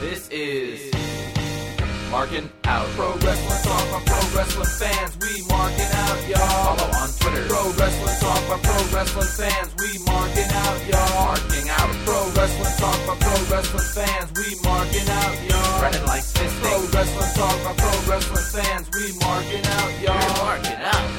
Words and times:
This 0.00 0.28
is 0.30 0.90
Marking 2.08 2.48
Out. 2.64 2.86
Pro 2.94 3.12
Wrestling 3.18 3.62
Talk 3.66 3.82
by 3.90 4.00
Pro 4.06 4.22
Wrestling 4.30 4.70
fans. 4.78 5.18
We 5.18 5.42
marking 5.50 5.90
out, 5.90 6.22
y'all. 6.28 6.76
Follow 6.78 6.86
on 7.02 7.10
Twitter. 7.18 7.42
Pro 7.50 7.66
Wrestling 7.74 8.14
Talk 8.22 8.38
by 8.46 8.62
Pro 8.62 8.78
Wrestling 8.94 9.26
fans. 9.26 9.74
We 9.82 9.98
marking 10.06 10.46
out, 10.54 10.78
y'all. 10.86 11.26
Marking 11.26 11.66
out. 11.68 11.90
Pro 12.06 12.30
Wrestling 12.30 12.78
Talk 12.78 12.94
by 13.10 13.18
Pro 13.18 13.42
Wrestling 13.50 13.90
fans. 13.90 14.30
We 14.38 14.54
marking 14.62 15.10
out, 15.10 15.34
y'all. 15.50 15.82
Running 15.82 16.06
like 16.06 16.22
fisting. 16.22 16.62
Pro 16.62 16.78
Wrestling 16.94 17.34
Talk 17.34 17.58
by 17.66 17.74
Pro 17.74 17.90
Wrestling 18.06 18.46
fans. 18.54 18.86
We 18.94 19.18
marking 19.18 19.66
out, 19.66 19.90
y'all. 19.98 20.14
We're 20.14 20.46
marking 20.46 20.78
out. 20.78 21.10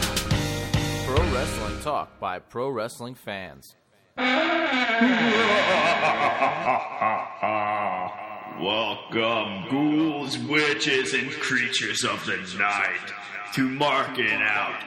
Pro 1.03 1.19
Wrestling 1.35 1.83
Talk 1.83 2.15
by 2.21 2.39
Pro 2.39 2.69
Wrestling 2.69 3.15
fans. 3.15 3.75
Welcome, 8.59 9.69
ghouls, 9.69 10.37
witches, 10.37 11.13
and 11.13 11.31
creatures 11.31 12.03
of 12.03 12.25
the 12.25 12.35
night, 12.57 13.13
to 13.53 13.69
Marking 13.69 14.41
Out 14.41 14.83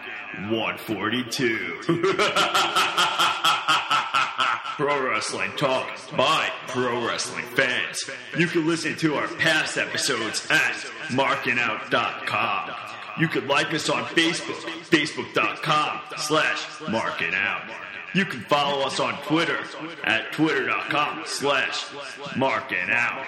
142. 0.51 1.80
Pro 4.77 5.09
Wrestling 5.09 5.52
Talk 5.56 5.88
by 6.14 6.50
Pro 6.66 7.06
Wrestling 7.06 7.47
fans. 7.47 8.11
You 8.38 8.47
can 8.47 8.66
listen 8.66 8.95
to 8.97 9.14
our 9.14 9.28
past 9.28 9.78
episodes 9.78 10.47
at 10.50 10.75
markingout.com. 11.09 12.70
You 13.19 13.28
can 13.28 13.48
like 13.48 13.73
us 13.73 13.89
on 13.89 14.05
Facebook, 14.05 14.61
facebook.com 14.84 16.00
slash 16.19 16.59
markingout. 16.80 17.70
You 18.14 18.27
can 18.27 18.41
follow 18.41 18.86
us 18.86 19.00
on 19.00 19.14
Twitter 19.23 19.61
at 20.05 20.33
twitter.com 20.33 21.23
slash 21.25 21.84
markingout. 22.34 23.25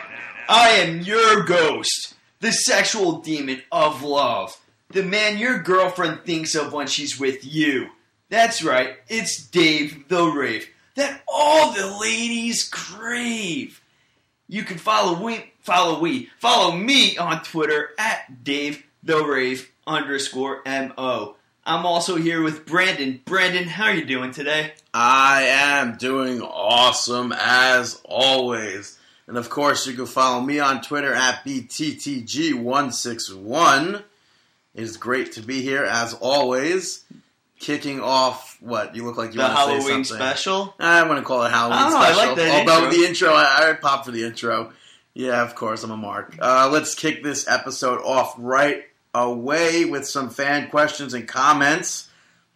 I 0.48 0.70
am 0.70 1.00
your 1.00 1.44
ghost, 1.44 2.14
the 2.40 2.52
sexual 2.52 3.20
demon 3.20 3.62
of 3.72 4.02
love, 4.02 4.56
the 4.90 5.02
man 5.02 5.38
your 5.38 5.58
girlfriend 5.58 6.24
thinks 6.24 6.54
of 6.54 6.72
when 6.72 6.86
she's 6.86 7.18
with 7.18 7.44
you. 7.44 7.88
That's 8.28 8.62
right, 8.62 8.96
it's 9.08 9.46
Dave 9.46 10.08
the 10.08 10.24
Rave, 10.24 10.68
that 10.96 11.22
all 11.26 11.72
the 11.72 11.98
ladies 12.00 12.68
crave. 12.68 13.80
You 14.48 14.62
can 14.62 14.78
follow 14.78 15.22
we, 15.22 15.52
follow 15.60 16.00
we, 16.00 16.30
follow 16.38 16.72
me 16.72 17.16
on 17.16 17.42
Twitter 17.42 17.90
at 17.98 18.44
Dave 18.44 18.84
the 19.02 19.24
Rave 19.24 19.70
underscore 19.86 20.62
mo. 20.66 21.36
I'm 21.66 21.86
also 21.86 22.16
here 22.16 22.42
with 22.42 22.66
Brandon. 22.66 23.22
Brandon, 23.24 23.64
how 23.64 23.84
are 23.84 23.94
you 23.94 24.04
doing 24.04 24.32
today? 24.32 24.74
I 24.92 25.44
am 25.44 25.96
doing 25.96 26.42
awesome 26.42 27.32
as 27.32 28.00
always. 28.04 28.98
And 29.26 29.36
of 29.38 29.48
course, 29.50 29.86
you 29.86 29.94
can 29.94 30.04
follow 30.06 30.40
me 30.42 30.58
on 30.60 30.82
Twitter 30.82 31.12
at 31.14 31.44
BTTG161. 31.44 34.02
It 34.74 34.82
is 34.82 34.96
great 34.96 35.32
to 35.32 35.42
be 35.42 35.60
here 35.62 35.84
as 35.84 36.14
always. 36.14 37.04
Kicking 37.60 38.00
off 38.00 38.58
what 38.60 38.94
you 38.96 39.04
look 39.06 39.16
like 39.16 39.32
you 39.32 39.38
the 39.38 39.44
want 39.44 39.54
to 39.54 39.56
say 39.56 39.62
Halloween 39.78 40.04
something. 40.04 40.26
special. 40.26 40.74
I 40.78 41.04
want 41.04 41.18
to 41.20 41.24
call 41.24 41.44
it 41.44 41.50
Halloween 41.50 41.78
I 41.78 41.88
don't 41.90 42.02
I 42.02 42.12
special. 42.12 42.26
like 42.28 42.36
that 42.36 42.68
Although 42.68 42.84
intro. 42.86 42.98
the 42.98 43.06
intro, 43.08 43.32
I, 43.32 43.70
I 43.70 43.72
pop 43.74 44.04
for 44.04 44.10
the 44.10 44.24
intro. 44.24 44.72
Yeah, 45.14 45.40
of 45.42 45.54
course, 45.54 45.84
I'm 45.84 45.92
a 45.92 45.96
mark. 45.96 46.36
Uh, 46.40 46.68
let's 46.70 46.94
kick 46.96 47.22
this 47.22 47.46
episode 47.48 48.00
off 48.02 48.34
right 48.36 48.82
away 49.14 49.84
with 49.84 50.04
some 50.06 50.28
fan 50.28 50.68
questions 50.68 51.14
and 51.14 51.26
comments. 51.28 52.08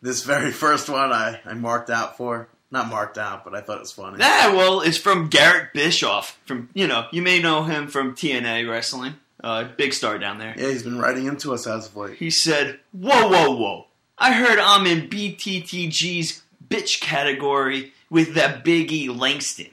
This 0.02 0.24
very 0.24 0.50
first 0.64 0.90
one 0.90 1.12
I, 1.12 1.40
I 1.46 1.54
marked 1.54 1.88
out 1.88 2.16
for. 2.18 2.48
Not 2.70 2.88
marked 2.88 3.16
out, 3.16 3.44
but 3.44 3.54
I 3.54 3.60
thought 3.62 3.78
it 3.78 3.80
was 3.80 3.92
funny. 3.92 4.18
Yeah, 4.18 4.52
well, 4.52 4.82
it's 4.82 4.98
from 4.98 5.28
Garrett 5.28 5.72
Bischoff. 5.72 6.38
From 6.44 6.68
you 6.74 6.86
know, 6.86 7.06
you 7.12 7.22
may 7.22 7.40
know 7.40 7.62
him 7.62 7.88
from 7.88 8.14
TNA 8.14 8.68
wrestling. 8.70 9.14
Uh, 9.42 9.68
big 9.76 9.94
star 9.94 10.18
down 10.18 10.38
there. 10.38 10.54
Yeah, 10.56 10.68
he's 10.68 10.82
been 10.82 10.98
writing 10.98 11.26
into 11.26 11.54
us 11.54 11.66
as 11.66 11.86
of 11.86 11.96
late. 11.96 12.18
He 12.18 12.30
said, 12.30 12.80
"Whoa, 12.92 13.28
whoa, 13.28 13.56
whoa! 13.56 13.86
I 14.18 14.32
heard 14.32 14.58
I'm 14.58 14.86
in 14.86 15.08
BTTG's 15.08 16.42
bitch 16.68 17.00
category 17.00 17.92
with 18.10 18.34
that 18.34 18.64
Biggie 18.64 19.16
Langston. 19.16 19.70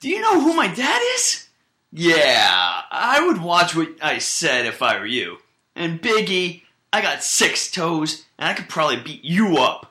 Do 0.00 0.08
you 0.08 0.20
know 0.20 0.40
who 0.40 0.54
my 0.54 0.68
dad 0.68 1.00
is? 1.14 1.48
Yeah, 1.92 2.82
I 2.90 3.24
would 3.26 3.40
watch 3.40 3.74
what 3.74 3.90
I 4.02 4.18
said 4.18 4.66
if 4.66 4.82
I 4.82 4.98
were 4.98 5.06
you. 5.06 5.38
And 5.74 6.00
Biggie, 6.02 6.62
I 6.92 7.00
got 7.02 7.22
six 7.22 7.70
toes, 7.70 8.24
and 8.38 8.48
I 8.48 8.54
could 8.54 8.68
probably 8.68 8.96
beat 8.96 9.24
you 9.24 9.58
up. 9.58 9.87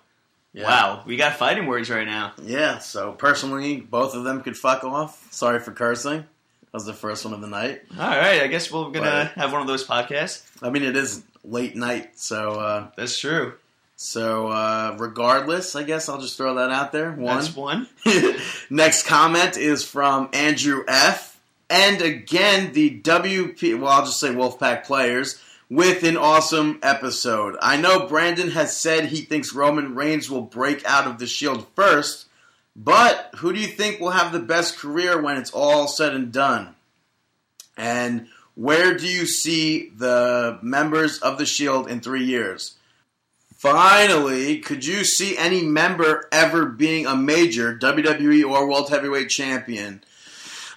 Yeah. 0.57 0.63
Wow, 0.63 1.03
we 1.05 1.17
got 1.17 1.35
fighting 1.37 1.67
words 1.67 1.89
right 1.91 2.07
now. 2.07 2.33
Yeah, 2.41 2.79
so 2.79 3.11
personally, 3.11 3.77
both 3.79 4.15
of 4.15 4.23
them 4.23 4.41
could 4.41 4.57
fuck 4.57 4.83
off. 4.83 5.31
Sorry 5.31 5.59
for 5.59 5.71
cursing. 5.71 6.21
That 6.21 6.73
was 6.73 6.85
the 6.85 6.93
first 6.93 7.23
one 7.25 7.33
of 7.35 7.41
the 7.41 7.47
night. 7.47 7.83
All 7.91 8.07
right, 8.07 8.41
I 8.41 8.47
guess 8.47 8.71
we're 8.71 8.89
gonna 8.89 9.25
have 9.35 9.51
one 9.51 9.61
of 9.61 9.67
those 9.67 9.85
podcasts. 9.85 10.43
I 10.63 10.71
mean, 10.71 10.81
it 10.83 10.97
is 10.97 11.21
late 11.43 11.75
night, 11.75 12.17
so 12.19 12.53
uh, 12.53 12.87
That's 12.97 13.19
true. 13.19 13.53
so 13.97 14.47
uh, 14.47 14.95
regardless, 14.99 15.75
I 15.75 15.83
guess 15.83 16.09
I'll 16.09 16.19
just 16.19 16.37
throw 16.37 16.55
that 16.55 16.71
out 16.71 16.91
there. 16.91 17.11
One. 17.11 17.35
That's 17.35 17.55
one. 17.55 17.87
Next 18.71 19.05
comment 19.05 19.57
is 19.57 19.83
from 19.83 20.29
Andrew 20.33 20.83
F. 20.87 21.39
And 21.69 22.01
again, 22.01 22.73
the 22.73 22.99
WP, 23.01 23.79
well, 23.79 23.91
I'll 23.91 24.05
just 24.05 24.19
say 24.19 24.29
Wolfpack 24.29 24.85
players, 24.85 25.39
with 25.69 26.03
an 26.03 26.17
awesome 26.17 26.79
episode. 26.81 27.57
I 27.61 27.77
know 27.77 28.07
Brandon 28.07 28.51
has 28.51 28.75
said 28.75 29.05
he 29.05 29.21
thinks 29.21 29.53
Roman 29.53 29.95
Reigns 29.95 30.29
will 30.29 30.41
break 30.41 30.85
out 30.85 31.07
of 31.07 31.19
the 31.19 31.27
Shield 31.27 31.67
first, 31.75 32.27
but 32.75 33.31
who 33.37 33.51
do 33.51 33.59
you 33.59 33.67
think 33.67 33.99
will 33.99 34.11
have 34.11 34.31
the 34.31 34.39
best 34.39 34.77
career 34.77 35.21
when 35.21 35.37
it's 35.37 35.51
all 35.51 35.87
said 35.87 36.13
and 36.13 36.31
done? 36.31 36.75
And 37.75 38.27
where 38.55 38.97
do 38.97 39.07
you 39.07 39.27
see 39.27 39.89
the 39.95 40.57
members 40.61 41.19
of 41.19 41.37
the 41.37 41.45
Shield 41.45 41.89
in 41.89 41.99
three 41.99 42.23
years? 42.23 42.75
Finally, 43.55 44.59
could 44.59 44.85
you 44.85 45.03
see 45.03 45.35
any 45.37 45.63
member 45.63 46.27
ever 46.31 46.65
being 46.65 47.07
a 47.07 47.15
major 47.15 47.77
WWE 47.77 48.47
or 48.47 48.69
World 48.69 48.89
Heavyweight 48.89 49.29
Champion? 49.29 50.03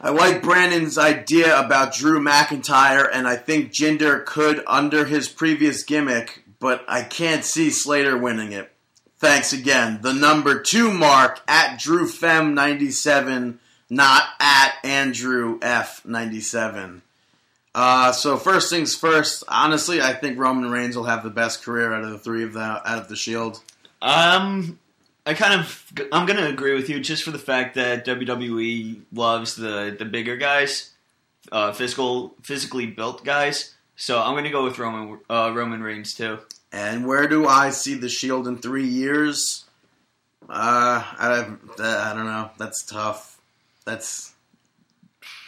I 0.03 0.11
like 0.11 0.43
Brandon's 0.43 0.97
idea 0.97 1.59
about 1.59 1.95
Drew 1.95 2.21
McIntyre, 2.21 3.07
and 3.13 3.29
I 3.29 3.37
think 3.37 3.71
Jinder 3.71 4.25
could 4.25 4.63
under 4.67 5.05
his 5.05 5.29
previous 5.29 5.83
gimmick, 5.83 6.43
but 6.59 6.83
I 6.89 7.03
can't 7.03 7.45
see 7.45 7.69
Slater 7.69 8.17
winning 8.17 8.53
it. 8.53 8.73
Thanks 9.19 9.53
again. 9.53 9.99
The 10.01 10.15
number 10.15 10.63
two 10.63 10.91
mark 10.91 11.41
at 11.47 11.79
Drew 11.79 12.09
Fem 12.09 12.55
97, 12.55 13.61
not 13.91 14.23
at 14.41 14.73
Andrew 14.83 15.59
F97. 15.59 17.03
Uh, 17.75 18.13
so 18.13 18.39
first 18.39 18.71
things 18.71 18.97
first. 18.97 19.45
Honestly, 19.49 20.01
I 20.01 20.15
think 20.15 20.39
Roman 20.39 20.71
Reigns 20.71 20.97
will 20.97 21.05
have 21.05 21.23
the 21.23 21.31
best 21.31 21.63
career 21.63 21.93
out 21.93 22.05
of 22.05 22.11
the 22.11 22.19
three 22.19 22.43
of 22.43 22.55
the 22.55 22.61
out 22.61 22.99
of 22.99 23.09
the 23.09 23.17
Shield. 23.17 23.61
Um, 24.01 24.79
I 25.27 25.35
kind 25.35 25.61
of 25.61 25.93
I'm 26.13 26.27
gonna 26.27 26.47
agree 26.47 26.75
with 26.75 26.89
you 26.89 27.01
just 27.01 27.23
for 27.23 27.31
the 27.31 27.39
fact 27.39 27.75
that 27.75 28.07
WWE 28.07 29.03
loves 29.13 29.55
the 29.55 29.95
the 29.99 30.05
bigger 30.05 30.37
guys, 30.37 30.91
uh, 31.53 31.73
physical 31.73 32.35
physically 32.43 32.87
built 32.87 33.25
guys. 33.25 33.75
So 33.97 34.21
I'm 34.21 34.35
gonna 34.35 34.51
go 34.51 34.65
with 34.65 34.79
Roman 34.79 35.21
uh, 35.29 35.53
Roman 35.55 35.83
Reigns 35.83 36.15
too. 36.15 36.39
And 36.73 37.07
where 37.07 37.27
do 37.27 37.47
I 37.47 37.71
see 37.71 37.95
the 37.95 38.09
Shield 38.09 38.47
in 38.47 38.59
three 38.59 38.87
years? 38.87 39.65
Uh, 40.49 41.03
I, 41.19 41.47
I 41.79 42.13
don't 42.15 42.27
know. 42.27 42.51
That's 42.59 42.85
tough. 42.85 43.41
That's. 43.85 44.30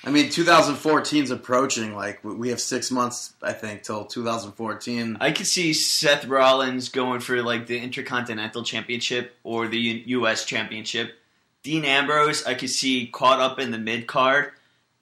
I 0.04 0.10
mean, 0.10 0.30
2014 0.30 1.22
is 1.24 1.30
approaching. 1.30 1.94
Like 1.94 2.22
we- 2.24 2.34
we 2.34 2.48
have 2.48 2.60
six 2.60 2.90
months, 2.90 3.34
I 3.42 3.52
think, 3.52 3.82
till 3.84 4.04
2014. 4.04 5.16
I 5.20 5.30
could 5.30 5.46
see 5.46 5.72
Seth 5.72 6.24
Rollins 6.24 6.88
going 6.88 7.20
for 7.20 7.40
like 7.42 7.66
the 7.66 7.78
Intercontinental 7.78 8.64
Championship 8.64 9.36
or 9.44 9.68
the 9.68 9.78
U- 9.78 10.02
U.S. 10.20 10.44
Championship. 10.44 11.18
Dean 11.62 11.84
Ambrose, 11.84 12.44
I 12.44 12.54
could 12.54 12.70
see 12.70 13.06
caught 13.06 13.38
up 13.38 13.60
in 13.60 13.70
the 13.70 13.78
mid 13.78 14.08
card, 14.08 14.50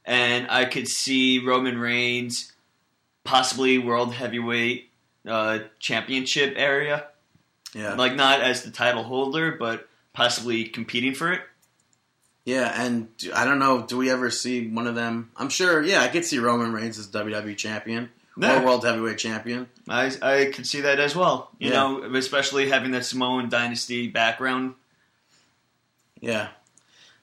and 0.05 0.47
I 0.51 0.67
could 0.67 0.87
see 0.89 1.39
Roman 1.39 1.79
Reigns 1.79 2.53
possibly 3.25 3.79
World 3.79 4.13
Heavyweight 4.13 4.91
uh, 5.27 5.61
Championship 5.79 6.55
area. 6.57 7.07
Yeah, 7.75 7.95
like 7.95 8.17
not 8.17 8.41
as 8.43 8.63
the 8.65 8.71
title 8.71 9.05
holder, 9.05 9.53
but 9.53 9.89
possibly 10.13 10.65
competing 10.65 11.15
for 11.15 11.33
it. 11.33 11.41
Yeah. 12.51 12.83
And 12.85 13.09
I 13.35 13.45
don't 13.45 13.59
know. 13.59 13.83
Do 13.83 13.97
we 13.97 14.11
ever 14.11 14.31
see 14.31 14.67
one 14.69 14.87
of 14.87 14.95
them? 14.95 15.31
I'm 15.37 15.49
sure. 15.49 15.83
Yeah, 15.83 16.01
I 16.03 16.09
could 16.09 16.25
see 16.25 16.39
Roman 16.39 16.73
Reigns 16.73 16.99
as 16.99 17.07
WWE 17.09 17.57
champion 17.57 18.11
or 18.37 18.65
World 18.65 18.85
Heavyweight 18.85 19.19
champion. 19.19 19.69
I 19.89 20.13
I 20.23 20.51
could 20.55 20.67
see 20.67 20.81
that 20.83 20.99
as 20.99 21.15
well. 21.17 21.51
You 21.59 21.69
Yeah. 21.71 21.75
know, 21.77 22.15
especially 22.15 22.69
having 22.69 22.91
that 22.93 23.05
Samoan 23.05 23.49
dynasty 23.49 24.09
background. 24.09 24.75
Yeah, 26.21 26.49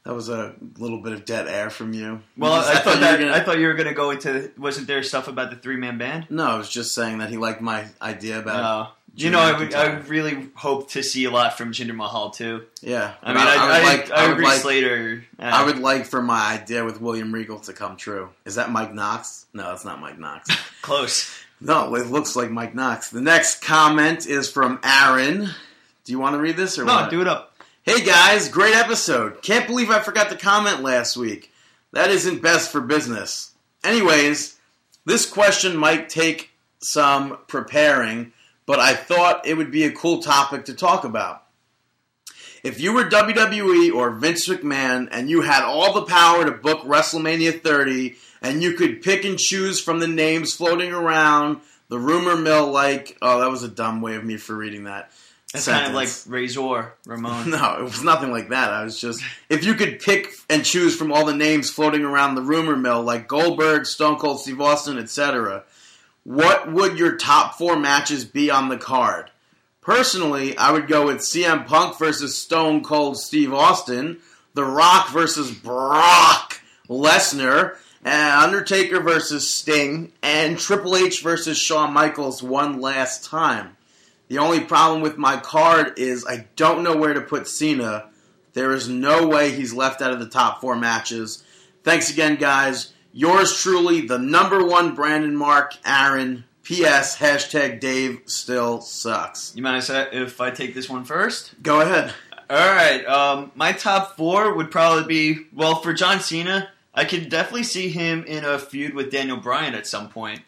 that 0.03 0.13
was 0.13 0.29
a 0.29 0.55
little 0.79 1.01
bit 1.01 1.13
of 1.13 1.25
dead 1.25 1.47
air 1.47 1.69
from 1.69 1.93
you. 1.93 2.21
Well, 2.35 2.59
Because 2.61 2.75
I, 2.75 2.79
thought 2.79 2.93
you 2.95 2.99
that 3.01 3.11
were 3.19 3.25
gonna- 3.25 3.35
I 3.37 3.39
thought 3.43 3.59
you 3.59 3.67
were 3.67 3.73
going 3.75 3.87
to 3.89 3.93
go 3.93 4.09
into 4.11 4.51
wasn't 4.57 4.87
there 4.87 5.03
stuff 5.03 5.27
about 5.27 5.49
the 5.51 5.55
three 5.55 5.75
man 5.77 5.97
band? 5.97 6.27
No, 6.29 6.45
I 6.47 6.57
was 6.57 6.69
just 6.69 6.95
saying 6.95 7.19
that 7.19 7.29
he 7.29 7.37
liked 7.37 7.61
my 7.61 7.85
idea 8.01 8.39
about 8.39 8.63
Uh, 8.63 8.91
You 9.17 9.31
know, 9.31 9.39
I 9.39 9.57
would, 9.57 9.73
I 9.73 9.95
would 9.95 10.07
really 10.07 10.47
hope 10.53 10.91
to 10.91 11.01
see 11.01 11.25
a 11.25 11.31
lot 11.31 11.57
from 11.57 11.71
Jinder 11.73 11.95
Mahal 11.95 12.29
too. 12.29 12.65
yeah. 12.81 13.13
I 13.23 13.33
mean, 13.33 13.37
I, 13.47 13.55
I, 13.55 13.79
would 13.79 13.87
like. 13.87 14.11
I, 14.11 14.15
I 14.15 14.27
would 14.27 14.31
agree. 14.33 14.45
like. 14.45 14.61
Slater. 14.61 15.25
uh, 15.39 15.43
I 15.43 15.65
would 15.65 15.79
like 15.79 16.05
for 16.05 16.21
my 16.21 16.53
idea 16.53 16.85
with 16.85 17.01
William 17.01 17.33
Regal 17.33 17.59
to 17.61 17.73
come 17.73 17.97
true. 17.97 18.29
Is 18.45 18.55
that 18.55 18.71
Mike 18.71 18.93
Knox? 18.93 19.47
No, 19.53 19.73
it's 19.73 19.83
not 19.83 19.99
Mike 19.99 20.19
Knox. 20.19 20.49
close. 20.83 21.33
no, 21.59 21.95
it 21.95 22.07
looks 22.07 22.35
like 22.35 22.51
Mike 22.51 22.75
Knox. 22.75 23.09
The 23.09 23.21
next 23.21 23.61
comment 23.63 24.27
is 24.27 24.49
from 24.51 24.79
Aaron. 24.83 25.49
Do 26.03 26.11
you 26.11 26.19
want 26.19 26.35
to 26.35 26.39
read 26.39 26.55
this 26.55 26.77
or 26.77 26.85
No, 26.85 26.93
what? 26.93 27.09
do 27.09 27.19
it 27.21 27.27
up. 27.27 27.55
Hey 27.83 28.05
guys, 28.05 28.49
great 28.49 28.75
episode. 28.75 29.41
Can't 29.41 29.65
believe 29.65 29.89
I 29.89 29.99
forgot 29.99 30.29
to 30.29 30.37
comment 30.37 30.81
last 30.83 31.17
week. 31.17 31.51
That 31.93 32.11
isn't 32.11 32.41
best 32.41 32.71
for 32.71 32.81
business. 32.81 33.51
Anyways, 33.83 34.57
this 35.05 35.25
question 35.25 35.75
might 35.75 36.09
take 36.09 36.51
some 36.79 37.37
preparing, 37.47 38.33
but 38.67 38.79
I 38.79 38.93
thought 38.93 39.47
it 39.47 39.55
would 39.55 39.71
be 39.71 39.85
a 39.85 39.91
cool 39.91 40.21
topic 40.21 40.65
to 40.65 40.75
talk 40.75 41.03
about. 41.03 41.43
If 42.63 42.79
you 42.79 42.93
were 42.93 43.05
WWE 43.05 43.93
or 43.95 44.11
Vince 44.11 44.47
McMahon 44.47 45.07
and 45.09 45.29
you 45.29 45.41
had 45.41 45.63
all 45.63 45.93
the 45.93 46.05
power 46.05 46.45
to 46.45 46.51
book 46.51 46.81
WrestleMania 46.81 47.63
30 47.63 48.15
and 48.41 48.61
you 48.61 48.73
could 48.73 49.01
pick 49.01 49.25
and 49.25 49.39
choose 49.39 49.79
from 49.79 49.99
the 49.99 50.07
names 50.07 50.53
floating 50.53 50.91
around 50.91 51.61
the 51.89 51.97
rumor 51.97 52.35
mill 52.35 52.69
like 52.69 53.17
oh 53.21 53.39
that 53.39 53.49
was 53.49 53.63
a 53.63 53.69
dumb 53.69 54.01
way 54.01 54.15
of 54.15 54.23
me 54.23 54.37
for 54.37 54.55
reading 54.55 54.83
that. 54.83 55.11
It's 55.53 55.65
kind 55.65 55.87
of 55.87 55.93
like 55.93 56.09
sentence. 56.09 56.27
Razor 56.27 56.93
Ramon. 57.05 57.49
No, 57.51 57.77
it 57.79 57.83
was 57.83 58.03
nothing 58.03 58.31
like 58.31 58.49
that. 58.49 58.73
I 58.73 58.83
was 58.83 58.99
just 58.99 59.23
if 59.49 59.63
you 59.63 59.75
could 59.75 60.01
pick 60.01 60.33
and 60.49 60.65
choose 60.65 60.95
from 60.95 61.13
all 61.13 61.25
the 61.25 61.33
names 61.33 61.69
floating 61.69 62.03
around 62.03 62.35
the 62.35 62.41
rumor 62.41 62.75
mill, 62.75 63.01
like 63.01 63.29
Goldberg, 63.29 63.85
Stone 63.85 64.17
Cold 64.17 64.41
Steve 64.41 64.59
Austin, 64.59 64.97
etc. 64.97 65.63
What 66.27 66.69
would 66.69 66.99
your 66.99 67.15
top 67.15 67.57
four 67.57 67.79
matches 67.79 68.25
be 68.25 68.51
on 68.51 68.67
the 68.67 68.75
card? 68.75 69.31
Personally, 69.79 70.57
I 70.57 70.73
would 70.73 70.89
go 70.89 71.05
with 71.05 71.19
CM 71.19 71.65
Punk 71.65 71.97
versus 71.97 72.37
Stone 72.37 72.83
Cold 72.83 73.17
Steve 73.17 73.53
Austin, 73.53 74.17
The 74.53 74.65
Rock 74.65 75.09
versus 75.11 75.51
Brock 75.51 76.59
Lesnar, 76.89 77.77
Undertaker 78.03 78.99
versus 78.99 79.55
Sting, 79.55 80.11
and 80.21 80.59
Triple 80.59 80.97
H 80.97 81.23
versus 81.23 81.57
Shawn 81.57 81.93
Michaels 81.93 82.43
one 82.43 82.81
last 82.81 83.23
time. 83.23 83.77
The 84.27 84.39
only 84.39 84.59
problem 84.59 84.99
with 84.99 85.17
my 85.17 85.37
card 85.37 85.97
is 85.97 86.25
I 86.27 86.47
don't 86.57 86.83
know 86.83 86.97
where 86.97 87.13
to 87.13 87.21
put 87.21 87.47
Cena. 87.47 88.09
There 88.51 88.73
is 88.73 88.89
no 88.89 89.25
way 89.25 89.53
he's 89.53 89.73
left 89.73 90.01
out 90.01 90.11
of 90.11 90.19
the 90.19 90.27
top 90.27 90.59
four 90.59 90.75
matches. 90.75 91.45
Thanks 91.85 92.11
again, 92.11 92.35
guys. 92.35 92.91
Yours 93.17 93.59
truly, 93.59 94.01
the 94.01 94.19
number 94.19 94.63
one 94.63 94.93
Brandon 94.93 95.35
Mark 95.35 95.73
Aaron. 95.83 96.43
P.S. 96.61 97.17
Hashtag 97.17 97.79
Dave 97.79 98.21
still 98.25 98.79
sucks. 98.81 99.53
You 99.55 99.63
mind 99.63 99.81
if 99.81 99.89
I- 99.89 100.09
if 100.15 100.39
I 100.41 100.51
take 100.51 100.75
this 100.75 100.87
one 100.87 101.03
first? 101.03 101.51
Go 101.63 101.81
ahead. 101.81 102.13
All 102.47 102.57
right. 102.75 103.03
Um, 103.07 103.51
my 103.55 103.71
top 103.71 104.17
four 104.17 104.53
would 104.53 104.69
probably 104.69 105.05
be 105.05 105.45
well 105.51 105.75
for 105.81 105.93
John 105.93 106.19
Cena. 106.19 106.69
I 106.93 107.05
could 107.05 107.29
definitely 107.29 107.63
see 107.63 107.89
him 107.89 108.23
in 108.25 108.43
a 108.45 108.59
feud 108.59 108.93
with 108.93 109.11
Daniel 109.11 109.37
Bryan 109.37 109.73
at 109.73 109.87
some 109.87 110.09
point, 110.09 110.41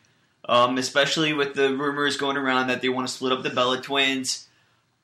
um, 0.47 0.77
especially 0.77 1.33
with 1.33 1.55
the 1.55 1.73
rumors 1.75 2.17
going 2.17 2.37
around 2.37 2.67
that 2.67 2.81
they 2.83 2.89
want 2.89 3.07
to 3.07 3.13
split 3.13 3.31
up 3.31 3.41
the 3.41 3.49
Bella 3.49 3.81
Twins. 3.81 4.47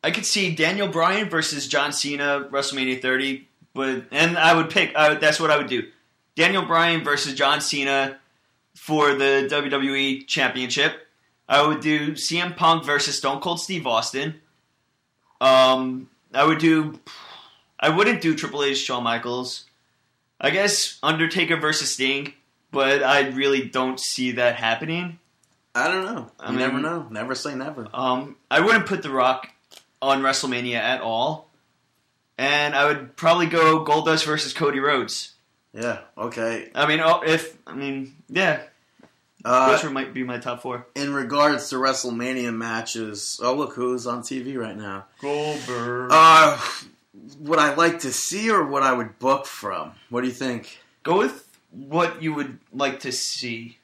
I 0.04 0.12
could 0.12 0.26
see 0.26 0.54
Daniel 0.54 0.88
Bryan 0.90 1.30
versus 1.30 1.68
John 1.68 1.94
Cena 1.94 2.42
WrestleMania 2.52 3.02
30, 3.02 3.48
but 3.74 4.04
and 4.12 4.38
I 4.38 4.54
would 4.54 4.70
pick. 4.70 4.96
I 4.96 5.16
that's 5.16 5.40
what 5.40 5.50
I 5.50 5.58
would 5.58 5.68
do. 5.70 5.84
Daniel 6.36 6.64
Bryan 6.66 7.04
versus 7.04 7.34
John 7.34 7.62
Cena 7.62 8.18
for 8.76 9.14
the 9.16 9.48
WWE 9.50 10.28
Championship. 10.28 11.08
I 11.48 11.66
would 11.66 11.80
do 11.80 12.12
CM 12.14 12.56
Punk 12.58 12.84
versus 12.86 13.18
Stone 13.18 13.40
Cold 13.42 13.60
Steve 13.60 13.86
Austin. 13.88 14.42
Um, 15.40 16.10
I 16.34 16.44
would 16.46 16.60
do. 16.60 17.00
I 17.80 17.90
wouldn't 17.90 18.22
do 18.22 18.36
Triple 18.36 18.64
H, 18.64 18.78
Shawn 18.78 19.04
Michaels. 19.04 19.66
I 20.40 20.50
guess 20.50 20.98
Undertaker 21.04 21.56
versus 21.58 21.92
Sting, 21.94 22.34
but 22.72 23.04
I 23.04 23.30
really 23.30 23.64
don't 23.70 24.00
see 24.00 24.32
that 24.34 24.56
happening. 24.56 25.20
I 25.74 25.88
don't 25.88 26.06
know. 26.06 26.32
I 26.40 26.48
You 26.52 26.58
mean- 26.58 26.60
never 26.60 26.80
know. 26.80 27.08
Never 27.10 27.36
say 27.36 27.54
never. 27.56 27.88
Um, 27.94 28.38
I 28.50 28.60
wouldn't 28.62 28.86
put 28.86 29.04
The 29.04 29.10
Rock 29.12 29.52
on 30.02 30.22
WrestleMania 30.22 30.76
at 30.76 31.02
all, 31.02 31.50
and 32.38 32.76
I 32.76 32.86
would 32.86 33.16
probably 33.16 33.46
go 33.46 33.84
Goldust 33.86 34.26
versus 34.26 34.54
Cody 34.54 34.80
Rhodes. 34.80 35.34
Yeah. 35.76 36.00
Okay. 36.18 36.70
I 36.74 36.88
mean, 36.88 37.02
oh, 37.02 37.22
if 37.26 37.58
I 37.68 37.74
mean, 37.76 38.16
yeah, 38.30 38.62
Uh, 39.44 39.78
those 39.80 39.92
might 39.92 40.14
be 40.14 40.24
my 40.24 40.38
top 40.40 40.62
four. 40.62 40.88
in 40.96 41.14
regards 41.14 41.70
to 41.70 41.76
WrestleMania 41.76 42.56
matches, 42.56 43.40
oh 43.44 43.54
look 43.56 43.74
who's 43.76 44.08
on 44.08 44.22
TV 44.24 44.58
right 44.58 44.78
now. 44.78 45.06
Goldberg. 45.22 46.10
Uh, 46.14 46.58
would 47.42 47.60
I 47.60 47.74
like 47.76 48.00
to 48.00 48.12
see 48.14 48.50
or 48.50 48.66
what 48.66 48.84
I 48.84 48.94
would 48.94 49.20
book 49.20 49.46
from? 49.46 49.92
What 50.10 50.22
do 50.22 50.28
you 50.28 50.34
think? 50.34 50.80
go 51.04 51.20
with 51.20 51.48
what 51.70 52.24
you 52.24 52.34
would 52.34 52.58
like 52.74 53.02
to 53.02 53.12
see, 53.12 53.78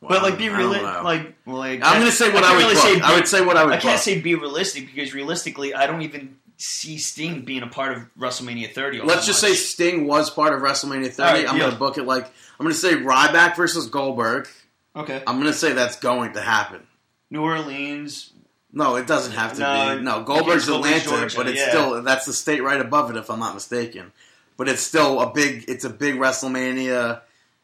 but 0.00 0.22
like 0.22 0.38
be 0.38 0.48
I 0.48 0.58
don't 0.58 0.70
real, 0.72 0.82
like 1.04 1.34
like 1.46 1.80
I'm 1.84 1.98
going 2.00 2.06
to 2.06 2.12
say 2.12 2.32
what 2.32 2.42
I, 2.44 2.48
can't 2.48 2.56
would 2.56 2.62
really 2.62 2.74
book. 2.74 2.84
say 2.84 3.00
I 3.00 3.14
would 3.16 3.28
say 3.28 3.44
what 3.44 3.56
I 3.58 3.64
would 3.64 3.74
I 3.74 3.76
can't 3.78 3.96
book. 3.96 4.00
say 4.02 4.20
be 4.20 4.34
realistic 4.34 4.86
because 4.86 5.12
realistically, 5.12 5.74
I 5.74 5.86
don't 5.86 6.00
even 6.02 6.36
see 6.64 6.98
Sting 6.98 7.42
being 7.42 7.62
a 7.62 7.66
part 7.66 7.96
of 7.96 8.02
WrestleMania 8.18 8.72
30. 8.72 9.00
all 9.00 9.06
Let's 9.06 9.26
just 9.26 9.42
much. 9.42 9.52
say 9.52 9.56
Sting 9.56 10.06
was 10.06 10.30
part 10.30 10.52
of 10.54 10.60
WrestleMania 10.60 11.10
30. 11.12 11.22
All 11.22 11.34
right, 11.34 11.48
I'm 11.48 11.58
going 11.58 11.72
to 11.72 11.78
book 11.78 11.98
it 11.98 12.04
like 12.04 12.24
I'm 12.58 12.64
going 12.64 12.72
to 12.72 12.78
say 12.78 12.94
Ryback 12.94 13.56
versus 13.56 13.88
Goldberg. 13.88 14.48
okay, 14.96 15.22
I'm 15.26 15.40
going 15.40 15.52
to 15.52 15.58
say 15.58 15.72
that's 15.72 15.96
going 16.00 16.32
to 16.34 16.40
happen. 16.40 16.86
New 17.30 17.42
Orleans. 17.42 18.30
No, 18.72 18.96
it 18.96 19.06
doesn't 19.06 19.32
have 19.32 19.54
to 19.54 19.60
No, 19.60 19.96
be. 19.96 20.02
No, 20.02 20.22
Goldberg's 20.24 20.68
Atlanta, 20.68 21.04
Georgia, 21.04 21.36
but 21.36 21.46
it's 21.48 21.58
yeah. 21.60 21.68
still 21.68 22.02
that's 22.02 22.26
the 22.26 22.32
state 22.32 22.62
right 22.62 22.80
above 22.80 23.10
it 23.10 23.16
if 23.16 23.30
I'm 23.30 23.38
not 23.38 23.54
mistaken. 23.54 24.12
But 24.56 24.68
it's 24.68 24.82
still 24.82 25.20
a 25.20 25.32
big. 25.32 25.64
It's 25.68 25.84
a 25.84 25.90
big 25.90 26.16
WrestleMania. 26.16 27.20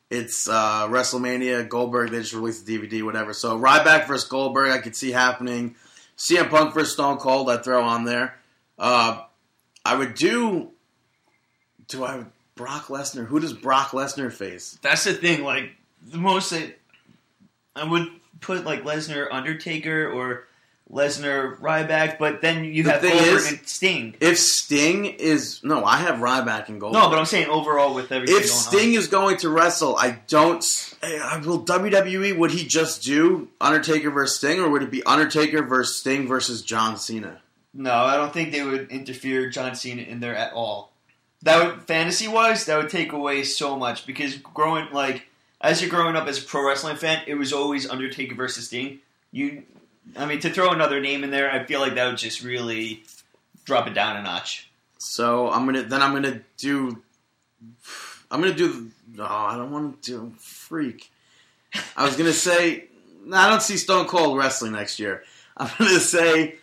It's 0.08 0.49
uh, 0.49 0.87
WrestleMania. 0.88 1.69
Goldberg. 1.69 2.11
They 2.11 2.19
just 2.20 2.32
released 2.32 2.67
the 2.67 2.79
DVD, 2.79 3.03
whatever. 3.05 3.32
So 3.32 3.58
Ryback 3.58 4.06
versus 4.08 4.29
Goldberg, 4.29 4.70
I 4.73 4.79
could 4.79 4.94
see 4.96 5.11
happening. 5.12 5.75
CM 6.19 6.50
Punk 6.50 6.75
versus 6.75 6.93
Stone 6.93 7.19
Cold, 7.19 7.49
I'd 7.50 7.64
throw 7.64 7.82
on 7.82 8.05
there. 8.05 8.37
Uh, 8.81 9.23
I 9.85 9.94
would 9.94 10.15
do. 10.15 10.71
Do 11.88 12.05
I 12.05 12.25
Brock 12.55 12.87
Lesnar? 12.87 13.27
Who 13.27 13.38
does 13.41 13.53
Brock 13.53 13.91
Lesnar 13.91 14.32
face? 14.32 14.79
That's 14.82 15.05
the 15.05 15.12
thing. 15.15 15.44
Like 15.44 15.71
the 16.11 16.19
most 16.19 16.50
that 16.50 16.79
I 17.77 17.85
would 17.85 18.09
put 18.41 18.65
like 18.65 18.82
Lesnar, 18.85 19.29
Undertaker, 19.31 20.11
or 20.11 20.44
Lesnar, 20.91 21.59
Ryback. 21.61 22.19
But 22.19 22.41
then 22.41 22.65
you 22.65 22.85
The 22.85 22.93
have 22.93 23.03
Goldberg 23.03 23.23
is- 23.23 23.49
and 23.53 23.69
Sting. 23.69 24.15
If 24.21 24.38
Sting 24.38 25.05
is 25.05 25.61
no, 25.62 25.85
I 25.85 25.99
have 25.99 26.17
Ryback 26.17 26.69
and 26.69 26.81
Goldberg. 26.81 27.03
No, 27.03 27.11
but 27.11 27.19
I'm 27.19 27.27
saying 27.27 27.49
overall 27.49 27.93
with 27.94 28.11
everything 28.12 28.37
if 28.37 28.47
Sting 28.49 28.94
is 28.94 29.09
going 29.09 29.37
to 29.38 29.49
wrestle, 29.50 29.97
I 29.97 30.21
don't. 30.29 30.65
eh, 31.03 31.19
I 31.23 31.38
will 31.38 31.65
WWE. 31.65 32.37
Would 32.39 32.51
he 32.53 32.67
just 32.67 33.03
do 33.03 33.49
Undertaker 33.60 34.10
versus 34.10 34.37
Sting, 34.39 34.60
or 34.60 34.70
would 34.70 34.82
it 34.82 34.91
be 34.91 35.03
Undertaker 35.05 35.63
versus 35.63 35.96
Sting 35.99 36.27
versus 36.29 36.63
John 36.63 36.96
Cena? 36.96 37.41
No, 37.72 37.93
I 37.93 38.17
don't 38.17 38.32
think 38.32 38.53
they 38.53 38.65
would 38.65 38.91
interfere 38.91 39.48
John 39.48 39.74
Cena 39.74 40.03
in 40.03 40.20
there 40.20 40.34
at 40.34 40.53
all. 40.53 40.93
That 41.43 41.65
would 41.65 41.82
fantasy 41.84 42.29
wise, 42.29 42.67
that 42.67 42.77
would 42.77 42.91
take 42.91 43.12
away 43.12 43.44
so 43.44 43.77
much 43.77 44.06
because 44.06 44.36
growing 44.36 44.89
like 44.93 45.27
as 45.60 45.81
you're 45.81 45.91
growing 45.91 46.17
up 46.17 46.27
as 46.27 46.43
a 46.43 46.46
pro 46.46 46.67
wrestling 46.67 46.96
fan, 46.96 47.22
it 47.27 47.34
was 47.34 47.53
always 47.53 47.89
Undertaker 47.89 48.34
versus 48.34 48.67
Sting. 48.67 49.00
You, 49.31 49.62
I 50.17 50.27
mean, 50.27 50.41
to 50.41 50.50
throw 50.50 50.70
another 50.70 51.00
name 51.00 51.22
in 51.22 51.31
there, 51.31 51.50
I 51.50 51.65
feel 51.65 51.81
like 51.81 51.94
that 51.94 52.06
would 52.06 52.19
just 52.19 52.43
really 52.43 53.05
drop 53.65 53.86
it 53.86 53.94
down 53.94 54.17
a 54.17 54.22
notch. 54.22 54.70
So 54.98 55.50
I'm 55.50 55.65
gonna 55.67 55.82
then 55.82 56.03
I'm 56.03 56.12
gonna 56.12 56.41
do. 56.56 57.03
I'm 58.31 58.41
gonna 58.41 58.55
do. 58.55 58.91
No, 59.15 59.24
I 59.24 59.56
don't 59.56 59.70
want 59.70 60.03
to 60.03 60.10
do 60.10 60.32
freak. 60.39 61.10
I 61.96 62.05
was 62.05 62.17
gonna 62.17 62.32
say. 62.32 62.84
I 63.32 63.50
don't 63.50 63.62
see 63.62 63.77
Stone 63.77 64.06
Cold 64.06 64.39
wrestling 64.39 64.72
next 64.72 64.98
year. 64.98 65.24
I'm 65.56 65.70
gonna 65.79 66.00
say 66.00 66.56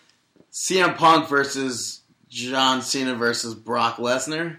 CM 0.58 0.98
Punk 0.98 1.30
versus 1.30 2.02
John 2.30 2.82
Cena 2.82 3.14
versus 3.14 3.54
Brock 3.54 3.98
Lesnar. 3.98 4.58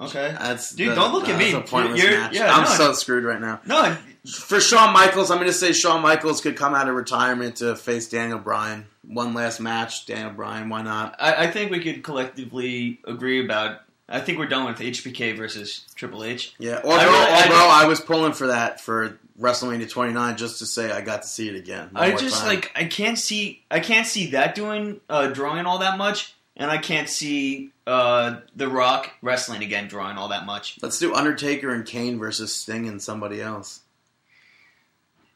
Okay. 0.00 0.34
That's 0.38 0.74
Dude, 0.74 0.88
that- 0.90 0.94
don't 0.96 1.12
look 1.12 1.28
at 1.28 1.38
me. 1.38 1.52
Pointless 1.62 2.02
You're- 2.02 2.28
yeah, 2.32 2.52
I'm 2.52 2.64
no. 2.64 2.68
so 2.70 2.92
screwed 2.92 3.22
right 3.24 3.40
now. 3.40 3.60
No, 3.64 3.96
For 4.28 4.60
Shawn 4.60 4.92
Michaels, 4.92 5.30
I'm 5.30 5.36
going 5.38 5.46
to 5.46 5.52
say 5.52 5.72
Shawn 5.72 6.02
Michaels 6.02 6.40
could 6.40 6.56
come 6.56 6.74
out 6.74 6.88
of 6.88 6.96
retirement 6.96 7.56
to 7.56 7.76
face 7.76 8.08
Daniel 8.08 8.40
Bryan. 8.40 8.86
One 9.06 9.32
last 9.34 9.60
match, 9.60 10.06
Daniel 10.06 10.32
Bryan. 10.32 10.68
Why 10.68 10.82
not? 10.82 11.14
I, 11.20 11.44
I 11.44 11.50
think 11.50 11.70
we 11.70 11.78
could 11.80 12.02
collectively 12.02 12.98
agree 13.06 13.44
about. 13.44 13.80
I 14.08 14.18
think 14.20 14.38
we're 14.38 14.46
done 14.46 14.64
with 14.66 14.78
HBK 14.78 15.36
versus 15.36 15.84
Triple 15.94 16.24
H. 16.24 16.54
Yeah. 16.58 16.80
Although, 16.82 16.96
I 16.96 17.04
really- 17.04 17.16
although 17.16 17.48
just- 17.48 17.54
I, 17.84 17.86
was 17.86 18.00
pulling 18.00 18.32
for 18.32 18.48
that 18.48 18.80
for 18.80 19.18
WrestleMania 19.40 19.90
29 19.90 20.36
just 20.36 20.60
to 20.60 20.66
say 20.66 20.92
I 20.92 21.00
got 21.00 21.22
to 21.22 21.28
see 21.28 21.48
it 21.48 21.56
again. 21.56 21.90
I 21.94 22.12
just 22.12 22.40
time. 22.40 22.48
like 22.48 22.72
I 22.74 22.84
can't 22.84 23.18
see 23.18 23.62
I 23.70 23.80
can't 23.80 24.06
see 24.06 24.30
that 24.30 24.54
doing 24.54 25.00
uh, 25.08 25.28
drawing 25.28 25.66
all 25.66 25.78
that 25.78 25.98
much, 25.98 26.34
and 26.56 26.70
I 26.70 26.78
can't 26.78 27.08
see 27.08 27.70
uh, 27.86 28.40
The 28.54 28.68
Rock 28.68 29.10
wrestling 29.22 29.62
again 29.62 29.88
drawing 29.88 30.16
all 30.18 30.28
that 30.28 30.46
much. 30.46 30.78
Let's 30.82 30.98
do 30.98 31.14
Undertaker 31.14 31.74
and 31.74 31.84
Kane 31.84 32.18
versus 32.18 32.54
Sting 32.54 32.86
and 32.88 33.02
somebody 33.02 33.40
else. 33.40 33.80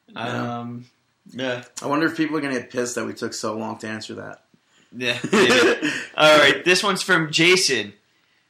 Yeah. 0.08 0.58
Um, 0.60 0.86
Yeah. 1.32 1.64
I 1.82 1.86
wonder 1.86 2.06
if 2.06 2.16
people 2.16 2.36
are 2.36 2.40
gonna 2.40 2.54
get 2.54 2.70
pissed 2.70 2.94
that 2.94 3.04
we 3.04 3.14
took 3.14 3.34
so 3.34 3.56
long 3.56 3.78
to 3.78 3.88
answer 3.88 4.14
that. 4.14 4.44
Yeah. 4.96 5.18
maybe. 5.32 5.90
All 6.16 6.38
right. 6.38 6.64
This 6.64 6.82
one's 6.82 7.02
from 7.02 7.30
Jason. 7.30 7.94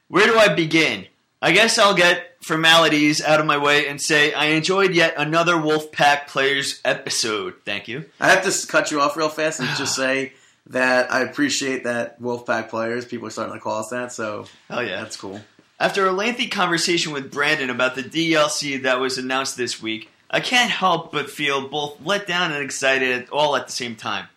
Where 0.07 0.25
do 0.25 0.37
I 0.37 0.53
begin? 0.53 1.07
I 1.41 1.51
guess 1.51 1.77
I'll 1.77 1.95
get 1.95 2.28
formalities 2.41 3.21
out 3.21 3.39
of 3.39 3.45
my 3.45 3.57
way 3.57 3.87
and 3.87 4.01
say 4.01 4.33
I 4.33 4.47
enjoyed 4.47 4.93
yet 4.93 5.13
another 5.17 5.55
Wolfpack 5.55 6.27
Players 6.27 6.79
episode. 6.85 7.55
Thank 7.65 7.87
you. 7.87 8.05
I 8.19 8.29
have 8.29 8.43
to 8.43 8.67
cut 8.67 8.91
you 8.91 9.01
off 9.01 9.17
real 9.17 9.29
fast 9.29 9.59
and 9.59 9.69
just 9.77 9.95
say 9.97 10.33
that 10.67 11.11
I 11.11 11.21
appreciate 11.21 11.83
that 11.83 12.21
Wolfpack 12.21 12.69
players. 12.69 13.05
People 13.05 13.27
are 13.27 13.31
starting 13.31 13.53
to 13.55 13.59
call 13.59 13.79
us 13.79 13.89
that, 13.89 14.11
so 14.11 14.45
Oh 14.69 14.79
yeah. 14.79 15.01
that's 15.01 15.17
cool. 15.17 15.41
After 15.79 16.05
a 16.07 16.11
lengthy 16.11 16.47
conversation 16.47 17.13
with 17.13 17.31
Brandon 17.31 17.69
about 17.69 17.95
the 17.95 18.03
DLC 18.03 18.81
that 18.83 18.99
was 18.99 19.17
announced 19.17 19.55
this 19.55 19.81
week, 19.81 20.09
I 20.29 20.41
can't 20.41 20.69
help 20.69 21.11
but 21.11 21.29
feel 21.29 21.67
both 21.69 22.01
let 22.03 22.27
down 22.27 22.51
and 22.51 22.63
excited 22.63 23.29
all 23.29 23.55
at 23.55 23.65
the 23.67 23.71
same 23.71 23.95
time. 23.95 24.27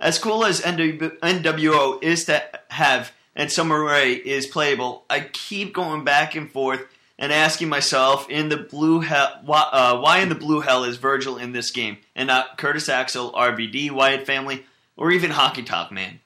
As 0.00 0.18
cool 0.18 0.44
as 0.44 0.60
NWO 0.60 2.02
is 2.02 2.24
to 2.24 2.42
have 2.68 3.12
and 3.34 3.50
Summer 3.50 3.82
Rae 3.82 4.12
is 4.12 4.46
playable, 4.46 5.04
I 5.08 5.20
keep 5.20 5.72
going 5.72 6.04
back 6.04 6.34
and 6.34 6.50
forth 6.50 6.80
and 7.22 7.32
asking 7.32 7.68
myself 7.68 8.28
in 8.28 8.48
the 8.48 8.56
blue 8.56 8.98
hell, 8.98 9.40
why, 9.44 9.60
uh, 9.72 10.00
why 10.00 10.18
in 10.18 10.28
the 10.28 10.34
blue 10.34 10.58
hell 10.60 10.82
is 10.82 10.96
Virgil 10.96 11.38
in 11.38 11.52
this 11.52 11.70
game 11.70 11.98
and 12.16 12.26
not 12.26 12.58
Curtis 12.58 12.88
Axel, 12.88 13.30
RVD, 13.30 13.92
Wyatt 13.92 14.26
family, 14.26 14.64
or 14.96 15.12
even 15.12 15.30
Honky 15.30 15.64
Tonk 15.64 15.92
Man? 15.92 16.18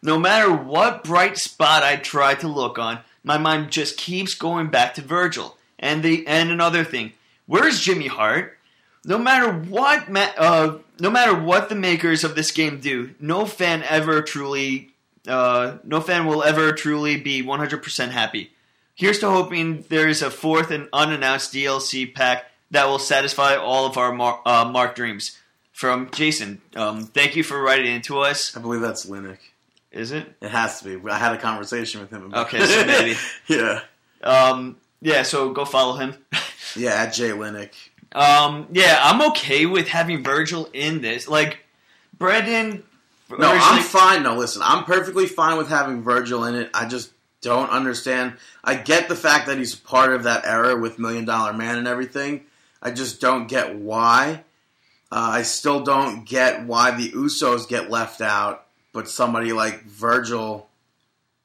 No 0.00 0.16
matter 0.16 0.52
what 0.52 1.02
bright 1.02 1.38
spot 1.38 1.82
I 1.82 1.96
try 1.96 2.34
to 2.36 2.46
look 2.46 2.78
on, 2.78 3.00
my 3.24 3.36
mind 3.36 3.72
just 3.72 3.96
keeps 3.96 4.34
going 4.34 4.68
back 4.68 4.94
to 4.94 5.02
Virgil. 5.02 5.58
And 5.80 6.04
the 6.04 6.24
and 6.28 6.52
another 6.52 6.84
thing, 6.84 7.14
where's 7.46 7.80
Jimmy 7.80 8.06
Hart? 8.06 8.56
No 9.04 9.18
matter 9.18 9.52
what, 9.52 10.08
ma- 10.08 10.34
uh, 10.38 10.78
no 11.00 11.10
matter 11.10 11.34
what 11.34 11.68
the 11.68 11.74
makers 11.74 12.22
of 12.22 12.36
this 12.36 12.52
game 12.52 12.78
do, 12.78 13.12
no 13.18 13.44
fan 13.44 13.82
ever 13.82 14.22
truly, 14.22 14.92
uh, 15.26 15.78
no 15.82 16.00
fan 16.00 16.26
will 16.26 16.44
ever 16.44 16.70
truly 16.72 17.16
be 17.16 17.42
100% 17.42 18.10
happy. 18.10 18.52
Here's 18.94 19.18
to 19.20 19.30
hoping 19.30 19.82
there 19.88 20.08
is 20.08 20.22
a 20.22 20.30
fourth 20.30 20.70
and 20.70 20.88
unannounced 20.92 21.52
DLC 21.52 22.12
pack 22.14 22.44
that 22.70 22.86
will 22.86 22.98
satisfy 22.98 23.56
all 23.56 23.86
of 23.86 23.96
our 23.98 24.12
mar- 24.12 24.40
uh, 24.46 24.64
Mark 24.64 24.94
dreams. 24.94 25.38
From 25.72 26.08
Jason, 26.12 26.62
um, 26.76 27.02
thank 27.02 27.34
you 27.34 27.42
for 27.42 27.60
writing 27.60 27.92
it 27.96 28.04
to 28.04 28.20
us. 28.20 28.56
I 28.56 28.60
believe 28.60 28.80
that's 28.80 29.06
Linux. 29.06 29.38
Is 29.90 30.12
it? 30.12 30.32
It 30.40 30.50
has 30.50 30.80
to 30.80 30.84
be. 30.98 31.10
I 31.10 31.18
had 31.18 31.34
a 31.34 31.38
conversation 31.38 32.00
with 32.00 32.10
him. 32.10 32.26
About 32.26 32.46
Okay, 32.46 32.64
so 32.64 32.86
maybe. 32.86 33.16
yeah, 33.48 33.80
Um, 34.22 34.76
yeah, 35.00 35.22
so 35.24 35.52
go 35.52 35.64
follow 35.64 35.96
him. 35.96 36.14
yeah, 36.76 36.90
at 37.02 37.12
Jay 37.12 37.30
Linux. 37.30 37.70
um, 38.12 38.68
yeah, 38.70 39.00
I'm 39.02 39.20
okay 39.32 39.66
with 39.66 39.88
having 39.88 40.22
Virgil 40.22 40.68
in 40.72 41.00
this. 41.00 41.26
Like, 41.26 41.58
Brendan. 42.16 42.84
No, 43.36 43.50
I'm 43.52 43.82
fine. 43.82 44.22
No, 44.22 44.36
listen, 44.36 44.62
I'm 44.64 44.84
perfectly 44.84 45.26
fine 45.26 45.58
with 45.58 45.68
having 45.68 46.02
Virgil 46.02 46.44
in 46.44 46.54
it. 46.54 46.70
I 46.72 46.86
just 46.86 47.10
don't 47.44 47.70
understand. 47.70 48.34
I 48.64 48.74
get 48.74 49.08
the 49.08 49.14
fact 49.14 49.46
that 49.46 49.58
he's 49.58 49.76
part 49.76 50.12
of 50.12 50.24
that 50.24 50.44
era 50.44 50.76
with 50.76 50.98
Million 50.98 51.24
Dollar 51.24 51.52
Man 51.52 51.78
and 51.78 51.86
everything. 51.86 52.44
I 52.82 52.90
just 52.90 53.20
don't 53.20 53.46
get 53.46 53.76
why. 53.76 54.42
Uh, 55.12 55.30
I 55.32 55.42
still 55.42 55.84
don't 55.84 56.26
get 56.26 56.64
why 56.64 56.90
the 56.90 57.12
Usos 57.12 57.68
get 57.68 57.88
left 57.90 58.20
out, 58.20 58.66
but 58.92 59.08
somebody 59.08 59.52
like 59.52 59.84
Virgil. 59.84 60.68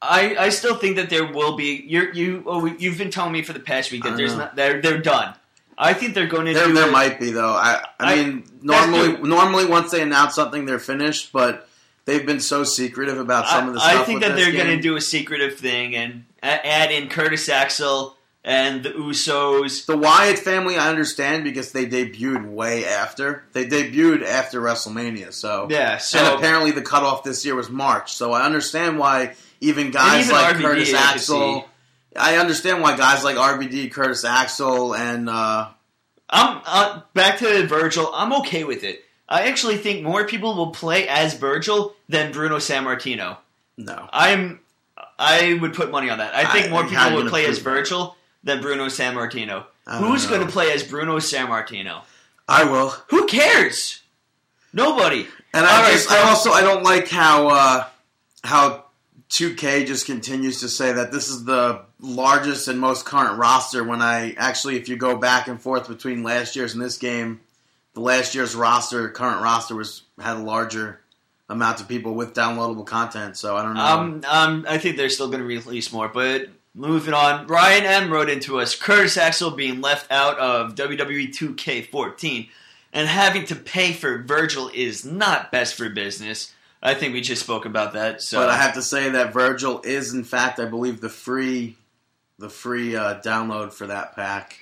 I, 0.02 0.36
I 0.38 0.50
still 0.50 0.76
think 0.76 0.96
that 0.96 1.10
there 1.10 1.32
will 1.32 1.56
be. 1.56 1.84
You're, 1.88 2.12
you 2.14 2.44
oh, 2.48 2.66
you've 2.66 2.98
been 2.98 3.12
telling 3.12 3.34
me 3.34 3.44
for 3.44 3.54
the 3.54 3.60
past 3.60 3.92
week 3.92 4.04
that 4.04 4.18
there's 4.18 4.32
know. 4.32 4.40
not. 4.40 4.56
They're 4.56 4.82
they're 4.82 5.02
done. 5.02 5.36
I 5.78 5.94
think 5.94 6.14
they're 6.14 6.28
going 6.28 6.46
to 6.48 6.54
There, 6.54 6.74
there 6.74 6.92
might 6.92 7.20
be 7.20 7.32
though. 7.32 7.54
I, 7.54 7.86
I, 8.00 8.14
I- 8.14 8.16
mean, 8.16 8.44
normally, 8.62 9.18
normally 9.22 9.66
once 9.66 9.92
they 9.92 10.02
announce 10.02 10.36
something, 10.36 10.66
they're 10.66 10.80
finished. 10.80 11.32
But 11.32 11.69
they've 12.10 12.26
been 12.26 12.40
so 12.40 12.64
secretive 12.64 13.20
about 13.20 13.48
some 13.48 13.68
of 13.68 13.76
the 13.76 13.80
I, 13.80 13.92
stuff. 13.92 14.02
I 14.02 14.06
think 14.06 14.22
that 14.22 14.36
they're 14.36 14.52
going 14.52 14.76
to 14.76 14.82
do 14.82 14.96
a 14.96 15.02
secretive 15.02 15.58
thing 15.58 15.96
and 15.96 16.26
add 16.42 16.92
in 16.92 17.08
Curtis 17.08 17.48
Axel 17.50 18.18
and 18.44 18.84
the 18.84 18.90
Usos. 18.90 19.86
The 19.86 19.96
Wyatt 19.96 20.40
family, 20.40 20.76
I 20.78 20.90
understand 20.90 21.44
because 21.44 21.72
they 21.72 21.86
debuted 21.86 22.50
way 22.50 22.86
after. 22.86 23.44
They 23.54 23.68
debuted 23.68 24.26
after 24.26 24.60
WrestleMania, 24.60 25.32
so 25.34 25.68
Yeah, 25.70 25.98
so 25.98 26.20
and 26.20 26.36
apparently 26.36 26.72
the 26.72 26.82
cutoff 26.82 27.24
this 27.24 27.46
year 27.46 27.56
was 27.56 27.70
March. 27.70 28.14
So 28.14 28.32
I 28.32 28.44
understand 28.44 28.98
why 28.98 29.36
even 29.62 29.92
guys 29.92 30.26
even 30.26 30.36
like 30.36 30.56
RVD 30.56 30.62
Curtis 30.62 30.94
Axel. 30.94 31.66
I 32.16 32.38
understand 32.38 32.82
why 32.82 32.98
guys 32.98 33.24
like 33.24 33.36
RVD, 33.36 33.92
Curtis 33.92 34.26
Axel, 34.26 34.96
and 34.96 35.30
uh, 35.30 35.70
I'm 36.28 36.62
uh, 36.66 37.02
back 37.14 37.38
to 37.40 37.68
Virgil. 37.68 38.10
I'm 38.14 38.34
okay 38.42 38.64
with 38.64 38.84
it. 38.84 39.04
I 39.30 39.48
actually 39.48 39.78
think 39.78 40.04
more 40.04 40.26
people 40.26 40.56
will 40.56 40.72
play 40.72 41.08
as 41.08 41.36
Virgil 41.36 41.96
than 42.10 42.32
Bruno 42.32 42.58
Sammartino. 42.58 43.38
no, 43.78 44.10
I'm. 44.12 44.60
I 45.18 45.58
would 45.62 45.74
put 45.74 45.92
money 45.92 46.10
on 46.10 46.18
that. 46.18 46.34
I 46.34 46.52
think 46.52 46.68
I- 46.68 46.70
more 46.70 46.84
people 46.86 47.16
would 47.16 47.28
play 47.28 47.46
as 47.46 47.60
prove 47.60 47.76
that? 47.76 47.80
Virgil 47.82 48.16
than 48.44 48.62
Bruno 48.62 48.86
Sammartino. 48.88 49.66
I 49.86 50.00
don't 50.00 50.10
Who's 50.10 50.26
going 50.26 50.46
to 50.46 50.52
play 50.52 50.72
as 50.72 50.84
Bruno 50.84 51.18
Sammartino? 51.18 52.02
I 52.48 52.64
will. 52.64 52.90
Who 53.10 53.28
cares? 53.28 54.02
Nobody. 54.72 55.28
And 55.54 55.66
I, 55.66 55.82
right, 55.82 55.94
just, 55.94 56.12
I 56.12 56.30
also 56.30 56.52
I 56.52 56.62
don't 56.62 56.84
like 56.84 57.10
how 57.10 57.48
uh, 57.50 57.86
how 58.44 58.86
2K 59.30 59.86
just 59.86 60.06
continues 60.06 60.62
to 60.62 60.70
say 60.70 60.92
that 60.92 61.12
this 61.12 61.30
is 61.30 61.44
the 61.46 61.82
largest 62.00 62.68
and 62.68 62.80
most 62.80 63.06
current 63.06 63.38
roster. 63.38 63.84
When 63.84 64.02
I 64.02 64.34
actually, 64.38 64.78
if 64.78 64.88
you 64.90 64.96
go 64.96 65.18
back 65.18 65.48
and 65.48 65.60
forth 65.60 65.88
between 65.88 66.24
last 66.24 66.56
year's 66.56 66.74
and 66.74 66.84
this 66.84 66.98
game, 66.98 67.42
the 67.94 68.02
last 68.02 68.36
year's 68.36 68.56
roster, 68.56 69.10
current 69.10 69.42
roster, 69.42 69.76
was 69.76 70.04
had 70.20 70.38
a 70.38 70.42
larger 70.42 71.02
amount 71.50 71.82
of 71.82 71.88
people 71.88 72.14
with 72.14 72.34
downloadable 72.34 72.86
content. 72.86 73.36
So 73.38 73.58
I 73.58 73.64
don't 73.64 73.74
know. 73.74 73.86
Um, 73.86 74.24
um, 74.28 74.66
I 74.70 74.78
think 74.78 74.98
they're 74.98 75.10
still 75.10 75.28
going 75.28 75.40
to 75.40 75.46
release 75.46 75.92
more, 75.92 76.08
but 76.08 76.50
moving 76.74 77.14
on. 77.14 77.48
Ryan 77.48 77.86
M 77.86 78.12
wrote 78.12 78.30
into 78.30 78.60
us 78.60 78.76
Curtis 78.76 79.18
Axel 79.18 79.52
being 79.52 79.82
left 79.82 80.12
out 80.12 80.38
of 80.38 80.76
WWE 80.76 81.30
2K14 81.30 82.50
and 82.94 83.08
having 83.08 83.46
to 83.46 83.56
pay 83.56 83.94
for 83.94 84.22
Virgil 84.22 84.70
is 84.74 85.06
not 85.06 85.52
best 85.52 85.76
for 85.76 85.90
business. 85.90 86.54
I 86.82 86.94
think 86.94 87.14
we 87.14 87.22
just 87.22 87.44
spoke 87.44 87.66
about 87.66 87.94
that. 87.94 88.22
So 88.22 88.40
but 88.40 88.50
I 88.50 88.56
have 88.56 88.76
to 88.76 88.82
say 88.82 89.10
that 89.10 89.34
Virgil 89.34 89.82
is, 89.84 90.14
in 90.14 90.24
fact, 90.24 90.60
I 90.60 90.66
believe 90.66 91.02
the 91.02 91.10
free 91.10 91.76
the 92.38 92.50
free 92.50 92.96
uh, 92.96 93.20
download 93.20 93.74
for 93.74 93.88
that 93.88 94.16
pack. 94.16 94.60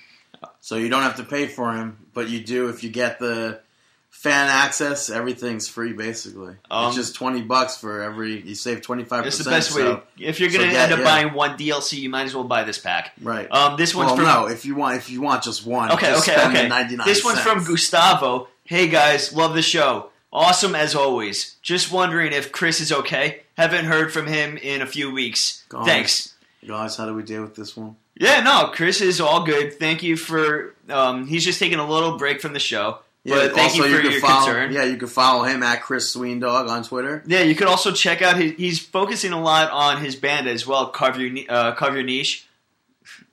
So 0.60 0.75
you 0.75 0.89
don't 0.89 1.03
have 1.03 1.17
to 1.17 1.24
pay 1.24 1.48
for 1.48 1.74
him, 1.74 2.08
but 2.13 2.29
you 2.29 2.44
do 2.44 2.70
if 2.70 2.84
you 2.84 2.89
get 2.89 3.20
the 3.20 3.62
fan 4.10 4.50
access. 4.50 5.10
Everything's 5.10 5.67
free 5.67 5.94
basically. 5.94 6.56
Um, 6.72 6.88
it's 6.88 6.96
just 6.96 7.15
twenty 7.15 7.41
bucks 7.41 7.77
for 7.77 8.01
every. 8.01 8.41
You 8.41 8.56
save 8.56 8.82
twenty 8.82 9.03
five 9.03 9.25
it's 9.25 9.38
the 9.38 9.50
best 9.50 9.75
way. 9.75 9.84
to, 9.84 10.01
if 10.20 10.39
you're 10.39 10.50
going 10.50 10.67
to 10.67 10.74
so 10.74 10.79
end 10.79 10.94
up 10.94 11.00
yeah. 11.00 11.06
buying 11.06 11.34
one 11.34 11.58
DLC, 11.58 12.00
you 12.00 12.10
might 12.10 12.24
as 12.24 12.36
well 12.36 12.44
buy 12.44 12.63
this 12.63 12.77
pack. 12.77 13.13
right. 13.22 13.50
Um, 13.51 13.77
this 13.77 13.94
one's 13.94 14.08
well, 14.08 14.15
from 14.17 14.25
no. 14.25 14.48
If 14.48 14.65
you 14.65 14.75
want, 14.75 14.98
if 14.98 15.10
you 15.10 15.22
want 15.22 15.44
just 15.44 15.65
one, 15.65 15.91
Okay, 15.91 16.08
just 16.08 16.27
okay, 16.27 16.48
okay. 16.48 16.67
99 16.67 17.06
This 17.06 17.24
one's 17.24 17.39
from. 17.39 17.63
Gustavo. 17.63 18.48
Hey 18.63 18.88
guys, 18.88 19.34
love 19.34 19.53
the 19.53 19.62
show. 19.62 20.10
Awesome 20.32 20.75
as 20.75 20.94
always. 20.94 21.56
Just 21.62 21.91
wondering 21.91 22.34
if 22.34 22.51
Chris 22.51 22.82
is 22.82 22.91
okay. 22.91 23.41
Haven't 23.58 23.86
heard 23.86 24.12
from 24.12 24.27
him 24.27 24.58
in 24.58 24.82
a 24.82 24.86
few 24.86 25.12
weeks. 25.12 25.65
Thanks. 25.86 26.36
Guys, 26.67 26.98
how 26.98 27.06
do 27.06 27.13
we 27.13 27.24
deal 27.24 27.41
with 27.41 27.56
this 27.56 27.77
one? 27.77 27.96
Yeah, 28.19 28.41
no, 28.41 28.71
Chris 28.74 29.01
is 29.01 29.21
all 29.21 29.43
good. 29.45 29.77
Thank 29.79 30.01
you 30.03 30.17
for. 30.17 30.74
Um, 30.89 31.27
he's 31.27 31.43
just 31.45 31.59
taking 31.59 31.79
a 31.79 31.88
little 31.88 32.17
break 32.17 32.41
from 32.41 32.53
the 32.53 32.59
show. 32.59 33.00
but 33.25 33.53
thank 33.53 33.71
also 33.74 33.86
you 33.86 33.95
for 33.97 34.01
can 34.01 34.12
your 34.12 34.21
follow, 34.21 34.45
concern. 34.45 34.71
Yeah, 34.71 34.83
you 34.86 34.97
can 34.97 35.07
follow 35.09 35.43
him 35.43 35.62
at 35.63 35.83
Chris 35.83 36.15
Sweendog 36.15 36.69
on 36.69 36.83
Twitter. 36.83 37.24
Yeah, 37.27 37.41
you 37.41 37.53
could 37.55 37.67
also 37.67 37.91
check 37.91 38.21
out 38.21 38.38
his. 38.38 38.53
He's 38.53 38.79
focusing 38.79 39.33
a 39.33 39.41
lot 39.41 39.69
on 39.71 40.01
his 40.03 40.15
band 40.15 40.47
as 40.47 40.65
well. 40.65 40.88
Carve 40.89 41.19
your 41.19 41.43
uh, 41.50 41.74
carve 41.74 41.93
your 41.95 42.03
niche. 42.03 42.47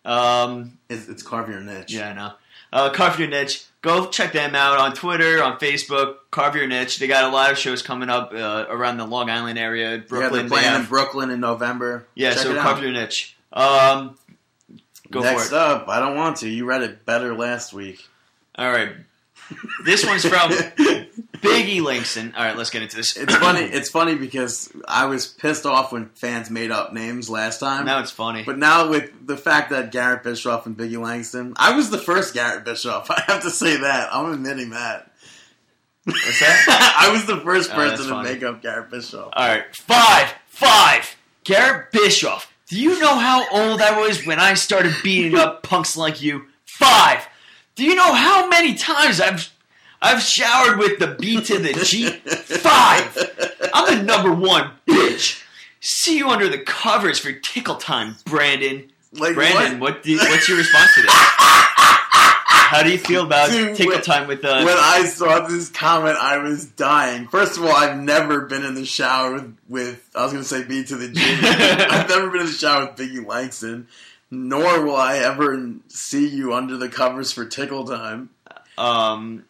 Um, 0.05 0.79
It's, 0.89 1.09
it's 1.09 1.23
carve 1.23 1.49
your 1.49 1.61
niche. 1.61 1.93
yeah, 1.93 2.11
I 2.11 2.13
know. 2.13 2.33
Uh, 2.73 2.91
carve 2.91 3.19
your 3.19 3.29
niche. 3.29 3.65
Go 3.83 4.07
check 4.09 4.33
them 4.33 4.55
out 4.55 4.79
on 4.79 4.95
Twitter, 4.95 5.43
on 5.43 5.59
Facebook. 5.59 6.17
Carve 6.31 6.57
your 6.57 6.67
niche. 6.67 6.99
They 6.99 7.07
got 7.07 7.25
a 7.25 7.29
lot 7.33 7.53
of 7.53 7.59
shows 7.59 7.83
coming 7.83 8.09
up 8.11 8.33
uh, 8.35 8.67
around 8.69 8.97
the 8.97 9.07
Long 9.07 9.31
Island 9.31 9.59
area, 9.59 9.99
Brooklyn. 9.99 10.21
yeah, 10.23 10.29
they're 10.31 10.43
they 10.43 10.49
playing 10.49 10.67
have- 10.69 10.81
in 10.83 10.87
Brooklyn 10.89 11.31
in 11.31 11.41
November. 11.41 12.07
yeah, 12.15 12.31
Check 12.31 12.39
so 12.41 12.55
carve 12.57 12.79
out. 12.79 12.83
your 12.83 12.93
niche. 12.93 13.37
Um, 13.53 14.17
go 15.15 15.21
Next 15.23 15.49
for 15.49 15.55
it. 15.55 15.59
up, 15.59 15.89
I 15.89 15.99
don't 16.01 16.17
want 16.17 16.39
to. 16.39 16.49
You 16.49 16.65
read 16.67 16.83
it 16.83 17.07
better 17.07 17.35
last 17.35 17.73
week. 17.73 18.07
All 18.57 18.71
right. 18.71 18.91
This 19.85 20.07
one's 20.07 20.25
from 20.25 20.51
Biggie 21.43 21.83
Langston. 21.83 22.33
All 22.35 22.43
right, 22.45 22.57
let's 22.57 22.71
get 22.71 22.83
into 22.83 22.97
this. 22.97 23.17
It's 23.17 23.35
funny. 23.35 23.61
It's 23.61 23.91
funny 23.91 24.15
because 24.15 24.73
I 24.89 25.05
was 25.07 25.27
pissed 25.27 25.67
off 25.67 25.93
when 25.93 26.09
fans 26.15 26.49
made 26.51 26.71
up 26.71 26.93
names 26.95 27.29
last 27.29 27.59
time. 27.61 27.85
now 27.85 27.99
it's 28.01 28.11
funny. 28.11 28.43
But 28.45 28.57
now 28.59 28.89
with 28.89 29.11
the 29.27 29.37
fact 29.37 29.69
that 29.71 29.93
Garrett 29.93 30.23
Bischoff 30.23 30.65
and 30.65 30.77
Biggie 30.77 30.99
Langston, 30.99 31.53
I 31.57 31.77
was 31.77 31.91
the 31.91 31.99
first 31.99 32.33
Garrett 32.33 32.65
Bischoff. 32.65 33.11
I 33.11 33.23
have 33.27 33.43
to 33.43 33.51
say 33.51 33.77
that. 33.77 34.09
I'm 34.15 34.33
admitting 34.33 34.71
that. 34.71 35.11
What's 36.05 36.41
that? 36.41 36.97
I 37.07 37.13
was 37.13 37.27
the 37.27 37.39
first 37.39 37.71
Oh, 37.73 37.77
that's 37.79 37.93
person 37.93 38.07
to 38.07 38.13
funny. 38.15 38.33
make 38.33 38.43
up 38.43 38.63
Garrett 38.63 38.91
Bischoff. 38.91 39.31
All 39.35 39.47
right, 39.49 39.65
five, 39.77 40.33
five. 40.49 41.17
Garrett 41.45 41.93
Bischoff. 41.93 42.51
Do 42.69 42.81
you 42.81 42.99
know 42.99 43.19
how 43.19 43.47
old 43.51 43.81
I 43.83 44.01
was 44.01 44.25
when 44.25 44.41
I 44.41 44.55
started 44.55 44.95
beating 45.03 45.37
up 45.37 45.63
punks 45.63 45.97
like 45.97 46.23
you? 46.23 46.47
Five. 46.65 47.27
Do 47.75 47.85
you 47.85 47.95
know 47.95 48.15
how 48.15 48.49
many 48.49 48.75
times 48.75 49.21
I've 49.21 49.51
I've 50.01 50.21
showered 50.23 50.79
with 50.79 50.99
the 50.99 51.17
B 51.19 51.41
to 51.41 51.59
the 51.59 51.73
G 51.85 52.11
five. 52.11 53.17
I'm 53.73 53.99
the 53.99 54.03
number 54.03 54.33
one 54.33 54.71
bitch. 54.87 55.43
See 55.81 56.19
you 56.19 56.29
under 56.29 56.49
the 56.49 56.59
covers 56.59 57.19
for 57.19 57.33
tickle 57.33 57.77
time, 57.77 58.17
Brandon. 58.27 58.91
Like 59.13 59.35
Brandon, 59.35 59.81
what? 59.81 59.95
what? 59.95 60.03
do, 60.03 60.17
what's 60.17 60.49
your 60.49 60.59
response 60.59 60.95
to 60.95 61.03
this? 61.03 61.15
How 62.65 62.83
do 62.83 62.91
you 62.91 62.99
feel 62.99 63.23
about 63.27 63.51
Dude, 63.51 63.77
tickle 63.77 63.93
when- 63.95 64.03
time 64.03 64.27
with 64.27 64.45
uh, 64.45 64.63
when 64.65 64.77
I 64.79 65.05
saw 65.05 65.47
this 65.47 65.69
comment, 65.71 66.17
I 66.21 66.39
was 66.39 66.67
dying. 66.67 67.29
First 67.29 67.57
of 67.59 67.65
all, 67.65 67.73
I've 67.75 67.97
never 67.99 68.43
been 68.43 68.65
in 68.65 68.75
the 68.75 68.85
shower 68.85 69.35
with, 69.35 69.57
with 69.69 70.11
I 70.15 70.23
was 70.25 70.33
going 70.33 70.43
to 70.45 70.49
say 70.49 70.65
B 70.65 70.83
to 70.85 70.97
the 70.97 71.09
G. 71.09 71.21
I've 71.23 72.09
never 72.09 72.31
been 72.31 72.41
in 72.43 72.47
the 72.47 72.53
shower 72.53 72.87
with 72.87 72.97
Biggie 72.97 73.25
Langston, 73.27 73.89
nor 74.31 74.85
will 74.85 74.97
I 74.97 75.19
ever 75.19 75.73
see 75.89 76.29
you 76.29 76.55
under 76.55 76.77
the 76.77 76.89
covers 76.89 77.33
for 77.33 77.45
tickle 77.45 77.85
time. 77.87 78.31
um 78.79 79.45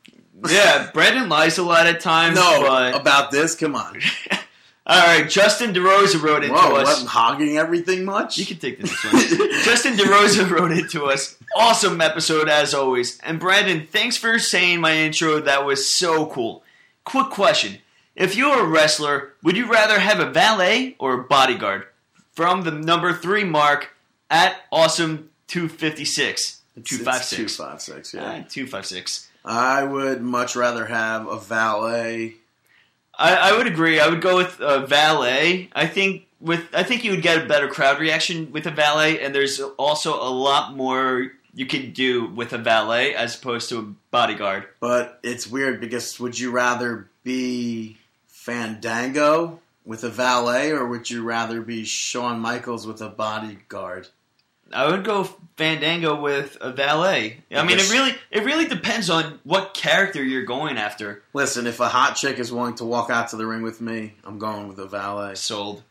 yeah, 0.48 0.90
Brandon 0.92 1.28
lies 1.28 1.58
a 1.58 1.62
lot 1.62 1.86
at 1.86 2.00
times. 2.00 2.34
No, 2.36 2.60
but 2.66 3.00
about 3.00 3.30
this, 3.30 3.54
come 3.54 3.76
on. 3.76 3.98
all 4.86 4.98
right, 4.98 5.28
Justin 5.28 5.72
DeRosa 5.72 6.22
wrote 6.22 6.44
into 6.44 6.54
Whoa, 6.54 6.76
us. 6.76 7.02
what, 7.02 7.08
hogging 7.08 7.56
everything 7.56 8.04
much? 8.04 8.36
You 8.36 8.44
can 8.44 8.58
take 8.58 8.78
the 8.78 8.86
next 8.86 9.04
one. 9.04 9.50
Justin 9.62 9.94
DeRosa 9.94 10.48
wrote 10.50 10.72
it 10.72 10.90
to 10.90 11.06
us. 11.06 11.38
Awesome 11.56 12.02
episode 12.02 12.48
as 12.50 12.74
always. 12.74 13.18
And 13.20 13.40
Brandon, 13.40 13.86
thanks 13.86 14.18
for 14.18 14.38
saying 14.38 14.80
my 14.80 14.94
intro. 14.96 15.40
That 15.40 15.64
was 15.64 15.96
so 15.96 16.26
cool. 16.26 16.62
Quick 17.04 17.30
question. 17.30 17.78
If 18.14 18.36
you 18.36 18.50
were 18.50 18.60
a 18.60 18.66
wrestler, 18.66 19.32
would 19.42 19.56
you 19.56 19.70
rather 19.70 19.98
have 19.98 20.20
a 20.20 20.30
valet 20.30 20.96
or 20.98 21.14
a 21.14 21.24
bodyguard? 21.24 21.86
From 22.32 22.62
the 22.62 22.70
number 22.70 23.12
three 23.14 23.44
mark 23.44 23.90
at 24.30 24.56
awesome 24.70 25.30
256. 25.46 26.60
256. 26.84 27.56
256, 27.56 28.14
yeah. 28.14 28.22
Uh, 28.22 28.32
256. 28.48 29.30
I 29.44 29.84
would 29.84 30.22
much 30.22 30.56
rather 30.56 30.86
have 30.86 31.26
a 31.26 31.38
valet. 31.38 32.34
I, 33.18 33.50
I 33.50 33.56
would 33.56 33.66
agree. 33.66 34.00
I 34.00 34.08
would 34.08 34.20
go 34.20 34.36
with 34.36 34.60
uh, 34.60 34.86
valet. 34.86 35.68
I 35.72 35.86
think 35.86 36.26
with 36.40 36.68
I 36.74 36.82
think 36.82 37.04
you 37.04 37.12
would 37.12 37.22
get 37.22 37.42
a 37.42 37.46
better 37.46 37.68
crowd 37.68 38.00
reaction 38.00 38.52
with 38.52 38.66
a 38.66 38.70
valet, 38.70 39.20
and 39.20 39.34
there's 39.34 39.60
also 39.60 40.14
a 40.14 40.30
lot 40.30 40.76
more 40.76 41.32
you 41.54 41.66
can 41.66 41.92
do 41.92 42.26
with 42.26 42.52
a 42.52 42.58
valet 42.58 43.14
as 43.14 43.36
opposed 43.36 43.68
to 43.68 43.78
a 43.78 43.82
bodyguard. 44.10 44.66
But 44.80 45.20
it's 45.22 45.46
weird 45.46 45.80
because 45.80 46.18
would 46.18 46.38
you 46.38 46.50
rather 46.50 47.08
be 47.22 47.96
Fandango 48.26 49.60
with 49.84 50.02
a 50.04 50.10
valet 50.10 50.70
or 50.70 50.86
would 50.86 51.08
you 51.08 51.22
rather 51.22 51.60
be 51.60 51.84
Shawn 51.84 52.40
Michaels 52.40 52.86
with 52.86 53.00
a 53.00 53.08
bodyguard? 53.08 54.08
I 54.72 54.90
would 54.90 55.04
go 55.04 55.28
Fandango 55.56 56.20
with 56.20 56.56
a 56.60 56.72
valet. 56.72 57.38
I 57.52 57.64
mean, 57.64 57.78
it 57.78 57.90
really 57.90 58.14
it 58.30 58.44
really 58.44 58.66
depends 58.66 59.08
on 59.08 59.38
what 59.44 59.74
character 59.74 60.22
you're 60.22 60.44
going 60.44 60.76
after. 60.76 61.22
Listen, 61.32 61.66
if 61.66 61.80
a 61.80 61.88
hot 61.88 62.14
chick 62.16 62.38
is 62.38 62.52
willing 62.52 62.74
to 62.76 62.84
walk 62.84 63.10
out 63.10 63.28
to 63.28 63.36
the 63.36 63.46
ring 63.46 63.62
with 63.62 63.80
me, 63.80 64.14
I'm 64.24 64.38
going 64.38 64.68
with 64.68 64.78
a 64.78 64.86
valet. 64.86 65.34
Sold. 65.36 65.82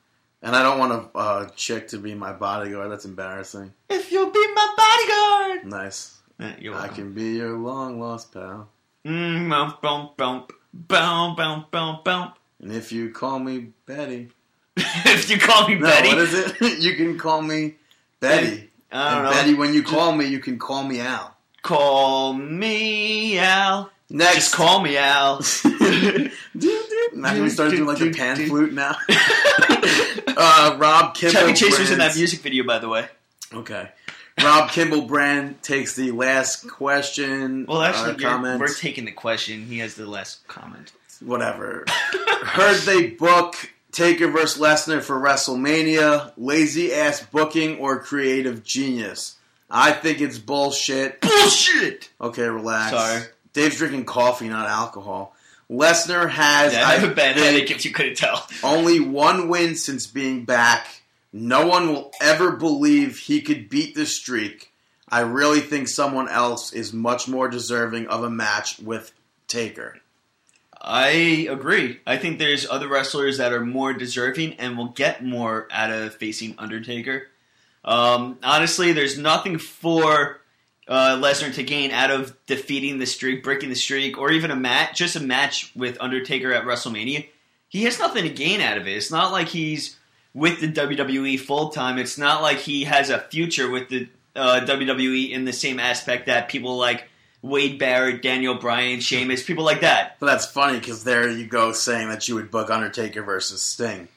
And 0.42 0.58
I 0.58 0.62
don't 0.62 0.78
want 0.78 0.92
a 0.92 1.18
uh, 1.18 1.50
chick 1.56 1.88
to 1.90 1.98
be 1.98 2.14
my 2.14 2.34
bodyguard. 2.34 2.92
That's 2.92 3.06
embarrassing. 3.06 3.74
If 3.90 4.12
you'll 4.12 4.30
be 4.30 4.46
my 4.54 4.74
bodyguard, 4.76 5.66
Nice. 5.66 6.18
Eh, 6.40 6.70
I 6.74 6.88
can 6.90 7.14
be 7.14 7.38
your 7.38 7.58
long 7.58 8.02
lost 8.02 8.34
pal. 8.34 8.68
Mm, 9.06 9.50
bump, 9.50 9.82
bump, 9.82 10.18
bump, 10.18 10.52
bump, 10.74 11.38
bump, 11.38 11.72
bump, 11.72 12.04
bump. 12.04 12.36
And 12.62 12.74
if 12.74 12.92
you 12.92 13.12
call 13.12 13.40
me 13.40 13.70
Betty, 13.86 14.30
if 14.78 15.30
you 15.30 15.38
call 15.38 15.68
me 15.68 15.76
no, 15.76 15.88
Betty, 15.88 16.10
what 16.10 16.18
is 16.18 16.34
it? 16.34 16.80
you 16.82 16.96
can 16.96 17.18
call 17.18 17.42
me 17.42 17.76
Betty. 18.20 18.70
I 18.94 19.16
don't 19.16 19.18
And 19.18 19.24
know. 19.26 19.32
Betty, 19.32 19.54
when 19.56 19.74
you 19.74 19.84
call 19.84 20.12
me, 20.16 20.26
you 20.26 20.40
can 20.40 20.60
call 20.60 20.84
me 20.84 21.00
Al. 21.00 21.36
Call 21.64 22.34
me 22.34 23.38
Al. 23.40 23.90
Next, 24.10 24.36
Just 24.36 24.54
call 24.54 24.82
me 24.82 24.98
Al. 24.98 25.42
Imagine 27.14 27.44
we 27.44 27.50
started 27.50 27.76
doing 27.78 27.88
like 27.88 27.98
the 27.98 28.14
pan 28.14 28.36
flute 28.36 28.74
now. 28.74 28.96
uh, 30.38 30.76
Rob 30.78 31.16
Kimball. 31.16 31.42
Chevy 31.42 31.54
Chase 31.54 31.80
was 31.80 31.92
in 31.92 31.98
that 32.00 32.16
music 32.16 32.42
video, 32.42 32.64
by 32.64 32.80
the 32.80 32.90
way. 32.90 33.08
Okay. 33.54 33.90
Rob 34.42 34.70
Kimball 34.70 35.04
Brand 35.04 35.62
takes 35.64 35.96
the 35.96 36.12
last 36.12 36.70
question. 36.70 37.66
Well, 37.68 37.82
actually, 37.82 38.24
uh, 38.24 38.30
comment. 38.30 38.60
we're 38.60 38.74
taking 38.74 39.06
the 39.06 39.12
question. 39.12 39.66
He 39.66 39.80
has 39.80 39.96
the 39.96 40.08
last 40.08 40.48
comment. 40.48 40.92
Whatever. 41.20 41.86
Heard 41.88 42.82
they 42.82 43.08
book 43.12 43.73
Taker 43.94 44.28
versus 44.28 44.60
Lesnar 44.62 45.02
for 45.02 45.20
WrestleMania. 45.20 46.34
Lazy 46.36 46.94
ass 46.94 47.26
booking 47.26 47.78
or 47.78 48.00
creative 48.00 48.64
genius? 48.64 49.36
I 49.70 49.92
think 49.92 50.20
it's 50.20 50.40
bullshit. 50.40 51.22
Bullshit. 51.22 52.10
Okay, 52.20 52.44
relax. 52.44 52.92
Sorry. 52.92 53.22
Dave's 53.54 53.78
drinking 53.78 54.06
coffee, 54.06 54.50
not 54.50 54.68
alcohol. 54.68 55.36
Lesnar 55.70 56.30
has 56.30 56.74
Yeah, 56.74 56.88
I 56.88 56.94
have 56.96 57.10
a 57.10 57.16
bad 57.16 57.38
headache 57.38 57.72
if 57.72 57.86
you 57.86 57.92
couldn't 57.92 58.18
tell. 58.18 58.46
only 58.64 59.00
one 59.00 59.48
win 59.48 59.76
since 59.76 60.08
being 60.08 60.44
back. 60.46 60.88
No 61.32 61.66
one 61.68 61.88
will 61.88 62.12
ever 62.22 62.52
believe 62.52 63.18
he 63.18 63.42
could 63.42 63.70
beat 63.70 63.96
the 63.96 64.06
streak. 64.06 64.72
I 65.10 65.22
really 65.22 65.60
think 65.62 65.88
someone 65.88 66.30
else 66.30 66.74
is 66.74 66.94
much 66.94 67.28
more 67.28 67.48
deserving 67.48 68.08
of 68.08 68.24
a 68.24 68.30
match 68.30 68.80
with 68.80 69.12
Taker. 69.48 69.98
I 70.84 71.48
agree. 71.50 72.02
I 72.06 72.18
think 72.18 72.40
there's 72.40 72.70
other 72.70 72.90
wrestlers 72.90 73.38
that 73.38 73.54
are 73.54 73.66
more 73.66 73.94
deserving 73.94 74.56
and 74.56 74.78
will 74.78 74.90
get 74.90 75.24
more 75.24 75.68
out 75.72 75.92
of 75.92 76.16
facing 76.16 76.56
Undertaker. 76.58 77.28
Um, 77.86 78.38
honestly, 78.44 78.92
there's 78.92 79.18
nothing 79.18 79.60
for 79.60 80.42
uh, 80.88 81.18
Lesnar 81.22 81.54
to 81.54 81.64
gain 81.64 81.92
out 81.92 82.12
of 82.12 82.36
defeating 82.48 83.00
the 83.00 83.06
streak, 83.06 83.44
breaking 83.44 83.70
the 83.70 83.76
streak, 83.76 84.18
or 84.18 84.32
even 84.32 84.52
a 84.52 84.56
match, 84.58 84.98
just 84.98 85.16
a 85.16 85.22
match 85.22 85.72
with 85.74 85.98
Undertaker 86.02 86.52
at 86.52 86.66
WrestleMania. 86.66 87.28
He 87.70 87.86
has 87.86 87.98
nothing 88.00 88.24
to 88.24 88.30
gain 88.30 88.60
out 88.60 88.78
of 88.78 88.86
it. 88.86 88.98
It's 88.98 89.12
not 89.12 89.32
like 89.32 89.48
he's 89.48 89.98
with 90.34 90.60
the 90.60 90.68
WWE 90.68 91.40
full 91.40 91.70
time. 91.70 91.98
It's 91.98 92.18
not 92.18 92.42
like 92.42 92.58
he 92.58 92.84
has 92.84 93.10
a 93.10 93.20
future 93.20 93.70
with 93.70 93.88
the 93.88 94.10
uh, 94.36 94.62
WWE 94.66 95.32
in 95.32 95.46
the 95.46 95.54
same 95.54 95.80
aspect 95.80 96.26
that 96.26 96.50
people 96.50 96.78
like 96.78 97.08
Wade 97.44 97.78
Barrett, 97.78 98.22
Daniel 98.22 98.56
Bryan, 98.56 99.02
Sheamus, 99.02 99.44
people 99.44 99.66
like 99.66 99.82
that. 99.82 100.16
But 100.20 100.28
that's 100.28 100.46
funny 100.46 100.80
because 100.80 101.04
there 101.04 101.30
you 101.30 101.46
go 101.46 101.74
saying 101.74 102.08
that 102.08 102.28
you 102.28 102.36
would 102.36 102.50
book 102.50 102.72
Undertaker 102.72 103.22
versus 103.22 103.62
Sting. 103.62 104.08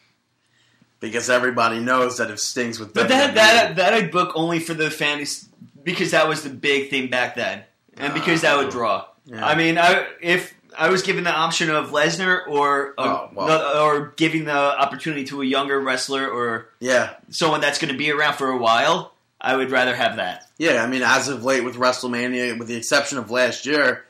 Because 1.00 1.28
everybody 1.28 1.80
knows 1.80 2.18
that 2.18 2.30
if 2.30 2.38
Sting's 2.38 2.78
with 2.78 2.94
But 2.94 3.06
WWE, 3.06 3.08
that 3.08 3.34
that 3.34 3.76
that 3.76 3.92
I'd 3.92 4.10
book 4.10 4.32
only 4.34 4.60
for 4.60 4.72
the 4.72 4.90
fans 4.90 5.48
because 5.82 6.12
that 6.12 6.28
was 6.28 6.42
the 6.42 6.50
big 6.50 6.88
thing 6.88 7.10
back 7.10 7.34
then, 7.34 7.64
and 7.98 8.14
because 8.14 8.40
that 8.40 8.56
would 8.56 8.68
oh. 8.68 8.70
draw. 8.70 9.04
Yeah. 9.26 9.44
I 9.44 9.56
mean, 9.56 9.76
I, 9.76 10.06
if 10.22 10.54
I 10.78 10.88
was 10.88 11.02
given 11.02 11.24
the 11.24 11.32
option 11.32 11.68
of 11.68 11.90
Lesnar 11.90 12.46
or 12.46 12.94
a- 12.96 13.02
Oh, 13.02 13.30
well. 13.34 13.82
or 13.82 14.14
giving 14.16 14.44
the 14.44 14.52
opportunity 14.52 15.24
to 15.24 15.42
a 15.42 15.44
younger 15.44 15.80
wrestler 15.80 16.28
or 16.28 16.68
yeah, 16.80 17.14
someone 17.28 17.60
that's 17.60 17.78
going 17.78 17.92
to 17.92 17.98
be 17.98 18.10
around 18.10 18.34
for 18.34 18.48
a 18.48 18.56
while, 18.56 19.12
I 19.40 19.54
would 19.56 19.70
rather 19.70 19.94
have 19.94 20.16
that. 20.16 20.46
yeah. 20.58 20.82
I 20.82 20.86
mean, 20.86 21.02
as 21.02 21.28
of 21.28 21.44
late 21.44 21.62
with 21.64 21.76
WrestleMania, 21.76 22.58
with 22.58 22.68
the 22.68 22.76
exception 22.76 23.18
of 23.18 23.30
last 23.30 23.66
year, 23.66 24.04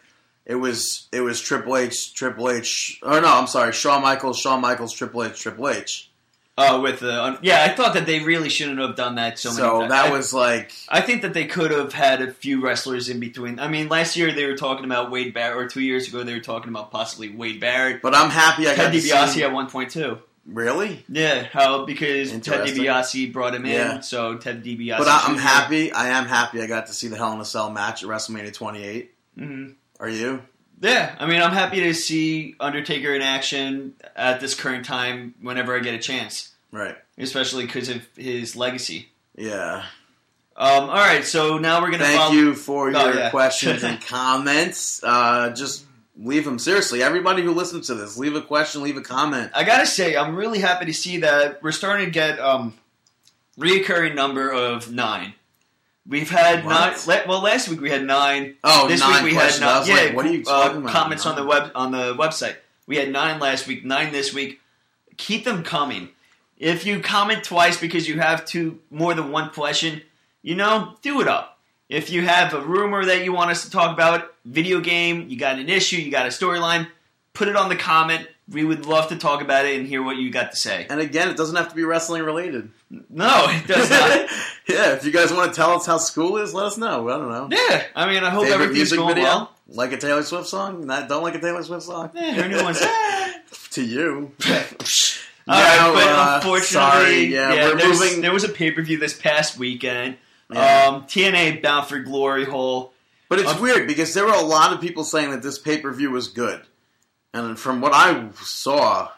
it 0.45 0.55
was 0.55 1.09
it 1.13 1.21
was 1.21 1.41
Triple 1.41 1.77
H, 1.77 2.15
Triple 2.15 2.51
H, 2.51 3.01
or 3.03 3.21
no, 3.21 3.27
I'm 3.29 3.47
sorry, 3.49 3.73
Shawn 3.73 4.03
Michaels, 4.03 4.39
Shawn 4.39 4.61
Michaels, 4.61 4.93
Triple 4.95 5.25
H, 5.25 5.41
Triple 5.41 5.69
H. 5.69 6.11
Uh, 6.59 6.81
with 6.83 7.01
the 7.01 7.39
yeah, 7.43 7.65
I 7.65 7.75
thought 7.75 7.93
that 7.95 8.07
they 8.07 8.21
really 8.21 8.49
shouldn't 8.49 8.79
have 8.79 8.97
done 8.97 9.17
that 9.17 9.39
so, 9.39 9.51
So, 9.51 9.63
many 9.63 9.79
times. 9.81 9.91
that 9.91 10.05
I- 10.07 10.11
was 10.17 10.33
like, 10.33 10.73
I 10.89 11.03
think 11.03 11.21
that 11.23 11.35
they 11.35 11.45
could 11.45 11.71
have 11.71 11.93
had 11.93 12.23
a 12.23 12.33
few 12.33 12.63
wrestlers 12.63 13.11
in 13.11 13.21
between. 13.21 13.59
I 13.59 13.69
mean, 13.69 13.89
last 13.91 14.17
year 14.17 14.33
they 14.33 14.47
were 14.47 14.57
talking 14.57 14.87
about 14.87 15.11
Wade 15.11 15.35
Barrett, 15.35 15.59
or 15.59 15.69
two 15.69 15.83
years 15.83 16.09
ago 16.09 16.23
they 16.23 16.33
were 16.33 16.41
talking 16.41 16.71
about 16.71 16.91
possibly 16.93 17.29
Wade 17.29 17.61
Barrett. 17.61 18.01
but 18.01 18.15
I'm 18.15 18.31
happy 18.31 18.63
I 18.69 18.75
got 18.75 18.85
Ted 18.85 18.93
to 18.93 18.99
DiBiase 19.01 19.29
see. 19.31 19.43
at 19.43 19.53
one 19.53 19.69
point 19.69 19.91
too. 19.91 20.19
Really? 20.47 21.05
Yeah, 21.09 21.45
how 21.45 21.85
because 21.85 22.31
Ted. 22.31 22.41
DiBiase 22.69 23.33
brought 23.33 23.55
him 23.55 23.65
in, 23.67 23.73
Yeah. 23.73 24.01
so 24.01 24.37
Ted 24.37 24.63
DiBiase. 24.65 24.99
But 24.99 25.09
I, 25.09 25.25
I'm 25.27 25.35
Jr. 25.37 25.41
happy. 25.43 25.93
I 25.93 26.09
am 26.09 26.27
happy. 26.27 26.63
I 26.63 26.67
got 26.67 26.87
to 26.87 26.93
see 26.93 27.09
the 27.09 27.17
Hell 27.17 27.33
in 27.33 27.41
a 27.41 27.45
Cell 27.45 27.71
match 27.71 28.03
at 28.05 28.09
WrestleMania 28.09 28.53
28. 28.55 29.13
Mhm. 29.39 29.75
Are 29.99 30.09
you? 30.09 30.43
Yeah, 30.81 31.15
I 31.19 31.27
mean, 31.27 31.41
I'm 31.43 31.53
happy 31.53 31.81
to 31.81 31.95
see 31.95 32.55
Undertaker 32.61 33.15
in 33.15 33.23
action 33.23 33.95
at 34.15 34.41
this 34.41 34.55
current 34.55 34.85
time 34.85 35.35
whenever 35.41 35.75
I 35.75 35.79
get 35.81 35.95
a 35.95 35.99
chance, 35.99 36.51
Right. 36.71 36.97
especially 37.19 37.65
because 37.65 37.89
of 37.89 38.03
his 38.17 38.55
legacy. 38.57 39.09
Yeah. 39.37 39.85
Um, 40.59 40.85
all 40.85 40.95
right, 40.97 41.25
so 41.25 41.57
now 41.59 41.81
we're 41.83 41.91
gonna 41.91 42.05
Thank 42.05 42.19
follow- 42.21 42.35
you 42.35 42.55
for 42.55 42.89
Oh, 42.95 43.07
your 43.07 43.15
yeah. 43.17 43.31
questions 43.31 43.83
and 43.85 44.01
comments. 44.07 45.01
Uh, 45.03 45.51
just 45.51 45.86
leave 46.19 46.45
them. 46.45 46.59
Seriously, 46.59 47.03
everybody 47.03 47.43
who 47.43 47.53
listens 47.53 47.87
to 47.89 47.95
this, 47.95 48.17
leave 48.19 48.35
a 48.35 48.43
question, 48.43 48.83
leave 48.83 48.97
a 48.97 49.03
comment. 49.03 49.51
I 49.55 49.65
gotta 49.65 49.87
say, 49.87 50.17
I'm 50.17 50.37
really 50.37 50.59
happy 50.61 50.87
to 50.87 50.95
see 50.95 51.19
that 51.19 51.63
we're 51.63 51.73
starting 51.73 52.07
to 52.07 52.11
get 52.13 52.39
um, 52.41 52.75
reoccurring 53.59 54.15
number 54.15 54.51
of 54.51 54.91
nine. 54.93 55.35
We've 56.09 56.31
had 56.31 56.65
What? 56.65 57.05
nine. 57.07 57.23
Well, 57.27 57.43
last 57.43 57.69
week 57.69 57.81
we 57.81 57.91
had 57.91 58.05
nine. 58.05 58.57
Oh, 58.63 58.87
this 58.87 59.01
nine 59.01 59.25
week 59.25 59.33
we 59.33 59.39
questions. 59.39 59.65
had 59.65 59.81
nine. 59.81 59.89
Yeah, 59.89 59.95
like, 60.05 60.15
what 60.17 60.27
are 60.27 60.33
you 60.33 60.41
uh, 60.47 60.63
talking 60.65 60.79
about? 60.83 60.93
comments 60.93 61.27
on 61.27 61.35
the 61.37 61.45
web 61.45 61.73
on 61.75 61.91
the 61.91 62.15
website. 62.15 62.57
We 62.87 62.97
had 62.97 63.11
nine 63.11 63.41
last 63.41 63.67
week, 63.67 63.85
nine 63.85 64.13
this 64.13 64.33
week. 64.33 64.61
Keep 65.17 65.45
them 65.45 65.65
coming. 65.65 66.11
If 66.59 66.87
you 66.87 67.01
comment 67.01 67.43
twice 67.43 67.79
because 67.81 68.09
you 68.09 68.21
have 68.21 68.45
two 68.47 68.79
more 68.91 69.15
than 69.15 69.33
one 69.33 69.51
question, 69.51 70.03
you 70.43 70.55
know, 70.55 70.95
do 71.03 71.21
it 71.21 71.27
up. 71.29 71.56
If 71.89 72.11
you 72.11 72.23
have 72.23 72.53
a 72.53 72.61
rumor 72.61 73.05
that 73.05 73.25
you 73.25 73.33
want 73.33 73.51
us 73.51 73.65
to 73.65 73.71
talk 73.71 73.93
about, 73.93 74.35
video 74.45 74.81
game, 74.81 75.29
you 75.29 75.39
got 75.39 75.59
an 75.59 75.69
issue, 75.69 75.97
you 75.97 76.11
got 76.11 76.27
a 76.27 76.31
storyline, 76.31 76.89
put 77.33 77.49
it 77.49 77.57
on 77.57 77.69
the 77.69 77.77
comment. 77.77 78.27
We 78.49 78.65
would 78.65 78.87
love 78.87 79.09
to 79.09 79.17
talk 79.17 79.41
about 79.43 79.67
it 79.67 79.77
and 79.79 79.89
hear 79.89 80.03
what 80.03 80.17
you 80.17 80.31
got 80.31 80.53
to 80.53 80.57
say. 80.57 80.87
And 80.89 81.01
again, 81.01 81.29
it 81.29 81.37
doesn't 81.37 81.57
have 81.57 81.69
to 81.71 81.75
be 81.75 81.85
wrestling 81.85 82.23
related. 82.23 82.71
No, 83.11 83.47
it 83.49 83.67
does 83.67 83.91
not. 83.91 84.11
yeah, 84.69 84.93
if 84.93 85.05
you 85.05 85.11
guys 85.11 85.33
want 85.33 85.53
to 85.53 85.57
tell 85.57 85.71
us 85.73 85.85
how 85.87 85.99
school 85.99 86.37
is, 86.37 86.55
let 86.55 86.67
us 86.67 86.79
know. 86.79 87.09
I 87.09 87.19
don't 87.19 87.29
know. 87.29 87.49
yeah, 87.51 87.83
I 87.97 88.07
mean, 88.07 88.23
I 88.23 88.31
hope 88.31 88.45
Favorite 88.45 88.55
everything's 88.67 88.77
music 88.93 88.99
going 89.01 89.15
video? 89.17 89.25
well. 89.29 89.53
Like 89.69 89.93
a 89.93 89.97
Taylor 89.97 90.23
Swift 90.23 90.47
song? 90.47 90.87
Not, 90.87 91.09
don't 91.09 91.25
like 91.25 91.35
a 91.35 91.41
Taylor 91.41 91.65
Swift 91.65 91.83
song? 91.83 92.11
Yeah, 92.15 92.35
her 92.35 92.49
new 92.49 92.63
one's. 92.63 92.81
To 93.71 93.85
you. 93.85 94.31
All 94.49 95.61
right, 95.61 95.93
but 95.95 96.09
uh, 96.09 96.33
unfortunately, 96.37 96.61
sorry, 96.61 97.25
yeah, 97.27 97.51
we're 97.71 97.77
there's- 97.77 97.99
moving- 98.01 98.21
there 98.21 98.33
was 98.33 98.45
a 98.45 98.49
pay 98.49 98.71
per 98.71 98.83
view 98.83 98.99
this 98.99 99.19
past 99.19 99.59
weekend. 99.59 100.17
Yeah. 100.53 100.87
Um, 100.87 101.03
TNA 101.05 101.63
Bound 101.63 101.87
for 101.87 101.99
Glory 101.99 102.45
hole. 102.45 102.93
But 103.29 103.41
it's 103.41 103.51
Um, 103.51 103.61
weird 103.61 103.89
because 103.89 104.15
there 104.15 104.25
were 104.25 104.33
a 104.33 104.41
lot 104.41 104.73
of 104.73 104.81
people 104.81 105.03
saying 105.03 105.31
that 105.33 105.43
this 105.43 105.59
pay 105.59 105.79
per 105.79 105.93
view 105.93 106.11
was 106.13 106.29
good, 106.29 106.63
and 107.35 107.59
from 107.59 107.81
what 107.81 107.93
I 107.93 108.29
saw, 108.43 109.11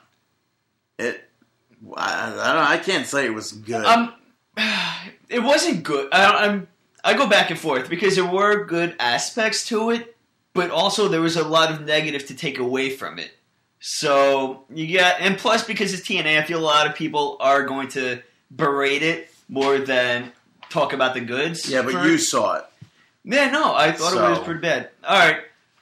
it 0.98 1.22
I, 1.94 2.32
I 2.32 2.52
don't 2.54 2.64
I 2.64 2.78
can't 2.78 3.06
say 3.06 3.26
it 3.26 3.34
was 3.34 3.52
good. 3.52 3.84
Um, 3.84 4.14
it 5.28 5.40
wasn't 5.42 5.82
good. 5.82 6.08
I, 6.12 6.46
I'm 6.46 6.68
I 7.04 7.14
go 7.14 7.26
back 7.28 7.50
and 7.50 7.58
forth 7.58 7.90
because 7.90 8.16
there 8.16 8.24
were 8.24 8.64
good 8.64 8.96
aspects 8.98 9.66
to 9.68 9.90
it, 9.90 10.16
but 10.54 10.70
also 10.70 11.08
there 11.08 11.20
was 11.20 11.36
a 11.36 11.46
lot 11.46 11.70
of 11.70 11.82
negative 11.82 12.26
to 12.28 12.34
take 12.34 12.58
away 12.58 12.90
from 12.90 13.18
it. 13.18 13.30
So 13.80 14.64
you 14.74 14.98
got, 14.98 15.20
and 15.20 15.38
plus 15.38 15.62
because 15.64 15.94
it's 15.94 16.06
TNA, 16.08 16.40
I 16.40 16.42
feel 16.44 16.58
a 16.58 16.60
lot 16.60 16.88
of 16.88 16.96
people 16.96 17.36
are 17.38 17.62
going 17.62 17.88
to 17.88 18.20
berate 18.50 19.02
it 19.02 19.30
more 19.48 19.78
than 19.78 20.32
talk 20.70 20.92
about 20.92 21.14
the 21.14 21.20
goods. 21.20 21.68
yeah, 21.70 21.83
but 21.83 21.92
for 21.92 22.07
you 22.07 22.18
saw 22.18 22.57
it. 22.57 22.64
Yeah, 23.24 23.50
no, 23.50 23.74
I 23.74 23.92
thought 23.92 24.12
So- 24.12 24.26
it 24.26 24.31
was 24.31 24.38
pretty 24.40 24.61
bad. 24.61 24.90
All 25.04 25.18
right, 25.18 25.38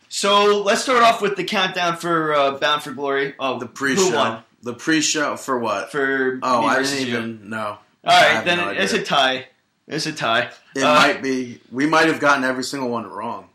so 0.08 0.62
let's 0.62 0.82
start 0.82 1.02
off 1.02 1.20
with 1.22 1.36
the 1.36 1.44
countdown 1.44 1.96
for 1.96 2.34
uh, 2.34 2.52
Bound 2.58 2.82
for 2.82 2.92
Glory. 2.92 3.34
Oh, 3.38 3.58
The 3.58 3.66
pre-show. 3.66 4.40
The 4.62 4.74
pre-show 4.74 5.36
for 5.36 5.58
what? 5.58 5.92
for 5.92 6.40
oh, 6.42 6.64
I 6.64 6.82
didn't 6.82 7.06
even 7.06 7.50
know. 7.50 7.78
All 8.04 8.34
right, 8.34 8.44
then 8.44 8.58
no 8.58 8.70
it's 8.70 8.92
a 8.92 9.02
tie. 9.02 9.46
It's 9.86 10.06
a 10.06 10.12
tie. 10.12 10.50
It 10.74 10.82
uh, 10.82 10.94
might 10.94 11.22
be. 11.22 11.60
We 11.70 11.86
might 11.86 12.06
have 12.08 12.18
gotten 12.18 12.42
every 12.42 12.64
single 12.64 12.88
one 12.88 13.06
wrong. 13.06 13.48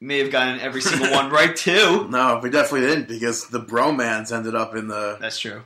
May 0.00 0.18
have 0.18 0.30
gotten 0.30 0.60
every 0.60 0.80
single 0.90 1.10
one 1.10 1.30
right 1.30 1.54
too. 1.56 2.06
No, 2.08 2.38
we 2.42 2.50
definitely 2.50 2.86
didn't 2.88 3.08
because 3.08 3.48
the 3.48 3.58
bromans 3.60 4.30
ended 4.30 4.54
up 4.54 4.76
in 4.76 4.86
the 4.86 5.16
That's 5.20 5.38
true. 5.40 5.62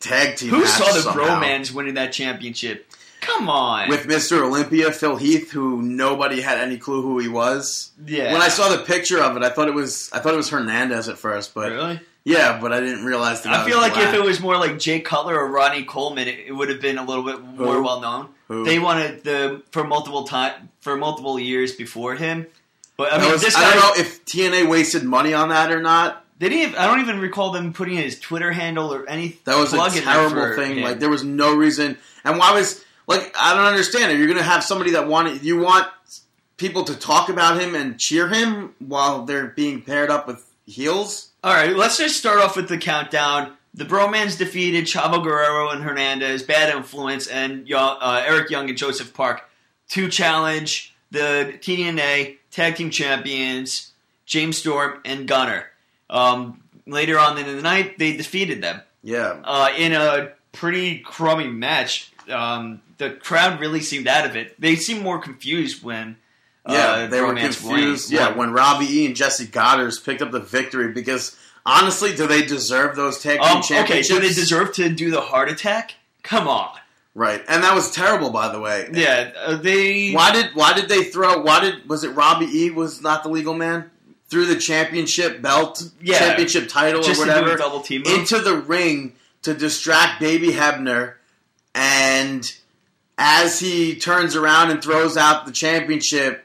tag 0.00 0.36
team. 0.36 0.50
Who 0.50 0.64
saw 0.66 0.84
the 0.92 1.00
somehow. 1.00 1.40
bromans 1.40 1.72
winning 1.72 1.94
that 1.94 2.12
championship? 2.12 2.86
Come 3.20 3.48
on. 3.48 3.88
with 3.88 4.06
Mr. 4.06 4.42
Olympia, 4.42 4.92
Phil 4.92 5.16
Heath, 5.16 5.50
who 5.50 5.82
nobody 5.82 6.40
had 6.40 6.58
any 6.58 6.78
clue 6.78 7.02
who 7.02 7.18
he 7.18 7.28
was. 7.28 7.90
yeah. 8.06 8.32
When 8.32 8.42
I 8.42 8.48
saw 8.48 8.68
the 8.74 8.82
picture 8.84 9.22
of 9.22 9.36
it, 9.36 9.42
I 9.42 9.50
thought 9.50 9.68
it 9.68 9.74
was 9.74 10.10
I 10.12 10.20
thought 10.20 10.34
it 10.34 10.38
was 10.38 10.50
Hernandez 10.50 11.08
at 11.08 11.18
first, 11.18 11.54
but 11.54 11.70
really, 11.70 12.00
yeah, 12.24 12.58
but 12.60 12.72
I 12.72 12.80
didn't 12.80 13.04
realize 13.04 13.42
that. 13.42 13.52
I 13.54 13.66
feel 13.66 13.78
like 13.78 13.96
if 13.96 14.14
it 14.14 14.22
was 14.22 14.40
more 14.40 14.56
like 14.56 14.78
Jay 14.78 15.00
Cutler 15.00 15.38
or 15.38 15.50
Ronnie 15.50 15.84
Coleman, 15.84 16.28
it, 16.28 16.38
it 16.48 16.52
would 16.52 16.68
have 16.68 16.80
been 16.80 16.98
a 16.98 17.04
little 17.04 17.24
bit 17.24 17.40
more 17.42 17.74
Who? 17.74 17.82
well 17.82 18.00
known. 18.00 18.28
Who? 18.48 18.64
They 18.64 18.78
wanted 18.78 19.24
the 19.24 19.62
for 19.70 19.84
multiple 19.84 20.24
time 20.24 20.70
for 20.80 20.96
multiple 20.96 21.38
years 21.38 21.74
before 21.74 22.14
him. 22.14 22.46
But 22.96 23.12
I 23.12 23.18
mean, 23.18 23.30
was- 23.30 23.54
I 23.54 23.74
don't 23.74 23.80
know 23.80 24.02
if 24.02 24.24
TNA 24.24 24.68
wasted 24.68 25.04
money 25.04 25.32
on 25.34 25.50
that 25.50 25.70
or 25.70 25.80
not. 25.80 26.24
They 26.38 26.48
didn't. 26.48 26.68
Even, 26.70 26.74
I 26.76 26.86
don't 26.86 27.00
even 27.00 27.18
recall 27.20 27.50
them 27.50 27.72
putting 27.72 27.96
his 27.96 28.18
Twitter 28.18 28.52
handle 28.52 28.92
or 28.94 29.08
any. 29.08 29.38
That 29.44 29.56
was 29.58 29.72
a 29.72 30.00
terrible 30.00 30.54
thing. 30.54 30.78
him. 30.78 30.84
Like 30.84 30.98
there 31.00 31.10
was 31.10 31.24
no 31.24 31.54
reason. 31.54 31.98
And 32.24 32.38
why 32.38 32.52
was 32.52 32.84
like 33.08 33.34
I 33.36 33.54
don't 33.54 33.64
understand 33.64 34.12
it. 34.12 34.18
You're 34.18 34.28
gonna 34.28 34.42
have 34.42 34.62
somebody 34.62 34.92
that 34.92 35.08
wanted 35.08 35.42
you 35.42 35.58
want 35.58 35.88
people 36.56 36.84
to 36.84 36.94
talk 36.94 37.28
about 37.28 37.60
him 37.60 37.74
and 37.74 37.98
cheer 37.98 38.28
him 38.28 38.74
while 38.78 39.24
they're 39.24 39.46
being 39.48 39.82
paired 39.82 40.10
up 40.10 40.26
with 40.28 40.44
heels. 40.66 41.30
All 41.42 41.54
right, 41.54 41.74
let's 41.74 41.98
just 41.98 42.16
start 42.16 42.38
off 42.40 42.56
with 42.56 42.68
the 42.68 42.78
countdown. 42.78 43.54
The 43.74 43.84
Bromans 43.84 44.36
defeated 44.36 44.86
Chavo 44.86 45.22
Guerrero 45.22 45.70
and 45.70 45.82
Hernandez, 45.84 46.42
Bad 46.42 46.74
Influence, 46.74 47.28
and 47.28 47.70
uh, 47.72 48.24
Eric 48.26 48.50
Young 48.50 48.68
and 48.68 48.76
Joseph 48.76 49.14
Park 49.14 49.48
to 49.90 50.08
challenge 50.08 50.94
the 51.12 51.54
TNA 51.60 52.38
Tag 52.50 52.74
Team 52.74 52.90
Champions, 52.90 53.92
James 54.26 54.58
Storm 54.58 55.00
and 55.04 55.28
Gunner. 55.28 55.66
Um, 56.10 56.62
later 56.86 57.18
on 57.18 57.38
in 57.38 57.46
the 57.46 57.62
night, 57.62 57.98
they 57.98 58.16
defeated 58.16 58.62
them 58.62 58.80
Yeah, 59.02 59.40
uh, 59.44 59.68
in 59.76 59.92
a 59.92 60.32
pretty 60.52 60.98
crummy 60.98 61.46
match. 61.46 62.10
Um, 62.30 62.82
the 62.98 63.10
crowd 63.10 63.60
really 63.60 63.80
seemed 63.80 64.06
out 64.08 64.26
of 64.26 64.36
it. 64.36 64.60
They 64.60 64.76
seemed 64.76 65.02
more 65.02 65.18
confused 65.20 65.82
when 65.82 66.16
uh, 66.66 66.72
Yeah, 66.72 67.06
they 67.06 67.20
were 67.20 67.34
confused. 67.34 68.12
won. 68.12 68.20
Yeah, 68.20 68.36
when 68.36 68.52
Robbie 68.52 68.86
E 69.02 69.06
and 69.06 69.16
Jessie 69.16 69.46
Godderz 69.46 70.04
picked 70.04 70.22
up 70.22 70.30
the 70.30 70.40
victory 70.40 70.92
because 70.92 71.36
honestly, 71.64 72.14
do 72.14 72.26
they 72.26 72.42
deserve 72.44 72.96
those 72.96 73.22
tag 73.22 73.40
team 73.40 73.48
Um, 73.50 73.58
okay, 73.58 73.68
championships? 73.68 74.08
do 74.08 74.20
they 74.20 74.28
deserve 74.34 74.72
to 74.74 74.88
do 74.88 75.10
the 75.10 75.20
heart 75.20 75.48
attack? 75.50 75.94
Come 76.22 76.48
on. 76.48 76.70
Right, 77.14 77.42
and 77.48 77.64
that 77.64 77.74
was 77.74 77.90
terrible, 77.90 78.30
by 78.30 78.52
the 78.52 78.60
way. 78.60 78.88
Yeah, 78.92 79.32
uh, 79.36 79.56
they. 79.56 80.12
Why 80.12 80.30
did 80.32 80.50
why 80.54 80.72
did 80.74 80.88
they 80.88 81.04
throw? 81.04 81.40
Why 81.42 81.58
did 81.60 81.88
was 81.88 82.04
it 82.04 82.10
Robbie 82.10 82.46
E 82.46 82.70
was 82.70 83.02
not 83.02 83.22
the 83.24 83.28
legal 83.28 83.54
man 83.54 83.90
threw 84.28 84.44
the 84.44 84.56
championship 84.56 85.40
belt, 85.40 85.82
Yeah, 86.02 86.18
championship 86.18 86.68
title 86.68 87.00
or 87.04 87.14
whatever 87.14 87.56
double 87.56 87.80
team 87.80 88.02
into 88.06 88.38
the 88.38 88.54
ring 88.56 89.14
to 89.42 89.54
distract 89.54 90.20
Baby 90.20 90.48
Hebner, 90.48 91.14
and 91.78 92.52
as 93.16 93.58
he 93.60 93.94
turns 93.96 94.34
around 94.36 94.70
and 94.70 94.82
throws 94.82 95.16
out 95.16 95.46
the 95.46 95.52
championship, 95.52 96.44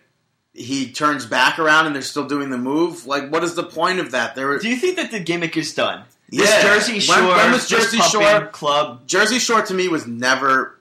he 0.54 0.92
turns 0.92 1.26
back 1.26 1.58
around 1.60 1.88
and 1.88 1.96
they're 1.96 2.02
still 2.04 2.28
doing 2.28 2.50
the 2.52 2.58
move. 2.58 3.06
Like, 3.08 3.30
what 3.32 3.44
is 3.44 3.56
the 3.56 3.64
point 3.64 4.00
of 4.00 4.12
that? 4.12 4.36
There 4.36 4.48
were 4.48 4.60
Do 4.60 4.70
you 4.70 4.76
think 4.76 4.98
that 4.98 5.12
the 5.12 5.20
gimmick 5.20 5.58
is 5.58 5.74
done? 5.74 6.04
This 6.30 6.50
Yeah. 6.50 6.62
Jersey 6.62 6.94
When- 6.94 7.02
Shore, 7.02 7.36
when 7.36 7.52
was 7.52 7.68
Jersey 7.68 7.98
Shore? 8.00 8.48
club. 8.48 9.08
Jersey 9.08 9.40
Shore 9.40 9.62
to 9.64 9.74
me 9.74 9.88
was 9.88 10.06
never 10.08 10.80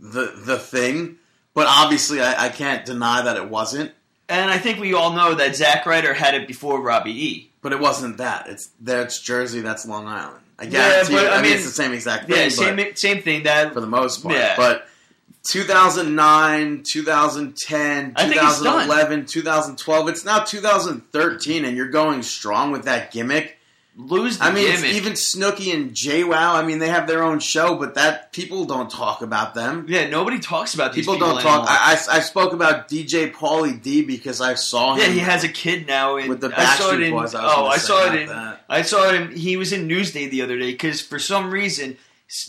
the 0.00 0.32
the 0.44 0.58
thing, 0.58 1.16
but 1.54 1.66
obviously 1.68 2.20
I, 2.20 2.46
I 2.46 2.48
can't 2.48 2.84
deny 2.84 3.22
that 3.22 3.36
it 3.36 3.48
wasn't. 3.48 3.92
And 4.28 4.50
I 4.50 4.58
think 4.58 4.78
we 4.78 4.92
all 4.94 5.12
know 5.14 5.34
that 5.34 5.56
Zack 5.56 5.86
Ryder 5.86 6.12
had 6.14 6.34
it 6.34 6.46
before 6.46 6.80
Robbie 6.82 7.24
E. 7.26 7.50
But 7.60 7.72
it 7.72 7.80
wasn't 7.80 8.18
that. 8.18 8.46
It's 8.48 8.70
that's 8.80 9.20
Jersey. 9.20 9.60
That's 9.62 9.84
Long 9.86 10.06
Island. 10.06 10.44
I 10.58 10.64
Yeah, 10.64 11.04
but, 11.08 11.12
I 11.12 11.28
I, 11.28 11.34
mean, 11.36 11.42
mean, 11.42 11.52
it's 11.54 11.64
the 11.66 11.70
same 11.70 11.92
exact 11.92 12.28
thing. 12.28 12.36
Yeah, 12.36 12.48
same 12.48 12.96
same 12.96 13.22
thing. 13.22 13.44
That 13.44 13.72
for 13.74 13.80
the 13.80 13.86
most 13.86 14.22
part. 14.22 14.34
Yeah. 14.34 14.56
But 14.56 14.88
2009, 15.50 16.82
2010, 16.90 18.12
I 18.16 18.22
think 18.24 18.36
it's 18.36 18.62
done. 18.62 18.86
2011, 18.86 19.26
2012. 19.26 20.08
It's 20.08 20.24
now 20.24 20.40
2013, 20.40 21.64
and 21.64 21.76
you're 21.76 21.88
going 21.88 22.22
strong 22.22 22.72
with 22.72 22.84
that 22.84 23.12
gimmick. 23.12 23.57
Lose 23.98 24.38
the 24.38 24.44
I 24.44 24.52
mean, 24.52 24.70
gimmick. 24.70 24.94
even 24.94 25.12
Snooki 25.14 25.74
and 25.74 25.90
JWoww. 25.90 26.32
I 26.32 26.62
mean, 26.64 26.78
they 26.78 26.88
have 26.88 27.06
their 27.08 27.22
own 27.22 27.40
show, 27.40 27.76
but 27.76 27.96
that 27.96 28.32
people 28.32 28.64
don't 28.64 28.88
talk 28.90 29.20
about 29.22 29.54
them. 29.54 29.86
yeah, 29.88 30.08
nobody 30.08 30.38
talks 30.38 30.72
about 30.74 30.92
these 30.92 31.02
People, 31.04 31.14
people, 31.14 31.28
don't 31.34 31.42
talk. 31.42 31.52
anymore. 31.60 31.66
I, 31.68 31.98
I, 32.10 32.16
I 32.16 32.20
spoke 32.20 32.52
about 32.52 32.88
DJ 32.88 33.32
Paulie 33.32 33.82
D 33.82 34.02
because 34.02 34.40
I 34.40 34.54
saw 34.54 34.94
him. 34.94 35.00
yeah, 35.00 35.08
he 35.08 35.18
has 35.18 35.42
a 35.44 35.48
kid 35.48 35.86
now. 35.88 36.16
And 36.16 36.28
with 36.28 36.40
the 36.40 36.52
I 36.56 36.64
saw 36.76 36.90
it 36.92 36.98
Backstreet 37.00 37.04
in, 37.06 37.10
Boys. 37.12 37.34
I 37.34 37.44
oh, 37.44 37.66
I 37.66 37.76
saw 37.76 38.06
it 38.12 38.20
in. 38.20 38.28
that. 38.28 38.64
I 38.68 38.82
saw 38.82 39.10
him. 39.10 39.34
He 39.34 39.56
was 39.56 39.72
in 39.72 39.88
Newsday 39.88 40.30
the 40.30 40.42
other 40.42 40.56
day 40.58 40.70
because 40.70 41.00
for 41.00 41.18
some 41.18 41.50
reason, 41.50 41.96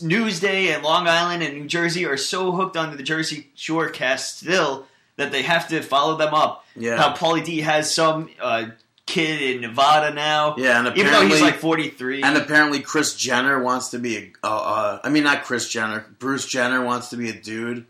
Newsday 0.00 0.74
and 0.74 0.82
Long 0.82 1.08
Island 1.08 1.42
and 1.42 1.54
New 1.58 1.66
Jersey 1.66 2.06
are 2.06 2.16
so 2.16 2.52
hooked 2.52 2.76
onto 2.76 2.96
the 2.96 3.02
Jersey 3.02 3.48
Shore 3.54 3.88
cast 3.88 4.38
still 4.38 4.86
that 5.16 5.32
they 5.32 5.42
have 5.42 5.68
to 5.68 5.82
follow 5.82 6.16
them 6.16 6.32
up. 6.34 6.64
Yeah. 6.76 6.96
How 6.96 7.14
Paulie 7.14 7.44
D 7.44 7.60
has 7.60 7.92
some 7.94 8.28
uh, 8.40 8.66
kid 9.10 9.42
in 9.42 9.60
Nevada 9.60 10.14
now. 10.14 10.54
Yeah, 10.56 10.78
and 10.78 10.96
Even 10.96 11.12
though 11.12 11.20
he's 11.22 11.34
apparently- 11.34 11.40
like 11.40 11.58
43. 11.58 12.22
And 12.22 12.36
apparently, 12.36 12.80
Kris 12.80 13.14
Jenner 13.14 13.62
wants 13.62 13.88
to 13.90 13.98
be 13.98 14.16
a. 14.16 14.32
Uh, 14.42 14.56
uh, 14.56 14.98
I 15.04 15.08
mean, 15.08 15.24
not 15.24 15.44
Kris 15.44 15.68
Jenner. 15.68 16.06
Bruce 16.18 16.46
Jenner 16.46 16.84
wants 16.84 17.10
to 17.10 17.16
be 17.16 17.28
a 17.28 17.32
dude. 17.34 17.86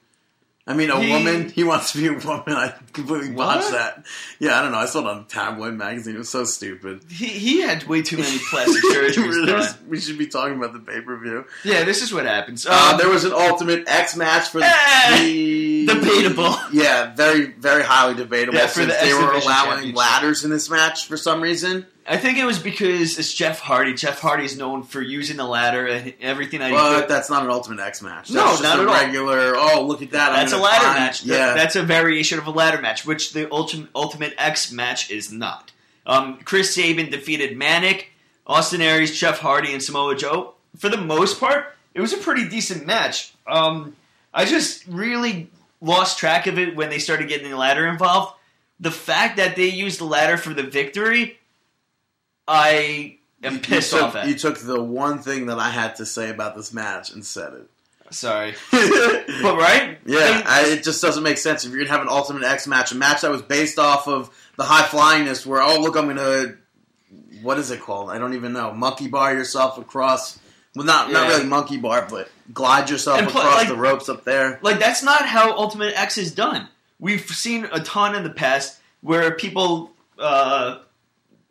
I 0.66 0.74
mean, 0.74 0.90
a 0.90 1.00
He- 1.00 1.10
woman. 1.10 1.48
He 1.48 1.64
wants 1.64 1.90
to 1.92 1.98
be 1.98 2.06
a 2.06 2.12
woman. 2.12 2.44
I 2.48 2.74
completely 2.92 3.30
botched 3.30 3.64
What? 3.64 3.72
that. 3.72 4.04
Yeah, 4.38 4.58
I 4.58 4.62
don't 4.62 4.70
know. 4.72 4.78
I 4.78 4.86
saw 4.86 5.00
it 5.00 5.06
on 5.06 5.24
tabloid 5.26 5.74
magazine. 5.74 6.14
It 6.14 6.18
was 6.18 6.28
so 6.28 6.44
stupid. 6.44 7.00
he, 7.10 7.26
he 7.26 7.60
had 7.62 7.84
way 7.88 8.02
too 8.02 8.18
many 8.18 8.38
plastic 8.50 8.84
surgeries 8.84 9.84
we 9.88 9.98
should 9.98 10.18
be 10.18 10.26
talking 10.28 10.56
about 10.58 10.72
the 10.74 10.78
pay 10.78 11.00
per 11.00 11.16
view. 11.18 11.44
Yeah, 11.64 11.82
this 11.84 12.02
is 12.02 12.12
what 12.12 12.26
happens. 12.26 12.66
Uh, 12.66 12.90
Um, 12.92 12.98
there 12.98 13.08
was 13.08 13.24
an 13.24 13.32
Ultimate 13.32 13.84
X 13.88 14.14
match 14.16 14.48
for 14.50 14.60
the 14.60 15.86
debatable. 15.88 16.56
Yeah, 16.72 17.14
very 17.14 17.46
very 17.52 17.82
highly 17.82 18.14
debatable. 18.14 18.56
Yeah, 18.58 18.66
for 18.68 18.84
the 18.84 18.92
since 18.92 19.02
they 19.02 19.14
were 19.14 19.32
allowing 19.32 19.92
ladders 19.94 20.44
in 20.44 20.50
this 20.50 20.70
match 20.70 21.06
for 21.06 21.16
some 21.16 21.40
reason. 21.40 21.86
I 22.06 22.16
think 22.16 22.38
it 22.38 22.44
was 22.44 22.58
because 22.58 23.18
it's 23.18 23.32
Jeff 23.32 23.60
Hardy. 23.60 23.94
Jeff 23.94 24.20
Hardy 24.20 24.44
is 24.44 24.56
known 24.58 24.82
for 24.82 25.00
using 25.00 25.36
the 25.36 25.44
ladder 25.46 25.86
and 25.86 26.12
everything 26.20 26.60
he 26.60 26.70
But 26.70 27.00
put. 27.00 27.08
that's 27.08 27.30
not 27.30 27.44
an 27.44 27.50
Ultimate 27.50 27.78
X 27.80 28.02
match. 28.02 28.28
That's 28.28 28.32
No, 28.32 28.46
just 28.50 28.62
not 28.62 28.78
a 28.78 28.82
at 28.82 28.88
all. 28.88 28.94
regular. 28.94 29.52
Oh, 29.56 29.84
look 29.86 30.02
at 30.02 30.10
that! 30.12 30.30
That's 30.34 30.52
a 30.52 30.56
ladder 30.58 30.84
climb." 30.84 30.94
match. 30.96 31.24
Yeah, 31.24 31.54
that's 31.54 31.76
a 31.76 31.82
variation 31.82 32.38
of 32.38 32.46
a 32.46 32.50
ladder 32.50 32.80
match, 32.80 33.06
which 33.06 33.32
the 33.32 33.50
Ultimate, 33.52 33.90
Ultimate 33.94 34.34
X 34.38 34.72
match 34.72 35.10
is 35.10 35.30
not. 35.30 35.72
Um, 36.06 36.38
Chris 36.44 36.74
Sabin 36.74 37.10
defeated 37.10 37.56
Manik, 37.56 38.08
Austin 38.46 38.80
Aries, 38.80 39.16
Jeff 39.18 39.38
Hardy, 39.38 39.72
and 39.72 39.82
Samoa 39.82 40.16
Joe. 40.16 40.54
For 40.78 40.88
the 40.88 40.96
most 40.96 41.38
part, 41.38 41.76
it 41.94 42.00
was 42.00 42.12
a 42.12 42.16
pretty 42.18 42.48
decent 42.48 42.86
match. 42.86 43.32
Um, 43.46 43.94
I 44.32 44.46
just 44.46 44.86
really 44.88 45.50
lost 45.80 46.18
track 46.18 46.46
of 46.46 46.58
it 46.58 46.74
when 46.74 46.88
they 46.90 46.98
started 46.98 47.28
getting 47.28 47.50
the 47.50 47.56
ladder 47.56 47.86
involved. 47.86 48.34
The 48.80 48.90
fact 48.90 49.36
that 49.36 49.56
they 49.56 49.68
used 49.68 50.00
the 50.00 50.04
ladder 50.04 50.36
for 50.38 50.54
the 50.54 50.62
victory, 50.62 51.38
I 52.48 53.18
am 53.42 53.54
You- 53.54 53.58
pissed 53.60 53.92
you 53.92 53.98
took, 53.98 54.06
off 54.08 54.16
at. 54.16 54.28
You 54.28 54.34
took 54.34 54.58
the 54.58 54.82
one 54.82 55.18
thing 55.20 55.46
that 55.46 55.58
I 55.58 55.70
had 55.70 55.96
to 55.96 56.06
say 56.06 56.30
about 56.30 56.56
this 56.56 56.72
match 56.72 57.10
and 57.12 57.24
said 57.24 57.52
it. 57.54 57.70
Sorry, 58.12 58.54
but 58.72 59.56
right? 59.56 59.98
Yeah, 60.04 60.42
I, 60.44 60.64
it 60.66 60.82
just 60.82 61.00
doesn't 61.00 61.22
make 61.22 61.38
sense 61.38 61.64
if 61.64 61.70
you're 61.70 61.78
gonna 61.84 61.90
have 61.96 62.00
an 62.02 62.08
Ultimate 62.08 62.42
X 62.42 62.66
match, 62.66 62.90
a 62.90 62.96
match 62.96 63.20
that 63.20 63.30
was 63.30 63.40
based 63.40 63.78
off 63.78 64.08
of 64.08 64.30
the 64.56 64.64
high 64.64 64.82
flyingness, 64.82 65.46
where 65.46 65.62
oh 65.62 65.80
look, 65.80 65.96
I'm 65.96 66.08
gonna 66.08 66.56
what 67.42 67.56
is 67.58 67.70
it 67.70 67.80
called? 67.80 68.10
I 68.10 68.18
don't 68.18 68.34
even 68.34 68.52
know. 68.52 68.72
Monkey 68.72 69.06
bar 69.06 69.32
yourself 69.32 69.78
across. 69.78 70.40
Well, 70.74 70.84
not 70.84 71.12
not 71.12 71.28
really 71.28 71.46
monkey 71.46 71.76
bar, 71.76 72.04
but 72.10 72.28
glide 72.52 72.90
yourself 72.90 73.20
pl- 73.20 73.28
across 73.28 73.54
like- 73.58 73.68
the 73.68 73.76
ropes 73.76 74.08
up 74.08 74.24
there. 74.24 74.58
Like 74.60 74.80
that's 74.80 75.04
not 75.04 75.24
how 75.26 75.56
Ultimate 75.56 75.96
X 75.96 76.18
is 76.18 76.34
done. 76.34 76.66
We've 76.98 77.20
seen 77.20 77.68
a 77.70 77.78
ton 77.78 78.16
in 78.16 78.24
the 78.24 78.30
past 78.30 78.80
where 79.02 79.30
people 79.36 79.92
uh, 80.18 80.78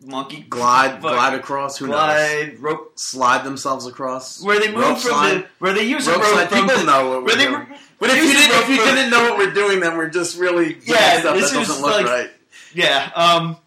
monkey 0.06 0.42
Glide, 0.50 1.02
glide 1.02 1.34
across. 1.34 1.78
Who 1.78 1.88
knows? 1.88 1.96
glide 1.96 2.60
rope 2.60 2.94
Slide 2.98 3.44
themselves 3.44 3.86
across. 3.86 4.42
where 4.44 4.60
they 4.60 4.68
move 4.72 4.82
Rope 4.84 4.98
from 5.00 5.12
slide. 5.12 5.34
the 5.38 5.48
where 5.60 5.74
they 5.74 5.84
use 5.84 6.08
a 6.08 6.12
rope 6.12 6.22
rope 6.22 6.32
slide. 6.34 6.50
People 6.52 6.78
the, 6.78 6.84
know 6.84 7.10
what 7.10 7.24
we're 7.26 7.36
doing. 7.36 7.68
But 8.00 8.12
if 8.12 8.16
you 8.16 8.32
didn't, 8.32 8.52
rope 8.56 8.64
if 8.64 8.70
you 8.70 8.78
didn't 8.78 9.10
know 9.10 9.24
what 9.30 9.38
we're 9.38 9.54
doing, 9.54 9.82
then 9.82 9.98
we're 9.98 10.08
just 10.10 10.38
really 10.40 10.78
Yeah, 10.86 11.20
stuff 11.20 11.36
this 11.36 11.52
that 11.52 11.58
doesn't 11.60 11.82
look 11.82 11.96
like- 11.98 12.06
right. 12.06 12.30
yeah. 12.74 13.12
Um, 13.14 13.58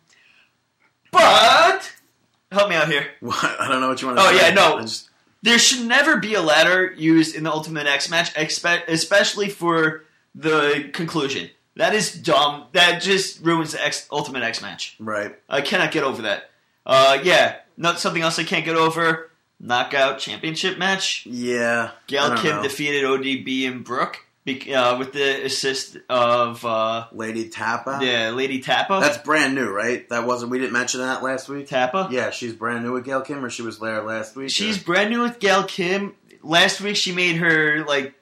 but 1.11 1.93
help 2.51 2.69
me 2.69 2.75
out 2.77 2.89
here. 2.89 3.07
What? 3.21 3.45
I 3.61 3.69
don't 3.69 3.81
know 3.81 3.89
what 3.89 4.01
you 4.01 4.09
want 4.09 4.19
to 4.21 4.25
Oh, 4.25 4.31
say. 4.31 4.49
yeah, 4.49 4.55
no. 4.55 4.81
Just- 4.81 5.11
There 5.43 5.59
should 5.59 5.87
never 5.87 6.17
be 6.17 6.35
a 6.35 6.41
ladder 6.43 6.93
used 6.97 7.35
in 7.37 7.45
the 7.45 7.51
Ultimate 7.53 7.87
X 7.87 8.09
match, 8.09 8.33
expe- 8.35 8.89
especially 8.89 9.49
for 9.51 10.05
the 10.35 10.89
conclusion. 10.95 11.51
That 11.77 11.95
is 11.95 12.13
dumb. 12.13 12.65
That 12.73 13.01
just 13.03 13.41
ruins 13.43 13.73
the 13.73 13.85
X- 13.85 14.07
Ultimate 14.11 14.43
X 14.43 14.61
match. 14.63 14.97
right. 14.99 15.35
I 15.49 15.61
cannot 15.63 15.91
get 15.93 16.05
over 16.05 16.23
that. 16.23 16.51
Uh, 16.85 17.19
yeah, 17.23 17.57
not 17.77 17.99
something 18.01 18.23
else 18.23 18.39
I 18.39 18.45
can't 18.45 18.65
get 18.65 18.77
over. 18.77 19.31
Knockout 19.61 20.19
championship 20.19 20.77
match. 20.79 21.25
Yeah. 21.27 21.91
Gail 22.09 22.37
Kim 22.37 22.57
know. 22.57 22.63
defeated 22.63 23.05
ODB 23.05 23.69
and 23.69 23.85
Brooke 23.85 24.19
bec- 24.45 24.69
uh, 24.69 24.97
with 24.99 25.13
the 25.13 25.45
assist 25.45 25.97
of 26.11 26.65
uh, 26.65 27.07
Lei'D 27.13 27.53
Tapa. 27.53 28.01
yeah, 28.03 28.31
Lei'D 28.31 28.65
Tapa. 28.65 28.99
That's 29.01 29.19
brand 29.19 29.55
new, 29.55 29.71
right? 29.71 30.07
That 30.09 30.27
wasn't. 30.27 30.51
We 30.51 30.59
didn't 30.59 30.73
mention 30.73 31.01
that 31.01 31.23
last 31.23 31.49
week. 31.49 31.69
Tapa. 31.69 32.09
Yeah, 32.11 32.31
she's 32.31 32.53
brand 32.53 32.83
new 32.85 32.93
with 32.93 33.05
Gail 33.05 33.21
Kim, 33.23 33.45
or 33.45 33.51
she 33.51 33.63
was 33.63 33.79
there 33.79 34.03
last 34.03 34.35
week. 34.35 34.51
She's 34.51 34.81
or- 34.83 34.85
brand 34.85 35.11
new 35.11 35.23
with 35.23 35.39
Gail 35.39 35.63
Kim. 35.63 36.17
Last 36.43 36.81
week 36.81 36.97
she 36.97 37.13
made 37.13 37.37
her 37.37 37.85
like 37.85 38.15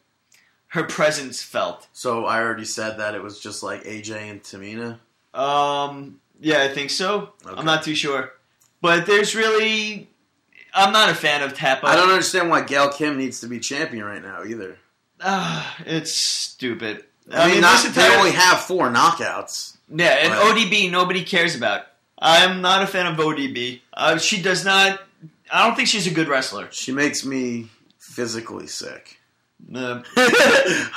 her 0.70 0.85
presence 0.85 1.42
felt. 1.42 1.87
so 1.92 2.24
I 2.26 2.40
already 2.40 2.64
said 2.64 2.98
that 2.98 3.14
it 3.14 3.22
was 3.22 3.40
just 3.40 3.62
like 3.62 3.85
AJ 3.85 4.30
and 4.30 4.42
Tamina. 4.42 4.98
Um, 5.38 6.20
yeah, 6.40 6.62
I 6.62 6.68
think 6.68 6.90
so. 6.90 7.30
Okay. 7.44 7.54
I'm 7.56 7.64
not 7.64 7.83
too 7.85 7.94
sure, 7.94 8.33
but 8.80 9.06
there's 9.06 9.35
really, 9.35 10.09
I'm 10.74 10.92
not 10.92 11.09
a 11.11 11.14
fan 11.14 11.42
of 11.42 11.54
Tapa. 11.54 11.87
I 11.87 11.96
don't 11.96 12.11
understand 12.11 12.50
why 12.50 12.62
Gail 12.62 12.90
Kim 12.90 13.18
needs 13.18 13.40
to 13.40 13.46
be 13.46 13.59
champion 13.61 14.04
right 14.04 14.22
now 14.22 14.44
either. 14.44 14.78
Ah, 15.20 15.76
it's 15.87 16.12
stupid. 16.14 17.04
I, 17.33 17.50
mean, 17.52 17.61
not, 17.61 17.83
this 17.83 17.94
they 17.94 18.16
only 18.16 18.33
have 18.33 18.61
four 18.61 18.88
knockouts. 18.88 19.76
Yeah, 19.88 20.06
and 20.22 20.33
Right. 20.33 20.56
ODB 20.56 20.90
nobody 20.90 21.22
cares 21.24 21.54
about. 21.54 21.83
I'm 22.18 22.61
not 22.61 22.83
a 22.83 22.87
fan 22.87 23.06
of 23.06 23.16
ODB. 23.18 23.80
Uh, 23.94 24.18
she 24.18 24.42
does 24.42 24.64
not. 24.64 25.00
I 25.52 25.66
don't 25.66 25.74
think 25.76 25.88
she's 25.88 26.06
a 26.06 26.11
good 26.14 26.28
wrestler. 26.28 26.68
She 26.70 26.92
makes 26.92 27.24
me 27.24 27.68
physically 27.98 28.66
sick. 28.66 29.19
I'm 29.73 30.05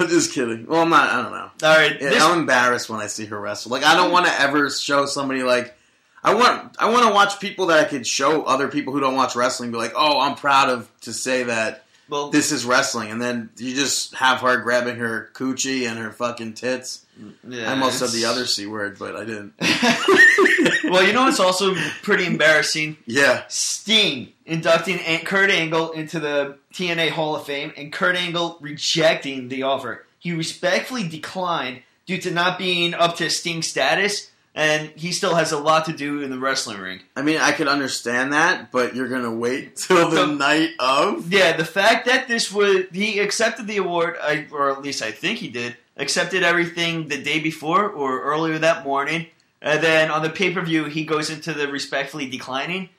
just 0.07 0.33
kidding. 0.33 0.65
Well, 0.67 0.81
I'm 0.81 0.89
not. 0.89 1.09
I 1.09 1.21
don't 1.21 1.31
know. 1.31 1.51
all 1.67 1.77
right, 1.77 2.01
Yeah, 2.01 2.09
this- 2.09 2.23
I'm 2.23 2.39
embarrassed 2.39 2.89
when 2.89 2.99
I 2.99 3.07
see 3.07 3.25
her 3.25 3.39
wrestle. 3.39 3.71
Like 3.71 3.83
I 3.83 3.95
don't 3.95 4.11
want 4.11 4.25
to 4.25 4.41
ever 4.41 4.69
show 4.69 5.05
somebody 5.05 5.43
like 5.43 5.75
I 6.23 6.33
want. 6.33 6.75
I 6.79 6.89
want 6.89 7.05
to 7.07 7.13
watch 7.13 7.39
people 7.39 7.67
that 7.67 7.79
I 7.79 7.83
could 7.89 8.07
show 8.07 8.43
other 8.43 8.67
people 8.67 8.93
who 8.93 8.99
don't 8.99 9.15
watch 9.15 9.35
wrestling. 9.35 9.71
Be 9.71 9.77
like, 9.77 9.93
oh, 9.95 10.19
I'm 10.19 10.35
proud 10.35 10.69
of 10.69 10.89
to 11.01 11.13
say 11.13 11.43
that 11.43 11.83
well, 12.09 12.29
this 12.29 12.51
is 12.51 12.65
wrestling, 12.65 13.11
and 13.11 13.21
then 13.21 13.49
you 13.57 13.75
just 13.75 14.15
have 14.15 14.39
her 14.41 14.57
grabbing 14.61 14.97
her 14.97 15.29
coochie 15.33 15.87
and 15.87 15.97
her 15.99 16.11
fucking 16.11 16.53
tits. 16.53 17.05
yeah, 17.47 17.67
I 17.69 17.71
almost 17.71 17.99
said 17.99 18.09
the 18.09 18.25
other 18.25 18.45
c 18.45 18.65
word, 18.65 18.97
but 18.99 19.15
I 19.15 19.25
didn't. 19.25 19.53
well, 20.83 21.03
you 21.05 21.13
know 21.13 21.23
what's 21.23 21.39
also 21.39 21.75
pretty 22.01 22.25
embarrassing? 22.25 22.97
Yeah, 23.05 23.43
Sting 23.47 24.33
inducting 24.45 24.99
Kurt 25.25 25.49
Angle 25.49 25.91
into 25.91 26.19
the 26.19 26.57
TNA 26.73 27.11
Hall 27.11 27.35
of 27.35 27.45
Fame, 27.45 27.71
and 27.77 27.91
Kurt 27.93 28.15
Angle 28.15 28.57
rejecting 28.61 29.49
the 29.49 29.63
offer. 29.63 30.05
He 30.19 30.31
respectfully 30.33 31.07
declined 31.07 31.81
due 32.05 32.17
to 32.19 32.31
not 32.31 32.57
being 32.57 32.93
up 32.93 33.15
to 33.17 33.29
Sting's 33.29 33.67
status, 33.67 34.31
and 34.55 34.89
he 34.95 35.11
still 35.11 35.35
has 35.35 35.51
a 35.51 35.57
lot 35.59 35.85
to 35.85 35.93
do 35.93 36.21
in 36.21 36.29
the 36.29 36.37
wrestling 36.37 36.77
ring. 36.77 36.99
I 37.15 37.21
mean, 37.21 37.37
I 37.37 37.51
could 37.53 37.67
understand 37.67 38.33
that, 38.33 38.71
but 38.71 38.95
you're 38.95 39.07
gonna 39.07 39.33
wait 39.33 39.75
till 39.87 40.09
the 40.09 40.15
So- 40.17 40.33
night 40.35 40.71
of. 40.79 41.31
Yeah, 41.31 41.55
the 41.57 41.65
fact 41.65 42.05
that 42.07 42.27
this 42.27 42.51
was 42.51 42.85
he 42.91 43.19
accepted 43.19 43.67
the 43.67 43.77
award, 43.77 44.17
I, 44.21 44.47
or 44.51 44.71
at 44.71 44.81
least 44.81 45.01
I 45.01 45.11
think 45.11 45.39
he 45.39 45.47
did, 45.49 45.77
accepted 45.97 46.43
everything 46.43 47.07
the 47.07 47.21
day 47.21 47.39
before 47.39 47.87
or 47.89 48.21
earlier 48.23 48.57
that 48.59 48.83
morning, 48.85 49.27
and 49.61 49.81
then 49.83 50.11
on 50.11 50.21
the 50.23 50.29
pay 50.29 50.53
per 50.53 50.61
view 50.61 50.85
he 50.85 51.03
goes 51.05 51.29
into 51.29 51.53
the 51.53 51.67
respectfully 51.67 52.27
declining. 52.29 52.89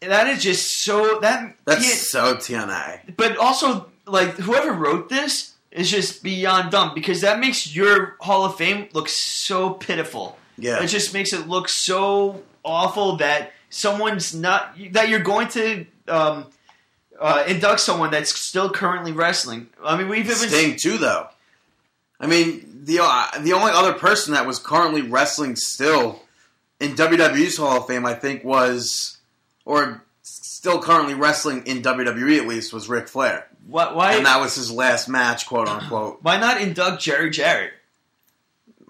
That 0.00 0.28
is 0.28 0.42
just 0.42 0.82
so 0.84 1.18
that 1.20 1.56
That's 1.64 2.08
so 2.10 2.36
TNA. 2.36 3.16
but 3.16 3.36
also 3.36 3.90
like 4.06 4.30
whoever 4.36 4.72
wrote 4.72 5.08
this 5.08 5.54
is 5.70 5.90
just 5.90 6.22
beyond 6.22 6.70
dumb 6.70 6.92
because 6.94 7.20
that 7.22 7.38
makes 7.40 7.74
your 7.74 8.16
Hall 8.20 8.44
of 8.44 8.56
Fame 8.56 8.88
look 8.92 9.08
so 9.08 9.70
pitiful. 9.70 10.38
Yeah, 10.56 10.82
It 10.82 10.86
just 10.88 11.12
makes 11.14 11.32
it 11.32 11.46
look 11.46 11.68
so 11.68 12.42
awful 12.64 13.16
that 13.18 13.52
someone's 13.70 14.34
not 14.34 14.76
that 14.92 15.08
you're 15.08 15.20
going 15.20 15.48
to 15.48 15.86
um, 16.08 16.46
uh, 17.20 17.44
induct 17.46 17.80
someone 17.80 18.10
that's 18.10 18.34
still 18.34 18.70
currently 18.70 19.12
wrestling. 19.12 19.68
I 19.84 19.96
mean, 19.96 20.08
we've 20.08 20.24
even 20.24 20.48
Sting 20.48 20.76
too, 20.76 20.98
though. 20.98 21.28
I 22.20 22.26
mean, 22.26 22.82
the 22.84 22.98
uh, 23.02 23.26
the 23.40 23.52
only 23.52 23.72
other 23.72 23.92
person 23.92 24.34
that 24.34 24.46
was 24.46 24.58
currently 24.58 25.02
wrestling 25.02 25.54
still 25.54 26.22
in 26.80 26.94
WWE's 26.94 27.56
Hall 27.58 27.78
of 27.78 27.86
Fame, 27.86 28.06
I 28.06 28.14
think, 28.14 28.42
was 28.42 29.17
or 29.68 30.02
still 30.22 30.80
currently 30.80 31.14
wrestling 31.14 31.66
in 31.66 31.82
WWE 31.82 32.38
at 32.38 32.46
least 32.48 32.72
was 32.72 32.88
Ric 32.88 33.06
Flair, 33.08 33.46
why 33.66 33.92
why, 33.92 34.12
and 34.14 34.26
that 34.26 34.40
was 34.40 34.56
his 34.56 34.72
last 34.72 35.08
match, 35.08 35.46
quote 35.46 35.68
unquote. 35.68 36.18
why 36.22 36.38
not 36.38 36.60
induct 36.60 37.00
Jerry 37.02 37.30
Jarrett? 37.30 37.72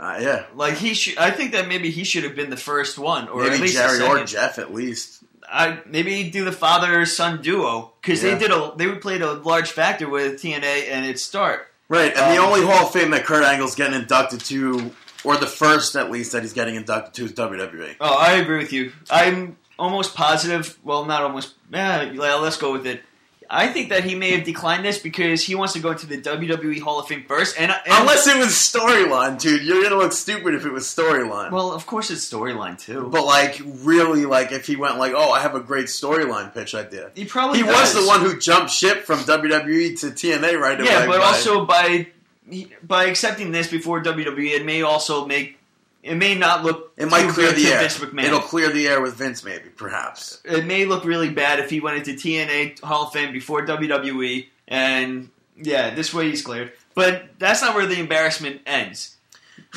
Uh, 0.01 0.19
yeah, 0.21 0.45
Like 0.55 0.75
he 0.75 0.95
should. 0.95 1.19
I 1.19 1.31
think 1.33 1.53
that 1.53 1.67
maybe 1.67 1.91
he 1.91 2.05
should 2.05 2.23
have 2.23 2.37
been 2.37 2.51
the 2.51 2.57
first 2.57 2.99
one, 2.99 3.29
or 3.29 3.43
at 3.45 3.51
maybe 3.51 3.62
least 3.62 3.75
Jerry 3.75 4.01
or. 4.01 4.25
Jeff 4.25 4.59
at 4.59 4.73
least. 4.73 5.25
I 5.51 5.81
maybe 5.87 6.31
do 6.31 6.45
the 6.45 6.53
father 6.53 7.05
son 7.07 7.43
duo 7.43 7.93
because 8.01 8.23
Yeah. 8.23 8.35
they 8.35 8.38
did 8.38 8.51
a 8.53 8.73
they 8.77 8.88
played 8.97 9.23
a 9.23 9.33
large 9.33 9.71
factor 9.73 10.09
with 10.09 10.41
TNA 10.41 10.88
and 10.91 11.05
its 11.05 11.25
start. 11.25 11.67
Right, 11.88 12.14
and 12.17 12.37
the 12.37 12.41
Um, 12.41 12.49
only 12.53 12.64
Hall 12.67 12.87
of 12.87 12.93
Fame 12.93 13.11
that 13.12 13.25
Kurt 13.25 13.43
Angle's 13.43 13.75
getting 13.75 13.95
inducted 13.99 14.41
to, 14.45 14.93
or 15.25 15.37
the 15.38 15.47
first 15.47 15.97
at 15.97 16.11
least 16.11 16.33
that 16.33 16.43
he's 16.43 16.53
getting 16.53 16.75
inducted 16.77 17.14
to, 17.14 17.25
is 17.25 17.33
WWE. 17.33 17.97
Oh, 18.01 18.14
I 18.14 18.33
agree 18.35 18.59
with 18.59 18.73
you. 18.75 18.93
I'm 19.11 19.57
almost 19.79 20.14
positive. 20.14 20.79
Well, 20.85 21.05
not 21.05 21.23
almost. 21.23 21.55
Yeah, 21.73 22.11
let's 22.41 22.57
go 22.57 22.73
with 22.73 22.87
it. 22.87 23.03
I 23.51 23.69
think 23.69 23.88
that 23.88 24.05
he 24.05 24.14
may 24.14 24.33
have 24.33 24.45
declined 24.45 24.85
this 24.85 24.99
because 24.99 25.43
he 25.43 25.55
wants 25.55 25.73
to 25.73 25.81
go 25.81 25.93
into 25.93 26.07
the 26.07 26.19
WWE 26.19 26.81
Hall 26.81 27.01
of 27.01 27.09
Fame 27.09 27.25
first, 27.27 27.59
and, 27.59 27.71
and 27.71 27.81
Unless 27.87 28.27
it 28.27 28.37
was 28.37 28.49
storyline, 28.49 29.41
dude, 29.41 29.62
you're 29.62 29.83
gonna 29.83 29.97
look 29.97 30.12
stupid 30.12 30.55
if 30.55 30.67
it 30.67 30.71
was 30.71 30.85
storyline. 30.85 31.51
well, 31.51 31.73
of 31.73 31.87
course, 31.87 32.11
it's 32.11 32.31
storyline 32.31 32.79
too. 32.79 33.09
But 33.11 33.25
like, 33.25 33.59
really, 33.64 34.27
like 34.27 34.53
if 34.53 34.67
he 34.67 34.77
went 34.77 34.99
like, 34.99 35.14
"Oh, 35.17 35.31
I 35.31 35.41
have 35.41 35.55
a 35.55 35.61
great 35.61 35.87
storyline 35.87 36.53
pitch 36.53 36.75
idea." 36.75 37.11
he 37.14 37.25
probably 37.25 37.59
He 37.59 37.64
was 37.64 37.95
the 37.95 38.07
one 38.07 38.21
who 38.21 38.38
jumped 38.38 38.71
ship 38.71 39.05
from 39.05 39.21
WWE 39.21 39.99
to 40.01 40.07
TNA 40.09 40.61
right 40.61 40.79
away. 40.79 40.91
Yeah, 40.91 41.07
but 41.07 41.21
also 41.21 41.64
by 41.64 42.09
by 42.83 43.05
accepting 43.05 43.51
this 43.51 43.69
before 43.69 44.03
WWE, 44.03 44.51
it 44.51 44.64
may 44.67 44.83
also 44.83 45.27
make 45.27 45.58
it 46.03 46.15
may 46.15 46.35
not 46.35 46.65
look 46.65 46.93
it 46.97 47.07
might 47.11 47.29
clear 47.31 47.53
the 47.53 47.67
air. 47.67 47.81
Vince 47.81 47.99
McMahon. 47.99 48.25
It'll 48.25 48.41
clear 48.41 48.71
the 48.71 48.87
air 48.89 49.01
with 49.01 49.15
Vince, 49.15 49.45
maybe, 49.45 49.69
perhaps. 49.71 50.41
it 50.45 50.65
may 50.67 50.85
look 50.85 51.05
really 51.05 51.31
bad 51.31 51.59
if 51.61 51.71
he 51.71 51.81
went 51.81 51.97
into 51.99 52.13
TNA 52.13 52.81
Hall 52.81 53.07
of 53.07 53.13
Fame 53.13 53.33
before 53.33 53.65
WWE, 53.67 54.47
and 54.69 55.29
yeah, 55.57 55.95
this 55.95 56.13
way 56.15 56.29
he's 56.31 56.43
cleared. 56.43 56.73
But 56.95 57.25
that's 57.39 57.63
not 57.63 57.75
where 57.75 57.87
the 57.87 57.99
embarrassment 58.01 58.61
ends. 58.67 59.17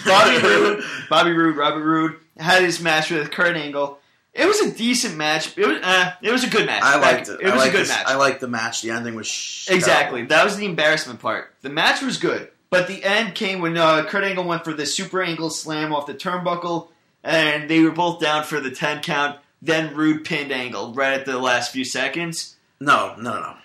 Bobby 0.06 0.38
Roode, 0.44 0.84
Bobby 1.10 1.32
Roode, 1.32 1.56
Robert 1.58 1.84
Roode 1.84 2.16
had 2.38 2.64
his 2.64 2.80
match 2.82 3.12
with 3.12 3.32
Kurt 3.32 3.56
Angle. 3.56 4.00
It 4.34 4.46
was 4.48 4.62
a 4.62 4.72
decent 4.72 5.18
match. 5.18 5.58
It 5.58 5.68
was, 5.68 5.80
uh, 5.84 6.14
it 6.22 6.32
was 6.32 6.44
a 6.46 6.50
good 6.50 6.66
match. 6.66 6.84
I 6.84 6.98
liked 7.00 7.28
it. 7.28 7.42
It 7.42 7.54
was 7.54 7.66
a 7.66 7.70
good 7.70 7.82
this- 7.82 7.90
match. 7.90 8.06
I 8.08 8.16
liked 8.16 8.40
the 8.40 8.48
match. 8.48 8.82
The 8.82 8.92
ending 8.92 9.16
was 9.16 9.28
sh- 9.28 9.70
Exactly. 9.70 10.24
That 10.26 10.46
was 10.46 10.56
the 10.56 10.66
embarrassment 10.66 11.20
part. 11.20 11.54
The 11.62 11.70
match 11.70 12.02
was 12.02 12.18
good, 12.18 12.50
but 12.72 12.88
the 12.88 13.04
end 13.04 13.36
came 13.36 13.62
when 13.62 13.78
uh, 13.78 14.04
Kurt 14.06 14.24
Angle 14.24 14.46
went 14.46 14.64
for 14.64 14.74
the 14.74 14.88
super 14.88 15.22
angle 15.22 15.52
slam 15.52 15.94
off 15.94 16.08
the 16.08 16.16
turnbuckle, 16.16 16.88
and 17.24 17.70
they 17.70 17.82
were 17.82 17.92
both 17.92 18.20
down 18.20 18.44
for 18.44 18.60
the 18.60 18.72
10 18.72 19.04
count. 19.04 19.38
Then 19.62 19.96
Roode 19.96 20.26
pinned 20.26 20.52
Angle 20.52 20.94
right 20.96 21.14
at 21.14 21.28
the 21.28 21.38
last 21.38 21.72
few 21.72 21.86
seconds. 21.86 22.56
No, 22.80 23.14
no, 23.20 23.40
no. 23.40 23.56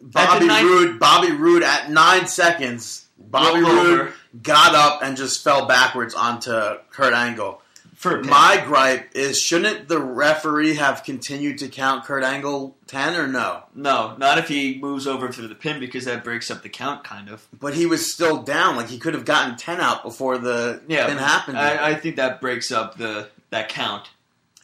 Bobby 0.00 0.48
Roode. 0.48 0.98
Bobby 0.98 1.30
Roode 1.30 1.62
at 1.62 1.88
nine 1.88 2.26
seconds 2.26 3.06
Bobby 3.18 3.60
rolled 3.60 3.78
over 3.78 4.12
got 4.42 4.74
up 4.74 5.02
and 5.02 5.16
just 5.16 5.42
fell 5.42 5.66
backwards 5.66 6.14
onto 6.14 6.50
Kurt 6.90 7.14
Angle. 7.14 7.60
For. 7.98 8.22
My 8.22 8.62
gripe 8.64 9.10
is 9.14 9.40
shouldn't 9.40 9.88
the 9.88 9.98
referee 10.00 10.76
have 10.76 11.04
continued 11.04 11.58
to 11.58 11.68
count 11.68 12.04
Kurt 12.04 12.22
Angle 12.24 12.76
10 12.86 13.16
or 13.16 13.26
no? 13.28 13.64
No, 13.74 14.14
not 14.16 14.38
if 14.38 14.48
he 14.48 14.78
moves 14.80 15.06
over 15.06 15.28
to 15.28 15.48
the 15.48 15.54
pin 15.54 15.80
because 15.80 16.04
that 16.06 16.24
breaks 16.24 16.50
up 16.50 16.62
the 16.62 16.68
count, 16.68 17.04
kind 17.04 17.28
of. 17.28 17.46
But 17.58 17.74
he 17.74 17.86
was 17.86 18.12
still 18.12 18.42
down. 18.42 18.76
Like 18.76 18.88
he 18.88 18.98
could 18.98 19.14
have 19.14 19.24
gotten 19.24 19.56
10 19.56 19.80
out 19.80 20.02
before 20.02 20.38
the 20.38 20.80
Yeah, 20.88 21.06
pin 21.06 21.18
happened. 21.18 21.58
I, 21.58 21.90
I 21.90 21.94
think 21.94 22.16
that 22.16 22.40
breaks 22.40 22.70
up 22.72 22.96
the 22.96 23.28
that 23.50 23.68
count. 23.68 24.08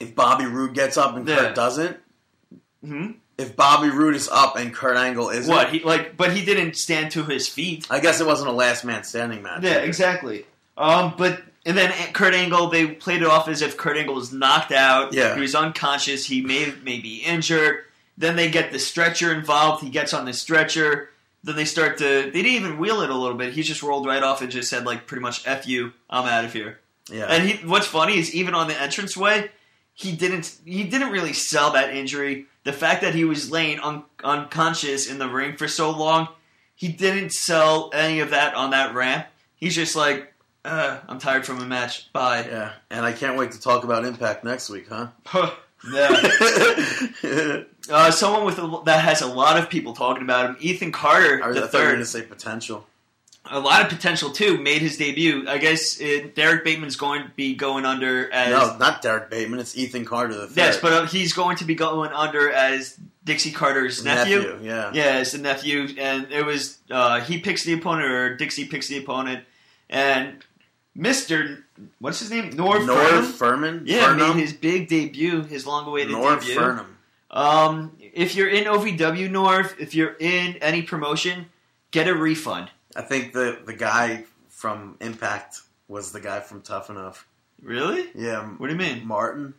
if 0.01 0.15
Bobby 0.15 0.47
Roode 0.47 0.75
gets 0.75 0.97
up 0.97 1.17
and 1.17 1.27
Yeah. 1.29 1.37
Kurt 1.37 1.55
doesn't, 1.55 1.97
Hmm? 2.85 3.13
if 3.39 3.57
Bobby 3.57 3.89
Roode 3.89 4.15
is 4.15 4.29
up 4.29 4.57
and 4.57 4.73
Kurt 4.75 4.97
Angle 4.97 5.31
isn't, 5.31 5.53
What 5.53 5.71
he 5.71 5.81
like? 5.83 6.17
But 6.17 6.33
he 6.37 6.45
didn't 6.45 6.77
stand 6.77 7.11
to 7.13 7.25
his 7.25 7.49
feet. 7.49 7.87
I 7.91 7.99
guess 8.01 8.21
it 8.21 8.27
wasn't 8.27 8.51
a 8.51 8.53
last 8.53 8.85
man 8.85 9.05
standing 9.05 9.43
match. 9.43 9.63
Yeah, 9.65 9.79
exactly. 9.79 10.47
Um, 10.77 11.15
but 11.17 11.43
and 11.67 11.77
then 11.77 11.93
Kurt 12.13 12.35
Angle, 12.35 12.69
they 12.69 12.89
played 12.89 13.23
it 13.23 13.27
off 13.27 13.49
as 13.49 13.63
if 13.63 13.77
Kurt 13.77 13.97
Angle 13.97 14.15
was 14.15 14.33
knocked 14.33 14.73
out. 14.73 15.13
Yeah. 15.13 15.35
he 15.35 15.41
was 15.41 15.55
unconscious. 15.55 16.27
He 16.27 16.43
may 16.43 16.73
may 16.83 17.01
be 17.01 17.19
injured. 17.19 17.85
Then 18.17 18.37
they 18.37 18.51
get 18.51 18.71
the 18.71 18.79
stretcher 18.79 19.33
involved. 19.33 19.83
He 19.83 19.91
gets 19.91 20.13
on 20.13 20.25
the 20.25 20.33
stretcher. 20.33 21.11
Then 21.43 21.57
they 21.57 21.65
start 21.65 21.99
to. 21.99 22.05
They 22.05 22.31
didn't 22.31 22.53
even 22.53 22.79
wheel 22.79 23.01
it 23.01 23.11
a 23.11 23.15
little 23.15 23.37
bit. 23.37 23.55
He 23.55 23.63
just 23.63 23.83
rolled 23.83 24.07
right 24.07 24.23
off 24.23 24.43
and 24.43 24.51
just 24.51 24.69
said 24.71 24.85
like 24.85 25.07
pretty 25.07 25.23
much 25.23 25.47
"f 25.47 25.67
you, 25.67 25.93
I'm 26.11 26.27
out 26.27 26.45
of 26.45 26.53
here." 26.53 26.81
Yeah. 27.11 27.27
And 27.27 27.49
he, 27.49 27.67
what's 27.67 27.87
funny 27.87 28.19
is 28.19 28.35
even 28.35 28.55
on 28.55 28.69
the 28.69 28.83
entranceway, 28.83 29.51
he 29.95 30.13
didn't 30.13 30.59
he 30.65 30.85
didn't 30.85 31.11
really 31.11 31.33
sell 31.33 31.73
that 31.73 31.95
injury. 31.95 32.47
The 32.65 32.73
fact 32.73 33.03
that 33.03 33.15
he 33.15 33.25
was 33.25 33.51
laying 33.51 33.79
un, 33.81 34.05
unconscious 34.23 35.07
in 35.07 35.19
the 35.19 35.29
ring 35.29 35.57
for 35.57 35.69
so 35.69 35.91
long, 35.91 36.29
he 36.75 36.89
didn't 36.89 37.33
sell 37.33 37.91
any 37.93 38.21
of 38.21 38.31
that 38.31 38.55
on 38.55 38.71
that 38.71 38.95
ramp. 38.95 39.27
He's 39.57 39.75
just 39.75 39.97
like, 39.97 40.34
uh, 40.65 40.99
I'm 41.09 41.19
tired 41.19 41.45
from 41.47 41.61
a 41.61 41.67
match. 41.67 42.13
Bye. 42.13 42.47
yeah. 42.49 42.73
And 42.91 43.05
I 43.05 43.13
can't 43.13 43.37
wait 43.37 43.53
to 43.53 43.61
talk 43.61 43.85
about 43.85 44.05
Impact 44.05 44.45
next 44.45 44.71
week, 44.71 44.87
huh? 44.89 45.09
yeah. 45.93 47.63
Uh, 47.91 48.11
someone 48.11 48.47
with 48.47 48.59
a, 48.59 48.81
that 48.87 49.05
has 49.05 49.21
a 49.21 49.27
lot 49.27 49.59
of 49.59 49.69
people 49.69 49.93
talking 49.93 50.23
about 50.23 50.49
him, 50.49 50.57
Ethan 50.59 50.91
Carter, 50.91 51.45
I, 51.45 51.49
was- 51.49 51.59
I 51.59 51.61
the 51.61 51.69
thought 51.69 51.79
you 51.79 51.85
were 51.85 51.85
third, 51.85 51.91
going 51.93 51.99
to 52.01 52.07
say 52.07 52.23
potential. 52.23 52.87
a 53.45 53.61
lot 53.61 53.83
of 53.83 53.91
potential 53.91 54.31
too. 54.31 54.57
Made 54.57 54.81
his 54.81 54.97
debut. 54.97 55.47
I 55.47 55.59
guess 55.59 56.01
uh, 56.01 56.29
Derrick 56.35 56.65
Bateman's 56.65 56.97
going 56.97 57.25
to 57.25 57.29
be 57.37 57.55
going 57.55 57.85
under 57.85 58.33
as 58.33 58.49
No, 58.49 58.79
not 58.79 59.03
Derrick 59.03 59.29
Bateman. 59.29 59.61
It's 59.61 59.77
Ethan 59.77 60.07
Carter 60.07 60.33
the 60.35 60.47
third. 60.47 60.57
Yes, 60.57 60.79
but 60.81 60.93
uh, 60.95 61.07
he's 61.07 61.35
going 61.35 61.59
to 61.59 61.67
be 61.67 61.75
going 61.75 62.11
under 62.13 62.51
as 62.51 62.99
Dixie 63.23 63.53
Carter's 63.53 64.03
nephew. 64.03 64.59
yeah. 64.63 64.91
Yeah, 64.95 65.03
as 65.17 65.33
the 65.33 65.39
nephew, 65.39 65.89
and 65.99 66.33
it 66.33 66.47
was 66.47 66.79
uh, 66.91 67.21
he 67.21 67.37
picks 67.39 67.65
the 67.65 67.75
opponent 67.75 68.11
or 68.11 68.35
Dixie 68.35 68.65
picks 68.65 68.89
the 68.89 68.97
opponent, 68.97 69.45
and 69.91 70.43
Mister 70.95 71.65
what's 71.99 72.21
his 72.21 72.31
name 72.31 72.53
Norv 72.53 72.87
Norv? 72.87 73.33
Fernum? 73.33 73.83
Yeah, 73.87 74.15
made 74.15 74.37
his 74.37 74.53
big 74.53 74.89
debut, 74.89 75.43
his 75.43 75.67
long-awaited 75.67 76.15
Norv 76.15 76.41
debut. 76.41 76.57
Fernum. 76.57 76.87
Um, 77.31 77.97
if 78.01 78.37
you're 78.37 78.49
in 78.49 78.65
OVW 78.65 79.29
Norv, 79.29 79.75
if 79.81 79.95
you're 79.95 80.15
in 80.21 80.57
any 80.59 80.83
promotion, 80.83 81.47
get 81.91 82.07
a 82.07 82.15
refund. 82.15 82.71
I 82.95 83.03
think 83.03 83.33
the 83.33 83.59
the 83.65 83.73
guy 83.75 84.25
from 84.49 84.97
Impact 85.01 85.63
was 85.89 86.13
the 86.13 86.21
guy 86.21 86.41
from 86.41 86.63
Tough 86.63 86.91
Enough. 86.91 87.27
Really? 87.61 88.09
Yeah, 88.15 88.43
What 88.47 88.67
do 88.69 88.73
you 88.73 88.79
mean? 88.79 89.07
Martin. 89.07 89.55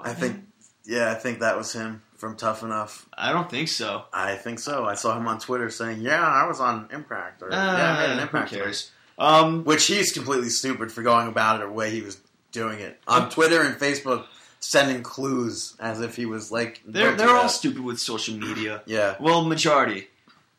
I 0.00 0.14
think. 0.14 0.44
Yeah, 0.86 1.10
I 1.10 1.14
think 1.14 1.40
that 1.40 1.56
was 1.56 1.72
him 1.72 2.02
from 2.16 2.36
Tough 2.36 2.62
Enough. 2.62 3.06
I 3.16 3.30
don't 3.32 3.50
think 3.50 3.68
so. 3.68 4.04
I 4.12 4.36
think 4.36 4.58
so. 4.58 4.84
I 4.86 4.94
saw 4.94 5.16
him 5.16 5.26
on 5.28 5.38
Twitter 5.38 5.68
saying, 5.70 6.00
"Yeah, 6.00 6.26
I 6.26 6.46
was 6.46 6.60
on 6.60 6.88
Impact," 6.92 7.42
or 7.42 7.50
"Yeah, 7.50 7.58
I 7.96 8.06
made 8.06 8.12
an 8.14 8.18
Uh, 8.18 8.22
Impact." 8.22 8.50
who 8.50 8.56
cares? 8.56 8.90
Um, 9.18 9.64
Which 9.64 9.86
he's 9.86 10.12
completely 10.12 10.48
stupid 10.48 10.90
for 10.90 11.02
going 11.02 11.28
about 11.28 11.60
it 11.60 11.66
the 11.66 11.70
way 11.72 11.90
he 11.90 12.02
was 12.02 12.18
doing 12.52 12.80
it 12.80 13.00
on 13.06 13.30
Twitter 13.30 13.62
and 13.62 13.76
Facebook, 13.76 14.24
sending 14.60 15.02
clues 15.02 15.76
as 15.78 16.00
if 16.00 16.16
he 16.16 16.26
was 16.26 16.50
like. 16.50 16.80
they're 16.86 17.14
they're 17.14 17.30
all 17.30 17.42
that. 17.42 17.50
stupid 17.50 17.82
with 17.82 17.98
social 18.00 18.36
media. 18.36 18.82
Yeah, 18.86 19.14
Well, 19.20 19.44
majority. 19.44 20.08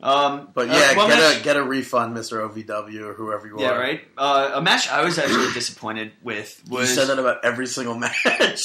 Um, 0.01 0.49
but 0.53 0.69
uh, 0.69 0.73
yeah, 0.73 0.93
get 0.93 1.07
match- 1.09 1.39
a 1.39 1.43
get 1.43 1.57
a 1.57 1.63
refund, 1.63 2.13
Mister 2.13 2.41
OVW 2.47 3.01
or 3.01 3.13
whoever 3.13 3.47
you 3.47 3.55
yeah, 3.59 3.71
are. 3.71 3.79
right. 3.79 4.01
Uh, 4.17 4.51
a 4.55 4.61
match 4.61 4.89
I 4.89 5.03
was 5.05 5.17
actually 5.17 5.51
disappointed 5.53 6.11
with 6.21 6.61
You 6.69 6.77
was 6.79 6.93
said 6.93 7.05
that 7.07 7.17
about 7.17 7.43
every 7.45 7.65
single 7.65 7.95
match. 7.97 8.17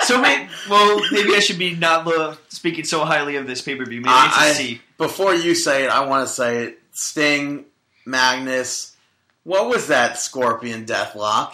so. 0.00 0.20
Maybe, 0.20 0.48
well, 0.68 1.00
maybe 1.12 1.34
I 1.34 1.40
should 1.40 1.58
be 1.58 1.74
not 1.74 2.06
lo- 2.06 2.36
speaking 2.48 2.84
so 2.84 3.04
highly 3.04 3.36
of 3.36 3.46
this 3.46 3.60
pay 3.62 3.76
per 3.76 3.84
view. 3.84 4.00
Maybe 4.00 4.10
a 4.10 4.16
I- 4.16 4.52
C. 4.52 4.80
Before 4.96 5.34
you 5.34 5.54
say 5.54 5.84
it, 5.84 5.90
I 5.90 6.06
want 6.06 6.26
to 6.26 6.32
say 6.32 6.64
it. 6.64 6.78
Sting, 6.92 7.64
Magnus. 8.04 8.96
What 9.44 9.68
was 9.68 9.88
that 9.88 10.18
Scorpion 10.18 10.86
Deathlock? 10.86 11.52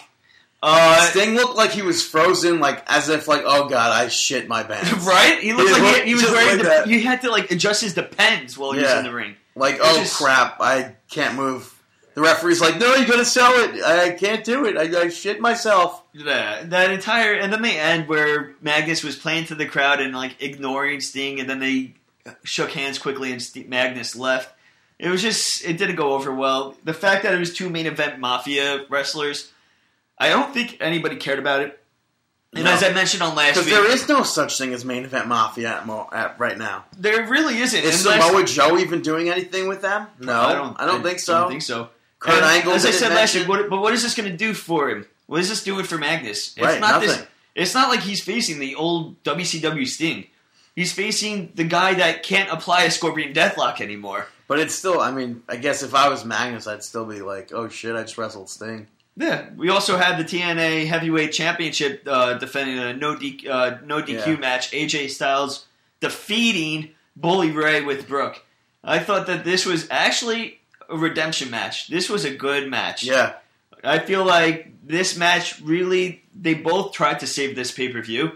Uh, 0.63 1.01
Sting 1.09 1.33
looked 1.33 1.55
like 1.57 1.71
he 1.71 1.81
was 1.81 2.05
frozen, 2.05 2.59
like 2.59 2.83
as 2.87 3.09
if 3.09 3.27
like, 3.27 3.41
oh 3.45 3.67
god, 3.67 3.91
I 3.91 4.07
shit 4.09 4.47
my 4.47 4.61
pants. 4.67 4.91
right? 5.05 5.39
He 5.41 5.53
looked 5.53 5.71
like 5.71 5.81
looked 5.81 5.97
he, 6.03 6.09
he 6.09 6.13
was 6.13 6.23
wearing 6.25 6.63
like 6.63 6.85
the. 6.85 6.89
You 6.89 7.01
had 7.01 7.21
to 7.21 7.31
like 7.31 7.49
adjust 7.51 7.81
his 7.81 7.93
depends 7.95 8.57
while 8.57 8.71
he 8.73 8.81
was 8.81 8.91
in 8.91 9.03
the 9.03 9.13
ring. 9.13 9.35
Like, 9.55 9.75
It's 9.75 9.83
oh 9.85 9.97
just- 9.97 10.15
crap, 10.15 10.57
I 10.61 10.95
can't 11.09 11.35
move. 11.35 11.77
The 12.13 12.21
referee's 12.21 12.59
like, 12.59 12.77
no, 12.77 12.93
you 12.95 13.07
gotta 13.07 13.23
sell 13.25 13.53
it. 13.55 13.81
I 13.83 14.11
can't 14.11 14.43
do 14.43 14.65
it. 14.65 14.77
I, 14.77 15.03
I 15.03 15.09
shit 15.09 15.39
myself. 15.39 16.03
That 16.13 16.69
that 16.69 16.91
entire 16.91 17.33
and 17.33 17.51
then 17.53 17.61
they 17.61 17.79
end 17.79 18.07
where 18.09 18.53
Magnus 18.61 19.01
was 19.01 19.15
playing 19.15 19.45
to 19.45 19.55
the 19.55 19.65
crowd 19.65 20.01
and 20.01 20.13
like 20.13 20.35
ignoring 20.41 20.99
Sting, 20.99 21.39
and 21.39 21.49
then 21.49 21.59
they 21.59 21.93
shook 22.43 22.71
hands 22.73 22.99
quickly 22.99 23.31
and 23.31 23.41
St- 23.41 23.67
Magnus 23.69 24.15
left. 24.15 24.53
It 25.01 25.09
was 25.09 25.21
just 25.21 25.65
it 25.65 25.77
didn't 25.77 25.95
go 25.95 26.13
over 26.13 26.33
well. 26.33 26.75
The 26.83 26.93
fact 26.93 27.23
that 27.23 27.33
it 27.33 27.39
was 27.39 27.53
two 27.53 27.69
main 27.69 27.87
event 27.87 28.19
Mafia 28.19 28.85
wrestlers, 28.87 29.51
I 30.17 30.29
don't 30.29 30.53
think 30.53 30.77
anybody 30.79 31.15
cared 31.15 31.39
about 31.39 31.61
it. 31.61 31.77
And 32.53 32.65
No. 32.65 32.71
as 32.71 32.83
I 32.83 32.91
mentioned 32.91 33.23
on 33.23 33.33
last 33.33 33.55
Because 33.55 33.69
there 33.69 33.89
is 33.89 34.07
no 34.09 34.23
such 34.23 34.57
thing 34.57 34.73
as 34.73 34.83
main 34.85 35.05
event 35.05 35.27
mafia 35.27 35.69
at, 35.77 35.85
mo- 35.87 36.09
at 36.11 36.37
right 36.37 36.57
now. 36.57 36.83
there 36.97 37.25
really 37.27 37.57
isn't. 37.59 37.81
Is 37.83 38.05
And 38.05 38.15
last- 38.19 38.27
Samoa 38.27 38.43
Joe 38.45 38.77
even 38.77 39.01
doing 39.01 39.29
anything 39.29 39.67
with 39.69 39.81
them? 39.81 40.07
No, 40.19 40.39
I 40.39 40.53
don't. 40.53 40.79
I 40.79 40.85
don't 40.85 41.01
think 41.01 41.19
so. 41.19 41.35
I 41.35 41.39
don't 41.41 41.49
think 41.49 41.61
so. 41.61 41.89
Kurt 42.19 42.35
And 42.35 42.45
Angle 42.45 42.73
as 42.73 42.85
I 42.85 42.91
said 42.91 43.13
last 43.13 43.35
what, 43.47 43.69
but 43.69 43.79
what 43.81 43.93
is 43.93 44.03
this 44.03 44.13
going 44.15 44.29
to 44.29 44.37
do 44.37 44.53
for 44.53 44.89
him? 44.89 45.07
What 45.27 45.39
is 45.39 45.49
this 45.49 45.63
doing 45.63 45.85
for 45.85 45.97
Magnus? 45.97 46.49
It's 46.55 46.59
Right, 46.59 46.79
not 46.79 47.01
this. 47.01 47.11
nothing. 47.11 47.27
It's 47.55 47.73
not 47.73 47.89
like 47.89 48.01
he's 48.01 48.21
facing 48.21 48.59
the 48.59 48.75
old 48.75 49.23
WCW 49.23 49.87
Sting. 49.87 50.27
He's 50.75 50.91
facing 50.93 51.51
the 51.55 51.63
guy 51.63 51.93
that 51.95 52.21
can't 52.23 52.49
apply 52.51 52.83
a 52.83 52.91
Scorpion 52.91 53.33
Deathlock 53.33 53.81
anymore. 53.81 54.27
But 54.51 54.59
it's 54.59 54.75
still, 54.75 54.99
I 54.99 55.11
mean, 55.11 55.43
I 55.47 55.55
guess 55.55 55.81
if 55.81 55.95
I 55.95 56.09
was 56.09 56.25
Magnus, 56.25 56.67
I'd 56.67 56.83
still 56.83 57.05
be 57.05 57.21
like, 57.21 57.53
oh 57.53 57.69
shit, 57.69 57.95
I 57.95 58.01
just 58.01 58.17
wrestled 58.17 58.49
Sting. 58.49 58.85
Yeah, 59.15 59.45
we 59.55 59.69
also 59.69 59.95
had 59.95 60.17
the 60.17 60.25
TNA 60.25 60.87
Heavyweight 60.87 61.31
Championship 61.31 62.03
uh, 62.05 62.33
defending 62.37 62.77
a 62.77 62.91
no 62.93 63.15
D, 63.17 63.47
uh, 63.49 63.77
no 63.85 64.01
DQ 64.01 64.25
Yeah. 64.25 64.35
match. 64.35 64.71
AJ 64.71 65.11
Styles 65.11 65.67
defeating 66.01 66.89
Bully 67.15 67.51
Ray 67.51 67.81
with 67.81 68.09
Brooke. 68.09 68.43
I 68.83 68.99
thought 68.99 69.27
that 69.27 69.45
this 69.45 69.65
was 69.65 69.87
actually 69.89 70.59
a 70.89 70.97
redemption 70.97 71.49
match. 71.49 71.87
This 71.87 72.09
was 72.09 72.25
a 72.25 72.35
good 72.35 72.69
match. 72.69 73.05
Yeah, 73.05 73.35
I 73.85 73.99
feel 73.99 74.25
like 74.25 74.73
this 74.85 75.15
match 75.15 75.61
really, 75.61 76.23
they 76.35 76.55
both 76.55 76.91
tried 76.91 77.21
to 77.21 77.25
save 77.25 77.55
this 77.55 77.71
pay 77.71 77.87
per 77.87 78.01
view, 78.01 78.33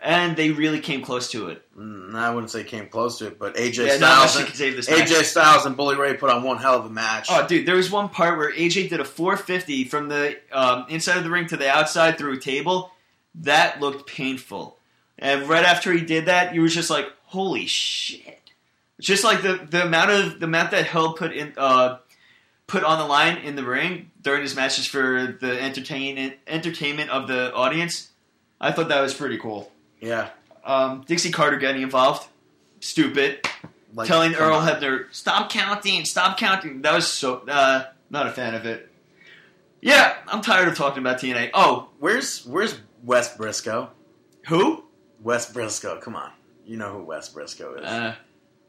and 0.00 0.36
they 0.36 0.50
really 0.50 0.80
came 0.80 1.02
close 1.02 1.30
to 1.32 1.48
it. 1.48 1.62
Mm, 1.76 2.14
I 2.14 2.30
wouldn't 2.30 2.50
say 2.50 2.62
came 2.64 2.88
close 2.88 3.18
to 3.18 3.26
it, 3.28 3.38
but 3.38 3.56
AJ 3.56 3.86
Yeah, 3.86 3.96
Styles, 3.96 4.36
and, 4.36 4.46
could 4.46 4.56
save 4.56 4.76
this 4.76 4.88
match. 4.88 5.08
AJ 5.08 5.24
Styles 5.24 5.66
and 5.66 5.76
Bully 5.76 5.96
Ray 5.96 6.14
put 6.14 6.30
on 6.30 6.42
one 6.42 6.58
hell 6.58 6.78
of 6.78 6.86
a 6.86 6.90
match. 6.90 7.28
Oh, 7.30 7.46
dude, 7.46 7.66
there 7.66 7.76
was 7.76 7.90
one 7.90 8.08
part 8.08 8.38
where 8.38 8.52
AJ 8.52 8.90
did 8.90 9.00
a 9.00 9.04
450 9.04 9.84
from 9.84 10.08
the 10.08 10.38
um, 10.52 10.86
inside 10.88 11.18
of 11.18 11.24
the 11.24 11.30
ring 11.30 11.46
to 11.48 11.56
the 11.56 11.68
outside 11.68 12.16
through 12.16 12.34
a 12.34 12.40
table. 12.40 12.92
That 13.36 13.80
looked 13.80 14.08
painful. 14.08 14.78
And 15.18 15.48
right 15.48 15.64
after 15.64 15.92
he 15.92 16.00
did 16.04 16.26
that, 16.26 16.54
you 16.54 16.62
were 16.62 16.68
just 16.68 16.90
like, 16.90 17.06
"Holy 17.24 17.66
shit!" 17.66 18.50
Just 19.00 19.24
like 19.24 19.42
the, 19.42 19.66
the 19.68 19.84
amount 19.84 20.10
of 20.10 20.40
the 20.40 20.46
amount 20.46 20.70
that 20.70 20.86
Hill 20.86 21.14
put 21.14 21.32
in 21.32 21.54
uh, 21.56 21.98
put 22.68 22.84
on 22.84 22.98
the 22.98 23.04
line 23.04 23.38
in 23.38 23.56
the 23.56 23.64
ring 23.64 24.12
during 24.22 24.42
his 24.42 24.54
matches 24.54 24.86
for 24.86 25.36
the 25.40 25.60
entertainment 25.60 26.34
entertainment 26.46 27.10
of 27.10 27.26
the 27.26 27.52
audience. 27.52 28.10
I 28.60 28.70
thought 28.70 28.88
that 28.88 29.00
was 29.00 29.14
pretty 29.14 29.38
cool. 29.38 29.72
Yeah, 30.00 30.30
Um, 30.64 31.04
Dixie 31.06 31.30
Carter 31.30 31.56
getting 31.58 31.82
involved, 31.82 32.28
stupid 32.80 33.46
like 33.94 34.06
telling 34.08 34.34
Earl. 34.34 34.60
Hebner, 34.60 35.06
"Stop 35.12 35.50
counting, 35.50 36.04
stop 36.04 36.38
counting." 36.38 36.82
That 36.82 36.94
was 36.94 37.06
so 37.08 37.42
uh, 37.48 37.84
not 38.10 38.26
a 38.26 38.30
fan 38.32 38.54
of 38.54 38.64
it. 38.66 38.90
Yeah, 39.80 40.14
I'm 40.26 40.40
tired 40.42 40.68
of 40.68 40.76
talking 40.76 40.98
about 41.00 41.18
TNA. 41.18 41.50
Oh, 41.54 41.88
Where's 41.98 42.44
Where's 42.46 42.78
Wes 43.04 43.36
Briscoe? 43.36 43.90
who? 44.46 44.84
Wes 45.22 45.52
Briscoe, 45.52 45.98
come 46.00 46.14
on, 46.16 46.30
you 46.64 46.76
know 46.76 46.92
who 46.92 47.02
Wes 47.02 47.28
Briscoe 47.28 47.74
is. 47.74 47.84
Uh, 47.84 48.14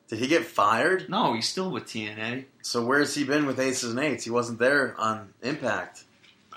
Did 0.08 0.20
he 0.20 0.28
get 0.28 0.46
fired? 0.46 1.10
no, 1.10 1.34
he's 1.34 1.48
still 1.48 1.70
with 1.70 1.86
TNA. 1.86 2.46
So 2.64 2.84
where's 2.84 3.14
he 3.14 3.24
been 3.24 3.46
with 3.46 3.60
Aces 3.60 3.92
and 3.92 4.00
Eights? 4.00 4.24
He 4.24 4.32
wasn't 4.32 4.58
there 4.60 4.96
on 4.98 5.34
Impact. 5.44 6.04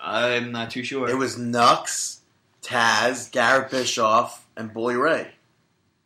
I'm 0.03 0.51
not 0.51 0.71
too 0.71 0.83
sure. 0.83 1.09
It 1.09 1.17
was 1.17 1.37
Knux, 1.37 2.21
Taz, 2.63 3.31
Garrett 3.31 3.71
Bischoff, 3.71 4.42
and 4.57 4.73
Bully 4.73 4.97
Ray. 4.97 5.29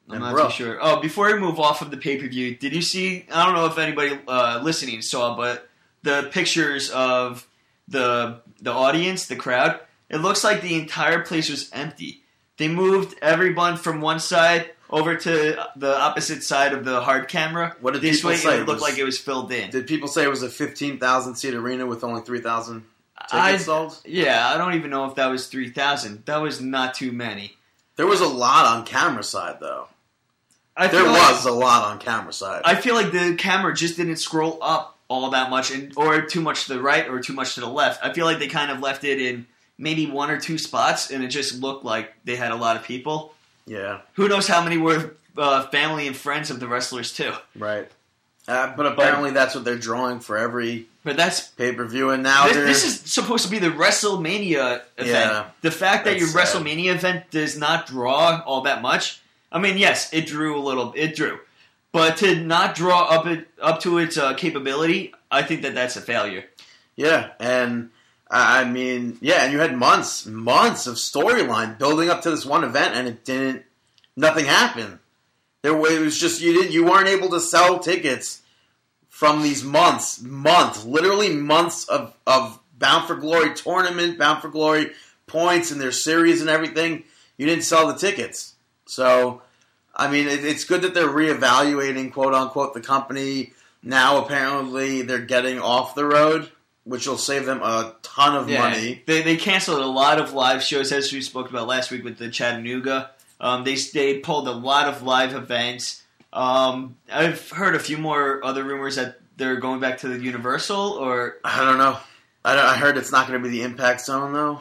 I'm 0.08 0.14
And 0.14 0.36
not 0.36 0.50
too 0.50 0.52
sure. 0.64 0.78
Oh, 0.80 1.00
before 1.00 1.26
we 1.32 1.38
move 1.40 1.58
off 1.58 1.82
of 1.82 1.90
the 1.90 1.96
pay 1.96 2.16
per 2.16 2.28
view, 2.28 2.56
did 2.56 2.72
you 2.74 2.82
see? 2.82 3.26
I 3.32 3.44
don't 3.44 3.54
know 3.54 3.66
if 3.66 3.76
anybody 3.78 4.18
uh, 4.28 4.60
listening 4.62 5.02
saw, 5.02 5.36
but 5.36 5.68
the 6.02 6.28
pictures 6.32 6.90
of 6.90 7.46
the 7.88 8.40
the 8.60 8.72
audience, 8.72 9.26
the 9.26 9.36
crowd. 9.36 9.80
It 10.08 10.18
looks 10.18 10.44
like 10.44 10.62
the 10.62 10.78
entire 10.78 11.24
place 11.24 11.50
was 11.50 11.68
empty. 11.72 12.22
They 12.58 12.68
moved 12.68 13.16
everyone 13.20 13.76
from 13.76 14.00
one 14.00 14.20
side 14.20 14.70
over 14.88 15.16
to 15.16 15.66
the 15.74 15.98
opposite 16.00 16.44
side 16.44 16.72
of 16.72 16.84
the 16.84 17.00
hard 17.00 17.26
camera. 17.26 17.74
What 17.80 17.94
did 17.94 18.02
this 18.02 18.18
people 18.18 18.30
way 18.30 18.36
say? 18.36 18.54
it 18.54 18.58
looked 18.60 18.80
Was- 18.80 18.82
like 18.82 18.98
it 18.98 19.04
was 19.04 19.18
filled 19.18 19.50
in. 19.50 19.70
Did 19.70 19.88
people 19.88 20.06
say 20.06 20.22
it 20.22 20.30
was 20.30 20.44
a 20.44 20.48
15,000 20.48 21.34
seat 21.34 21.54
arena 21.54 21.84
with 21.86 22.04
only 22.04 22.22
3,000 22.22 22.82
tickets 23.28 23.32
I, 23.32 23.56
sold? 23.56 24.00
yeah, 24.04 24.48
I 24.54 24.56
don't 24.56 24.74
even 24.74 24.90
know 24.90 25.06
if 25.06 25.16
that 25.16 25.26
was 25.26 25.48
three 25.48 25.70
thousand. 25.70 26.24
That 26.26 26.36
was 26.36 26.60
not 26.60 26.94
too 26.94 27.10
many. 27.10 27.56
There 27.96 28.06
was 28.06 28.20
a 28.20 28.26
lot 28.28 28.66
on 28.66 28.84
camera 28.86 29.22
side, 29.24 29.58
though. 29.60 29.88
I 30.76 30.86
There 30.88 31.02
like- 31.04 31.32
was 31.32 31.46
a 31.46 31.50
lot 31.52 31.84
on 31.90 31.98
camera 31.98 32.32
side. 32.32 32.62
I 32.64 32.74
feel 32.74 32.94
like 32.94 33.10
the 33.12 33.34
camera 33.36 33.74
just 33.74 33.96
didn't 33.96 34.16
scroll 34.16 34.58
up 34.60 34.98
all 35.08 35.30
that 35.30 35.48
much, 35.50 35.70
and 35.70 35.92
or 35.96 36.22
too 36.22 36.40
much 36.40 36.64
to 36.66 36.74
the 36.74 36.80
right 36.82 37.08
or 37.08 37.20
too 37.20 37.32
much 37.32 37.54
to 37.54 37.60
the 37.60 37.68
left. 37.68 38.04
I 38.04 38.12
feel 38.12 38.26
like 38.26 38.38
they 38.38 38.48
kind 38.48 38.70
of 38.70 38.80
left 38.80 39.04
it 39.04 39.20
in 39.20 39.46
maybe 39.78 40.06
one 40.10 40.30
or 40.30 40.38
two 40.38 40.58
spots, 40.58 41.10
and 41.10 41.22
it 41.24 41.28
just 41.28 41.60
looked 41.60 41.84
like 41.84 42.12
they 42.24 42.36
had 42.36 42.50
a 42.52 42.56
lot 42.56 42.76
of 42.76 42.82
people. 42.84 43.32
yeah, 43.66 44.00
Who 44.14 44.28
knows 44.28 44.46
how 44.48 44.62
many 44.62 44.76
were 44.78 45.14
uh, 45.38 45.66
family 45.68 46.06
and 46.06 46.16
friends 46.16 46.50
of 46.50 46.60
the 46.60 46.66
wrestlers 46.68 47.12
too? 47.12 47.32
right. 47.56 47.90
Uh, 48.48 48.72
but 48.76 48.86
apparently 48.86 49.32
that's 49.32 49.54
what 49.56 49.64
they're 49.64 49.76
drawing 49.76 50.20
for 50.20 50.38
every 50.38 50.86
But 51.02 51.16
that's 51.16 51.48
pay 51.48 51.72
per 51.72 51.84
view, 51.84 52.10
and 52.10 52.22
now 52.22 52.46
this, 52.46 52.82
this 52.82 52.84
is 52.84 53.12
supposed 53.12 53.44
to 53.44 53.50
be 53.50 53.58
the 53.58 53.70
WrestleMania 53.70 54.82
event. 54.96 55.08
Yeah, 55.08 55.46
the 55.62 55.72
fact 55.72 56.04
that 56.04 56.18
your 56.18 56.28
sad. 56.28 56.46
WrestleMania 56.46 56.94
event 56.94 57.30
does 57.30 57.58
not 57.58 57.86
draw 57.86 58.40
all 58.46 58.60
that 58.62 58.82
much. 58.82 59.20
I 59.50 59.58
mean, 59.58 59.78
yes, 59.78 60.12
it 60.12 60.26
drew 60.26 60.56
a 60.56 60.62
little. 60.62 60.92
It 60.96 61.16
drew, 61.16 61.40
but 61.90 62.18
to 62.18 62.36
not 62.36 62.76
draw 62.76 63.02
up 63.08 63.26
it 63.26 63.48
up 63.60 63.80
to 63.80 63.98
its 63.98 64.16
uh, 64.16 64.34
capability, 64.34 65.12
I 65.30 65.42
think 65.42 65.62
that 65.62 65.74
that's 65.74 65.96
a 65.96 66.00
failure. 66.00 66.44
yeah, 66.94 67.30
and 67.40 67.90
I 68.30 68.60
I 68.60 68.64
mean 68.64 69.18
yeah, 69.20 69.42
and 69.42 69.52
you 69.52 69.58
had 69.58 69.76
months, 69.76 70.24
months 70.24 70.86
of 70.86 70.96
storyline 70.96 71.78
building 71.78 72.10
up 72.10 72.22
to 72.22 72.30
this 72.30 72.46
one 72.46 72.62
event, 72.62 72.94
and 72.94 73.08
it 73.08 73.24
didn't. 73.24 73.64
Nothing 74.16 74.44
happened. 74.44 75.00
There 75.66 75.74
it 75.74 76.00
was 76.00 76.16
just 76.16 76.40
you 76.40 76.52
didn't 76.52 76.70
you 76.70 76.84
weren't 76.84 77.08
able 77.08 77.28
to 77.30 77.40
sell 77.40 77.80
tickets 77.80 78.40
from 79.08 79.42
these 79.42 79.64
months, 79.64 80.22
months, 80.22 80.84
literally 80.84 81.30
months 81.30 81.88
of 81.88 82.14
of 82.24 82.60
Bound 82.78 83.08
for 83.08 83.16
Glory 83.16 83.52
tournament, 83.52 84.16
Bound 84.16 84.40
for 84.40 84.48
Glory 84.48 84.92
points 85.26 85.72
and 85.72 85.80
their 85.80 85.90
series 85.90 86.40
and 86.40 86.48
everything. 86.48 87.02
You 87.36 87.46
didn't 87.46 87.64
sell 87.64 87.88
the 87.88 87.98
tickets, 87.98 88.54
so 88.84 89.42
I 89.92 90.08
mean 90.08 90.28
it, 90.28 90.44
it's 90.44 90.62
good 90.62 90.82
that 90.82 90.94
they're 90.94 91.08
reevaluating 91.08 92.12
quote 92.12 92.32
unquote 92.32 92.72
the 92.72 92.80
company. 92.80 93.52
Now 93.82 94.24
apparently 94.24 95.02
they're 95.02 95.18
getting 95.18 95.58
off 95.58 95.96
the 95.96 96.04
road, 96.04 96.48
which 96.84 97.08
will 97.08 97.18
save 97.18 97.44
them 97.44 97.60
a 97.60 97.96
ton 98.02 98.36
of 98.36 98.48
money. 98.60 99.02
They, 99.04 99.22
they 99.22 99.36
canceled 99.36 99.80
a 99.80 99.86
lot 99.86 100.20
of 100.20 100.32
live 100.32 100.62
shows, 100.62 100.92
as 100.92 101.12
we 101.12 101.22
spoke 101.22 101.50
about 101.50 101.66
last 101.66 101.90
week 101.90 102.04
with 102.04 102.18
the 102.18 102.30
Chattanooga. 102.30 103.10
Um, 103.40 103.64
they 103.64 103.74
they 103.74 104.18
pulled 104.18 104.48
a 104.48 104.52
lot 104.52 104.88
of 104.88 105.02
live 105.02 105.34
events. 105.34 106.02
Um, 106.32 106.96
I've 107.12 107.48
heard 107.50 107.74
a 107.74 107.78
few 107.78 107.98
more 107.98 108.44
other 108.44 108.64
rumors 108.64 108.96
that 108.96 109.18
they're 109.36 109.56
going 109.56 109.80
back 109.80 109.98
to 109.98 110.08
the 110.08 110.18
Universal. 110.22 110.76
Or 110.92 111.36
I 111.44 111.64
don't 111.64 111.78
know. 111.78 111.98
I, 112.44 112.54
don't- 112.54 112.64
I 112.64 112.76
heard 112.76 112.96
it's 112.96 113.12
not 113.12 113.26
going 113.28 113.42
to 113.42 113.48
be 113.48 113.50
the 113.56 113.62
Impact 113.64 114.00
Zone 114.02 114.32
though. 114.32 114.60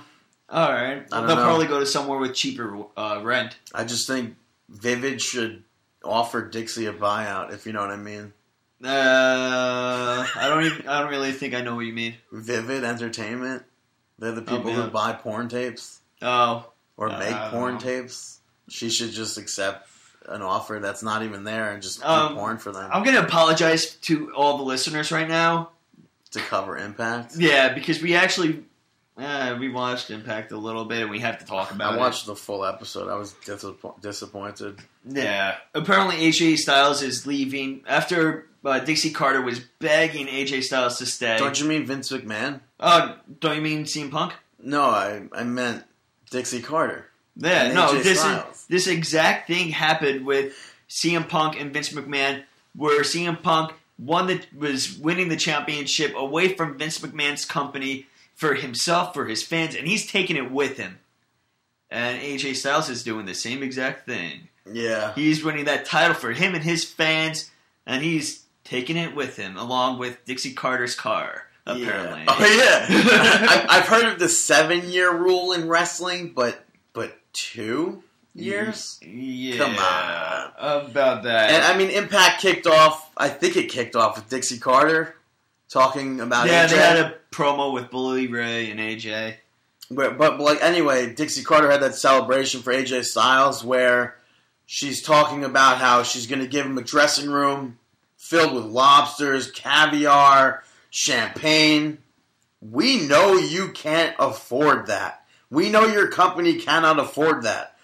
all 0.49 0.71
right, 0.71 1.07
they'll 1.09 1.26
know. 1.26 1.36
probably 1.36 1.67
go 1.67 1.80
to 1.80 1.86
somewhere 1.86 2.17
with 2.19 2.34
cheaper 2.36 2.84
uh, 2.97 3.21
rent. 3.23 3.57
I 3.73 3.84
just 3.84 4.07
think 4.07 4.36
Vivid 4.69 5.21
should 5.21 5.63
offer 6.03 6.47
Dixie 6.47 6.86
a 6.88 6.93
buyout, 6.93 7.53
if 7.53 7.65
you 7.65 7.73
know 7.73 7.82
what 7.82 7.91
I 7.91 7.95
mean. 7.97 8.34
Uh, 8.84 10.26
I 10.36 10.47
don't 10.49 10.63
even. 10.65 10.88
I 10.88 10.99
don't 11.01 11.09
really 11.09 11.32
think 11.32 11.53
I 11.53 11.61
know 11.61 11.76
what 11.76 11.86
you 11.86 11.93
mean. 11.93 12.15
Vivid 12.32 12.84
Entertainment. 12.84 13.63
They're 14.19 14.32
the 14.32 14.41
Oh, 14.41 14.57
people 14.57 14.71
yeah. 14.71 14.84
who 14.84 14.89
buy 14.89 15.11
porn 15.13 15.49
tapes 15.49 15.99
Oh, 16.21 16.65
or 16.97 17.09
Uh, 17.09 17.19
make 17.19 17.30
don't 17.32 17.51
porn 17.51 17.78
tapes. 17.78 18.34
She 18.70 18.89
should 18.89 19.11
just 19.11 19.38
accept 19.38 19.88
an 20.28 20.41
offer 20.41 20.80
that's 20.82 21.03
not 21.03 21.22
even 21.24 21.43
there 21.43 21.72
and 21.72 21.84
just 21.84 21.99
do 22.01 22.07
Um, 22.07 22.36
porn 22.36 22.57
for 22.57 22.72
them 22.72 22.89
I'm 22.91 23.03
gonna 23.03 23.22
apologize 23.22 23.91
to 23.95 24.34
all 24.34 24.57
the 24.57 24.63
listeners 24.63 25.11
right 25.11 25.28
now. 25.28 25.70
to 26.32 26.39
cover 26.39 26.78
Impact. 26.78 27.36
Yeah, 27.38 27.74
because 27.74 28.01
we 28.01 28.16
actually 28.16 28.63
uh, 29.18 29.55
we 29.59 29.70
watched 29.70 30.09
Impact 30.09 30.51
a 30.51 30.57
little 30.57 30.84
bit, 30.84 31.03
and 31.03 31.09
we 31.09 31.20
have 31.20 31.39
to 31.39 31.45
talk 31.45 31.72
about 31.72 31.91
it. 31.93 31.93
I 31.93 31.97
it. 31.97 31.99
watched 31.99 32.26
the 32.26 32.36
full 32.36 32.66
episode. 32.66 33.07
I 33.09 33.16
was 33.16 33.34
disapp- 33.45 34.01
disappointed. 34.01 34.80
Yeah. 35.07 35.55
Apparently, 35.74 36.18
AJ 36.18 36.57
Styles 36.57 37.01
is 37.01 37.26
leaving 37.26 37.84
after 37.88 38.47
uh, 38.66 38.80
Dixie 38.80 39.11
Carter 39.11 39.41
was 39.41 39.59
begging 39.80 40.28
AJ 40.28 40.63
Styles 40.63 40.97
to 40.97 41.05
stay. 41.05 41.38
Don't 41.38 41.57
you 41.61 41.66
mean 41.68 41.86
Vince 41.86 42.11
McMahon? 42.11 42.59
Uh, 42.78 43.13
don't 43.39 43.55
you 43.55 43.61
mean 43.61 43.86
CM 43.86 44.11
Punk? 44.11 44.34
No, 44.59 44.82
I 44.82 45.22
I 45.32 45.43
meant 45.43 45.86
Dixie 46.32 46.61
Carter. 46.61 47.05
Yeah, 47.38 47.73
no. 47.73 47.93
This 48.01 48.23
is, 48.23 48.65
this 48.67 48.88
exact 48.88 49.47
thing 49.47 49.69
happened 49.69 50.25
with 50.25 50.55
CM 50.89 51.27
Punk 51.27 51.59
and 51.59 51.73
Vince 51.73 51.89
McMahon, 51.89 52.43
where 52.75 53.01
CM 53.01 53.41
Punk 53.41 53.73
won 53.97 54.27
that 54.27 54.47
was 54.53 54.97
winning 54.97 55.29
the 55.29 55.36
championship 55.36 56.13
away 56.15 56.49
from 56.55 56.77
Vince 56.77 56.99
McMahon's 56.99 57.45
company 57.45 58.07
for 58.33 58.53
himself, 58.53 59.13
for 59.13 59.25
his 59.25 59.43
fans, 59.43 59.75
and 59.75 59.88
he's 59.88 60.09
taking 60.09 60.36
it 60.36 60.51
with 60.51 60.77
him. 60.77 60.99
And 61.89 62.19
AJ 62.19 62.55
Styles 62.55 62.89
is 62.89 63.03
doing 63.03 63.25
the 63.25 63.33
same 63.33 63.63
exact 63.63 64.05
thing. 64.05 64.49
Yeah. 64.71 65.13
He's 65.13 65.43
winning 65.43 65.65
that 65.65 65.86
title 65.86 66.15
for 66.15 66.31
him 66.31 66.55
and 66.55 66.63
his 66.63 66.83
fans, 66.83 67.51
and 67.86 68.03
he's 68.03 68.43
taking 68.63 68.97
it 68.97 69.15
with 69.15 69.38
him, 69.38 69.55
along 69.55 69.99
with 69.99 70.23
Dixie 70.25 70.53
Carter's 70.53 70.95
car. 70.95 71.43
Apparently. 71.67 72.21
Yeah. 72.21 72.25
Oh 72.27 72.39
yeah. 72.39 72.86
I, 72.89 73.65
I've 73.69 73.88
heard 73.88 74.05
of 74.05 74.19
the 74.19 74.29
seven 74.29 74.89
year 74.89 75.15
rule 75.15 75.51
in 75.53 75.67
wrestling, 75.67 76.33
but 76.36 76.63
two 77.36 78.01
years. 78.33 78.99
Yeah. 79.03 79.57
Come 79.57 79.75
on. 79.77 80.89
About 80.89 81.23
that. 81.23 81.51
And 81.51 81.63
I 81.63 81.77
mean, 81.77 81.89
Impact 81.89 82.41
kicked 82.41 82.65
off. 82.65 83.11
I 83.15 83.29
think 83.29 83.55
it 83.57 83.69
kicked 83.69 83.95
off 83.95 84.15
with 84.15 84.29
Dixie 84.29 84.57
Carter 84.57 85.15
talking 85.69 86.19
about 86.21 86.47
yeah, 86.47 86.65
AJ. 86.65 86.69
they 86.69 86.77
had 86.77 86.97
a 86.97 87.15
promo 87.31 87.73
with 87.73 87.91
Bully 87.91 88.27
Ray 88.27 88.71
and 88.71 88.79
AJ. 88.79 89.36
But, 89.91 90.17
but 90.17 90.39
like 90.39 90.63
anyway, 90.63 91.13
Dixie 91.13 91.43
Carter 91.43 91.69
had 91.69 91.81
that 91.81 91.95
celebration 91.95 92.61
for 92.61 92.73
AJ 92.73 93.05
Styles 93.05 93.63
where 93.63 94.15
she's 94.65 95.01
talking 95.01 95.43
about 95.43 95.77
how 95.77 96.03
she's 96.03 96.27
going 96.27 96.41
to 96.41 96.47
give 96.47 96.65
him 96.65 96.77
a 96.77 96.83
dressing 96.83 97.29
room 97.29 97.77
filled 98.17 98.53
with 98.53 98.65
lobsters, 98.65 99.51
caviar, 99.51 100.63
champagne. 100.89 101.99
We 102.61 103.05
know 103.05 103.36
you 103.36 103.69
can't 103.69 104.15
afford 104.17 104.88
that. 104.88 105.24
We 105.50 105.70
know 105.70 105.86
your 105.86 106.08
company 106.10 106.56
cannot 106.56 107.00
afford 107.00 107.43
that. 107.43 107.76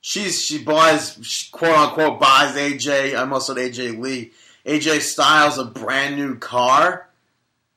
She's 0.00 0.42
she 0.42 0.62
buys 0.62 1.18
she, 1.22 1.50
quote 1.50 1.76
unquote 1.76 2.20
buys 2.20 2.56
AJ. 2.56 3.14
I 3.14 3.20
almost 3.20 3.46
said 3.46 3.56
AJ 3.56 3.98
Lee. 3.98 4.32
AJ 4.66 5.00
Styles 5.00 5.58
a 5.58 5.64
brand 5.64 6.16
new 6.16 6.36
car. 6.36 7.08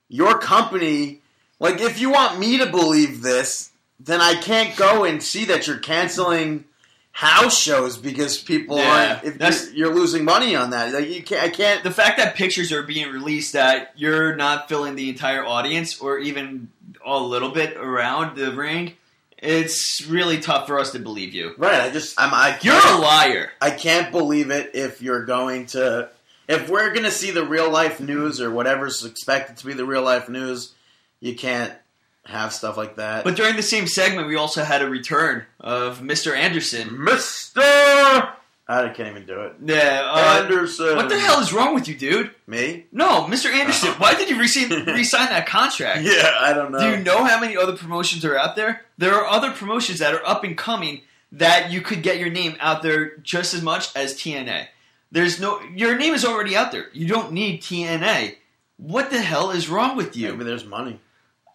Your 0.07 0.37
company 0.37 1.21
like, 1.59 1.79
if 1.79 1.99
you 1.99 2.11
want 2.11 2.39
me 2.39 2.57
to 2.57 2.65
believe 2.65 3.21
this, 3.21 3.71
then 3.99 4.21
I 4.21 4.35
can't 4.35 4.75
go 4.75 5.03
and 5.05 5.23
see 5.23 5.45
that 5.45 5.67
you're 5.67 5.79
canceling 5.79 6.65
house 7.11 7.57
shows 7.57 7.97
because 7.97 8.37
people 8.37 8.77
Yeah, 8.77 9.19
aren't. 9.23 9.41
If 9.41 9.67
you're, 9.67 9.73
you're 9.73 9.95
losing 9.95 10.25
money 10.25 10.55
on 10.55 10.71
that, 10.71 10.93
like 10.93 11.09
you 11.09 11.23
can't. 11.23 11.43
I 11.43 11.49
can't. 11.49 11.83
The 11.83 11.91
fact 11.91 12.17
that 12.17 12.35
pictures 12.35 12.71
are 12.71 12.83
being 12.83 13.09
released 13.09 13.53
that 13.53 13.93
you're 13.95 14.35
not 14.35 14.67
filling 14.67 14.95
the 14.95 15.09
entire 15.09 15.45
audience 15.45 15.99
or 15.99 16.19
even 16.19 16.69
a 17.05 17.17
little 17.17 17.51
bit 17.51 17.77
around 17.77 18.35
the 18.35 18.51
ring, 18.53 18.93
it's 19.45 20.05
really 20.07 20.39
tough 20.39 20.67
for 20.67 20.79
us 20.79 20.91
to 20.91 20.99
believe 20.99 21.33
you. 21.33 21.53
Right. 21.57 21.81
I 21.81 21.89
just. 21.89 22.19
I'm. 22.19 22.33
I 22.33 22.57
You're 22.61 22.75
a 22.75 22.97
liar. 22.97 23.51
I 23.61 23.71
can't 23.71 24.11
believe 24.11 24.51
it 24.51 24.71
if 24.73 25.01
you're 25.01 25.25
going 25.25 25.67
to. 25.67 26.09
If 26.47 26.69
we're 26.69 26.91
going 26.91 27.05
to 27.05 27.11
see 27.11 27.31
the 27.31 27.45
real 27.45 27.71
life 27.71 27.99
news 27.99 28.39
or 28.39 28.51
whatever's 28.51 29.03
expected 29.03 29.57
to 29.57 29.65
be 29.65 29.73
the 29.73 29.85
real 29.85 30.03
life 30.03 30.29
news, 30.29 30.73
you 31.19 31.35
can't 31.35 31.73
have 32.25 32.53
stuff 32.53 32.77
like 32.77 32.97
that. 32.97 33.23
But 33.23 33.35
during 33.35 33.55
the 33.55 33.63
same 33.63 33.87
segment, 33.87 34.27
we 34.27 34.35
also 34.35 34.63
had 34.63 34.81
a 34.81 34.89
return 34.89 35.45
of 35.59 36.01
Mr. 36.01 36.35
Anderson. 36.35 37.03
Mister, 37.03 38.29
I 38.67 38.89
can't 38.89 39.09
even 39.09 39.27
do 39.27 39.41
it. 39.41 39.53
Yeah, 39.63 40.01
uh, 40.11 40.41
Anderson. 40.43 40.95
what 40.95 41.07
the 41.09 41.19
hell 41.19 41.39
is 41.39 41.53
wrong 41.53 41.75
with 41.75 41.87
you, 41.87 41.95
dude? 41.95 42.31
Me? 42.47 42.85
No, 42.91 43.23
Mr. 43.25 43.51
Anderson, 43.53 43.89
why 43.99 44.15
did 44.15 44.27
you 44.29 44.39
receive, 44.39 44.71
re-sign 44.71 45.29
that 45.29 45.45
contract? 45.45 46.01
Yeah, 46.03 46.31
I 46.39 46.51
don't 46.53 46.71
know. 46.71 46.79
Do 46.79 46.89
you 46.97 47.03
know 47.03 47.23
how 47.23 47.39
many 47.39 47.55
other 47.55 47.77
promotions 47.77 48.25
are 48.25 48.35
out 48.37 48.55
there? 48.55 48.81
There 48.97 49.13
are 49.13 49.25
other 49.27 49.51
promotions 49.51 49.99
that 49.99 50.13
are 50.15 50.25
up 50.25 50.43
and 50.43 50.57
coming 50.57 51.01
that 51.33 51.71
you 51.71 51.81
could 51.81 52.01
get 52.01 52.17
your 52.17 52.29
name 52.31 52.55
out 52.59 52.81
there 52.81 53.17
just 53.17 53.53
as 53.53 53.61
much 53.61 53.95
as 53.95 54.15
TNA. 54.15 54.67
There's 55.11 55.39
no 55.39 55.61
your 55.75 55.95
name 55.97 56.13
is 56.13 56.25
already 56.25 56.55
out 56.57 56.71
there. 56.71 56.87
You 56.91 57.07
don't 57.07 57.31
need 57.33 57.61
TNA. 57.61 58.35
What 58.77 59.11
the 59.11 59.21
hell 59.21 59.51
is 59.51 59.69
wrong 59.69 59.95
with 59.95 60.15
you? 60.17 60.31
Maybe 60.31 60.43
there's 60.45 60.65
money 60.65 60.99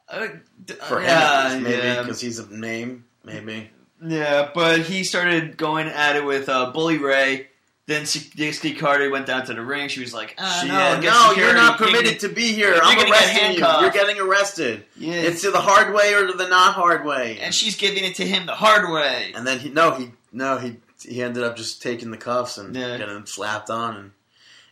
Uh, 0.09 0.29
d- 0.65 0.75
for 0.75 1.01
him, 1.01 1.07
yeah, 1.09 1.43
at 1.45 1.53
least, 1.53 1.63
maybe 1.65 1.77
yeah. 1.87 2.03
because 2.03 2.21
he's 2.21 2.39
a 2.39 2.49
name. 2.57 3.05
Maybe 3.25 3.71
Yeah, 4.03 4.51
but 4.55 4.81
he 4.81 5.05
started 5.05 5.57
going 5.57 5.89
at 5.89 6.17
it 6.17 6.25
with 6.25 6.49
uh, 6.49 6.71
Bully 6.71 6.99
Ray 6.99 7.49
Then 7.87 8.05
Dixie 8.37 8.75
Carter 8.75 9.11
went 9.11 9.27
down 9.27 9.47
to 9.47 9.55
the 9.55 9.61
ring. 9.63 9.89
She 9.89 10.01
was 10.01 10.15
like, 10.15 10.37
ah, 10.39 10.61
She- 10.63 10.69
"No, 10.69 11.01
no, 11.01 11.33
you're 11.33 11.55
not 11.55 11.77
permitted 11.77 12.21
to 12.21 12.29
be 12.29 12.53
here. 12.53 12.79
I'm 12.81 12.99
arresting 13.11 13.53
you. 13.55 13.67
You're 13.81 13.91
getting 13.91 14.19
arrested. 14.21 14.85
Yeah. 14.97 15.15
It's 15.15 15.43
the 15.43 15.61
hard 15.61 15.93
way 15.93 16.15
or 16.15 16.33
the 16.33 16.49
not 16.49 16.75
hard 16.75 17.05
way. 17.05 17.39
and 17.41 17.53
she's 17.55 17.77
giving 17.77 18.05
it 18.05 18.15
to 18.17 18.27
him 18.27 18.47
the 18.47 18.55
hard 18.55 18.91
way. 18.93 19.33
And 19.35 19.47
then 19.47 19.59
he 19.59 19.71
no 19.71 19.91
he 19.93 20.13
no 20.33 20.59
he 20.59 20.77
he 21.03 21.23
ended 21.23 21.43
up 21.43 21.57
just 21.57 21.83
taking 21.83 22.11
the 22.11 22.17
cuffs 22.17 22.59
and 22.59 22.75
Yeah. 22.77 22.97
getting 22.97 23.15
them 23.15 23.27
slapped 23.27 23.71
on 23.71 23.97
and 23.97 24.11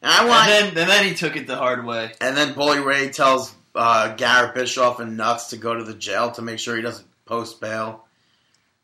and 0.01 0.13
I 0.13 0.19
And 0.21 0.29
want 0.29 0.47
then, 0.47 0.67
and 0.69 0.89
then 0.91 1.05
he 1.05 1.15
took 1.15 1.35
it 1.37 1.47
the 1.49 1.57
hard 1.57 1.85
way. 1.85 2.13
and 2.21 2.37
then 2.37 2.53
Bully 2.55 2.79
Ray 2.79 3.09
tells 3.11 3.53
uh, 3.75 4.15
Garrett 4.15 4.55
Bischoff 4.55 5.01
and 5.01 5.19
Knux 5.19 5.49
to 5.51 5.57
go 5.57 5.75
to 5.75 5.83
the 5.85 5.95
jail 5.95 6.31
to 6.33 6.43
make 6.43 6.59
sure 6.61 6.77
he 6.77 6.83
doesn't 6.83 7.07
post 7.27 7.61
bail. 7.61 8.05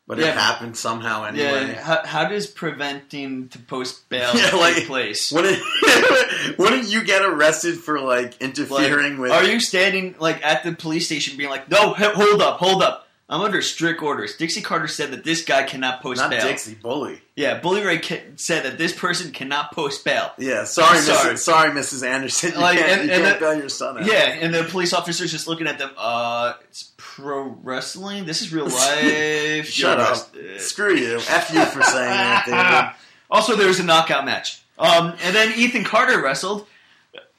But 0.07 0.19
Yeah. 0.19 0.27
it 0.27 0.33
happened 0.37 0.77
somehow 0.77 1.23
anyway. 1.25 1.43
Yeah. 1.69 1.81
How, 1.81 2.05
how 2.05 2.25
does 2.29 2.45
preventing 2.45 3.49
to 3.49 3.57
post 3.59 4.07
bail 4.07 4.29
Yeah, 4.35 4.55
like- 4.55 4.75
take 4.75 4.85
place? 4.87 5.31
Wouldn't 5.31 5.59
wouldn't 6.59 6.89
you 6.89 7.03
get 7.03 7.23
arrested 7.23 7.77
for 7.79 7.99
like 7.99 8.05
Like, 8.33 8.41
interfering 8.41 9.17
with? 9.19 9.31
Are 9.31 9.43
you 9.43 9.59
standing 9.59 10.15
like 10.19 10.45
at 10.45 10.63
the 10.63 10.73
police 10.73 11.05
station, 11.07 11.37
being 11.37 11.49
like, 11.49 11.69
"No, 11.69 11.93
hold 11.93 12.41
up, 12.41 12.59
hold 12.59 12.81
up, 12.83 13.07
I'm 13.29 13.41
under 13.41 13.61
strict 13.61 14.01
orders." 14.03 14.37
Dixie 14.37 14.61
Carter 14.61 14.87
said 14.87 15.11
that 15.11 15.23
this 15.23 15.43
guy 15.43 15.63
cannot 15.63 16.01
post 16.01 16.21
not 16.21 16.29
bail. 16.29 16.45
Dixie 16.47 16.75
Bully? 16.75 17.21
Yeah, 17.35 17.59
Bully 17.59 17.83
Ray 17.83 17.97
ca- 17.99 18.21
said 18.35 18.63
that 18.63 18.77
this 18.77 18.93
person 18.93 19.31
cannot 19.31 19.71
post 19.73 20.05
bail. 20.05 20.31
Yeah, 20.37 20.63
sorry, 20.65 20.99
Sorry. 20.99 21.33
Mrs. 21.33 21.39
Sorry, 21.39 21.71
Mrs. 21.71 22.07
Anderson. 22.07 22.51
You 22.53 22.59
Like, 22.59 22.77
can't, 22.79 22.91
and- 23.01 23.09
you 23.09 23.15
and 23.15 23.23
can't 23.23 23.39
the- 23.39 23.45
bail 23.45 23.55
your 23.59 23.69
son 23.69 23.97
out. 23.97 24.05
Yeah, 24.05 24.13
and 24.39 24.53
the 24.53 24.63
police 24.63 24.93
officer's 24.93 25.31
just 25.31 25.47
looking 25.47 25.67
at 25.67 25.77
them. 25.79 25.91
Uh, 25.97 26.53
it's 26.69 26.83
pro 27.15 27.43
wrestling. 27.63 28.25
This 28.25 28.41
is 28.41 28.53
real 28.53 28.65
life. 28.69 29.67
Shut 29.69 29.97
You're 29.97 30.05
up. 30.05 30.09
arrested." 30.09 30.61
Screw 30.61 30.95
you. 30.95 31.15
F 31.17 31.51
you 31.53 31.65
for 31.65 31.81
saying 31.83 32.09
that. 32.47 32.97
Also, 33.31 33.55
there 33.55 33.67
was 33.67 33.79
a 33.79 33.83
knockout 33.83 34.23
match. 34.23 34.61
Um, 34.77 35.13
and 35.23 35.35
then 35.35 35.51
Ethan 35.57 35.83
Carter 35.83 36.21
wrestled. 36.21 36.67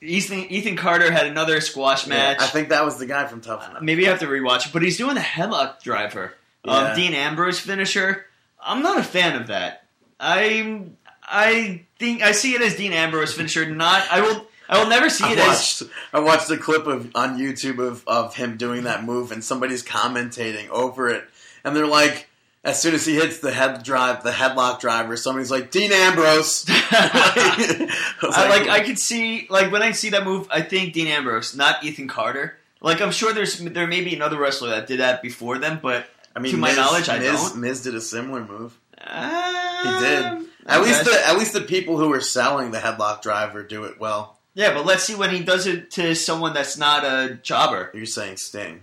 Ethan 0.00 0.50
Ethan 0.50 0.76
Carter 0.76 1.12
had 1.12 1.26
another 1.26 1.60
squash 1.60 2.08
match. 2.08 2.38
Yeah, 2.40 2.44
I 2.44 2.48
think 2.48 2.70
that 2.70 2.84
was 2.84 2.98
the 2.98 3.06
guy 3.06 3.26
from 3.28 3.40
Tough 3.40 3.70
Enough. 3.70 3.82
Maybe 3.82 4.04
I 4.06 4.10
have 4.10 4.18
to 4.20 4.26
rewatch 4.26 4.66
it, 4.66 4.72
but 4.72 4.82
he's 4.82 4.98
doing 4.98 5.14
the 5.14 5.20
headlock 5.20 5.80
driver. 5.82 6.34
Um, 6.64 6.86
Yeah. 6.86 6.94
Dean 6.96 7.14
Ambrose 7.14 7.60
finisher. 7.60 8.26
I'm 8.60 8.82
not 8.82 8.98
a 8.98 9.02
fan 9.04 9.40
of 9.40 9.46
that. 9.46 9.84
I 10.18 10.82
I 11.22 11.84
think 12.00 12.20
I 12.22 12.32
see 12.32 12.54
it 12.56 12.62
as 12.62 12.74
Dean 12.74 12.92
Ambrose 12.92 13.32
finisher. 13.32 13.64
Not 13.72 14.02
I 14.10 14.22
will 14.22 14.46
I 14.68 14.82
will 14.82 14.90
never 14.90 15.08
see 15.08 15.24
I 15.24 15.32
it 15.32 15.38
as 15.38 15.46
watched, 15.46 15.82
I 16.12 16.20
watched 16.20 16.50
a 16.50 16.56
clip 16.56 16.86
of 16.86 17.14
on 17.14 17.38
YouTube 17.38 17.78
of, 17.78 18.02
of 18.06 18.34
him 18.34 18.56
doing 18.56 18.84
that 18.84 19.04
move, 19.04 19.32
and 19.32 19.42
somebody's 19.44 19.82
commentating 19.82 20.68
over 20.70 21.08
it, 21.08 21.24
and 21.64 21.74
they're 21.74 21.86
like, 21.86 22.28
as 22.64 22.82
soon 22.82 22.94
as 22.94 23.06
he 23.06 23.14
hits 23.14 23.38
the 23.38 23.52
head 23.52 23.84
drive, 23.84 24.24
the 24.24 24.32
headlock 24.32 24.80
driver, 24.80 25.16
somebody's 25.16 25.52
like, 25.52 25.70
Dean 25.70 25.92
Ambrose. 25.92 26.64
I, 26.68 27.88
was 28.22 28.34
I 28.36 28.48
like 28.48 28.68
I 28.68 28.80
could 28.84 28.98
see 28.98 29.46
like 29.48 29.70
when 29.70 29.82
I 29.82 29.92
see 29.92 30.10
that 30.10 30.24
move, 30.24 30.48
I 30.50 30.62
think 30.62 30.92
Dean 30.92 31.06
Ambrose, 31.06 31.54
not 31.54 31.84
Ethan 31.84 32.08
Carter. 32.08 32.58
Like 32.80 33.00
I'm 33.00 33.12
sure 33.12 33.32
there's 33.32 33.58
there 33.58 33.86
may 33.86 34.02
be 34.02 34.14
another 34.14 34.38
wrestler 34.38 34.70
that 34.70 34.86
did 34.86 35.00
that 35.00 35.22
before 35.22 35.58
them, 35.58 35.78
but 35.80 36.06
I 36.34 36.40
mean, 36.40 36.52
to 36.52 36.58
my 36.58 36.68
Miz, 36.68 36.76
knowledge, 36.76 37.08
I 37.08 37.18
Miz, 37.18 37.50
don't. 37.50 37.58
Miz 37.58 37.82
did 37.82 37.94
a 37.94 38.00
similar 38.00 38.44
move. 38.44 38.76
he 38.98 39.04
He 39.04 39.98
did. 40.00 40.46
At 40.66 40.82
least 40.82 41.04
the 41.04 41.22
at 41.26 41.38
least 41.38 41.52
the 41.52 41.60
people 41.60 41.96
who 41.96 42.08
were 42.08 42.20
selling 42.20 42.72
the 42.72 42.78
headlock 42.78 43.22
driver 43.22 43.62
do 43.62 43.84
it 43.84 44.00
well. 44.00 44.35
Yeah, 44.56 44.74
but 44.74 44.84
let's 44.84 45.04
see 45.04 45.14
when 45.14 45.30
he 45.30 45.44
does 45.44 45.66
it 45.68 45.92
to 45.92 46.14
someone 46.16 46.52
that's 46.54 46.76
not 46.76 47.04
a 47.04 47.38
jobber. 47.42 47.92
You're 47.94 48.06
saying 48.06 48.38
Sting. 48.38 48.80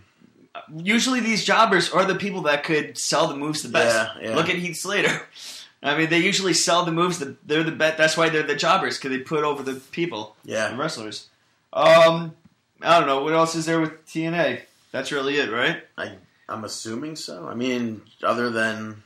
Usually, 0.74 1.19
these 1.19 1.43
jobbers 1.43 1.89
are 1.91 2.05
the 2.05 2.15
people 2.15 2.43
that 2.43 2.63
could 2.63 2.97
sell 2.97 3.28
the 3.28 3.36
moves 3.36 3.63
the 3.63 3.69
best. 3.69 4.09
Yeah, 4.21 4.30
yeah. 4.30 4.36
Look 4.36 4.47
at 4.49 4.55
Heath 4.55 4.78
Slater. 4.78 5.21
I 5.84 5.97
mean, 5.97 6.09
they 6.09 6.19
usually 6.19 6.53
sell 6.53 6.86
the 6.86 6.91
moves. 6.93 7.19
The, 7.19 7.36
they're 7.45 7.63
the 7.63 7.71
bet. 7.74 7.97
That's 7.97 8.15
why 8.15 8.30
they're 8.30 8.43
the 8.43 8.55
jobbers 8.55 8.97
because 8.97 9.11
they 9.11 9.21
put 9.21 9.43
over 9.43 9.61
the 9.63 9.74
people, 9.91 10.36
the 10.45 10.51
Yeah. 10.53 10.78
wrestlers. 10.78 11.28
Um, 11.74 12.36
I 12.82 12.99
don't 12.99 13.07
know 13.07 13.21
what 13.24 13.34
else 13.34 13.55
is 13.55 13.65
there 13.65 13.82
with 13.82 14.05
TNA. 14.05 14.61
That's 14.91 15.11
really 15.11 15.36
it, 15.38 15.51
right? 15.51 15.84
I 15.97 16.13
I'm 16.47 16.63
assuming 16.63 17.15
so. 17.15 17.47
I 17.47 17.55
mean, 17.55 18.01
other 18.21 18.49
than 18.51 19.01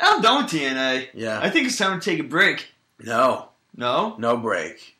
I'm 0.00 0.20
done 0.20 0.42
with 0.42 0.52
TNA. 0.52 1.08
yeah, 1.14 1.38
I 1.40 1.48
think 1.48 1.68
it's 1.68 1.78
time 1.78 1.98
to 2.00 2.04
take 2.04 2.18
a 2.18 2.24
break. 2.24 2.72
no, 2.98 3.48
No, 3.76 4.16
no 4.18 4.36
break. 4.36 4.91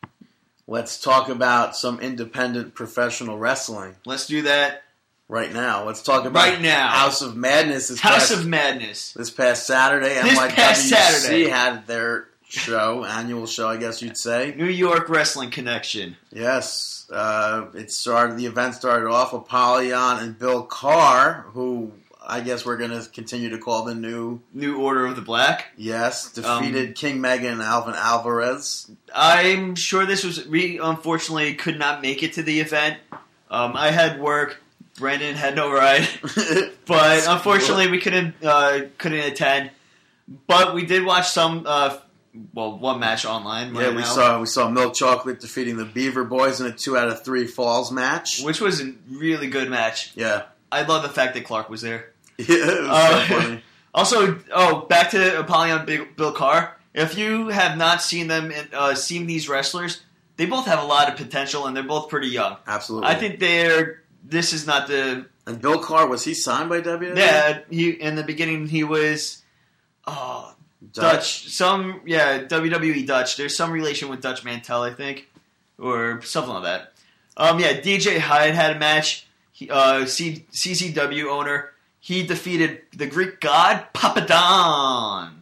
Let's 0.67 1.01
talk 1.01 1.29
about 1.29 1.77
some 1.77 2.01
independent 2.01 2.75
professional 2.75 3.37
wrestling 3.39 3.97
let's 4.07 4.27
do 4.27 4.43
that 4.43 4.83
right 5.29 5.53
now. 5.53 5.85
Let's 5.85 6.03
talk 6.03 6.25
about 6.25 6.39
right 6.49 6.61
now. 6.61 6.89
House 6.89 7.23
of 7.23 7.37
Madness. 7.37 7.89
This 7.89 8.01
House 8.01 8.29
past, 8.29 8.33
of 8.33 8.47
Madness. 8.47 9.13
this 9.15 9.31
past 9.31 9.67
Saturday, 9.67 10.15
This 10.15 10.39
NYWC 10.39 10.49
past 10.51 10.89
Saturday. 10.89 11.49
had 11.49 11.87
their 11.87 12.29
show, 12.49 13.05
annual 13.05 13.47
show, 13.47 13.69
I 13.69 13.79
guess 13.79 14.03
you'd 14.03 14.17
say. 14.19 14.55
New 14.57 14.67
York 14.67 15.09
Wrestling 15.09 15.51
Connection. 15.51 16.17
Yes, 16.31 17.07
uh, 17.11 17.67
it 17.75 17.91
started. 17.91 18.37
The 18.37 18.47
event 18.47 18.75
started 18.75 19.09
off 19.09 19.33
with 19.33 19.43
Apollyon 19.43 20.19
and 20.19 20.39
Bill 20.39 20.63
Carr, 20.63 21.47
who 21.53 21.93
I 22.27 22.41
guess 22.41 22.64
we're 22.64 22.77
going 22.77 22.91
to 22.91 23.09
continue 23.11 23.51
to 23.51 23.59
call 23.59 23.85
the 23.85 23.95
new. 23.95 24.41
New 24.55 24.79
Order 24.81 25.07
of 25.07 25.16
the 25.16 25.23
Black. 25.23 25.66
Yes, 25.77 26.37
Um, 26.39 26.62
defeated 26.62 26.95
King 26.95 27.20
Megan 27.20 27.53
and 27.55 27.62
Alvin 27.62 27.95
Alvarez. 27.97 28.91
I'm 29.14 29.75
sure 29.75 30.07
this 30.07 30.25
was. 30.25 30.47
We 30.47 30.79
unfortunately 30.79 31.55
could 31.55 31.79
not 31.79 32.01
make 32.03 32.23
it 32.23 32.35
to 32.35 32.43
the 32.43 32.61
event. 32.61 32.99
Um, 33.51 33.77
I 33.77 33.91
had 33.91 34.20
work. 34.20 34.62
Brandon 34.99 35.35
had 35.35 35.57
no 35.57 35.73
ride, 35.73 36.07
but 36.87 37.27
unfortunately 37.27 37.91
we 37.91 37.99
couldn't 37.99 38.35
uh, 38.45 38.83
couldn't 38.99 39.20
attend. 39.20 39.70
But 40.47 40.75
we 40.75 40.85
did 40.87 41.05
watch 41.05 41.29
some. 41.31 41.64
Uh, 41.66 41.99
well, 42.55 42.79
one 42.79 43.01
match 43.01 43.27
online. 43.27 43.75
yeah, 43.75 43.91
we 43.91 43.97
now, 43.97 44.03
saw 44.05 44.41
we 44.41 44.47
saw 44.47 44.68
Milk 44.68 44.95
Chocolate 44.95 45.41
defeating 45.41 45.77
the 45.77 45.85
Beaver 45.85 46.25
Boys 46.25 46.61
in 46.61 46.66
a 46.66 46.73
two 46.73 46.97
out 46.97 47.09
of 47.09 47.25
three 47.25 47.47
falls 47.47 47.91
match. 47.91 48.43
which 48.43 48.61
was 48.61 48.81
a 48.81 48.93
really 49.11 49.49
good 49.49 49.68
match. 49.70 50.12
Yeah, 50.14 50.43
I 50.73 50.83
love 50.83 51.03
the 51.03 51.09
fact 51.09 51.35
that 51.35 51.45
Clark 51.45 51.68
was 51.70 51.83
there. 51.83 52.11
yeah 52.39 52.47
it 52.49 52.81
was 52.83 52.89
Uh, 52.91 53.27
so 53.29 53.41
funny. 53.41 53.62
Also, 53.95 54.39
oh, 54.55 54.87
back 54.87 55.11
to 55.11 55.39
Apollyon 55.41 55.85
Big, 55.85 56.16
Bill 56.16 56.33
Carr. 56.33 56.79
If 56.95 57.18
you 57.18 57.49
have 57.49 57.77
not 57.77 58.01
seen 58.01 58.27
them, 58.27 58.51
uh, 58.73 58.95
seen 58.95 59.27
these 59.27 59.51
wrestlers, 59.51 60.01
they 60.39 60.47
both 60.47 60.64
have 60.64 60.83
a 60.83 60.87
lot 60.87 61.11
of 61.11 61.16
potential, 61.18 61.66
and 61.66 61.77
they're 61.77 61.85
both 61.85 62.09
pretty 62.09 62.29
young. 62.29 62.57
Absolutely. 62.66 63.09
I 63.11 63.14
think 63.16 63.39
they're. 63.39 64.01
This 64.25 64.55
is 64.55 64.66
not 64.66 64.89
the. 64.89 65.27
and 65.47 65.61
Bill 65.61 65.79
Carr 65.79 66.07
was 66.07 66.25
he 66.25 66.33
signed 66.33 66.70
by 66.70 66.81
WWE? 66.81 67.18
Yeah, 67.18 67.59
he 67.68 67.91
in 67.91 68.14
the 68.16 68.23
beginning 68.25 68.66
he 68.66 68.83
was. 68.83 69.43
Oh, 70.07 70.55
Dutch. 70.95 71.51
Some 71.51 72.01
yeah, 72.07 72.45
WWE 72.45 73.07
Dutch. 73.07 73.37
There's 73.37 73.55
some 73.55 73.70
relation 73.73 74.09
with 74.09 74.23
Dutch 74.23 74.43
Mantel, 74.43 74.81
I 74.83 74.95
think, 74.95 75.29
or 75.79 76.23
something 76.23 76.55
like 76.55 76.62
that. 76.64 76.93
Um, 77.37 77.61
yeah, 77.61 77.75
DJ 77.79 78.18
Hyde 78.18 78.55
had 78.55 78.75
a 78.77 78.79
match. 78.79 79.27
He, 79.65 79.71
uh, 79.71 80.07
C- 80.07 80.47
CCW 80.53 81.27
owner. 81.31 81.71
He 82.01 82.25
defeated 82.27 82.83
the 82.97 83.07
Greek 83.07 83.41
god 83.41 83.87
Papadon. 83.95 85.33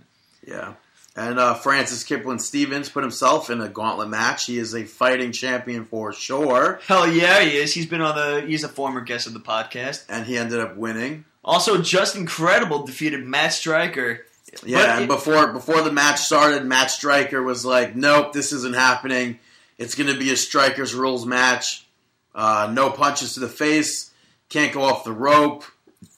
Yeah. 0.47 0.75
And 1.17 1.39
uh, 1.39 1.55
Francis 1.55 2.05
Kipling 2.05 2.39
Stevens 2.39 2.89
put 2.89 3.03
himself 3.03 3.51
in 3.51 3.61
a 3.61 3.69
gauntlet 3.69 4.09
match. 4.09 4.47
He 4.47 4.59
is 4.59 4.75
a 4.75 4.85
fighting 4.85 5.33
champion 5.33 5.85
for 5.85 6.13
sure, 6.13 6.81
Hell 6.87 7.11
yeah, 7.11 7.41
he 7.41 7.57
is. 7.57 7.75
He's 7.75 7.87
been 7.87 8.01
on 8.01 8.15
the. 8.15 8.47
He's 8.47 8.63
a 8.65 8.69
former 8.69 9.01
guest 9.01 9.27
of 9.27 9.35
the 9.35 9.41
podcast. 9.41 10.05
and 10.09 10.25
he 10.25 10.39
ended 10.39 10.61
up 10.61 10.77
winning. 10.77 11.25
Also, 11.45 11.81
Just 11.83 12.15
Incredible 12.17 12.85
defeated 12.87 13.27
Matt 13.27 13.53
Striker. 13.53 14.25
Yeah, 14.65 14.79
But 14.79 14.89
and 14.91 15.05
it- 15.05 15.09
before 15.09 15.53
before 15.53 15.83
the 15.83 15.93
match 15.93 16.21
started, 16.21 16.65
Matt 16.65 16.91
Striker 16.91 17.43
was 17.43 17.65
like, 17.65 17.97
"Nope, 17.97 18.33
this 18.33 18.53
isn't 18.53 18.75
happening. 18.77 19.39
It's 19.79 19.95
going 19.95 20.13
to 20.13 20.19
be 20.19 20.31
a 20.33 20.37
Strikers 20.37 20.95
rules 20.95 21.27
match. 21.27 21.87
Uh, 22.35 22.71
no 22.73 22.91
punches 22.91 23.35
to 23.35 23.41
the 23.41 23.49
face. 23.49 24.10
Can't 24.51 24.73
go 24.75 24.83
off 24.83 25.05
the 25.05 25.13
rope. 25.13 25.65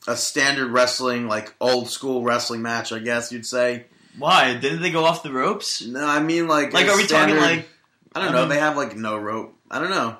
A 0.08 0.16
standard 0.16 0.72
wrestling, 0.72 1.28
like 1.28 1.54
old 1.60 1.88
school 1.88 2.22
wrestling 2.24 2.60
match, 2.62 2.90
I 2.92 2.98
guess 2.98 3.30
you'd 3.30 3.46
say. 3.46 3.84
Why 4.18 4.54
didn't 4.54 4.82
they 4.82 4.90
go 4.90 5.04
off 5.04 5.22
the 5.22 5.32
ropes? 5.32 5.80
No, 5.86 6.04
I 6.04 6.20
mean 6.20 6.48
like 6.48 6.72
Like, 6.72 6.88
are 6.88 6.96
we 6.96 7.04
standard- 7.04 7.38
talking 7.38 7.56
like? 7.58 7.68
I 8.14 8.18
don't 8.20 8.30
I 8.30 8.32
know. 8.32 8.40
mean- 8.40 8.48
they 8.48 8.58
have 8.58 8.76
like 8.76 8.96
no 8.96 9.16
rope. 9.16 9.54
I 9.70 9.78
don't 9.78 9.90
know. 9.90 10.16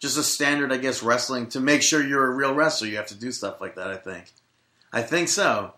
Just 0.00 0.16
a 0.16 0.22
standard, 0.22 0.72
I 0.72 0.78
guess, 0.78 1.02
wrestling 1.02 1.48
to 1.48 1.60
make 1.60 1.82
sure 1.82 2.02
you're 2.02 2.26
a 2.26 2.34
real 2.34 2.54
wrestler. 2.54 2.88
You 2.88 2.96
have 2.96 3.08
to 3.08 3.14
do 3.14 3.30
stuff 3.30 3.60
like 3.60 3.74
that. 3.74 3.88
I 3.88 3.96
think. 3.96 4.24
I 4.92 5.02
think 5.02 5.28
so. 5.28 5.74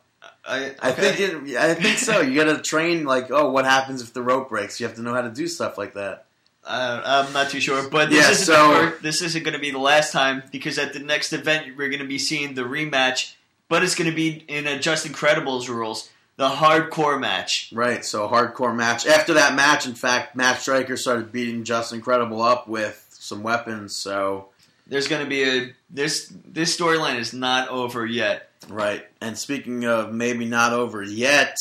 I, 0.46 0.74
I 0.80 0.92
think 0.92 1.18
it, 1.20 1.56
I 1.56 1.74
think 1.74 1.98
so. 1.98 2.20
You 2.20 2.36
got 2.36 2.56
to 2.56 2.62
train 2.62 3.04
like, 3.04 3.30
oh, 3.32 3.50
what 3.50 3.64
happens 3.64 4.00
if 4.00 4.12
the 4.14 4.22
rope 4.22 4.48
breaks? 4.50 4.78
You 4.78 4.86
have 4.86 4.94
to 4.96 5.02
know 5.02 5.12
how 5.12 5.22
to 5.22 5.30
do 5.30 5.48
stuff 5.48 5.76
like 5.76 5.94
that. 5.94 6.26
Uh, 6.64 7.24
I'm 7.26 7.32
not 7.32 7.50
too 7.50 7.60
sure, 7.60 7.88
but 7.88 8.10
this 8.10 8.24
Yeah, 8.24 8.30
isn't 8.30 8.44
so- 8.46 8.92
this 9.02 9.20
isn't 9.22 9.42
going 9.42 9.54
to 9.54 9.60
be 9.60 9.70
the 9.72 9.78
last 9.78 10.12
time 10.12 10.42
because 10.52 10.78
at 10.78 10.92
the 10.92 11.00
next 11.00 11.32
event 11.32 11.76
we're 11.76 11.88
going 11.88 12.00
to 12.02 12.06
be 12.06 12.18
seeing 12.18 12.54
the 12.54 12.62
rematch, 12.62 13.32
but 13.68 13.82
it's 13.82 13.94
going 13.96 14.08
to 14.08 14.14
be 14.14 14.44
in 14.48 14.66
a 14.66 14.78
Just 14.78 15.06
Incredibles 15.06 15.68
rules, 15.68 16.08
the 16.36 16.48
hardcore 16.48 17.18
match. 17.20 17.70
Right. 17.74 18.04
So 18.04 18.24
a 18.24 18.28
hardcore 18.28 18.74
match. 18.76 19.06
After 19.06 19.34
that 19.34 19.54
match, 19.56 19.86
in 19.86 19.94
fact, 19.94 20.36
Matt 20.36 20.60
Striker 20.60 20.96
started 20.96 21.32
beating 21.32 21.64
Just 21.64 21.92
Incredible 21.92 22.40
up 22.40 22.68
with 22.68 23.06
some 23.10 23.42
weapons. 23.42 23.96
So 23.96 24.48
There's 24.86 25.08
going 25.08 25.22
to 25.24 25.28
be 25.28 25.42
a 25.42 25.72
this 25.90 26.32
this 26.46 26.76
storyline 26.76 27.16
is 27.18 27.32
not 27.32 27.68
over 27.70 28.06
yet. 28.06 28.50
right. 28.68 29.04
And 29.20 29.36
speaking 29.36 29.84
of 29.84 30.12
maybe 30.12 30.44
not 30.44 30.72
over 30.72 31.02
yet, 31.02 31.56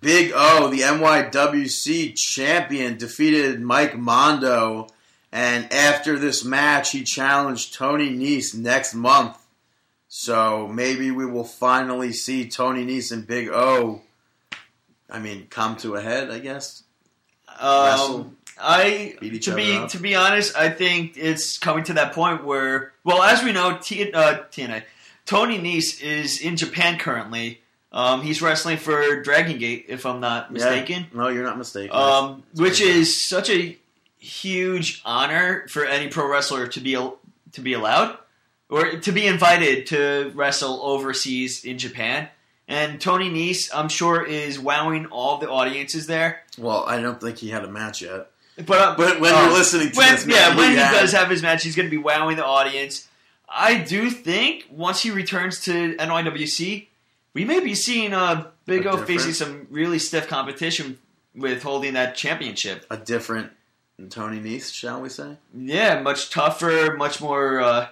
Big 0.00 0.32
O, 0.34 0.68
the 0.68 0.80
NYWC 0.80 2.14
champion, 2.16 2.96
defeated 2.96 3.60
Mike 3.60 3.96
Mondo, 3.96 4.88
and 5.32 5.72
after 5.72 6.18
this 6.18 6.44
match, 6.44 6.92
he 6.92 7.02
challenged 7.02 7.74
Tony 7.74 8.10
Nese 8.10 8.54
next 8.54 8.94
month. 8.94 9.36
So 10.08 10.68
maybe 10.68 11.10
we 11.10 11.26
will 11.26 11.44
finally 11.44 12.12
see 12.12 12.48
Tony 12.48 12.86
Nese 12.86 13.10
and 13.10 13.26
Big 13.26 13.48
O. 13.48 14.02
I 15.10 15.18
mean, 15.18 15.48
come 15.50 15.76
to 15.78 15.96
a 15.96 16.00
head, 16.00 16.30
I 16.30 16.38
guess. 16.38 16.84
Um, 17.58 18.36
I 18.58 19.16
to 19.20 19.54
be 19.54 19.76
up. 19.76 19.88
to 19.90 19.98
be 19.98 20.14
honest, 20.14 20.56
I 20.56 20.70
think 20.70 21.16
it's 21.16 21.58
coming 21.58 21.84
to 21.84 21.94
that 21.94 22.12
point 22.12 22.44
where, 22.44 22.92
well, 23.02 23.22
as 23.22 23.42
we 23.42 23.52
know, 23.52 23.78
T, 23.82 24.12
uh, 24.12 24.44
TNA, 24.50 24.84
Tony 25.26 25.58
Nese 25.58 26.00
is 26.02 26.40
in 26.40 26.56
Japan 26.56 26.98
currently. 26.98 27.60
Um, 27.94 28.22
he's 28.22 28.42
wrestling 28.42 28.76
for 28.76 29.22
Dragon 29.22 29.56
Gate, 29.56 29.86
if 29.88 30.04
I'm 30.04 30.18
not 30.18 30.52
mistaken. 30.52 31.06
Yeah. 31.12 31.18
No, 31.18 31.28
you're 31.28 31.44
not 31.44 31.56
mistaken. 31.56 31.94
Um, 31.96 32.42
which 32.56 32.80
is 32.80 33.26
such 33.26 33.48
a 33.48 33.78
huge 34.18 35.00
honor 35.04 35.66
for 35.68 35.84
any 35.86 36.08
pro 36.08 36.28
wrestler 36.28 36.66
to 36.66 36.80
be 36.80 36.94
to 36.94 37.60
be 37.60 37.72
allowed 37.72 38.18
or 38.68 38.96
to 38.96 39.12
be 39.12 39.26
invited 39.26 39.86
to 39.86 40.32
wrestle 40.34 40.80
overseas 40.82 41.64
in 41.64 41.78
Japan. 41.78 42.28
And 42.66 43.00
Tony 43.00 43.30
Nese, 43.30 43.70
I'm 43.72 43.88
sure, 43.88 44.24
is 44.24 44.58
wowing 44.58 45.06
all 45.06 45.36
the 45.38 45.48
audiences 45.50 46.06
there. 46.06 46.42
well, 46.58 46.84
I 46.86 47.00
don't 47.00 47.20
think 47.20 47.38
he 47.38 47.50
had 47.50 47.62
a 47.62 47.68
match 47.70 48.02
yet. 48.02 48.30
But, 48.56 48.70
uh, 48.80 48.94
But 48.96 49.20
when 49.20 49.34
uh, 49.34 49.42
you're 49.42 49.52
listening 49.52 49.90
to 49.90 49.96
when, 49.98 50.14
this, 50.14 50.26
yeah, 50.26 50.56
when 50.56 50.70
he 50.70 50.76
had- 50.76 50.92
does 50.92 51.12
have 51.12 51.28
his 51.28 51.42
match, 51.42 51.62
he's 51.62 51.76
going 51.76 51.86
to 51.86 51.90
be 51.90 51.98
wowing 52.02 52.36
the 52.36 52.44
audience. 52.44 53.06
I 53.48 53.76
do 53.76 54.10
think 54.10 54.66
once 54.70 55.02
he 55.02 55.10
returns 55.10 55.60
to 55.66 55.94
NYWC, 55.96 56.86
we 57.34 57.44
may 57.44 57.60
be 57.60 57.74
seeing 57.74 58.12
uh, 58.14 58.46
Big 58.64 58.86
A 58.86 58.90
O 58.92 58.96
facing 59.04 59.32
some 59.32 59.66
really 59.70 59.98
stiff 59.98 60.28
competition 60.28 60.98
with 61.34 61.62
holding 61.62 61.94
that 61.94 62.14
championship. 62.16 62.86
a 62.90 62.96
different 62.96 63.50
Tony 64.10 64.38
Nese, 64.40 64.72
shall 64.72 65.00
we 65.00 65.08
say? 65.08 65.36
Yeah, 65.54 66.00
much 66.00 66.30
tougher, 66.30 66.94
much 66.96 67.20
more 67.20 67.60
uh, 67.60 67.88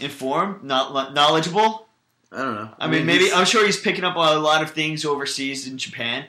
informed, 0.00 0.62
not 0.64 1.14
knowledgeable. 1.14 1.86
I 2.32 2.38
don't 2.42 2.54
know. 2.56 2.70
I 2.78 2.88
mean, 2.88 3.06
maybe 3.06 3.24
he's- 3.24 3.36
I'm 3.36 3.44
sure 3.44 3.64
he's 3.64 3.78
picking 3.80 4.04
up 4.04 4.16
a 4.16 4.38
lot 4.38 4.62
of 4.62 4.70
things 4.72 5.04
overseas 5.04 5.66
in 5.68 5.78
Japan. 5.78 6.26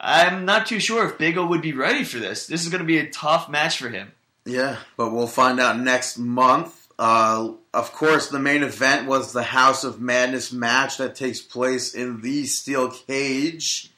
I'm 0.00 0.44
not 0.44 0.66
too 0.66 0.80
sure 0.80 1.06
if 1.06 1.18
Big 1.18 1.36
O 1.38 1.46
would 1.46 1.62
be 1.62 1.72
ready 1.72 2.04
for 2.04 2.18
this. 2.18 2.46
This 2.46 2.62
is 2.64 2.68
going 2.70 2.80
to 2.80 2.86
be 2.86 2.98
a 2.98 3.08
tough 3.10 3.48
match 3.48 3.78
for 3.78 3.88
him. 3.90 4.12
Yeah, 4.44 4.76
but 4.96 5.10
we'll 5.12 5.26
find 5.26 5.60
out 5.60 5.78
next 5.78 6.18
month. 6.18 6.88
Uh, 6.98 7.52
of 7.74 7.92
course, 7.92 8.28
the 8.28 8.38
main 8.38 8.62
event 8.62 9.06
was 9.06 9.32
the 9.32 9.42
House 9.42 9.84
of 9.84 10.00
Madness 10.00 10.52
match 10.52 10.96
that 10.98 11.14
takes 11.14 11.40
place 11.42 11.94
in 11.94 12.20
the 12.22 12.44
steel 12.46 12.90
cage. 12.90 13.90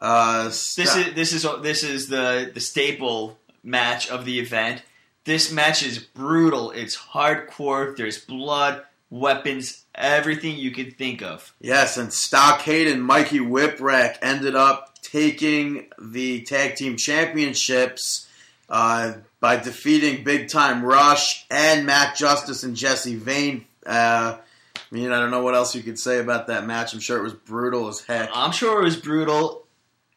Uh, 0.00 0.44
This 0.44 0.76
is 0.76 1.14
this 1.14 1.32
is 1.32 1.46
this 1.62 1.82
is 1.84 2.08
the 2.08 2.50
the 2.52 2.60
staple 2.60 3.38
match 3.62 4.10
of 4.10 4.24
the 4.24 4.38
event. 4.40 4.82
This 5.24 5.52
match 5.52 5.82
is 5.82 5.98
brutal. 5.98 6.70
It's 6.70 6.96
hardcore. 6.96 7.94
There's 7.96 8.18
blood, 8.18 8.82
weapons, 9.10 9.84
everything 9.94 10.56
you 10.56 10.70
could 10.70 10.96
think 10.96 11.22
of. 11.22 11.52
yes, 11.60 11.96
and 11.98 12.10
Stockade 12.12 12.88
and 12.88 13.04
Mikey 13.04 13.38
Whipwreck 13.40 14.16
ended 14.22 14.54
up 14.54 14.94
taking 15.02 15.86
the 16.00 16.42
tag 16.42 16.76
team 16.76 16.96
championships 16.96 18.26
uh, 18.70 19.14
by 19.40 19.56
defeating 19.56 20.22
Big 20.22 20.48
Time 20.48 20.84
Rush 20.84 21.46
and 21.50 21.86
Matt 21.86 22.16
Justice 22.16 22.62
and 22.62 22.76
Jesse 22.76 23.16
Vane. 23.16 23.66
Uh, 23.84 24.36
I 24.76 24.94
mean, 24.94 25.12
I 25.12 25.18
don't 25.18 25.30
know 25.30 25.42
what 25.42 25.54
else 25.54 25.74
you 25.74 25.82
could 25.82 25.98
say 25.98 26.18
about 26.18 26.48
that 26.48 26.66
match. 26.66 26.92
I'm 26.92 27.00
sure 27.00 27.18
it 27.18 27.22
was 27.22 27.32
brutal 27.32 27.88
as 27.88 28.00
heck. 28.00 28.28
I'm 28.34 28.52
sure 28.52 28.80
it 28.80 28.84
was 28.84 28.96
brutal. 28.96 29.66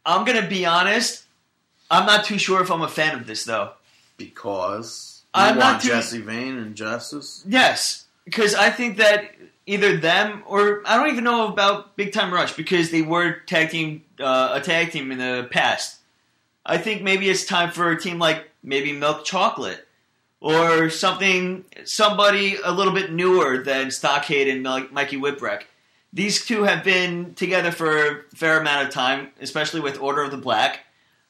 I'm 0.06 0.26
gonna 0.26 0.48
be 0.48 0.66
honest. 0.66 1.24
I'm 1.90 2.06
not 2.06 2.26
too 2.26 2.38
sure 2.38 2.62
if 2.62 2.72
I'm 2.72 2.82
a 2.82 2.88
fan 2.90 3.16
of 3.16 3.26
this 3.28 3.46
though. 3.46 3.72
Because 4.18 5.22
you 5.36 5.42
I'm 5.42 5.58
not 5.58 5.82
too- 5.82 5.90
Jesse 5.90 6.22
Vane 6.22 6.58
and 6.58 6.76
Justice. 6.76 7.44
Yes, 7.48 8.06
because 8.26 8.56
I 8.56 8.70
think 8.70 8.98
that 8.98 9.32
either 9.66 9.96
them 9.98 10.44
or 10.46 10.82
I 10.86 10.98
don't 10.98 11.10
even 11.12 11.24
know 11.24 11.48
about 11.48 11.96
Big 11.96 12.12
Time 12.12 12.34
Rush 12.34 12.54
because 12.54 12.92
they 12.92 13.02
were 13.02 13.34
tag 13.46 13.70
team 13.70 14.04
uh, 14.20 14.52
a 14.54 14.62
tag 14.62 14.92
team 14.92 15.12
in 15.12 15.20
the 15.20 15.48
past. 15.50 16.00
I 16.66 16.78
think 16.78 17.02
maybe 17.02 17.30
it's 17.30 17.46
time 17.46 17.72
for 17.72 17.92
a 17.92 18.00
team 18.00 18.20
like 18.20 18.50
maybe 18.64 18.94
Milk 18.94 19.26
Chocolate 19.26 19.86
or 20.40 20.90
something 20.90 21.66
somebody 21.86 22.58
a 22.64 22.72
little 22.72 22.94
bit 22.94 23.12
newer 23.12 23.64
than 23.64 23.92
Stockade 23.92 24.48
and 24.48 24.64
Mikey 24.92 25.18
Whipwreck. 25.18 25.64
These 26.12 26.46
two 26.46 26.64
have 26.64 26.84
been 26.84 27.34
together 27.34 27.72
for 27.72 27.98
a 27.98 28.24
fair 28.36 28.60
amount 28.60 28.88
of 28.88 28.94
time, 28.94 29.30
especially 29.42 29.80
with 29.80 30.00
Order 30.00 30.24
of 30.24 30.32
the 30.32 30.38
Black. 30.38 30.82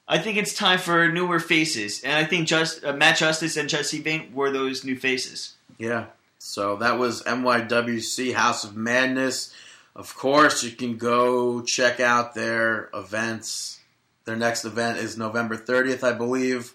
I 0.06 0.18
think 0.18 0.36
it's 0.36 0.52
time 0.52 0.78
for 0.78 1.08
newer 1.10 1.40
faces, 1.40 2.02
and 2.02 2.12
I 2.12 2.24
think 2.24 2.46
just 2.46 2.84
uh, 2.84 2.92
Matt 2.92 3.16
Justice 3.16 3.56
and 3.56 3.68
Jesse 3.68 4.02
Vane 4.02 4.34
were 4.34 4.50
those 4.50 4.84
new 4.84 4.96
faces. 4.96 5.54
Yeah. 5.78 6.06
So 6.38 6.76
that 6.76 6.98
was 6.98 7.22
NYWC 7.22 8.34
House 8.34 8.64
of 8.64 8.76
Madness. 8.76 9.54
Of 9.96 10.14
course, 10.14 10.62
you 10.62 10.72
can 10.72 10.98
go 10.98 11.62
check 11.62 12.00
out 12.00 12.34
their 12.34 12.90
events. 12.92 13.80
Their 14.26 14.36
next 14.36 14.66
event 14.66 14.98
is 14.98 15.16
November 15.16 15.56
30th, 15.56 16.02
I 16.02 16.12
believe. 16.12 16.74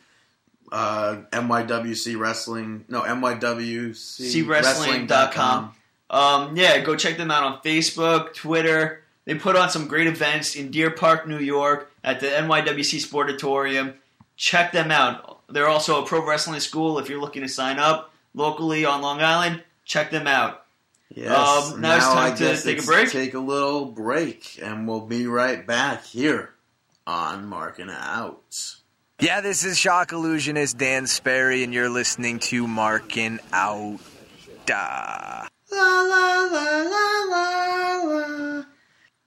Uh, 0.71 1.21
NYWC 1.31 2.17
Wrestling. 2.17 2.85
No, 2.87 3.01
NYWC 3.01 4.45
CWrestling.com. 4.45 5.75
Um, 6.09 6.57
yeah, 6.57 6.79
go 6.81 6.95
check 6.95 7.17
them 7.17 7.31
out 7.31 7.43
on 7.43 7.61
Facebook, 7.61 8.33
Twitter. 8.33 9.03
They 9.25 9.35
put 9.35 9.55
on 9.55 9.69
some 9.69 9.87
great 9.87 10.07
events 10.07 10.55
in 10.55 10.71
Deer 10.71 10.89
Park, 10.89 11.27
New 11.27 11.37
York, 11.37 11.91
at 12.03 12.19
the 12.19 12.27
NYWC 12.27 13.05
Sportatorium. 13.05 13.93
Check 14.35 14.71
them 14.71 14.91
out. 14.91 15.41
They're 15.49 15.67
also 15.67 16.03
a 16.03 16.05
pro 16.05 16.25
wrestling 16.25 16.59
school. 16.61 16.97
If 16.99 17.09
you're 17.09 17.21
looking 17.21 17.43
to 17.43 17.47
sign 17.47 17.77
up 17.77 18.11
locally 18.33 18.85
on 18.85 19.01
Long 19.01 19.21
Island, 19.21 19.63
check 19.85 20.11
them 20.11 20.27
out. 20.27 20.65
Yes. 21.13 21.73
Um, 21.73 21.81
now 21.81 21.95
it's 21.97 22.05
time 22.05 22.33
I 22.33 22.35
to 22.35 22.61
take 22.61 22.81
a 22.81 22.85
break? 22.85 23.09
Take 23.09 23.33
a 23.33 23.39
little 23.39 23.85
break, 23.85 24.59
and 24.61 24.87
we'll 24.87 25.01
be 25.01 25.27
right 25.27 25.65
back 25.65 26.05
here 26.05 26.53
on 27.05 27.45
Marking 27.47 27.89
Out. 27.89 28.75
Yeah, 29.21 29.41
this 29.41 29.65
is 29.65 29.77
Shock 29.77 30.13
Illusionist 30.13 30.77
Dan 30.77 31.05
Sperry, 31.05 31.65
and 31.65 31.73
you're 31.73 31.89
listening 31.89 32.39
to 32.39 32.65
Marking 32.65 33.39
Out. 33.51 33.99
La 34.69 35.51
la 35.73 36.47
la 36.49 36.81
la 36.83 37.23
la 37.29 38.01
la. 38.05 38.63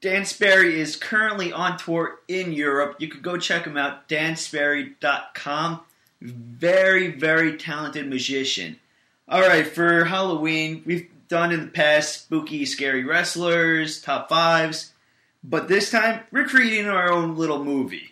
Dan 0.00 0.24
Sperry 0.24 0.80
is 0.80 0.96
currently 0.96 1.52
on 1.52 1.76
tour 1.76 2.20
in 2.26 2.54
Europe. 2.54 2.96
You 3.00 3.08
could 3.08 3.22
go 3.22 3.36
check 3.36 3.66
him 3.66 3.76
out, 3.76 4.08
dansperry.com. 4.08 5.80
Very, 6.22 7.08
very 7.08 7.58
talented 7.58 8.08
magician. 8.08 8.80
All 9.28 9.42
right, 9.42 9.66
for 9.66 10.06
Halloween, 10.06 10.82
we've 10.86 11.10
done 11.28 11.52
in 11.52 11.66
the 11.66 11.70
past 11.70 12.22
spooky, 12.22 12.64
scary 12.64 13.04
wrestlers, 13.04 14.00
top 14.00 14.30
fives, 14.30 14.94
but 15.44 15.68
this 15.68 15.90
time 15.90 16.22
we're 16.30 16.48
creating 16.48 16.88
our 16.88 17.12
own 17.12 17.36
little 17.36 17.62
movie. 17.62 18.11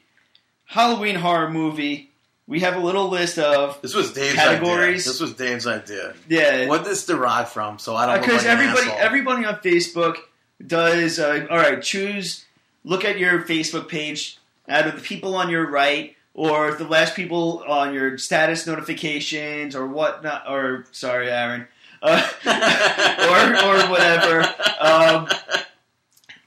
Halloween 0.70 1.16
horror 1.16 1.50
movie. 1.50 2.10
We 2.46 2.60
have 2.60 2.76
a 2.76 2.78
little 2.80 3.08
list 3.08 3.38
of 3.40 3.80
This 3.82 3.92
was 3.92 4.12
Dave's 4.12 4.36
Categories. 4.36 5.02
idea. 5.02 5.12
This 5.12 5.20
was 5.20 5.34
Dave's 5.34 5.66
idea. 5.66 6.14
yeah, 6.28 6.66
What 6.68 6.84
this 6.84 7.04
derived 7.06 7.48
from? 7.48 7.80
So 7.80 7.96
I 7.96 8.06
don't 8.06 8.20
because 8.20 8.44
like 8.44 8.52
everybody 8.52 8.88
everybody 8.90 9.44
on 9.44 9.56
Facebook 9.56 10.16
does. 10.64 11.18
Uh, 11.18 11.46
all 11.50 11.58
right, 11.58 11.82
choose. 11.82 12.44
Look 12.84 13.04
at 13.04 13.18
your 13.18 13.42
Facebook 13.42 13.88
page 13.88 14.38
out 14.68 14.86
of 14.86 14.94
the 14.94 15.00
people 15.00 15.34
on 15.34 15.50
your 15.50 15.68
right, 15.68 16.14
or 16.34 16.72
the 16.74 16.84
last 16.84 17.16
people 17.16 17.64
on 17.66 17.92
your 17.92 18.16
status 18.16 18.64
notifications, 18.66 19.74
or 19.74 19.86
whatnot. 19.88 20.44
Or 20.48 20.86
sorry, 20.92 21.30
Aaron, 21.30 21.66
uh, 22.00 22.28
or 22.46 23.86
or 23.86 23.90
whatever. 23.90 24.46
Um, 24.80 25.28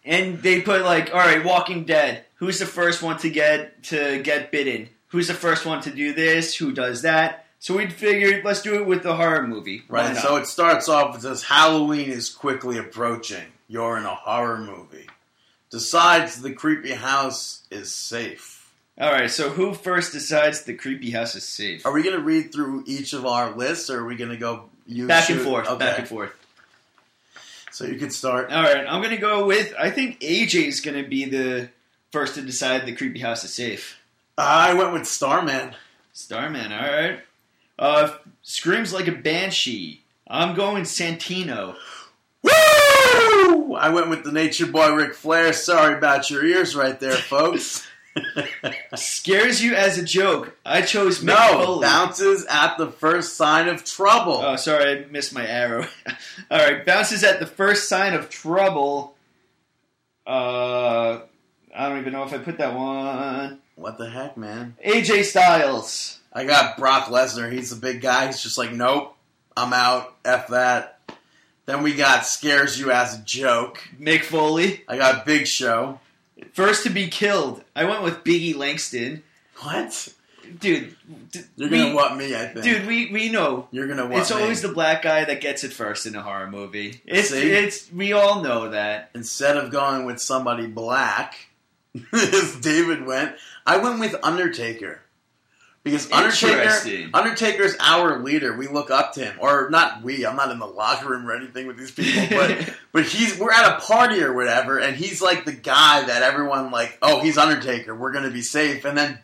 and 0.05 0.41
they 0.41 0.61
put 0.61 0.83
like, 0.83 1.09
all 1.13 1.19
right, 1.19 1.43
Walking 1.43 1.83
Dead. 1.85 2.23
Who's 2.43 2.59
the 2.59 2.65
first 2.65 3.01
one 3.01 3.17
to 3.19 3.29
get 3.29 3.83
to 3.83 4.21
get 4.21 4.51
bitten? 4.51 4.89
Who's 5.07 5.29
the 5.29 5.33
first 5.33 5.65
one 5.65 5.81
to 5.83 5.91
do 5.91 6.13
this? 6.13 6.53
Who 6.57 6.73
does 6.73 7.03
that? 7.03 7.45
So 7.59 7.77
we 7.77 7.87
figured, 7.87 8.43
let's 8.43 8.61
do 8.61 8.75
it 8.75 8.85
with 8.85 9.03
the 9.03 9.15
horror 9.15 9.47
movie. 9.47 9.83
Right. 9.87 10.17
So 10.17 10.35
it 10.35 10.47
starts 10.47 10.89
off. 10.89 11.15
It 11.15 11.21
says 11.21 11.43
Halloween 11.43 12.09
is 12.09 12.29
quickly 12.29 12.77
approaching. 12.77 13.45
You're 13.69 13.97
in 13.97 14.03
a 14.03 14.13
horror 14.13 14.57
movie. 14.57 15.07
Decides 15.69 16.41
the 16.41 16.51
creepy 16.51 16.91
house 16.91 17.63
is 17.71 17.95
safe. 17.95 18.73
All 18.99 19.09
right, 19.09 19.31
so 19.31 19.47
who 19.49 19.73
first 19.73 20.11
decides 20.11 20.63
the 20.63 20.73
creepy 20.73 21.11
house 21.11 21.35
is 21.35 21.45
safe? 21.45 21.85
Are 21.85 21.93
we 21.93 22.03
going 22.03 22.17
to 22.17 22.21
read 22.21 22.51
through 22.51 22.83
each 22.85 23.13
of 23.13 23.25
our 23.25 23.55
lists, 23.55 23.89
or 23.89 24.01
are 24.01 24.05
we 24.05 24.17
going 24.17 24.31
to 24.31 24.37
go 24.37 24.65
Back 24.85 25.29
and 25.29 25.39
forth, 25.39 25.69
Okay. 25.69 25.79
back 25.79 25.99
and 25.99 26.07
forth. 26.09 26.33
So 27.71 27.85
you 27.85 27.97
could 27.97 28.11
start. 28.11 28.51
All 28.51 28.61
right, 28.61 28.85
I'm 28.87 29.01
gonna 29.01 29.17
go 29.17 29.47
with. 29.47 29.73
I 29.79 29.89
think 29.89 30.19
AJ 30.19 30.67
is 30.67 30.81
gonna 30.81 31.07
be 31.07 31.25
the 31.25 31.69
first 32.13 32.35
to 32.35 32.41
decide 32.43 32.85
the 32.85 32.95
creepy 32.95 33.19
house 33.19 33.43
is 33.43 33.51
safe. 33.51 33.99
I 34.37 34.75
went 34.75 34.93
with 34.93 35.07
Starman. 35.07 35.73
Starman, 36.13 36.71
all 36.71 36.79
right. 36.79 37.19
Uh, 37.77 38.15
screams 38.43 38.93
like 38.93 39.07
a 39.07 39.11
banshee. 39.11 40.03
I'm 40.27 40.55
going 40.55 40.83
Santino. 40.83 41.75
Woo! 42.43 43.73
I 43.73 43.89
went 43.91 44.09
with 44.09 44.23
the 44.23 44.31
Nature 44.31 44.67
Boy 44.67 44.93
Ric 44.93 45.15
Flair. 45.15 45.53
Sorry 45.53 45.97
about 45.97 46.29
your 46.29 46.45
ears, 46.45 46.75
right 46.75 46.99
there, 46.99 47.11
folks. 47.13 47.87
Scares 48.93 49.63
you 49.63 49.73
as 49.73 49.97
a 49.97 50.03
joke. 50.03 50.55
I 50.63 50.83
chose 50.83 51.21
Mick 51.21 51.33
no, 51.33 51.65
Foley. 51.65 51.81
bounces 51.81 52.45
at 52.45 52.77
the 52.77 52.91
first 52.91 53.35
sign 53.37 53.67
of 53.67 53.83
trouble. 53.83 54.39
Oh, 54.39 54.55
sorry, 54.55 55.03
I 55.03 55.05
missed 55.09 55.33
my 55.33 55.47
arrow. 55.47 55.87
All 56.51 56.59
right, 56.59 56.85
bounces 56.85 57.23
at 57.23 57.39
the 57.39 57.47
first 57.47 57.89
sign 57.89 58.13
of 58.13 58.29
trouble. 58.29 59.15
Uh, 60.27 61.21
I 61.75 61.89
don't 61.89 61.99
even 61.99 62.13
know 62.13 62.23
if 62.23 62.33
I 62.33 62.37
put 62.37 62.57
that 62.59 62.75
one. 62.75 63.59
what 63.75 63.97
the 63.97 64.09
heck, 64.09 64.37
man? 64.37 64.75
AJ 64.85 65.23
Styles. 65.25 66.19
I 66.31 66.45
got 66.45 66.77
Brock 66.77 67.05
Lesnar. 67.05 67.51
He's 67.51 67.71
a 67.71 67.75
big 67.75 68.01
guy. 68.01 68.27
He's 68.27 68.41
just 68.41 68.57
like, 68.57 68.71
nope, 68.71 69.15
I'm 69.55 69.73
out. 69.73 70.15
F 70.25 70.47
that. 70.49 70.99
Then 71.65 71.81
we 71.83 71.93
got 71.93 72.25
scares 72.25 72.79
you 72.79 72.91
as 72.91 73.17
a 73.17 73.21
joke. 73.23 73.81
Mick 73.99 74.23
Foley. 74.23 74.83
I 74.87 74.97
got 74.97 75.25
Big 75.25 75.47
Show. 75.47 75.99
First 76.51 76.83
to 76.83 76.89
be 76.89 77.07
killed. 77.07 77.63
I 77.75 77.85
went 77.85 78.03
with 78.03 78.23
Biggie 78.25 78.55
Langston. 78.55 79.23
What? 79.61 80.09
Dude, 80.59 80.93
d- 81.31 81.39
You're 81.55 81.69
gonna 81.69 81.95
what 81.95 82.17
me? 82.17 82.35
I 82.35 82.47
think. 82.47 82.65
Dude, 82.65 82.85
we, 82.85 83.09
we 83.11 83.29
know. 83.29 83.69
you're 83.71 83.87
gonna 83.87 84.05
what 84.07 84.19
It's 84.19 84.29
me. 84.35 84.41
always 84.41 84.61
the 84.61 84.67
black 84.73 85.01
guy 85.03 85.23
that 85.23 85.39
gets 85.39 85.63
it 85.63 85.71
first 85.71 86.05
in 86.05 86.15
a 86.15 86.21
horror 86.21 86.49
movie. 86.49 86.99
It's 87.05 87.29
See? 87.29 87.49
it's 87.49 87.89
we 87.93 88.11
all 88.11 88.41
know 88.43 88.69
that. 88.71 89.09
Instead 89.15 89.55
of 89.55 89.71
going 89.71 90.05
with 90.05 90.19
somebody 90.19 90.67
black, 90.67 91.35
as 92.13 92.55
David 92.57 93.05
went, 93.05 93.35
I 93.65 93.77
went 93.77 93.99
with 93.99 94.15
Undertaker. 94.23 95.01
Because 95.83 96.09
Undertaker, 96.13 97.09
Undertaker's 97.13 97.75
our 97.77 98.19
leader. 98.19 98.55
We 98.55 98.69
look 98.69 98.89
up 98.89 99.13
to 99.15 99.25
him, 99.25 99.35
or 99.39 99.69
not 99.69 100.01
we. 100.01 100.25
I'm 100.25 100.37
not 100.37 100.49
in 100.49 100.59
the 100.59 100.65
locker 100.65 101.09
room 101.09 101.27
or 101.27 101.35
anything 101.35 101.67
with 101.67 101.77
these 101.77 101.91
people, 101.91 102.37
but 102.37 102.73
but 102.93 103.03
he's 103.03 103.37
we're 103.37 103.51
at 103.51 103.77
a 103.77 103.81
party 103.81 104.23
or 104.23 104.31
whatever, 104.31 104.79
and 104.79 104.95
he's 104.95 105.21
like 105.21 105.43
the 105.43 105.51
guy 105.51 106.05
that 106.05 106.23
everyone 106.23 106.71
like. 106.71 106.97
Oh, 107.01 107.19
he's 107.19 107.37
Undertaker. 107.37 107.93
We're 107.93 108.13
gonna 108.13 108.31
be 108.31 108.41
safe, 108.41 108.85
and 108.85 108.97
then 108.97 109.19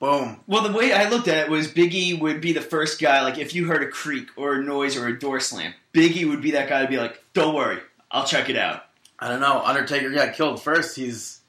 boom. 0.00 0.40
Well, 0.48 0.64
the 0.68 0.76
way 0.76 0.92
I 0.92 1.08
looked 1.08 1.28
at 1.28 1.38
it 1.38 1.48
was 1.48 1.68
Biggie 1.68 2.20
would 2.20 2.40
be 2.40 2.52
the 2.52 2.60
first 2.60 3.00
guy. 3.00 3.22
Like 3.22 3.38
if 3.38 3.54
you 3.54 3.66
heard 3.66 3.84
a 3.84 3.88
creak 3.88 4.26
or 4.34 4.54
a 4.54 4.64
noise 4.64 4.96
or 4.96 5.06
a 5.06 5.16
door 5.16 5.38
slam, 5.38 5.72
Biggie 5.94 6.28
would 6.28 6.42
be 6.42 6.50
that 6.50 6.68
guy 6.68 6.82
to 6.82 6.88
be 6.88 6.98
like, 6.98 7.22
"Don't 7.32 7.54
worry, 7.54 7.78
I'll 8.10 8.26
check 8.26 8.50
it 8.50 8.56
out." 8.56 8.82
I 9.20 9.28
don't 9.28 9.40
know. 9.40 9.62
Undertaker 9.64 10.10
got 10.10 10.34
killed 10.34 10.60
first. 10.60 10.96
He's. 10.96 11.41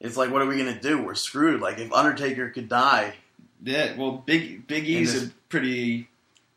It's 0.00 0.16
like, 0.16 0.30
what 0.30 0.42
are 0.42 0.46
we 0.46 0.58
gonna 0.58 0.78
do? 0.80 1.02
We're 1.02 1.14
screwed. 1.14 1.60
Like 1.60 1.78
if 1.78 1.92
Undertaker 1.92 2.50
could 2.50 2.68
die, 2.68 3.14
Yeah, 3.62 3.96
well, 3.96 4.12
Big 4.26 4.66
Big 4.66 4.86
E's 4.88 5.14
this- 5.14 5.24
a 5.24 5.32
pretty 5.48 6.08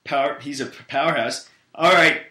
power. 0.03 0.37
He's 0.39 0.59
a 0.61 0.65
powerhouse. 0.87 1.49
All 1.73 1.93
right, 1.93 2.23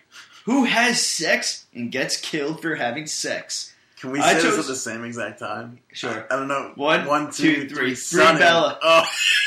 who 0.45 0.65
has 0.65 1.03
sex 1.07 1.65
and 1.75 1.91
gets 1.91 2.17
killed 2.19 2.61
for 2.63 2.75
having 2.75 3.07
sex? 3.07 3.73
can 4.01 4.13
we 4.13 4.21
I 4.21 4.29
say 4.29 4.43
this 4.43 4.45
chose- 4.45 4.59
at 4.61 4.67
the 4.67 4.77
same 4.77 5.05
exact 5.05 5.41
time? 5.41 5.81
Sure. 5.93 6.25
I 6.31 6.37
don't 6.37 6.47
know. 6.47 6.71
One, 6.77 7.05
one, 7.07 7.33
two, 7.33 7.55
two, 7.63 7.69
three. 7.69 7.77
three. 7.89 7.95
Sunny. 7.97 8.39
Bella. 8.39 8.79
Oh, 8.81 9.05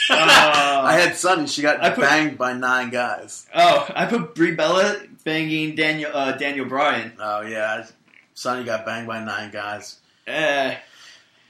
Uh, 0.10 0.82
I 0.84 0.98
had 1.00 1.16
Sunny. 1.16 1.48
She 1.48 1.62
got 1.62 1.80
put- 1.96 2.02
banged 2.04 2.38
by 2.38 2.52
nine 2.54 2.90
guys. 2.90 3.48
Oh, 3.56 3.88
I 3.96 4.08
put 4.08 4.36
Brie 4.36 4.52
Bella 4.56 5.00
banging 5.24 5.76
Daniel 5.76 6.12
uh, 6.14 6.32
Daniel 6.34 6.66
Bryan. 6.66 7.14
Oh 7.20 7.42
yeah, 7.42 7.86
Sunny 8.34 8.64
got 8.66 8.86
banged 8.86 9.08
by 9.08 9.24
nine 9.24 9.52
guys. 9.52 10.00
Uh, 10.28 10.32
Uh, 10.32 10.76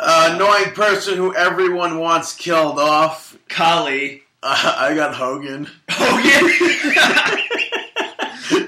annoying 0.02 0.74
person 0.74 1.16
who 1.18 1.36
everyone 1.36 2.00
wants 2.00 2.36
killed 2.36 2.80
off. 2.80 3.38
Khali. 3.50 4.24
Uh, 4.44 4.76
I 4.78 4.96
got 4.96 5.14
Hogan. 5.14 5.68
Hogan? 5.90 7.38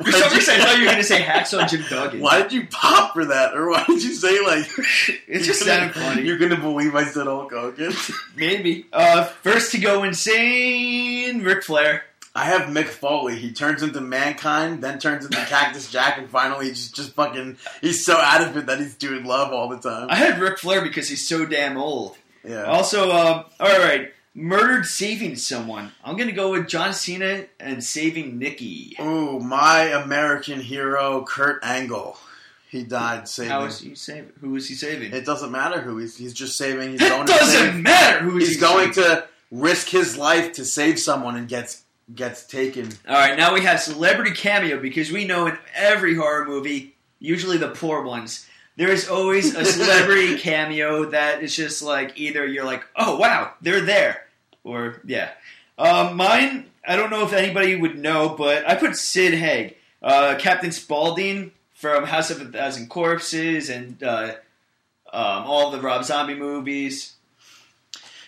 For 0.04 0.12
some 0.12 0.32
reason, 0.34 0.56
I 0.56 0.64
thought 0.64 0.76
you 0.76 0.82
were 0.82 0.86
going 0.88 0.98
to 0.98 1.04
say 1.04 1.22
Hacksaw 1.22 1.68
Jim 1.68 1.84
Duggan. 1.90 2.22
Why 2.22 2.42
did 2.42 2.54
you 2.54 2.68
pop 2.68 3.14
for 3.14 3.26
that, 3.26 3.54
or 3.54 3.70
why 3.70 3.84
did 3.86 4.04
you 4.04 4.14
say 4.14 4.40
like? 4.42 4.70
It 5.28 5.44
just 5.44 5.62
sounded 5.62 5.94
funny. 5.94 6.24
You're 6.24 6.38
gonna 6.38 6.60
believe 6.60 6.96
I 6.96 7.06
said 7.06 7.26
Hulk 7.26 7.52
Hogan. 7.52 7.94
Maybe. 8.36 8.86
Uh, 8.94 9.24
first 9.24 9.72
to 9.72 9.80
go 9.80 10.04
insane, 10.04 11.42
Ric 11.44 11.64
Flair. 11.64 12.04
I 12.36 12.46
have 12.46 12.64
Mick 12.64 12.88
Foley. 12.88 13.36
He 13.36 13.52
turns 13.52 13.84
into 13.84 14.02
mankind, 14.02 14.82
then 14.84 14.98
turns 14.98 15.24
into 15.26 15.38
Cactus 15.46 15.92
Jack, 15.92 16.18
and 16.18 16.30
finally 16.30 16.70
just 16.70 16.96
just 16.96 17.14
fucking. 17.14 17.58
He's 17.82 18.04
so 18.06 18.16
out 18.18 18.42
of 18.42 18.58
it 18.58 18.66
that 18.66 18.80
he's 18.80 18.96
doing 18.96 19.24
love 19.26 19.54
all 19.54 19.70
the 19.70 19.78
time. 19.78 20.08
I 20.10 20.16
had 20.16 20.40
Ric 20.40 20.58
Flair 20.58 20.82
because 20.82 21.08
he's 21.10 21.28
so 21.28 21.46
damn 21.46 21.78
old. 21.78 22.18
Yeah. 22.44 22.64
Also, 22.64 23.12
uh, 23.12 23.44
all 23.60 23.80
right, 23.80 24.12
murdered 24.34 24.86
saving 24.88 25.36
someone. 25.36 25.92
I'm 26.04 26.18
gonna 26.18 26.32
go 26.32 26.52
with 26.52 26.68
John 26.68 26.94
Cena 26.94 27.46
and 27.60 27.84
saving 27.84 28.40
Nikki. 28.40 28.96
Ooh, 29.00 29.40
my 29.40 29.82
American 29.84 30.60
hero, 30.60 31.24
Kurt 31.24 31.64
Angle. 31.64 32.18
He 32.68 32.84
died 32.84 33.28
saving. 33.28 33.52
How 33.52 33.66
is 33.66 33.80
he 33.80 33.94
saving? 33.94 34.32
Who 34.42 34.56
is 34.56 34.68
he 34.68 34.74
saving? 34.74 35.14
It 35.14 35.24
doesn't 35.28 35.52
matter 35.52 35.80
who 35.82 36.00
he's. 36.00 36.18
He's 36.18 36.34
just 36.34 36.58
saving. 36.58 36.94
He's 36.94 37.02
It 37.04 37.10
going 37.10 37.28
doesn't 37.28 37.74
save. 37.74 37.76
matter 37.76 38.20
who 38.22 38.38
He's 38.40 38.60
going 38.60 38.92
to 38.94 39.28
risk 39.52 39.90
his 39.90 40.18
life 40.18 40.54
to 40.54 40.66
save 40.66 40.98
someone 41.00 41.36
and 41.36 41.48
gets 41.48 41.83
gets 42.14 42.46
taken. 42.46 42.90
All 43.08 43.16
right, 43.16 43.38
now 43.38 43.54
we 43.54 43.62
have 43.62 43.80
celebrity 43.80 44.32
cameo 44.32 44.80
because 44.80 45.12
we 45.12 45.26
know 45.26 45.48
in 45.48 45.58
every 45.74 46.16
horror 46.16 46.46
movie, 46.46 46.96
usually 47.20 47.58
the 47.58 47.70
poor 47.70 48.04
ones, 48.04 48.48
there 48.76 48.90
is 48.90 49.08
always 49.08 49.56
a 49.56 49.66
celebrity 49.66 50.38
cameo 50.40 51.06
that 51.06 51.44
is 51.44 51.56
just 51.56 51.82
like 51.82 52.20
either 52.20 52.46
you're 52.46 52.66
like, 52.66 52.84
oh 52.96 53.18
wow, 53.18 53.54
they're 53.62 53.82
there, 53.82 54.26
or 54.64 55.02
yeah. 55.06 55.32
Um, 55.78 56.18
mine, 56.18 56.66
I 56.86 56.96
don't 56.96 57.10
know 57.10 57.24
if 57.24 57.34
anybody 57.34 57.76
would 57.76 57.98
know, 57.98 58.36
but 58.38 58.68
I 58.68 58.76
put 58.76 58.96
Sid 58.96 59.34
Haig, 59.34 59.76
uh, 60.02 60.36
Captain 60.38 60.72
Spaulding 60.72 61.52
from 61.74 62.06
House 62.06 62.30
of 62.30 62.42
a 62.42 62.46
Thousand 62.46 62.90
Corpses, 62.90 63.70
and 63.70 64.02
uh, 64.04 64.36
um, 65.12 65.44
all 65.46 65.72
the 65.72 65.82
Rob 65.82 66.04
Zombie 66.04 66.36
movies. 66.36 67.13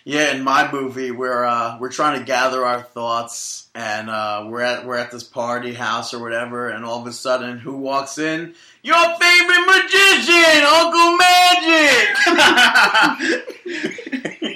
Yeah, 0.08 0.36
in 0.36 0.44
my 0.44 0.72
movie, 0.72 1.10
we're 1.10 1.44
uh, 1.44 1.80
we're 1.80 1.92
trying 1.92 2.20
to 2.20 2.26
gather 2.26 2.64
our 2.64 2.84
thoughts, 2.84 3.68
and 3.74 4.08
uh, 4.08 4.46
we're 4.48 4.62
at 4.62 4.86
we're 4.86 4.98
at 4.98 5.10
this 5.10 5.24
party 5.24 5.74
house 5.74 6.14
or 6.14 6.20
whatever, 6.20 6.70
and 6.70 6.86
all 6.86 7.02
of 7.02 7.08
a 7.08 7.12
sudden, 7.12 7.58
who 7.58 7.76
walks 7.78 8.20
in? 8.20 8.54
Your 8.84 8.96
favorite 9.20 9.66
magician, 9.66 10.64
Uncle 10.64 11.18
Magic. 11.18 12.16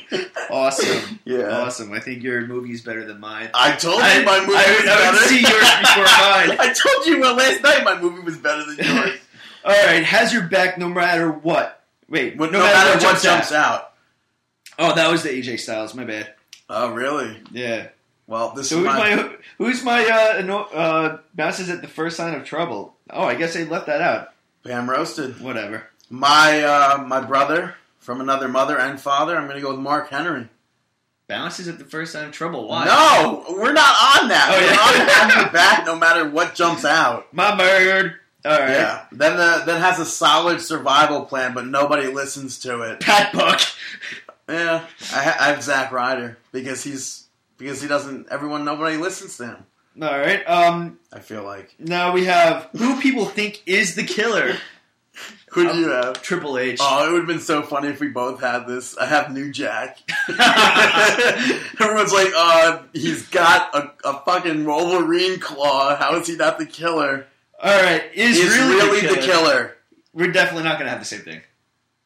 Awesome, 0.51 1.19
yeah, 1.25 1.59
awesome. 1.59 1.93
I 1.93 1.99
think 1.99 2.23
your 2.23 2.47
movie's 2.47 2.81
better 2.81 3.05
than 3.05 3.19
mine. 3.19 3.51
I 3.53 3.75
told 3.75 3.97
you 4.01 4.23
my 4.25 4.39
movie 4.39 4.53
I 4.55 4.71
was 4.71 4.81
I 4.81 4.85
better. 4.85 5.11
would 5.11 5.27
see 5.27 5.41
yours 5.41 5.69
before 5.81 6.03
mine. 6.05 6.57
I 6.59 6.73
told 6.73 7.05
you 7.05 7.19
well 7.21 7.35
last 7.35 7.61
night 7.61 7.83
my 7.83 7.99
movie 8.01 8.21
was 8.23 8.37
better 8.37 8.65
than 8.65 8.77
yours. 8.83 9.19
All 9.63 9.71
right, 9.85 10.03
has 10.03 10.33
your 10.33 10.43
back 10.47 10.79
no 10.79 10.89
matter 10.89 11.31
what. 11.31 11.83
Wait, 12.09 12.35
But 12.37 12.51
no, 12.51 12.57
matter, 12.59 12.89
what 12.93 12.99
jumps, 13.01 13.21
jumps 13.21 13.51
out. 13.51 13.81
out. 13.81 13.88
Oh, 14.79 14.95
that 14.95 15.11
was 15.11 15.23
the 15.23 15.29
AJ 15.29 15.59
Styles. 15.59 15.93
My 15.93 16.05
bad. 16.05 16.33
Oh, 16.69 16.91
really? 16.93 17.37
Yeah. 17.51 17.89
Well, 18.27 18.51
this 18.51 18.69
So 18.69 18.75
is 18.77 18.79
who's 18.79 18.85
my, 18.85 19.15
my 19.15 19.35
who's 19.57 19.83
my 19.83 20.05
uh, 20.05 20.37
anno- 20.37 20.69
uh 20.73 21.17
bounces 21.33 21.69
at 21.69 21.81
the 21.81 21.87
first 21.87 22.15
sign 22.15 22.33
of 22.35 22.45
trouble? 22.45 22.95
Oh, 23.09 23.23
I 23.23 23.35
guess 23.35 23.53
they 23.53 23.65
left 23.65 23.87
that 23.87 24.01
out. 24.01 24.29
Pam 24.63 24.89
roasted. 24.89 25.41
Whatever. 25.41 25.87
My 26.09 26.61
uh, 26.63 27.03
my 27.05 27.21
brother 27.21 27.75
from 27.97 28.21
another 28.21 28.47
mother 28.47 28.77
and 28.77 28.99
father. 28.99 29.35
I'm 29.35 29.45
going 29.45 29.57
to 29.57 29.61
go 29.61 29.71
with 29.71 29.79
Mark 29.79 30.09
Henry. 30.09 30.47
Bounces 31.27 31.67
at 31.67 31.77
the 31.77 31.85
first 31.85 32.13
sign 32.13 32.25
of 32.25 32.31
trouble. 32.31 32.67
Why? 32.67 32.85
No, 32.85 33.45
we're 33.49 33.73
not 33.73 34.21
on 34.21 34.29
that. 34.29 34.49
Oh, 34.51 34.57
we're 34.57 35.37
yeah. 35.37 35.45
on 35.47 35.53
back 35.53 35.85
no 35.85 35.95
matter 35.95 36.27
what 36.27 36.55
jumps 36.55 36.85
out. 36.85 37.31
My 37.33 37.55
bird. 37.55 38.15
All 38.45 38.51
right. 38.51 38.69
Yeah. 38.69 39.05
Then 39.11 39.37
the, 39.37 39.63
then 39.65 39.81
has 39.81 39.99
a 39.99 40.05
solid 40.05 40.61
survival 40.61 41.25
plan, 41.25 41.53
but 41.53 41.67
nobody 41.67 42.07
listens 42.07 42.57
to 42.59 42.81
it. 42.81 42.99
Pat 43.01 43.33
Buck. 43.33 43.61
Yeah, 44.49 44.85
I, 45.13 45.23
ha- 45.23 45.37
I 45.39 45.47
have 45.49 45.63
Zack 45.63 45.91
Ryder 45.91 46.37
because 46.51 46.83
he's 46.83 47.27
because 47.57 47.81
he 47.81 47.87
doesn't. 47.87 48.27
Everyone, 48.31 48.65
nobody 48.65 48.97
listens 48.97 49.37
to 49.37 49.45
him. 49.47 49.65
All 50.01 50.17
right. 50.17 50.43
Um. 50.47 50.99
I 51.13 51.19
feel 51.19 51.43
like. 51.43 51.75
Now 51.79 52.11
we 52.13 52.25
have 52.25 52.69
who 52.77 52.99
people 53.01 53.25
think 53.25 53.61
is 53.65 53.95
the 53.95 54.03
killer. 54.03 54.55
Who 55.51 55.67
do 55.69 55.77
you 55.77 55.89
have? 55.89 56.21
Triple 56.21 56.57
H. 56.59 56.77
Oh, 56.81 57.05
it 57.07 57.11
would 57.11 57.17
have 57.21 57.27
been 57.27 57.39
so 57.39 57.61
funny 57.63 57.89
if 57.89 57.99
we 57.99 58.07
both 58.07 58.39
had 58.39 58.67
this. 58.67 58.95
I 58.97 59.05
have 59.05 59.33
New 59.33 59.51
Jack. 59.51 59.97
Everyone's 60.29 62.13
like, 62.13 62.31
uh, 62.37 62.83
he's 62.93 63.27
got 63.27 63.73
a, 63.75 63.91
a 64.07 64.21
fucking 64.21 64.63
Wolverine 64.65 65.39
claw. 65.39 65.95
How 65.95 66.15
is 66.15 66.27
he 66.27 66.35
not 66.35 66.57
the 66.59 66.65
killer? 66.65 67.25
All 67.61 67.81
right. 67.83 68.03
Is 68.13 68.37
He's 68.37 68.49
really, 68.57 68.75
really, 68.75 69.01
the, 69.01 69.07
the 69.07 69.13
killer. 69.15 69.25
killer. 69.25 69.75
We're 70.13 70.31
definitely 70.31 70.63
not 70.63 70.77
gonna 70.77 70.91
have 70.91 70.99
the 70.99 71.05
same 71.05 71.21
thing. 71.21 71.41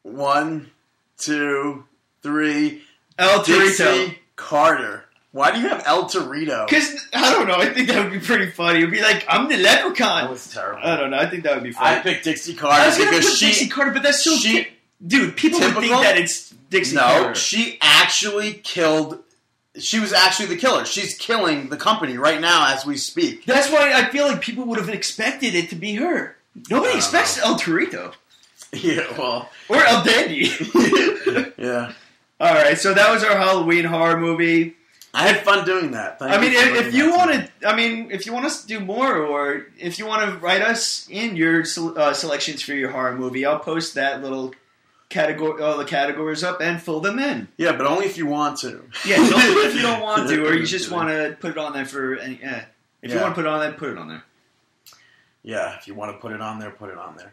One, 0.02 0.70
two, 1.18 1.84
three. 2.24 2.82
El 3.18 3.40
Torito. 3.44 3.46
Dixie 3.46 4.18
Carter. 4.34 5.04
Why 5.30 5.52
do 5.52 5.60
you 5.60 5.68
have 5.68 5.82
El 5.86 6.04
Torito? 6.04 6.66
Because 6.66 7.06
I 7.12 7.30
don't 7.32 7.46
know. 7.46 7.54
I 7.56 7.66
think 7.72 7.88
that 7.88 8.02
would 8.02 8.12
be 8.12 8.24
pretty 8.24 8.50
funny. 8.50 8.78
It'd 8.78 8.90
be 8.90 9.02
like 9.02 9.24
I'm 9.28 9.48
the 9.48 9.56
leprechaun. 9.58 10.24
That 10.24 10.30
was 10.30 10.52
terrible. 10.52 10.80
I 10.82 10.96
don't 10.96 11.10
know. 11.10 11.18
I 11.18 11.26
think 11.28 11.44
that 11.44 11.54
would 11.54 11.62
be 11.64 11.72
funny. 11.72 11.98
I 11.98 12.00
picked 12.00 12.24
Dixie 12.24 12.54
I 12.54 12.56
Carter 12.56 12.86
was 12.86 12.98
gonna 12.98 13.10
because 13.10 13.26
put 13.26 13.34
she 13.38 13.46
Dixie 13.46 13.68
Carter, 13.68 13.90
but 13.92 14.02
that's 14.02 14.24
so 14.24 14.34
she- 14.36 14.68
dude. 15.06 15.36
People 15.36 15.60
would 15.60 15.74
think 15.76 15.92
that 15.92 16.16
it's 16.18 16.50
Dixie 16.70 16.96
no, 16.96 17.02
Carter. 17.02 17.34
she 17.36 17.78
actually 17.82 18.54
killed. 18.54 19.20
She 19.76 19.98
was 19.98 20.12
actually 20.12 20.46
the 20.46 20.56
killer. 20.56 20.84
She's 20.84 21.18
killing 21.18 21.68
the 21.68 21.76
company 21.76 22.16
right 22.16 22.40
now 22.40 22.72
as 22.72 22.86
we 22.86 22.96
speak. 22.96 23.44
That's 23.44 23.70
why 23.70 23.92
I 23.92 24.04
feel 24.10 24.26
like 24.26 24.40
people 24.40 24.64
would 24.66 24.78
have 24.78 24.88
expected 24.88 25.54
it 25.56 25.68
to 25.70 25.74
be 25.76 25.96
her. 25.96 26.36
Nobody 26.70 26.94
I 26.94 26.96
expects 26.98 27.38
El 27.38 27.58
Torito 27.58 28.14
Yeah, 28.72 29.04
well, 29.18 29.50
or 29.68 29.76
El 29.84 30.04
Dandy. 30.04 30.50
yeah. 31.58 31.92
All 32.44 32.52
right, 32.52 32.76
so 32.76 32.92
that 32.92 33.10
was 33.10 33.24
our 33.24 33.38
Halloween 33.38 33.86
horror 33.86 34.20
movie. 34.20 34.76
I 35.14 35.28
had 35.28 35.44
fun 35.44 35.64
doing 35.64 35.92
that. 35.92 36.18
Thank 36.18 36.30
I 36.30 36.38
mean, 36.38 36.52
if, 36.52 36.88
if 36.88 36.94
you 36.94 37.12
that 37.12 37.26
to 37.26 37.32
me. 37.32 37.38
want 37.38 37.50
to, 37.62 37.68
I 37.68 37.74
mean, 37.74 38.10
if 38.10 38.26
you 38.26 38.34
want 38.34 38.44
us 38.44 38.60
to 38.60 38.66
do 38.66 38.80
more, 38.80 39.16
or 39.16 39.68
if 39.78 39.98
you 39.98 40.04
want 40.04 40.30
to 40.30 40.36
write 40.36 40.60
us 40.60 41.08
in 41.08 41.36
your 41.36 41.62
uh, 41.96 42.12
selections 42.12 42.60
for 42.60 42.74
your 42.74 42.90
horror 42.90 43.16
movie, 43.16 43.46
I'll 43.46 43.60
post 43.60 43.94
that 43.94 44.22
little 44.22 44.52
category, 45.08 45.62
all 45.62 45.78
the 45.78 45.86
categories 45.86 46.44
up, 46.44 46.60
and 46.60 46.82
fill 46.82 47.00
them 47.00 47.18
in. 47.18 47.48
yeah, 47.56 47.72
but 47.72 47.86
only 47.86 48.04
if 48.04 48.18
you 48.18 48.26
want 48.26 48.58
to. 48.58 48.84
Yeah, 49.06 49.16
don't 49.16 49.40
do 49.40 49.60
it 49.60 49.66
if 49.68 49.76
you 49.76 49.80
don't 49.82 50.02
want 50.02 50.28
to, 50.28 50.46
or 50.46 50.52
you 50.58 50.66
just 50.66 50.90
want 50.90 51.08
to 51.08 51.38
put 51.40 51.52
it 51.52 51.56
on 51.56 51.72
there 51.72 51.86
for 51.86 52.16
any. 52.16 52.42
Eh. 52.42 52.60
If 53.00 53.10
you 53.10 53.20
want 53.20 53.30
to 53.30 53.34
put 53.36 53.46
it 53.46 53.50
on 53.50 53.60
there, 53.60 53.72
put 53.72 53.88
it 53.88 53.96
on 53.96 54.08
there. 54.08 54.24
Yeah, 55.42 55.78
if 55.78 55.88
you 55.88 55.94
want 55.94 56.12
to 56.12 56.18
put 56.18 56.32
it 56.32 56.42
on 56.42 56.58
there, 56.58 56.72
put 56.72 56.90
it 56.90 56.98
on 56.98 57.16
there. 57.16 57.32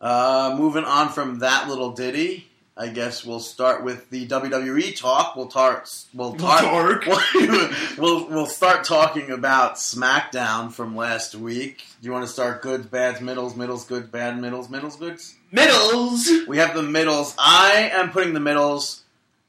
Uh, 0.00 0.56
moving 0.58 0.82
on 0.82 1.10
from 1.10 1.38
that 1.40 1.68
little 1.68 1.92
ditty, 1.92 2.47
I 2.80 2.86
guess 2.86 3.24
we'll 3.24 3.40
start 3.40 3.82
with 3.82 4.08
the 4.10 4.28
WWE 4.28 4.96
talk. 4.96 5.34
We'll 5.34 5.48
tar- 5.48 5.84
we'll 6.14 6.34
tar- 6.34 7.02
we'll, 7.98 8.28
we'll 8.28 8.46
start 8.46 8.84
talking 8.84 9.32
about 9.32 9.74
SmackDown 9.74 10.70
from 10.70 10.94
last 10.94 11.34
week. 11.34 11.84
Do 12.00 12.06
you 12.06 12.12
want 12.12 12.24
to 12.24 12.32
start 12.32 12.62
goods, 12.62 12.86
bads, 12.86 13.20
middles, 13.20 13.56
middles, 13.56 13.84
goods, 13.84 14.06
bad, 14.06 14.40
middles, 14.40 14.70
middles, 14.70 14.94
goods? 14.94 15.34
Middles. 15.50 16.30
We 16.46 16.58
have 16.58 16.76
the 16.76 16.84
middles. 16.84 17.34
I 17.36 17.90
am 17.94 18.12
putting 18.12 18.32
the 18.32 18.40
middles. 18.40 19.02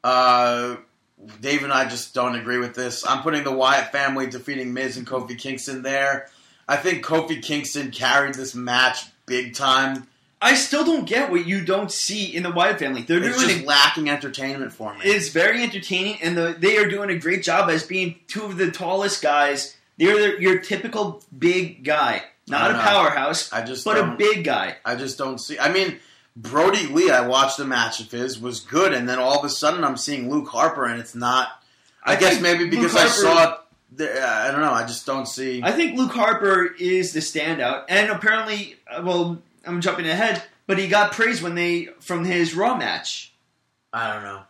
Uh, 0.04 0.78
Dave 1.40 1.64
and 1.64 1.72
I 1.72 1.88
just 1.88 2.16
don't 2.16 2.36
agree 2.36 2.58
with 2.58 2.74
this. 2.74 3.06
I'm 3.08 3.22
putting 3.22 3.44
the 3.44 3.52
Wyatt 3.52 3.92
family 3.92 4.26
defeating 4.26 4.74
Miz 4.74 4.98
and 4.98 5.06
Kofi 5.06 5.38
Kingston 5.38 5.84
there. 5.84 6.30
I 6.68 6.78
think 6.78 7.06
Kofi 7.06 7.44
Kingston 7.44 7.92
carried 7.92 8.34
this 8.34 8.56
match 8.56 9.06
big 9.28 9.54
time. 9.54 10.08
I 10.42 10.56
still 10.56 10.86
don't 10.86 11.06
get 11.06 11.32
what 11.32 11.46
you 11.46 11.64
don't 11.66 11.92
see 11.92 12.34
in 12.34 12.44
the 12.44 12.52
Wyatt 12.52 12.80
family. 12.80 13.02
They're 13.02 13.22
It's 13.22 13.38
doing 13.38 13.50
just 13.50 13.64
a 13.64 13.66
lacking 13.66 14.10
entertainment 14.10 14.72
for 14.72 14.94
me. 14.94 15.02
It's 15.04 15.30
very 15.30 15.62
entertaining, 15.64 16.22
and 16.22 16.38
the, 16.38 16.56
they 16.58 16.78
are 16.78 16.88
doing 16.90 17.10
a 17.10 17.20
great 17.20 17.44
job 17.44 17.70
as 17.70 17.84
being 17.84 18.16
two 18.28 18.44
of 18.44 18.58
the 18.58 18.72
tallest 18.72 19.22
guys. 19.22 19.76
They're 19.98 20.36
the, 20.36 20.42
your 20.42 20.60
typical 20.60 21.22
big 21.38 21.84
guy, 21.84 22.24
not 22.48 22.72
a 22.72 22.74
know. 22.76 22.80
powerhouse, 22.80 23.52
I 23.52 23.64
just 23.64 23.84
but 23.84 23.98
a 23.98 24.16
big 24.18 24.46
guy. 24.46 24.78
I 24.86 24.96
just 24.96 25.18
don't 25.18 25.40
see. 25.40 25.60
I 25.60 25.74
mean, 25.74 26.00
Brodie 26.38 26.88
Lee. 26.88 27.12
I 27.12 27.28
watched 27.28 27.60
a 27.60 27.66
match 27.66 28.00
of 28.00 28.10
his 28.10 28.40
was 28.40 28.62
good, 28.62 28.94
and 28.94 29.10
then 29.10 29.20
all 29.20 29.38
of 29.40 29.44
a 29.44 29.50
sudden 29.50 29.84
I'm 29.84 29.98
seeing 29.98 30.30
Luke 30.30 30.48
Harper, 30.48 30.86
and 30.86 31.02
it's 31.02 31.16
not. 31.16 31.50
I, 32.02 32.14
I 32.14 32.16
guess 32.16 32.40
maybe 32.40 32.70
because 32.70 32.96
I 32.96 33.08
saw 33.08 33.58
I 34.00 34.52
don't 34.52 34.62
know. 34.62 34.72
I 34.72 34.86
just 34.86 35.06
don't 35.06 35.28
see. 35.28 35.62
I 35.64 35.72
think 35.72 35.98
Luke 35.98 36.12
Harper 36.12 36.66
is 36.80 37.12
the 37.12 37.20
standout, 37.20 37.86
and 37.90 38.12
apparently, 38.12 38.76
uh, 38.90 39.02
well, 39.04 39.42
I'm 39.70 39.82
jumping 39.82 40.08
ahead, 40.08 40.44
but 40.68 40.78
he 40.78 40.88
got 40.88 41.12
praise 41.12 41.42
when 41.42 41.56
they 41.56 41.90
from 42.00 42.26
his 42.26 42.54
Raw 42.56 42.76
match. 42.76 43.34
I 43.94 44.14
don't 44.14 44.24
know. 44.24 44.42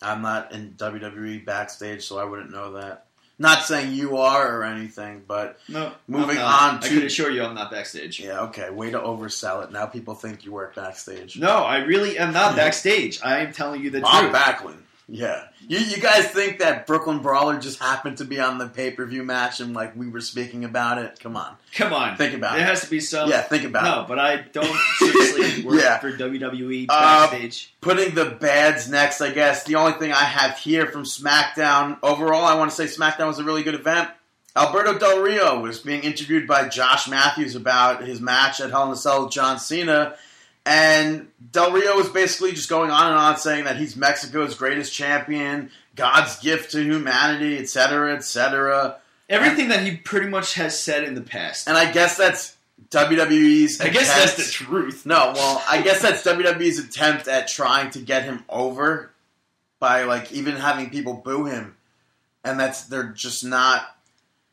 I'm 0.00 0.22
not 0.22 0.52
in 0.52 0.74
WWE 0.76 1.44
backstage, 1.44 2.04
so 2.06 2.18
I 2.18 2.24
wouldn't 2.24 2.50
know 2.50 2.72
that. 2.74 3.06
Not 3.40 3.62
saying 3.62 3.92
you 3.92 4.16
are 4.16 4.58
or 4.58 4.64
anything, 4.64 5.22
but 5.26 5.58
No, 5.68 5.92
Moving 6.08 6.38
on 6.38 6.76
I 6.76 6.78
to- 6.82 6.88
can 6.88 7.02
assure 7.04 7.30
you, 7.30 7.44
I'm 7.44 7.54
not 7.54 7.70
backstage. 7.70 8.18
yeah, 8.18 8.40
okay. 8.42 8.68
Way 8.70 8.90
to 8.90 8.98
oversell 8.98 9.62
it. 9.62 9.70
Now 9.70 9.86
people 9.86 10.14
think 10.16 10.44
you 10.44 10.50
work 10.52 10.74
backstage. 10.74 11.36
No, 11.38 11.58
I 11.58 11.78
really 11.78 12.18
am 12.18 12.32
not 12.32 12.56
backstage. 12.56 13.20
I 13.22 13.38
am 13.40 13.52
telling 13.52 13.80
you 13.80 13.90
the 13.90 14.00
Bob 14.00 14.22
truth. 14.22 14.34
Backlund. 14.34 14.78
Yeah. 15.10 15.44
You, 15.66 15.78
you 15.78 15.96
guys 16.02 16.26
think 16.28 16.58
that 16.58 16.86
Brooklyn 16.86 17.20
Brawler 17.20 17.58
just 17.58 17.78
happened 17.78 18.18
to 18.18 18.24
be 18.26 18.38
on 18.40 18.58
the 18.58 18.66
pay 18.68 18.90
per 18.90 19.06
view 19.06 19.22
match 19.22 19.58
and 19.60 19.72
like 19.72 19.96
we 19.96 20.06
were 20.08 20.20
speaking 20.20 20.64
about 20.64 20.98
it? 20.98 21.18
Come 21.20 21.34
on. 21.36 21.56
Come 21.74 21.94
on, 21.94 22.16
Think 22.18 22.34
about 22.34 22.54
it. 22.54 22.58
there 22.58 22.66
it. 22.66 22.70
has 22.70 22.82
to 22.82 22.90
be 22.90 23.00
some. 23.00 23.28
yeah, 23.30 23.40
think 23.42 23.64
about 23.64 23.84
No, 23.84 24.02
it. 24.02 24.08
but 24.08 24.18
I 24.18 24.36
don't 24.36 24.76
seriously 24.98 25.64
work 25.66 25.80
Yeah. 25.80 25.98
for 25.98 26.12
WWE 26.12 26.86
Uh. 26.90 27.38
Putting 27.80 28.14
the 28.14 28.26
bads 28.26 28.90
next, 28.90 29.20
I 29.22 29.30
guess. 29.32 29.64
The 29.64 29.76
only 29.76 29.92
thing 29.98 30.12
I 30.12 30.24
have 30.24 30.58
here 30.58 30.86
from 30.86 31.04
SmackDown, 31.04 31.98
overall, 32.02 32.44
I 32.44 32.54
want 32.56 32.70
to 32.70 32.76
say 32.76 32.84
SmackDown 32.84 33.28
was 33.28 33.38
a 33.38 33.44
really 33.44 33.62
good 33.62 33.74
event. 33.74 34.10
Alberto 34.56 34.98
Del 34.98 35.20
Rio 35.20 35.60
was 35.60 35.78
being 35.78 36.02
interviewed 36.02 36.46
by 36.46 36.68
Josh 36.68 37.08
Matthews 37.08 37.54
about 37.54 38.02
his 38.04 38.20
match 38.20 38.60
at 38.60 38.70
Hell 38.70 38.86
in 38.86 38.90
a 38.90 38.96
Cell 38.96 39.24
with 39.24 39.32
John 39.32 39.58
Cena. 39.58 40.16
And 40.66 41.28
Del 41.50 41.72
Rio 41.72 41.96
was 41.96 42.08
basically 42.10 42.52
just 42.52 42.68
going 42.68 42.90
on 42.90 43.06
and 43.06 43.18
on 43.18 43.36
saying 43.38 43.64
that 43.64 43.76
he's 43.76 43.96
Mexico's 43.96 44.54
greatest 44.54 44.92
champion, 44.92 45.70
God's 45.96 46.38
gift 46.40 46.72
to 46.72 46.82
humanity, 46.82 47.58
etc., 47.58 48.14
etc. 48.14 48.96
Everything 49.28 49.68
that 49.68 49.80
he 49.82 49.96
pretty 49.96 50.28
much 50.28 50.54
has 50.54 50.78
said 50.78 51.04
in 51.04 51.14
the 51.14 51.22
past. 51.22 51.68
And 51.68 51.76
I 51.76 51.90
guess 51.90 52.16
that's 52.18 52.56
WWE's. 52.90 53.80
I 53.80 53.88
guess 53.88 54.14
that's 54.14 54.36
the 54.36 54.50
truth. 54.50 55.06
No, 55.06 55.32
well, 55.34 55.62
I 55.68 55.80
guess 55.82 56.02
that's 56.02 56.22
WWE's 56.22 56.78
attempt 56.78 57.28
at 57.28 57.48
trying 57.48 57.90
to 57.90 58.00
get 58.00 58.24
him 58.24 58.44
over 58.48 59.10
by 59.80 60.04
like 60.04 60.32
even 60.32 60.56
having 60.56 60.90
people 60.90 61.14
boo 61.14 61.44
him, 61.46 61.76
and 62.44 62.58
that's 62.58 62.84
they're 62.84 63.04
just 63.12 63.44
not. 63.44 63.86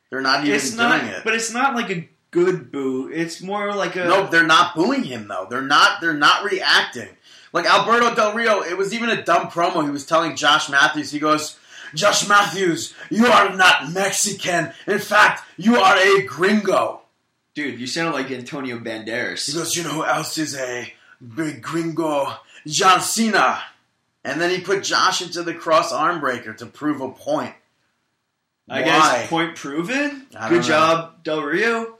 They're 0.10 0.22
not 0.22 0.41
even 0.43 0.56
It's 0.56 0.70
doing 0.72 0.78
not, 0.78 1.03
it. 1.03 1.24
but 1.24 1.34
it's 1.34 1.51
not 1.51 1.76
like 1.76 1.89
a 1.89 2.08
good 2.36 2.72
boo. 2.72 3.10
It's 3.12 3.42
more 3.42 3.74
like 3.74 3.96
a 3.96 4.06
no, 4.06 4.28
they're 4.28 4.46
not 4.46 4.76
booing 4.76 5.04
him 5.04 5.28
though. 5.28 5.48
They're 5.50 5.62
not. 5.62 6.02
They're 6.02 6.14
not 6.14 6.44
reacting. 6.44 7.10
Like 7.54 7.66
Alberto 7.66 8.14
Del 8.14 8.34
Rio, 8.34 8.62
it 8.62 8.78
was 8.78 8.94
even 8.94 9.10
a 9.10 9.24
dumb 9.24 9.48
promo. 9.48 9.84
He 9.84 9.90
was 9.90 10.06
telling 10.06 10.36
Josh 10.36 10.70
Matthews. 10.70 11.10
He 11.12 11.20
goes, 11.20 11.58
"Josh 11.96 12.28
Matthews, 12.28 12.94
you 13.10 13.26
are 13.28 13.56
not 13.56 13.94
Mexican. 13.94 14.74
In 14.86 15.00
fact, 15.00 15.44
you 15.58 15.78
are 15.78 15.96
a 15.98 16.22
gringo." 16.26 17.02
dude. 17.56 17.80
You 17.80 17.88
sound 17.88 18.14
like 18.14 18.30
Antonio 18.32 18.78
Banderas. 18.80 19.48
He 19.48 19.54
goes, 19.54 19.78
you 19.78 19.84
know 19.84 19.90
who 19.92 20.06
else 20.06 20.38
is 20.38 20.56
a 20.58 20.92
big 21.36 21.62
gringo? 21.62 22.28
John 22.68 23.00
Cena. 23.00 23.62
And 24.26 24.42
then 24.42 24.50
he 24.50 24.60
put 24.60 24.84
Josh 24.84 25.22
into 25.22 25.42
the 25.42 25.54
cross 25.54 25.94
arm 25.94 26.20
breaker 26.20 26.54
to 26.56 26.66
prove 26.66 27.00
a 27.00 27.08
point. 27.12 27.54
I 28.68 28.82
Why? 28.82 28.86
guess 28.86 29.30
point 29.30 29.56
proven. 29.56 30.28
I 30.36 30.50
don't 30.50 30.50
Good 30.50 30.62
know. 30.64 30.68
job, 30.68 31.24
Del 31.24 31.44
Rio. 31.44 31.95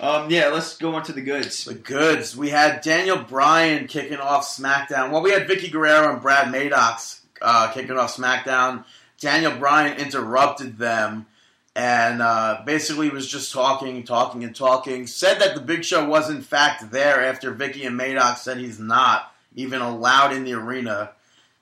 Um, 0.00 0.30
yeah, 0.30 0.48
let's 0.48 0.76
go 0.76 0.94
on 0.94 1.04
to 1.04 1.12
the 1.12 1.22
goods. 1.22 1.64
The 1.64 1.74
goods. 1.74 2.36
We 2.36 2.50
had 2.50 2.82
Daniel 2.82 3.18
Bryan 3.18 3.86
kicking 3.86 4.18
off 4.18 4.46
SmackDown. 4.46 5.10
Well, 5.10 5.22
we 5.22 5.30
had 5.30 5.48
Vickie 5.48 5.72
Guerrero 5.72 6.12
and 6.12 6.20
Brad 6.20 6.50
Maddox 6.50 7.22
uh, 7.40 7.70
kicking 7.72 7.96
off 7.96 8.16
SmackDown. 8.16 8.84
Daniel 9.18 9.56
Bryan 9.56 9.96
interrupted 9.98 10.76
them 10.76 11.26
and 11.74 12.22
uh, 12.22 12.62
basically 12.64 13.10
was 13.10 13.28
just 13.28 13.52
talking, 13.52 14.02
talking, 14.02 14.44
and 14.44 14.56
talking. 14.56 15.06
Said 15.06 15.40
that 15.40 15.54
the 15.54 15.60
Big 15.60 15.84
Show 15.84 16.06
was 16.06 16.30
in 16.30 16.40
fact 16.40 16.90
there 16.90 17.22
after 17.22 17.52
Vicky 17.52 17.84
and 17.84 17.96
Maddox 17.96 18.42
said 18.42 18.56
he's 18.58 18.78
not 18.78 19.32
even 19.54 19.82
allowed 19.82 20.32
in 20.32 20.44
the 20.44 20.54
arena. 20.54 21.12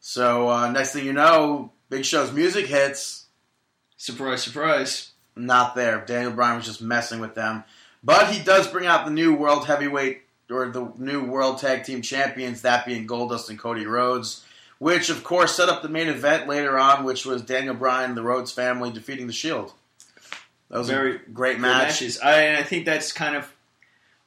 So 0.01 0.49
uh, 0.49 0.71
next 0.71 0.93
thing 0.93 1.05
you 1.05 1.13
know, 1.13 1.73
Big 1.89 2.05
Show's 2.05 2.33
music 2.33 2.67
hits. 2.67 3.27
Surprise, 3.97 4.43
surprise. 4.43 5.11
Not 5.37 5.75
there. 5.75 6.05
Daniel 6.05 6.33
Bryan 6.33 6.57
was 6.57 6.67
just 6.67 6.81
messing 6.83 7.21
with 7.21 7.35
them. 7.35 7.65
But 8.05 8.33
he 8.33 8.43
does 8.43 8.67
bring 8.69 8.87
out 8.87 9.05
the 9.07 9.11
new 9.11 9.35
World 9.35 9.67
Heavyweight 9.67 10.23
or 10.51 10.69
the 10.69 10.93
new 10.99 11.25
World 11.25 11.59
Tag 11.59 11.85
Team 11.85 12.03
Champions, 12.03 12.63
that 12.63 12.85
being 12.85 13.07
Goldust 13.07 13.49
and 13.49 13.59
Cody 13.59 13.87
Rhodes, 13.87 14.45
which 14.79 15.09
of 15.09 15.25
course 15.25 15.57
set 15.57 15.69
up 15.71 15.81
the 15.83 15.89
main 15.89 16.09
event 16.09 16.47
later 16.47 16.79
on, 16.79 17.05
which 17.05 17.25
was 17.25 17.41
Daniel 17.43 17.75
Bryan 17.75 18.11
and 18.11 18.17
the 18.17 18.23
Rhodes 18.23 18.53
family 18.53 18.91
defeating 18.91 19.27
the 19.27 19.33
Shield. 19.33 19.73
That 20.71 20.79
was 20.79 20.89
a 20.91 20.93
Very 20.93 21.17
a 21.17 21.19
great 21.33 21.59
match. 21.61 21.89
matches. 22.03 22.21
I, 22.21 22.57
I 22.59 22.63
think 22.63 22.85
that's 22.85 23.11
kind 23.13 23.37
of 23.37 23.51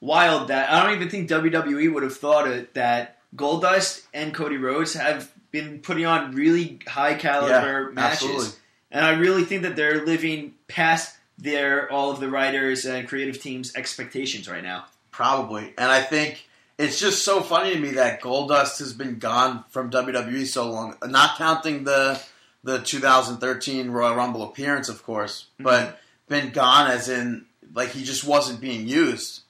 wild. 0.00 0.48
That 0.48 0.70
I 0.72 0.82
don't 0.84 0.94
even 0.96 1.08
think 1.08 1.28
WWE 1.30 1.92
would 1.94 2.02
have 2.02 2.16
thought 2.16 2.48
it, 2.48 2.74
that 2.74 3.18
Goldust 3.36 4.04
and 4.12 4.34
Cody 4.34 4.56
Rhodes 4.56 4.94
have 4.94 5.30
been 5.50 5.78
putting 5.80 6.04
on 6.06 6.32
really 6.32 6.80
high 6.86 7.14
caliber 7.14 7.88
Yeah, 7.88 7.94
matches, 7.94 8.22
absolutely. 8.22 8.48
and 8.90 9.04
I 9.04 9.10
really 9.18 9.44
think 9.44 9.62
that 9.62 9.76
they're 9.76 10.04
living 10.04 10.54
past 10.68 11.14
their 11.38 11.90
all 11.90 12.10
of 12.10 12.20
the 12.20 12.28
writers 12.28 12.84
and 12.84 13.08
creative 13.08 13.40
teams' 13.40 13.74
expectations 13.76 14.48
right 14.48 14.62
now. 14.62 14.86
Probably. 15.10 15.72
And 15.78 15.90
I 15.90 16.02
think 16.02 16.46
it's 16.78 17.00
just 17.00 17.24
so 17.24 17.40
funny 17.40 17.74
to 17.74 17.80
me 17.80 17.90
that 17.92 18.20
Goldust 18.20 18.78
has 18.78 18.92
been 18.92 19.18
gone 19.18 19.64
from 19.70 19.90
WWE 19.90 20.46
so 20.46 20.70
long. 20.70 20.96
Not 21.06 21.36
counting 21.36 21.84
the 21.84 22.20
the 22.64 22.80
2013 22.80 23.90
Royal 23.90 24.16
Rumble 24.16 24.42
appearance, 24.42 24.88
of 24.88 25.02
course, 25.02 25.46
mm-hmm. 25.54 25.64
but 25.64 26.00
been 26.28 26.50
gone 26.50 26.90
as 26.90 27.08
in 27.08 27.46
like 27.74 27.90
he 27.90 28.04
just 28.04 28.24
wasn't 28.24 28.60
being 28.60 28.86
used. 28.86 29.42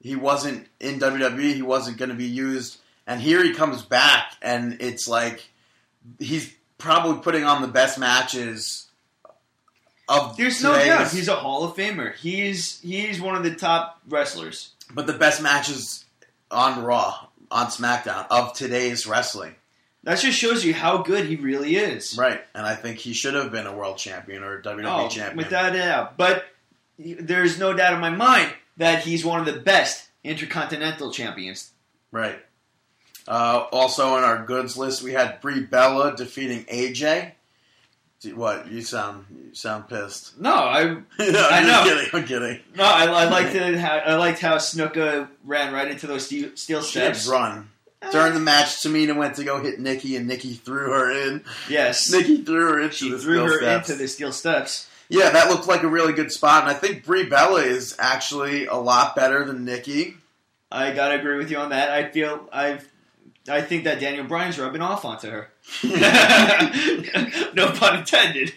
He 0.00 0.16
wasn't 0.16 0.68
in 0.78 1.00
WWE. 1.00 1.54
He 1.54 1.62
wasn't 1.62 1.96
going 1.96 2.10
to 2.10 2.14
be 2.14 2.26
used. 2.26 2.78
And 3.06 3.20
here 3.20 3.42
he 3.42 3.54
comes 3.54 3.82
back, 3.82 4.32
and 4.42 4.78
it's 4.80 5.08
like 5.08 5.48
he's 6.18 6.52
probably 6.78 7.22
putting 7.22 7.44
on 7.44 7.62
the 7.62 7.68
best 7.68 7.98
matches 7.98 8.85
of 10.08 10.36
There's 10.36 10.62
no 10.62 10.72
today's- 10.72 10.86
doubt 10.88 11.10
he's 11.12 11.28
a 11.28 11.36
Hall 11.36 11.64
of 11.64 11.76
Famer. 11.76 12.14
He's 12.16 12.80
he's 12.80 13.20
one 13.20 13.34
of 13.34 13.42
the 13.42 13.54
top 13.54 14.00
wrestlers. 14.08 14.70
but 14.94 15.06
the 15.06 15.12
best 15.12 15.42
matches 15.42 16.04
on 16.50 16.82
Raw, 16.84 17.26
on 17.50 17.66
SmackDown 17.66 18.26
of 18.30 18.52
today's 18.52 19.06
wrestling. 19.06 19.54
That 20.04 20.20
just 20.20 20.38
shows 20.38 20.64
you 20.64 20.72
how 20.72 20.98
good 20.98 21.26
he 21.26 21.34
really 21.34 21.74
is. 21.76 22.16
Right. 22.16 22.40
And 22.54 22.64
I 22.64 22.76
think 22.76 22.98
he 22.98 23.12
should 23.12 23.34
have 23.34 23.50
been 23.50 23.66
a 23.66 23.74
world 23.76 23.98
champion 23.98 24.44
or 24.44 24.58
a 24.58 24.62
WWE 24.62 25.06
Oh, 25.06 25.08
champion. 25.08 25.36
without 25.36 25.74
a 25.74 25.78
doubt. 25.78 26.16
But 26.16 26.44
there's 26.98 27.58
no 27.58 27.72
doubt 27.72 27.94
in 27.94 28.00
my 28.00 28.10
mind 28.10 28.52
that 28.76 29.02
he's 29.02 29.24
one 29.24 29.40
of 29.40 29.46
the 29.52 29.60
best 29.60 30.08
intercontinental 30.22 31.10
champions. 31.12 31.70
right. 32.12 32.38
Uh, 33.28 33.66
also 33.72 34.10
on 34.14 34.22
our 34.22 34.44
goods 34.44 34.76
list, 34.76 35.02
we 35.02 35.12
had 35.12 35.40
Brie 35.40 35.58
Bella 35.58 36.14
defeating 36.16 36.64
AJ. 36.66 37.32
What 38.34 38.70
you 38.70 38.80
sound? 38.82 39.26
You 39.30 39.54
sound 39.54 39.88
pissed. 39.88 40.40
No, 40.40 40.52
I 40.54 40.80
I'm 40.82 41.06
I 41.18 41.62
know. 41.62 41.82
Kidding, 41.84 42.10
I'm 42.12 42.24
kidding. 42.26 42.60
no, 42.74 42.84
I, 42.84 43.04
I 43.04 43.24
liked 43.30 43.54
it. 43.54 43.78
How, 43.78 43.98
I 43.98 44.14
liked 44.16 44.40
how 44.40 44.56
Snuka 44.56 45.28
ran 45.44 45.72
right 45.72 45.88
into 45.90 46.06
those 46.06 46.26
steel, 46.26 46.50
steel 46.54 46.82
She 46.82 46.98
steps. 46.98 47.28
run 47.28 47.68
eh. 48.02 48.10
during 48.10 48.34
the 48.34 48.40
match. 48.40 48.66
Tamina 48.82 49.14
went 49.16 49.36
to 49.36 49.44
go 49.44 49.62
hit 49.62 49.78
Nikki, 49.78 50.16
and 50.16 50.26
Nikki 50.26 50.54
threw 50.54 50.90
her 50.90 51.10
in. 51.28 51.44
Yes, 51.68 52.10
Nikki 52.10 52.42
threw 52.42 52.72
her 52.72 52.80
into 52.80 52.94
she 52.94 53.10
the 53.10 53.18
threw 53.18 53.34
steel 53.36 53.44
her 53.52 53.58
steps. 53.58 53.90
into 53.90 54.02
the 54.02 54.08
steel 54.08 54.32
steps. 54.32 54.88
Yeah, 55.08 55.30
that 55.30 55.48
looked 55.50 55.68
like 55.68 55.84
a 55.84 55.88
really 55.88 56.12
good 56.14 56.32
spot, 56.32 56.62
and 56.62 56.70
I 56.70 56.74
think 56.74 57.04
Brie 57.04 57.26
Bella 57.28 57.60
is 57.62 57.94
actually 57.98 58.66
a 58.66 58.74
lot 58.74 59.14
better 59.14 59.44
than 59.44 59.64
Nikki. 59.64 60.16
I 60.72 60.92
gotta 60.92 61.14
agree 61.20 61.36
with 61.36 61.50
you 61.50 61.58
on 61.58 61.68
that. 61.68 61.90
I 61.90 62.10
feel 62.10 62.48
I've. 62.52 62.90
I 63.48 63.60
think 63.60 63.84
that 63.84 64.00
Daniel 64.00 64.24
Bryan's 64.24 64.58
rubbing 64.58 64.80
off 64.82 65.04
onto 65.04 65.30
her. 65.30 65.48
no 67.54 67.70
pun 67.72 67.98
intended. 67.98 68.52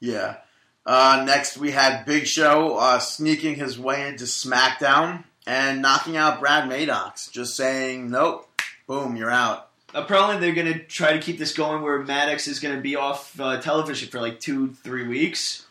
Yeah. 0.00 0.36
Uh, 0.84 1.24
next, 1.26 1.58
we 1.58 1.72
had 1.72 2.04
Big 2.04 2.26
Show 2.26 2.76
uh, 2.76 2.98
sneaking 3.00 3.56
his 3.56 3.78
way 3.78 4.06
into 4.06 4.24
SmackDown 4.24 5.24
and 5.46 5.82
knocking 5.82 6.16
out 6.16 6.38
Brad 6.38 6.68
Maddox, 6.68 7.28
just 7.28 7.56
saying, 7.56 8.10
"Nope, 8.10 8.48
boom, 8.86 9.16
you're 9.16 9.30
out." 9.30 9.68
Apparently, 9.94 10.38
they're 10.38 10.54
gonna 10.54 10.78
try 10.84 11.12
to 11.12 11.18
keep 11.20 11.38
this 11.38 11.54
going 11.54 11.82
where 11.82 11.98
Maddox 12.00 12.46
is 12.46 12.60
gonna 12.60 12.80
be 12.80 12.94
off 12.94 13.38
uh, 13.40 13.60
television 13.60 14.08
for 14.08 14.20
like 14.20 14.38
two, 14.38 14.74
three 14.74 15.06
weeks. 15.06 15.66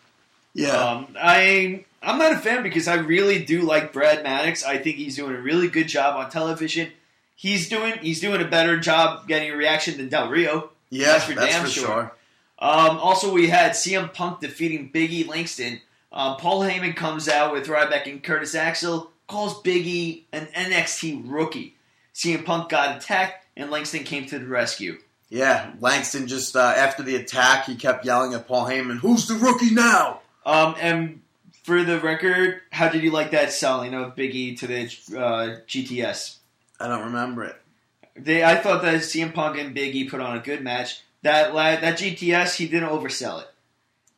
Yeah, 0.54 0.72
Um, 0.78 1.16
I 1.18 1.86
I'm 2.02 2.18
not 2.18 2.34
a 2.34 2.38
fan 2.38 2.64
because 2.64 2.88
I 2.88 2.96
really 2.96 3.43
do 3.43 3.62
like 3.62 3.93
Brad 3.93 4.24
Maddox. 4.24 4.64
I 4.66 4.78
think 4.78 4.98
he's 4.98 5.16
doing 5.16 5.36
a 5.36 5.39
really 5.39 5.68
good 5.68 5.88
job 5.88 6.16
on 6.18 6.30
television. 6.30 6.91
He's 7.36 7.69
doing 7.69 7.97
he's 8.01 8.21
doing 8.21 8.41
a 8.41 8.45
better 8.45 8.79
job 8.79 9.27
getting 9.27 9.51
a 9.51 9.55
reaction 9.55 9.97
than 9.97 10.09
Del 10.09 10.29
Rio. 10.29 10.71
yeah, 10.89 11.05
that's 11.05 11.27
that's 11.27 11.33
for 11.33 11.33
for, 11.33 11.45
damn 11.45 11.67
sure. 11.67 11.86
sure. 11.86 12.15
Um, 12.57 12.97
also, 12.97 13.33
we 13.33 13.49
had 13.49 13.71
CM 13.71 14.13
Punk 14.13 14.39
defeating 14.39 14.91
Biggie 14.91 15.27
Langston. 15.27 15.81
Um, 16.11 16.38
Paul 16.38 16.61
Heyman 16.61 16.95
comes 16.95 17.27
out 17.27 17.51
with 17.51 17.67
Ryback 17.67 18.09
and 18.09 18.23
Curtis 18.23 18.55
Axel, 18.55 19.11
calls 19.27 19.61
Biggie 19.61 20.23
an 20.31 20.47
NXT 20.55 21.23
rookie. 21.25 21.75
CM 22.13 22.45
Punk 22.45 22.69
got 22.69 22.95
attacked, 22.95 23.45
and 23.57 23.69
Langston 23.69 24.05
came 24.05 24.25
to 24.27 24.39
the 24.39 24.47
rescue. 24.47 24.97
Yeah, 25.29 25.73
Langston 25.81 26.27
just 26.27 26.55
uh, 26.55 26.73
after 26.77 27.03
the 27.03 27.17
attack, 27.17 27.65
he 27.65 27.75
kept 27.75 28.05
yelling 28.05 28.33
at 28.33 28.47
Paul 28.47 28.67
Heyman, 28.67 28.99
"Who's 28.99 29.27
the 29.27 29.36
rookie 29.36 29.71
now?" 29.73 30.21
Um, 30.45 30.75
and 30.79 31.21
for 31.63 31.83
the 31.83 31.99
record, 31.99 32.61
how 32.71 32.88
did 32.89 33.03
you 33.03 33.11
like 33.11 33.31
that 33.31 33.51
selling 33.51 33.93
of 33.93 34.15
Biggie 34.15 34.57
to 34.59 34.67
the 34.67 34.83
uh, 35.17 35.59
GTS? 35.67 36.38
I 36.86 36.88
don't 36.88 37.05
remember 37.05 37.43
it. 37.45 37.55
They, 38.15 38.43
I 38.43 38.55
thought 38.57 38.83
that 38.83 39.01
CM 39.01 39.33
Punk 39.33 39.57
and 39.57 39.73
Big 39.73 39.95
E 39.95 40.07
put 40.07 40.21
on 40.21 40.38
a 40.38 40.41
good 40.41 40.61
match. 40.61 41.01
That 41.23 41.53
that 41.53 41.97
GTS, 41.97 42.55
he 42.55 42.67
didn't 42.67 42.89
oversell 42.89 43.41
it. 43.41 43.47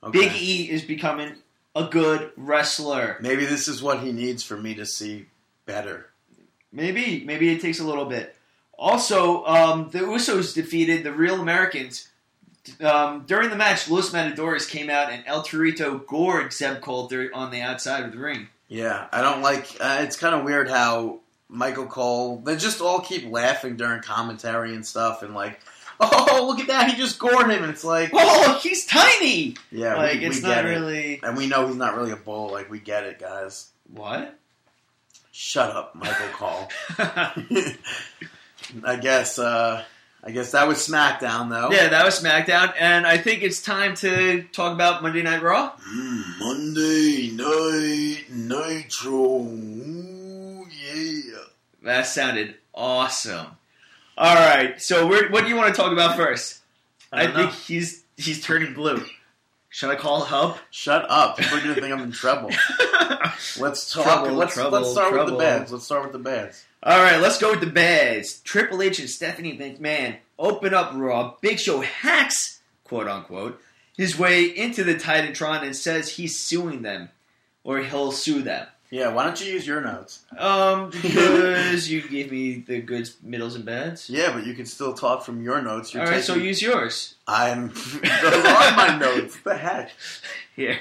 Okay. 0.04 0.20
Big 0.20 0.32
E 0.34 0.70
is 0.70 0.84
becoming 0.84 1.36
a 1.74 1.86
good 1.86 2.32
wrestler. 2.36 3.18
Maybe 3.22 3.46
this 3.46 3.68
is 3.68 3.82
what 3.82 4.02
he 4.02 4.12
needs 4.12 4.44
for 4.44 4.58
me 4.58 4.76
to 4.76 4.86
see 4.86 5.28
better. 5.66 6.10
Maybe, 6.72 7.24
maybe 7.26 7.50
it 7.50 7.62
takes 7.62 7.80
a 7.80 7.86
little 7.86 8.06
bit. 8.06 8.36
Also, 8.78 9.46
um, 9.46 9.90
the 9.92 10.00
Usos 10.00 10.54
defeated 10.54 11.04
the 11.04 11.14
Real 11.14 11.40
Americans. 11.40 12.10
Um, 12.82 13.24
during 13.26 13.50
the 13.50 13.56
match, 13.56 13.90
Los 13.90 14.12
Matadores 14.12 14.68
came 14.68 14.90
out 14.90 15.10
and 15.10 15.24
El 15.26 15.44
Torito 15.44 16.06
gored 16.06 16.52
Zeb 16.52 16.82
Colter 16.82 17.32
on 17.34 17.50
the 17.50 17.62
outside 17.62 18.04
of 18.04 18.12
the 18.12 18.20
ring. 18.20 18.50
Yeah, 18.68 19.08
I 19.12 19.22
don't 19.22 19.42
like. 19.42 19.66
Uh, 19.80 20.00
it's 20.02 20.18
kind 20.18 20.36
of 20.36 20.44
weird 20.44 20.70
how 20.70 21.22
Michael 21.50 21.86
Cole. 21.88 22.38
They 22.38 22.56
just 22.58 22.82
all 22.82 23.00
keep 23.00 23.30
laughing 23.32 23.78
during 23.78 24.02
commentary 24.02 24.74
and 24.76 24.86
stuff, 24.86 25.24
and 25.24 25.34
like, 25.34 25.60
oh, 26.00 26.46
look 26.48 26.60
at 26.60 26.68
that, 26.68 26.90
he 26.92 26.96
just 26.98 27.18
gored 27.20 27.50
him, 27.50 27.64
and 27.64 27.72
it's 27.72 27.84
like, 27.84 28.12
Oh, 28.14 28.60
he's 28.62 28.86
tiny! 28.86 29.56
yeah, 29.72 29.96
like, 29.96 30.20
we, 30.20 30.26
it's 30.28 30.38
we 30.38 30.42
not 30.44 30.56
get 30.56 30.66
it. 30.66 30.70
really. 30.70 31.20
and 31.24 31.36
we 31.38 31.48
know 31.48 31.66
he's 31.68 31.76
not 31.76 31.96
really 31.96 32.12
a 32.12 32.16
bull. 32.18 32.52
Like, 32.52 32.70
we 32.70 32.80
get 32.80 33.04
it, 33.04 33.18
guys. 33.20 33.72
What? 33.92 34.38
Shut 35.32 35.70
up, 35.70 35.96
Michael 35.96 36.28
Cole. 36.34 36.68
I 38.84 38.96
guess. 38.98 39.40
uh 39.40 39.84
I 40.24 40.32
guess 40.32 40.52
that 40.52 40.68
was 40.68 40.80
SmackDown, 40.80 41.50
though. 41.50 41.70
Yeah, 41.72 41.88
that 41.90 42.04
was 42.04 42.22
SmackDown, 42.22 42.74
and 42.78 43.06
I 43.08 43.18
think 43.18 43.44
it's 43.44 43.62
time 43.62 43.96
to 43.98 44.44
talk 44.52 44.74
about 44.74 45.02
Monday 45.02 45.22
Night 45.22 45.42
Raw. 45.42 45.72
Mm, 45.78 46.40
Monday 46.40 47.30
Night 47.32 48.26
Nitro. 48.30 49.14
Ooh, 49.14 50.66
yeah. 50.70 51.37
That 51.84 52.08
sounded 52.08 52.56
awesome. 52.74 53.48
All 54.18 54.36
right, 54.36 54.82
so 54.82 55.08
we're, 55.08 55.30
what 55.30 55.44
do 55.44 55.50
you 55.50 55.56
want 55.56 55.74
to 55.74 55.80
talk 55.80 55.92
about 55.92 56.16
first? 56.16 56.62
I 57.12 57.24
I, 57.24 57.26
think 57.26 57.36
know. 57.36 57.48
he's 57.50 58.04
he's 58.18 58.44
turning 58.44 58.74
blue. 58.74 59.04
Should 59.70 59.92
I 59.92 59.96
call 59.96 60.22
Hub? 60.22 60.58
Shut 60.72 61.06
up! 61.10 61.38
People 61.38 61.58
are 61.58 61.62
gonna 61.62 61.76
think 61.76 61.94
I'm 61.94 62.02
in 62.02 62.12
trouble. 62.12 62.50
Let's 63.60 63.92
talk. 63.94 64.04
Trouble, 64.04 64.34
let's 64.34 64.54
trouble, 64.54 64.80
let's 64.80 64.92
start 64.92 65.14
with 65.14 65.28
the 65.28 65.38
bads. 65.38 65.72
Let's 65.72 65.86
start 65.86 66.04
with 66.04 66.12
the 66.12 66.20
bads. 66.20 66.66
All 66.84 67.02
right, 67.02 67.20
let's 67.20 67.38
go 67.38 67.52
with 67.52 67.60
the 67.60 67.68
bads. 67.68 68.40
Triple 68.42 68.82
H 68.82 69.00
and 69.00 69.10
Stephanie 69.10 69.58
McMahon 69.58 70.18
open 70.40 70.74
up 70.74 70.92
Raw. 70.94 71.36
Big 71.42 71.60
Show 71.60 71.82
hacks, 71.82 72.62
quote 72.84 73.08
unquote, 73.08 73.62
his 73.96 74.18
way 74.18 74.46
into 74.46 74.84
the 74.84 74.96
Titantron 74.96 75.64
and 75.64 75.76
says 75.76 76.10
he's 76.10 76.40
suing 76.40 76.82
them, 76.82 77.10
or 77.64 77.80
he'll 77.80 78.12
sue 78.12 78.42
them. 78.42 78.68
Yeah, 78.90 79.10
why 79.10 79.26
don't 79.26 79.40
you 79.44 79.52
use 79.52 79.68
your 79.68 79.82
notes? 79.82 80.24
Um, 80.38 80.90
because 81.02 81.90
you 81.92 82.08
gave 82.08 82.32
me 82.32 82.64
the 82.66 82.80
goods, 82.80 83.18
middles, 83.22 83.56
and 83.56 83.66
bads. 83.66 84.10
Yeah, 84.10 84.34
but 84.34 84.46
you 84.46 84.54
can 84.54 84.66
still 84.66 84.94
talk 84.94 85.24
from 85.24 85.44
your 85.44 85.62
notes. 85.62 85.94
You're 85.94 86.04
All 86.04 86.10
right, 86.10 86.24
so 86.24 86.36
use 86.36 86.62
yours. 86.62 87.16
I'm. 87.28 87.70
Those 88.22 88.46
are 88.46 88.76
my 88.76 88.98
notes. 89.00 89.36
What 89.36 89.44
the 89.44 89.58
heck? 89.58 89.92
Here, 90.56 90.80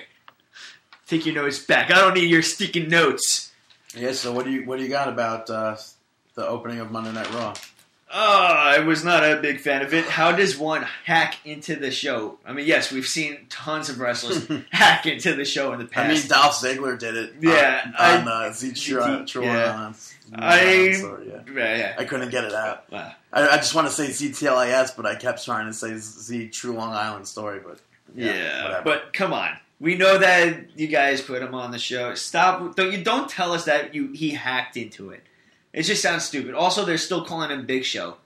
take 1.09 1.27
your 1.27 1.35
notes 1.35 1.59
back. 1.59 1.91
I 1.91 1.97
don't 2.01 2.15
need 2.15 2.31
your 2.31 2.43
sticking 2.43 2.89
notes. 2.89 3.53
Yeah. 3.97 4.13
So 4.13 4.33
what 4.33 4.45
do 4.45 4.53
you 4.53 4.65
what 4.67 4.77
do 4.79 4.85
you 4.85 4.89
got 4.89 5.09
about 5.09 5.51
uh, 5.51 5.77
the 6.35 6.47
opening 6.47 6.79
of 6.79 6.93
Monday 6.93 7.13
Night 7.13 7.33
Raw? 7.35 7.55
Oh, 8.19 8.47
I 8.55 8.79
was 8.79 9.05
not 9.05 9.25
a 9.31 9.37
big 9.43 9.61
fan 9.61 9.83
of 9.83 9.93
it. 9.93 10.07
How 10.07 10.33
does 10.33 10.57
one 10.57 10.87
hack 11.05 11.37
into 11.45 11.77
the 11.77 11.91
show? 11.91 12.39
I 12.47 12.55
mean, 12.55 12.64
yes, 12.67 12.91
we've 12.91 13.07
seen 13.07 13.41
tons 13.51 13.91
of 13.91 14.01
wrestlers 14.01 14.49
hack 14.71 15.05
into 15.05 15.35
the 15.35 15.45
show 15.45 15.75
in 15.75 15.79
the 15.81 15.85
past. 15.85 16.09
I 16.09 16.12
mean. 16.14 16.29
Dolph 16.29 16.55
Ziggler 16.55 16.99
did 16.99 17.14
it. 17.14 17.35
Yeah, 17.43 17.83
on, 17.87 17.95
I- 17.99 18.21
on 18.23 18.29
uh, 18.29 18.53
Z 18.55 18.71
ZT, 18.71 19.27
Tron. 19.27 19.45
yeah. 19.45 19.93
I- 20.35 20.93
so, 20.99 21.21
yeah. 21.27 21.41
yeah, 21.55 21.77
yeah. 21.77 21.95
I 21.99 22.05
couldn't 22.05 22.31
get 22.31 22.45
it 22.45 22.55
out. 22.55 22.91
Wow. 22.91 23.12
I, 23.35 23.49
I 23.49 23.57
just 23.59 23.75
want 23.75 23.87
to 23.87 23.93
say 23.93 24.07
ZTLIS, 24.09 24.97
but 24.97 25.05
I 25.05 25.14
kept 25.17 25.45
trying 25.45 25.67
to 25.67 25.75
say 25.75 25.95
Z 25.99 26.49
True 26.49 26.73
Long 26.73 26.95
Island 26.95 27.29
Story, 27.29 27.61
but 27.62 27.81
yeah, 28.14 28.33
Yeah, 28.33 28.81
but 28.83 29.12
come 29.12 29.35
on. 29.35 29.51
We 29.79 29.95
know 29.95 30.17
that 30.17 30.79
you 30.79 30.87
guys 30.87 31.21
put 31.21 31.43
him 31.43 31.55
on 31.55 31.71
the 31.71 31.79
show. 31.79 32.14
Stop! 32.14 32.77
Don't 32.77 32.93
you 32.93 33.05
don't 33.05 33.29
tell 33.29 33.53
us 33.53 33.67
that 33.67 33.95
you 33.95 34.11
he 34.12 34.31
hacked 34.31 34.79
into 34.79 35.11
it. 35.11 35.23
It 35.77 35.83
just 35.85 36.03
sounds 36.03 36.24
stupid. 36.24 36.55
Also, 36.55 36.85
they're 36.85 36.99
still 36.99 37.24
calling 37.24 37.51
him 37.51 37.66
Big 37.66 37.85
Show. 37.85 38.16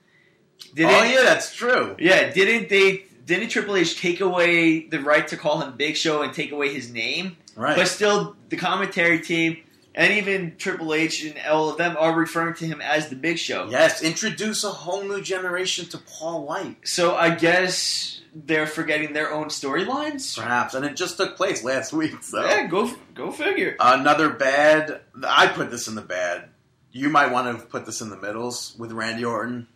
Didn't, 0.74 0.94
oh 0.94 1.02
yeah, 1.04 1.22
that's 1.24 1.54
true. 1.54 1.96
yeah. 1.98 2.30
Didn't 2.32 2.68
they? 2.70 3.04
Didn't 3.26 3.48
Triple 3.50 3.76
H 3.76 4.00
take 4.00 4.20
away 4.20 4.86
the 4.86 5.00
right 5.00 5.26
to 5.28 5.36
call 5.36 5.60
him 5.60 5.76
Big 5.76 5.96
Show 5.96 6.22
and 6.22 6.32
take 6.32 6.52
away 6.52 6.72
his 6.72 6.90
name? 6.92 7.36
Right. 7.56 7.76
But 7.76 7.88
still, 7.88 8.36
the 8.48 8.56
commentary 8.56 9.20
team 9.20 9.58
and 9.94 10.12
even 10.14 10.54
Triple 10.58 10.94
H 10.94 11.24
and 11.24 11.34
all 11.48 11.68
of 11.70 11.76
them 11.76 11.96
are 11.98 12.12
referring 12.14 12.54
to 12.54 12.66
him 12.66 12.80
as 12.80 13.08
the 13.08 13.16
Big 13.16 13.38
Show. 13.38 13.68
yes, 13.70 14.02
introduce 14.02 14.62
a 14.64 14.70
whole 14.70 15.02
new 15.02 15.20
generation 15.20 15.86
to 15.90 15.98
Paul 15.98 16.46
White, 16.46 16.76
So 16.88 17.14
I 17.16 17.34
guess 17.34 18.20
they're 18.34 18.66
forgetting 18.68 19.12
their 19.12 19.32
own 19.32 19.46
storylines. 19.46 20.36
perhaps, 20.36 20.74
and 20.74 20.84
it 20.86 20.94
just 20.96 21.16
took 21.16 21.36
place 21.36 21.64
last 21.64 21.92
week. 21.92 22.22
So 22.22 22.44
Yeah, 22.44 22.66
go 22.68 22.90
go 23.14 23.30
figure. 23.32 23.76
another 23.80 24.30
bad. 24.30 25.00
I 25.26 25.48
put 25.48 25.70
this 25.72 25.88
in 25.88 25.94
the 25.96 26.02
bad. 26.02 26.48
You 26.92 27.08
might 27.08 27.30
want 27.30 27.58
to 27.58 27.66
put 27.66 27.86
this 27.86 28.00
in 28.00 28.10
the 28.10 28.16
middles 28.16 28.74
with 28.78 28.92
Randy 28.92 29.24
Orton 29.24 29.68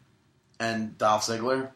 and 0.58 0.96
Dolph 0.98 1.26
Ziggler. 1.26 1.70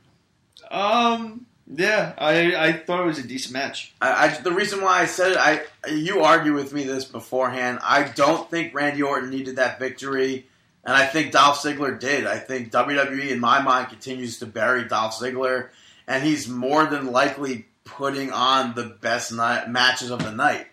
Um, 0.71 1.47
yeah, 1.67 2.15
I 2.17 2.55
I 2.57 2.73
thought 2.73 3.01
it 3.01 3.07
was 3.07 3.19
a 3.19 3.27
decent 3.27 3.53
match. 3.53 3.93
I, 4.01 4.27
I 4.27 4.41
the 4.41 4.53
reason 4.53 4.83
why 4.83 5.01
I 5.01 5.07
said 5.07 5.33
it, 5.33 5.39
I 5.39 5.63
you 5.91 6.21
argue 6.21 6.55
with 6.55 6.73
me 6.73 6.85
this 6.85 7.05
beforehand. 7.05 7.81
I 7.83 8.05
don't 8.05 8.51
think 8.51 8.75
Randy 8.75 9.03
Orton 9.03 9.31
needed 9.31 9.57
that 9.57 9.79
victory, 9.79 10.47
and 10.85 10.97
I 10.97 11.07
think 11.07 11.33
Dolph 11.33 11.63
Ziggler 11.63 11.99
did. 11.99 12.27
I 12.27 12.39
think 12.39 12.73
WWE, 12.73 13.29
in 13.29 13.41
my 13.41 13.61
mind, 13.61 13.89
continues 13.89 14.39
to 14.39 14.47
bury 14.47 14.85
Dolph 14.89 15.15
Ziggler, 15.15 15.69
and 16.07 16.25
he's 16.25 16.49
more 16.49 16.87
than 16.87 17.13
likely 17.13 17.67
putting 17.85 18.33
on 18.33 18.75
the 18.75 18.85
best 18.85 19.33
night, 19.33 19.69
matches 19.69 20.11
of 20.11 20.23
the 20.23 20.33
night. 20.33 20.67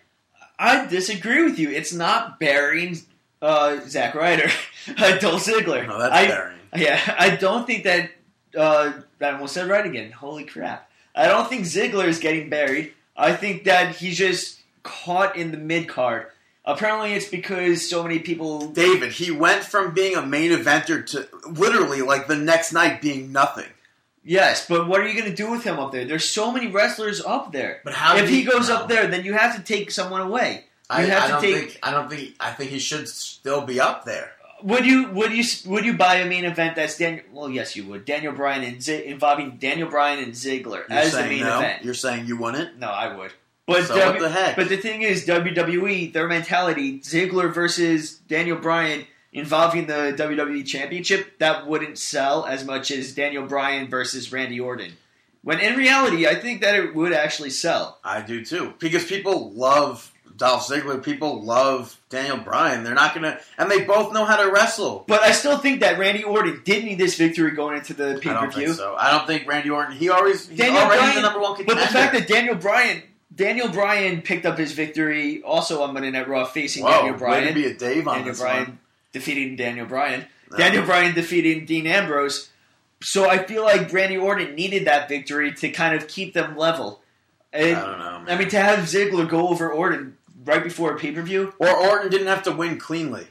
I 0.58 0.86
disagree 0.86 1.44
with 1.44 1.58
you. 1.58 1.70
It's 1.70 1.92
not 1.92 2.40
burying 2.40 2.98
uh, 3.42 3.80
Zack 3.86 4.14
Ryder, 4.14 4.48
uh, 4.98 5.18
Dolph 5.18 5.44
Ziggler. 5.44 5.86
No, 5.86 5.98
that's 5.98 6.14
I, 6.14 6.26
burying. 6.26 6.58
Yeah, 6.76 7.16
I 7.18 7.36
don't 7.36 7.66
think 7.66 7.84
that. 7.84 8.10
Uh, 8.56 8.92
I 9.20 9.30
almost 9.30 9.54
said 9.54 9.68
right 9.68 9.84
again. 9.84 10.12
Holy 10.12 10.44
crap! 10.44 10.90
I 11.14 11.26
don't 11.26 11.48
think 11.48 11.64
Ziggler 11.64 12.06
is 12.06 12.18
getting 12.18 12.50
buried. 12.50 12.92
I 13.16 13.34
think 13.34 13.64
that 13.64 13.96
he's 13.96 14.18
just 14.18 14.60
caught 14.82 15.36
in 15.36 15.50
the 15.50 15.58
mid 15.58 15.88
card. 15.88 16.26
Apparently, 16.64 17.12
it's 17.12 17.28
because 17.28 17.88
so 17.88 18.02
many 18.02 18.18
people. 18.18 18.68
David, 18.68 19.12
he 19.12 19.30
went 19.30 19.62
from 19.62 19.94
being 19.94 20.16
a 20.16 20.26
main 20.26 20.50
eventer 20.50 21.06
to 21.06 21.28
literally 21.48 22.02
like 22.02 22.26
the 22.26 22.36
next 22.36 22.72
night 22.72 23.00
being 23.00 23.32
nothing. 23.32 23.68
Yes, 24.24 24.66
but 24.68 24.88
what 24.88 25.00
are 25.00 25.06
you 25.06 25.14
going 25.14 25.30
to 25.30 25.36
do 25.36 25.52
with 25.52 25.62
him 25.62 25.78
up 25.78 25.92
there? 25.92 26.04
There's 26.04 26.28
so 26.28 26.50
many 26.50 26.66
wrestlers 26.66 27.24
up 27.24 27.52
there. 27.52 27.80
But 27.84 27.94
how? 27.94 28.16
if 28.16 28.22
did 28.22 28.30
he 28.30 28.42
goes 28.42 28.68
up 28.68 28.88
there, 28.88 29.06
then 29.06 29.24
you 29.24 29.34
have 29.34 29.54
to 29.54 29.62
take 29.62 29.92
someone 29.92 30.20
away. 30.20 30.64
I, 30.88 31.02
have 31.02 31.22
I 31.22 31.26
to 31.26 31.32
don't 31.32 31.42
take- 31.42 31.54
think. 31.72 31.78
I 31.82 31.90
don't 31.90 32.08
think. 32.10 32.34
I 32.40 32.50
think 32.52 32.70
he 32.70 32.78
should 32.78 33.08
still 33.08 33.62
be 33.62 33.80
up 33.80 34.04
there. 34.04 34.32
Would 34.62 34.86
you? 34.86 35.08
Would 35.10 35.32
you? 35.32 35.44
Would 35.66 35.84
you 35.84 35.94
buy 35.94 36.16
a 36.16 36.26
main 36.26 36.44
event 36.44 36.76
that's 36.76 36.96
Daniel? 36.96 37.24
Well, 37.32 37.50
yes, 37.50 37.76
you 37.76 37.84
would. 37.86 38.04
Daniel 38.04 38.32
Bryan 38.32 38.64
and 38.64 38.82
Z- 38.82 39.04
involving 39.04 39.56
Daniel 39.58 39.88
Bryan 39.90 40.22
and 40.22 40.32
Ziggler 40.32 40.88
You're 40.88 40.98
as 40.98 41.12
the 41.12 41.18
saying 41.18 41.28
main 41.30 41.40
no. 41.42 41.58
event. 41.58 41.84
You're 41.84 41.94
saying 41.94 42.26
you 42.26 42.36
wouldn't. 42.38 42.78
No, 42.78 42.88
I 42.88 43.14
would. 43.14 43.32
But 43.66 43.84
So 43.86 43.96
what 43.96 44.18
the 44.20 44.28
heck? 44.30 44.54
But 44.56 44.68
the 44.68 44.76
thing 44.76 45.02
is, 45.02 45.26
WWE, 45.26 46.12
their 46.12 46.28
mentality, 46.28 47.00
Ziggler 47.00 47.52
versus 47.52 48.14
Daniel 48.28 48.56
Bryan 48.56 49.06
involving 49.32 49.86
the 49.88 50.14
WWE 50.16 50.64
Championship, 50.64 51.38
that 51.40 51.66
wouldn't 51.66 51.98
sell 51.98 52.46
as 52.46 52.64
much 52.64 52.90
as 52.92 53.12
Daniel 53.12 53.44
Bryan 53.44 53.88
versus 53.88 54.32
Randy 54.32 54.60
Orton. 54.60 54.92
When 55.42 55.58
in 55.60 55.76
reality, 55.76 56.26
I 56.26 56.36
think 56.36 56.60
that 56.62 56.74
it 56.76 56.94
would 56.94 57.12
actually 57.12 57.50
sell. 57.50 57.98
I 58.04 58.22
do 58.22 58.44
too 58.44 58.74
because 58.78 59.04
people 59.04 59.50
love 59.52 60.12
Dolph 60.36 60.68
Ziggler. 60.68 61.02
People 61.02 61.42
love 61.42 61.98
Daniel 62.10 62.36
Bryan. 62.36 62.84
They're 62.84 62.94
not 62.94 63.14
gonna, 63.14 63.38
and 63.58 63.70
they 63.70 63.82
both 63.84 64.12
know 64.12 64.24
how 64.24 64.36
to 64.42 64.50
wrestle. 64.50 65.04
But 65.06 65.22
I 65.22 65.30
still 65.32 65.58
think 65.58 65.80
that 65.80 65.98
Randy 65.98 66.24
Orton 66.24 66.62
did 66.64 66.84
need 66.84 66.98
this 66.98 67.16
victory 67.16 67.52
going 67.52 67.76
into 67.78 67.94
the 67.94 68.18
pay 68.22 68.30
I 68.30 68.34
per 68.34 68.40
don't 68.40 68.52
think 68.54 68.66
view. 68.66 68.74
so. 68.74 68.94
I 68.98 69.10
don't 69.10 69.26
think 69.26 69.46
Randy 69.48 69.70
Orton. 69.70 69.96
He 69.96 70.10
always 70.10 70.48
he's 70.48 70.58
Daniel 70.58 70.82
already 70.82 71.00
Bryan- 71.00 71.14
the 71.16 71.22
number 71.22 71.40
one 71.40 71.64
But 71.64 71.78
the 71.78 71.86
fact 71.86 72.12
that 72.14 72.28
Daniel 72.28 72.54
Bryan, 72.56 73.02
Daniel 73.34 73.68
Bryan 73.68 74.22
picked 74.22 74.44
up 74.46 74.58
his 74.58 74.72
victory 74.72 75.42
also 75.42 75.82
on 75.82 75.94
Monday 75.94 76.10
Night 76.10 76.28
Raw 76.28 76.44
facing 76.44 76.84
Whoa, 76.84 76.90
Daniel 76.90 77.12
way 77.14 77.18
Bryan. 77.18 77.48
to 77.48 77.54
be 77.54 77.66
a 77.66 77.74
Dave 77.74 78.06
on 78.08 78.16
Daniel 78.16 78.32
this 78.32 78.40
Bryan 78.40 78.64
one. 78.64 78.78
defeating 79.12 79.56
Daniel 79.56 79.86
Bryan. 79.86 80.26
No. 80.50 80.58
Daniel 80.58 80.84
Bryan 80.84 81.14
defeating 81.14 81.64
Dean 81.66 81.86
Ambrose. 81.86 82.50
So 83.02 83.28
I 83.28 83.38
feel 83.44 83.62
like 83.64 83.92
Randy 83.92 84.16
Orton 84.16 84.54
needed 84.54 84.86
that 84.86 85.08
victory 85.08 85.52
to 85.54 85.68
kind 85.70 85.94
of 85.94 86.08
keep 86.08 86.34
them 86.34 86.56
level. 86.56 87.00
And, 87.52 87.76
I 87.76 87.86
don't 87.86 87.98
know. 87.98 88.18
Man. 88.20 88.28
I 88.28 88.38
mean, 88.38 88.48
to 88.50 88.60
have 88.60 88.80
Ziggler 88.80 89.28
go 89.28 89.48
over 89.48 89.70
Orton 89.70 90.16
right 90.46 90.62
before 90.64 90.94
a 90.94 90.98
pay 90.98 91.12
per 91.12 91.20
view, 91.22 91.52
or 91.58 91.68
Orton 91.68 92.10
didn't 92.10 92.28
have 92.28 92.44
to 92.44 92.52
win 92.52 92.78
cleanly. 92.78 93.26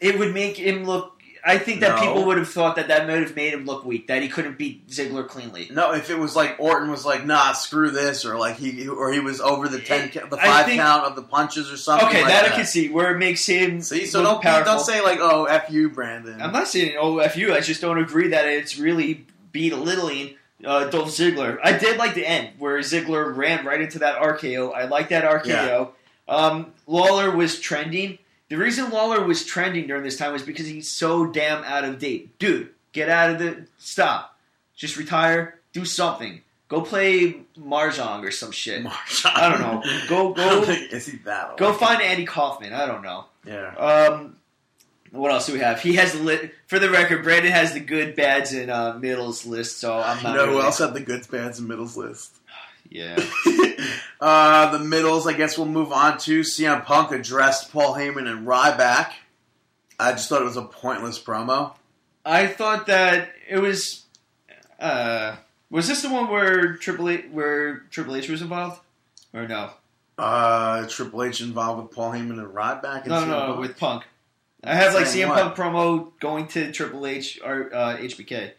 it 0.00 0.18
would 0.18 0.32
make 0.34 0.56
him 0.56 0.84
look. 0.84 1.12
I 1.46 1.58
think 1.58 1.80
that 1.80 1.96
No. 1.96 2.00
people 2.06 2.24
would 2.24 2.38
have 2.38 2.48
thought 2.48 2.76
that 2.76 2.88
that 2.88 3.06
might 3.06 3.18
have 3.20 3.36
made 3.36 3.52
him 3.52 3.66
look 3.66 3.84
weak, 3.84 4.06
that 4.06 4.22
he 4.22 4.28
couldn't 4.30 4.56
beat 4.56 4.88
Ziggler 4.88 5.28
cleanly. 5.28 5.68
No, 5.70 5.92
if 5.92 6.08
it 6.08 6.18
was 6.18 6.34
like 6.34 6.56
Orton 6.58 6.90
was 6.90 7.04
like, 7.04 7.26
nah, 7.26 7.52
screw 7.52 7.90
this, 7.90 8.24
or 8.24 8.38
like 8.38 8.56
he, 8.56 8.88
or 8.88 9.12
he 9.12 9.20
was 9.20 9.42
over 9.42 9.68
the 9.68 9.78
ten, 9.78 10.08
ca- 10.08 10.24
the 10.26 10.38
I 10.38 10.46
five 10.46 10.64
think- 10.66 10.80
count 10.80 11.04
of 11.04 11.16
the 11.16 11.22
punches 11.22 11.70
or 11.70 11.76
something. 11.76 12.08
Okay, 12.08 12.22
like 12.22 12.32
that, 12.32 12.44
that, 12.44 12.52
I 12.52 12.56
can 12.56 12.64
see 12.64 12.88
where 12.88 13.14
it 13.14 13.18
makes 13.18 13.44
him 13.44 13.82
See, 13.82 14.06
so 14.06 14.20
look 14.22 14.28
don't 14.32 14.42
powerful. 14.42 14.76
don't 14.76 14.84
say 14.86 15.02
like, 15.02 15.18
oh, 15.20 15.44
f 15.44 15.70
you, 15.70 15.90
Brandon. 15.90 16.40
I'm 16.40 16.50
not 16.52 16.66
saying 16.66 16.96
oh 16.98 17.18
f 17.18 17.36
you. 17.36 17.52
I 17.54 17.60
just 17.60 17.82
don't 17.82 17.98
agree 17.98 18.28
that 18.28 18.46
it's 18.46 18.78
really 18.78 19.26
belittling 19.52 20.36
uh, 20.64 20.86
Dolph 20.86 21.08
Ziggler. 21.10 21.58
I 21.62 21.76
did 21.76 21.98
like 21.98 22.14
the 22.14 22.26
end 22.26 22.52
where 22.58 22.78
Ziggler 22.78 23.36
ran 23.36 23.66
right 23.66 23.82
into 23.82 23.98
that 23.98 24.16
RKO. 24.18 24.72
I 24.74 24.84
like 24.86 25.10
that 25.10 25.24
RKO. 25.24 25.90
Um, 26.28 26.72
Lawler 26.86 27.30
was 27.34 27.60
trending. 27.60 28.18
The 28.48 28.56
reason 28.56 28.90
Lawler 28.90 29.24
was 29.24 29.44
trending 29.44 29.86
during 29.86 30.02
this 30.04 30.16
time 30.16 30.32
was 30.32 30.42
because 30.42 30.66
he's 30.66 30.90
so 30.90 31.26
damn 31.26 31.64
out 31.64 31.84
of 31.84 31.98
date. 31.98 32.38
Dude, 32.38 32.70
get 32.92 33.08
out 33.08 33.30
of 33.30 33.38
the 33.38 33.66
stop. 33.78 34.36
Just 34.76 34.96
retire. 34.96 35.58
Do 35.72 35.84
something. 35.84 36.40
Go 36.68 36.80
play 36.80 37.36
mahjong 37.58 38.22
or 38.24 38.30
some 38.30 38.50
shit. 38.50 38.84
Marshawn. 38.84 39.32
I 39.36 39.48
don't 39.48 39.60
know. 39.60 39.82
Go- 40.08 40.32
go- 40.34 40.62
is 40.62 41.06
he 41.06 41.18
that? 41.18 41.56
Go 41.56 41.72
find 41.72 42.00
Andy 42.02 42.24
Kaufman. 42.24 42.72
I 42.72 42.86
don't 42.86 43.02
know. 43.02 43.26
Yeah. 43.46 43.74
Um, 43.76 44.36
what 45.10 45.30
else 45.30 45.46
do 45.46 45.52
we 45.52 45.60
have? 45.60 45.80
He 45.80 45.94
has 45.94 46.12
the 46.12 46.18
lit 46.20 46.54
for 46.66 46.78
the 46.78 46.90
record. 46.90 47.22
Brandon 47.22 47.52
has 47.52 47.72
the 47.74 47.80
good, 47.80 48.16
bads, 48.16 48.52
and 48.52 48.70
uh, 48.70 48.94
middles 48.94 49.46
list. 49.46 49.78
So 49.78 49.98
I'm 49.98 50.22
not. 50.22 50.30
You 50.30 50.36
know 50.46 50.52
who 50.52 50.60
else 50.60 50.78
had 50.78 50.94
the 50.94 51.00
good, 51.00 51.28
bads, 51.30 51.58
and 51.60 51.68
middles 51.68 51.96
list? 51.96 52.34
Yeah. 52.94 53.16
uh, 54.20 54.70
the 54.70 54.78
middles, 54.78 55.26
I 55.26 55.32
guess 55.32 55.58
we'll 55.58 55.66
move 55.66 55.92
on 55.92 56.16
to. 56.18 56.40
CM 56.42 56.84
Punk 56.84 57.10
addressed 57.10 57.72
Paul 57.72 57.94
Heyman 57.94 58.30
and 58.30 58.46
Ryback. 58.46 59.10
I 59.98 60.12
just 60.12 60.28
thought 60.28 60.40
it 60.40 60.44
was 60.44 60.56
a 60.56 60.62
pointless 60.62 61.20
promo. 61.20 61.74
I 62.24 62.46
thought 62.46 62.86
that 62.86 63.30
it 63.48 63.58
was. 63.58 64.04
Uh, 64.78 65.36
was 65.70 65.88
this 65.88 66.02
the 66.02 66.08
one 66.08 66.30
where 66.30 66.76
Triple 66.76 67.08
H, 67.08 67.24
where 67.32 67.78
Triple 67.90 68.14
H 68.14 68.28
was 68.28 68.42
involved, 68.42 68.80
or 69.32 69.48
no? 69.48 69.70
Uh, 70.16 70.86
Triple 70.86 71.24
H 71.24 71.40
involved 71.40 71.82
with 71.82 71.90
Paul 71.90 72.12
Heyman 72.12 72.38
and 72.38 72.54
Ryback. 72.54 73.02
And 73.02 73.08
No, 73.08 73.22
CM 73.22 73.28
no, 73.28 73.40
Punk? 73.46 73.60
with 73.60 73.76
Punk. 73.76 74.04
I 74.62 74.74
have 74.76 74.94
like 74.94 75.06
Saying 75.06 75.26
CM 75.26 75.30
what? 75.30 75.42
Punk 75.42 75.56
promo 75.56 76.12
going 76.20 76.46
to 76.48 76.70
Triple 76.70 77.08
H 77.08 77.40
or 77.44 77.74
uh, 77.74 77.96
HBK. 77.96 78.52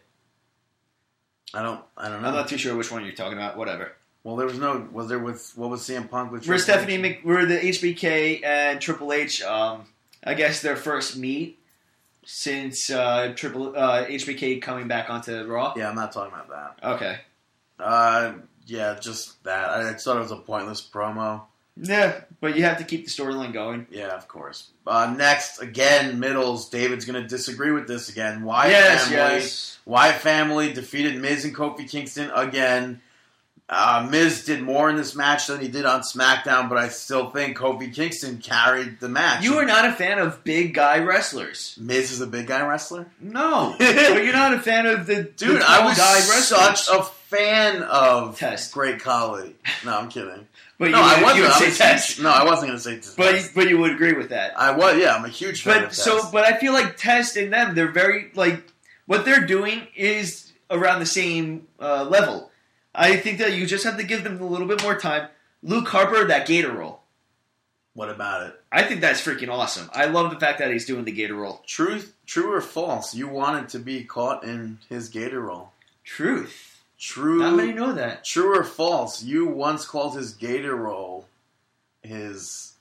I 1.54 1.62
don't. 1.62 1.80
I 1.96 2.10
don't 2.10 2.20
know. 2.20 2.28
I'm 2.28 2.34
not 2.34 2.48
too 2.48 2.58
sure 2.58 2.76
which 2.76 2.92
one 2.92 3.02
you're 3.02 3.14
talking 3.14 3.38
about. 3.38 3.56
Whatever. 3.56 3.92
Well, 4.26 4.34
there 4.34 4.48
was 4.48 4.58
no. 4.58 4.88
Was 4.90 5.08
there 5.08 5.20
with 5.20 5.52
what 5.54 5.70
was 5.70 5.82
CM 5.82 6.10
Punk 6.10 6.32
with? 6.32 6.42
Triple 6.42 6.58
Stephanie? 6.58 6.98
Mc, 6.98 7.20
where 7.22 7.46
the 7.46 7.58
HBK 7.58 8.44
and 8.44 8.80
Triple 8.80 9.12
H, 9.12 9.40
um, 9.42 9.84
I 10.24 10.34
guess 10.34 10.62
their 10.62 10.74
first 10.74 11.16
meet 11.16 11.60
since 12.24 12.90
uh, 12.90 13.34
Triple 13.36 13.76
uh, 13.76 14.04
HBK 14.04 14.60
coming 14.60 14.88
back 14.88 15.10
onto 15.10 15.44
Raw. 15.46 15.74
Yeah, 15.76 15.90
I'm 15.90 15.94
not 15.94 16.10
talking 16.10 16.34
about 16.34 16.48
that. 16.48 16.94
Okay. 16.94 17.18
Uh, 17.78 18.32
yeah, 18.66 18.98
just 19.00 19.44
that. 19.44 19.70
I, 19.70 19.90
I 19.90 19.92
thought 19.92 20.16
it 20.16 20.20
was 20.22 20.32
a 20.32 20.36
pointless 20.38 20.80
promo. 20.80 21.42
Yeah, 21.76 22.22
but 22.40 22.56
you 22.56 22.64
have 22.64 22.78
to 22.78 22.84
keep 22.84 23.04
the 23.04 23.10
storyline 23.12 23.52
going. 23.52 23.86
Yeah, 23.92 24.08
of 24.08 24.26
course. 24.26 24.70
Uh, 24.84 25.14
next, 25.16 25.62
again, 25.62 26.18
middles. 26.18 26.68
David's 26.68 27.04
going 27.04 27.22
to 27.22 27.28
disagree 27.28 27.70
with 27.70 27.86
this 27.86 28.08
again. 28.08 28.42
Why 28.42 28.70
yes, 28.70 29.04
family. 29.04 29.34
yes. 29.36 29.78
Wyatt 29.84 30.16
family 30.16 30.72
defeated 30.72 31.20
Miz 31.22 31.44
and 31.44 31.54
Kofi 31.54 31.88
Kingston 31.88 32.32
again. 32.34 33.02
Uh, 33.68 34.06
Miz 34.08 34.44
did 34.44 34.62
more 34.62 34.88
in 34.88 34.94
this 34.94 35.16
match 35.16 35.48
than 35.48 35.60
he 35.60 35.66
did 35.66 35.84
on 35.84 36.02
SmackDown, 36.02 36.68
but 36.68 36.78
I 36.78 36.88
still 36.88 37.30
think 37.30 37.56
Kofi 37.56 37.92
Kingston 37.92 38.38
carried 38.38 39.00
the 39.00 39.08
match. 39.08 39.42
You 39.42 39.58
are 39.58 39.64
not 39.64 39.84
a 39.84 39.92
fan 39.92 40.20
of 40.20 40.44
big 40.44 40.72
guy 40.72 41.00
wrestlers. 41.00 41.76
Miz 41.80 42.12
is 42.12 42.20
a 42.20 42.28
big 42.28 42.46
guy 42.46 42.64
wrestler. 42.64 43.06
No, 43.20 43.74
but 43.78 44.22
you're 44.24 44.32
not 44.32 44.54
a 44.54 44.60
fan 44.60 44.86
of 44.86 45.06
the 45.06 45.24
Dude, 45.24 45.60
the 45.60 45.64
I 45.68 45.84
was 45.84 45.98
guy 45.98 46.20
such 46.20 46.88
a 46.96 47.02
fan 47.02 47.82
of 47.82 48.38
Test. 48.38 48.72
Great 48.72 49.00
Khali. 49.00 49.56
No, 49.84 49.98
I'm 49.98 50.08
kidding. 50.08 50.46
But 50.78 50.90
No, 50.90 50.98
you, 50.98 51.04
I 51.04 51.22
wasn't. 51.22 51.36
you 51.38 51.42
would 51.44 51.52
I 51.52 51.58
say 51.58 51.66
was 51.68 51.78
Test. 51.78 52.20
No, 52.20 52.28
I 52.28 52.44
wasn't 52.44 52.66
going 52.68 52.78
to 52.78 52.84
say 52.84 52.96
Test. 52.96 53.16
But 53.16 53.50
but 53.54 53.66
you 53.70 53.78
would 53.78 53.92
agree 53.92 54.12
with 54.12 54.28
that. 54.28 54.60
I 54.60 54.72
was. 54.72 54.98
Yeah, 54.98 55.16
I'm 55.16 55.24
a 55.24 55.28
huge 55.28 55.62
fan 55.62 55.78
But 55.80 55.84
of 55.86 55.94
so, 55.94 56.18
Test. 56.18 56.32
but 56.32 56.44
I 56.44 56.58
feel 56.58 56.74
like 56.74 56.98
Test 56.98 57.38
and 57.38 57.50
them, 57.50 57.74
they're 57.74 57.90
very 57.90 58.30
like 58.34 58.62
what 59.06 59.24
they're 59.24 59.46
doing 59.46 59.86
is 59.96 60.52
around 60.70 61.00
the 61.00 61.06
same 61.06 61.66
uh, 61.80 62.04
level. 62.04 62.50
I 62.96 63.16
think 63.16 63.38
that 63.38 63.52
you 63.54 63.66
just 63.66 63.84
have 63.84 63.98
to 63.98 64.02
give 64.04 64.24
them 64.24 64.40
a 64.40 64.46
little 64.46 64.66
bit 64.66 64.82
more 64.82 64.98
time. 64.98 65.28
Luke 65.62 65.88
Harper, 65.88 66.24
that 66.26 66.46
Gator 66.46 66.72
roll. 66.72 67.00
what 67.94 68.08
about 68.10 68.46
it? 68.46 68.60
I 68.72 68.82
think 68.82 69.00
that's 69.00 69.20
freaking 69.20 69.48
awesome. 69.50 69.90
I 69.94 70.06
love 70.06 70.30
the 70.30 70.38
fact 70.40 70.58
that 70.60 70.70
he's 70.70 70.84
doing 70.86 71.04
the 71.04 71.12
Gator 71.12 71.34
roll. 71.34 71.62
Truth, 71.66 72.14
true 72.26 72.52
or 72.52 72.60
false? 72.60 73.14
You 73.14 73.28
wanted 73.28 73.68
to 73.70 73.78
be 73.78 74.04
caught 74.04 74.44
in 74.44 74.78
his 74.88 75.08
gator 75.08 75.40
roll. 75.40 75.72
Truth. 76.04 76.82
True. 76.98 77.38
Not 77.40 77.56
many 77.56 77.72
know 77.72 77.92
that. 77.92 78.24
True 78.24 78.58
or 78.58 78.64
false? 78.64 79.22
You 79.22 79.46
once 79.46 79.84
called 79.84 80.16
his 80.16 80.32
gator 80.32 80.74
roll 80.76 81.26
his 82.02 82.72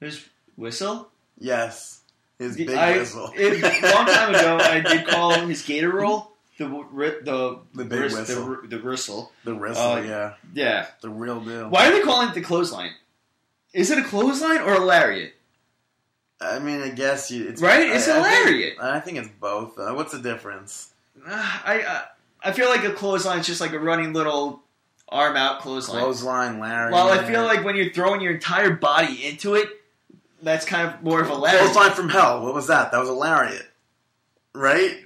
There's 0.00 0.24
whistle. 0.56 1.08
yes, 1.38 2.00
his 2.38 2.56
big 2.56 2.70
I, 2.70 2.98
whistle. 2.98 3.30
it- 3.36 3.62
a 3.62 3.94
long 3.94 4.06
time 4.06 4.34
ago, 4.34 4.58
I 4.60 4.80
did 4.80 5.06
call 5.08 5.32
him 5.34 5.48
his 5.48 5.62
Gator 5.62 5.90
roll 5.92 6.32
the 6.58 7.20
the 7.22 7.60
The 7.74 7.84
big 7.84 8.00
wrist- 8.00 8.16
whistle. 8.18 8.56
the, 8.62 8.68
the 8.68 8.78
bristle. 8.78 9.32
the 9.44 9.54
whistle, 9.54 9.82
uh, 9.82 10.00
yeah, 10.00 10.34
Yeah. 10.54 10.86
the 11.00 11.08
real 11.10 11.40
deal. 11.40 11.68
Why 11.68 11.88
are 11.88 11.92
they 11.92 12.00
calling 12.02 12.28
it 12.28 12.34
the 12.34 12.40
clothesline? 12.42 12.90
Is 13.72 13.90
it 13.90 13.98
a 13.98 14.02
clothesline 14.04 14.60
or 14.60 14.74
a 14.74 14.80
lariat? 14.80 15.34
I 16.40 16.58
mean, 16.60 16.80
I 16.82 16.90
guess 16.90 17.30
you, 17.30 17.48
it's 17.48 17.60
Right? 17.60 17.88
It's 17.88 18.08
I, 18.08 18.16
a 18.16 18.20
I 18.20 18.22
think- 18.30 18.44
lariat. 18.46 18.74
I 18.80 19.00
think 19.00 19.18
it's 19.18 19.28
both. 19.40 19.78
Uh, 19.78 19.92
what's 19.94 20.12
the 20.12 20.20
difference? 20.20 20.90
Ah, 21.26 21.62
I 21.66 21.82
uh, 21.82 22.02
I 22.42 22.52
feel 22.52 22.68
like 22.68 22.84
a 22.84 22.92
clothesline 22.92 23.40
is 23.40 23.46
just 23.46 23.60
like 23.60 23.72
a 23.72 23.78
running 23.78 24.12
little 24.12 24.62
arm 25.08 25.36
out 25.36 25.60
clothesline. 25.60 26.00
Clothesline, 26.02 26.60
lariat. 26.60 26.92
Well, 26.92 27.08
I 27.10 27.24
feel 27.24 27.42
like 27.44 27.64
when 27.64 27.74
you're 27.76 27.90
throwing 27.92 28.20
your 28.20 28.34
entire 28.34 28.70
body 28.70 29.26
into 29.26 29.54
it, 29.54 29.68
that's 30.42 30.64
kind 30.64 30.88
of 30.88 31.02
more 31.02 31.20
of 31.20 31.28
a 31.30 31.34
lariat. 31.34 31.60
clothesline 31.72 31.92
from 31.96 32.08
hell. 32.10 32.42
What 32.44 32.54
was 32.54 32.68
that? 32.68 32.92
That 32.92 32.98
was 33.00 33.08
a 33.08 33.12
lariat, 33.14 33.66
right? 34.54 34.98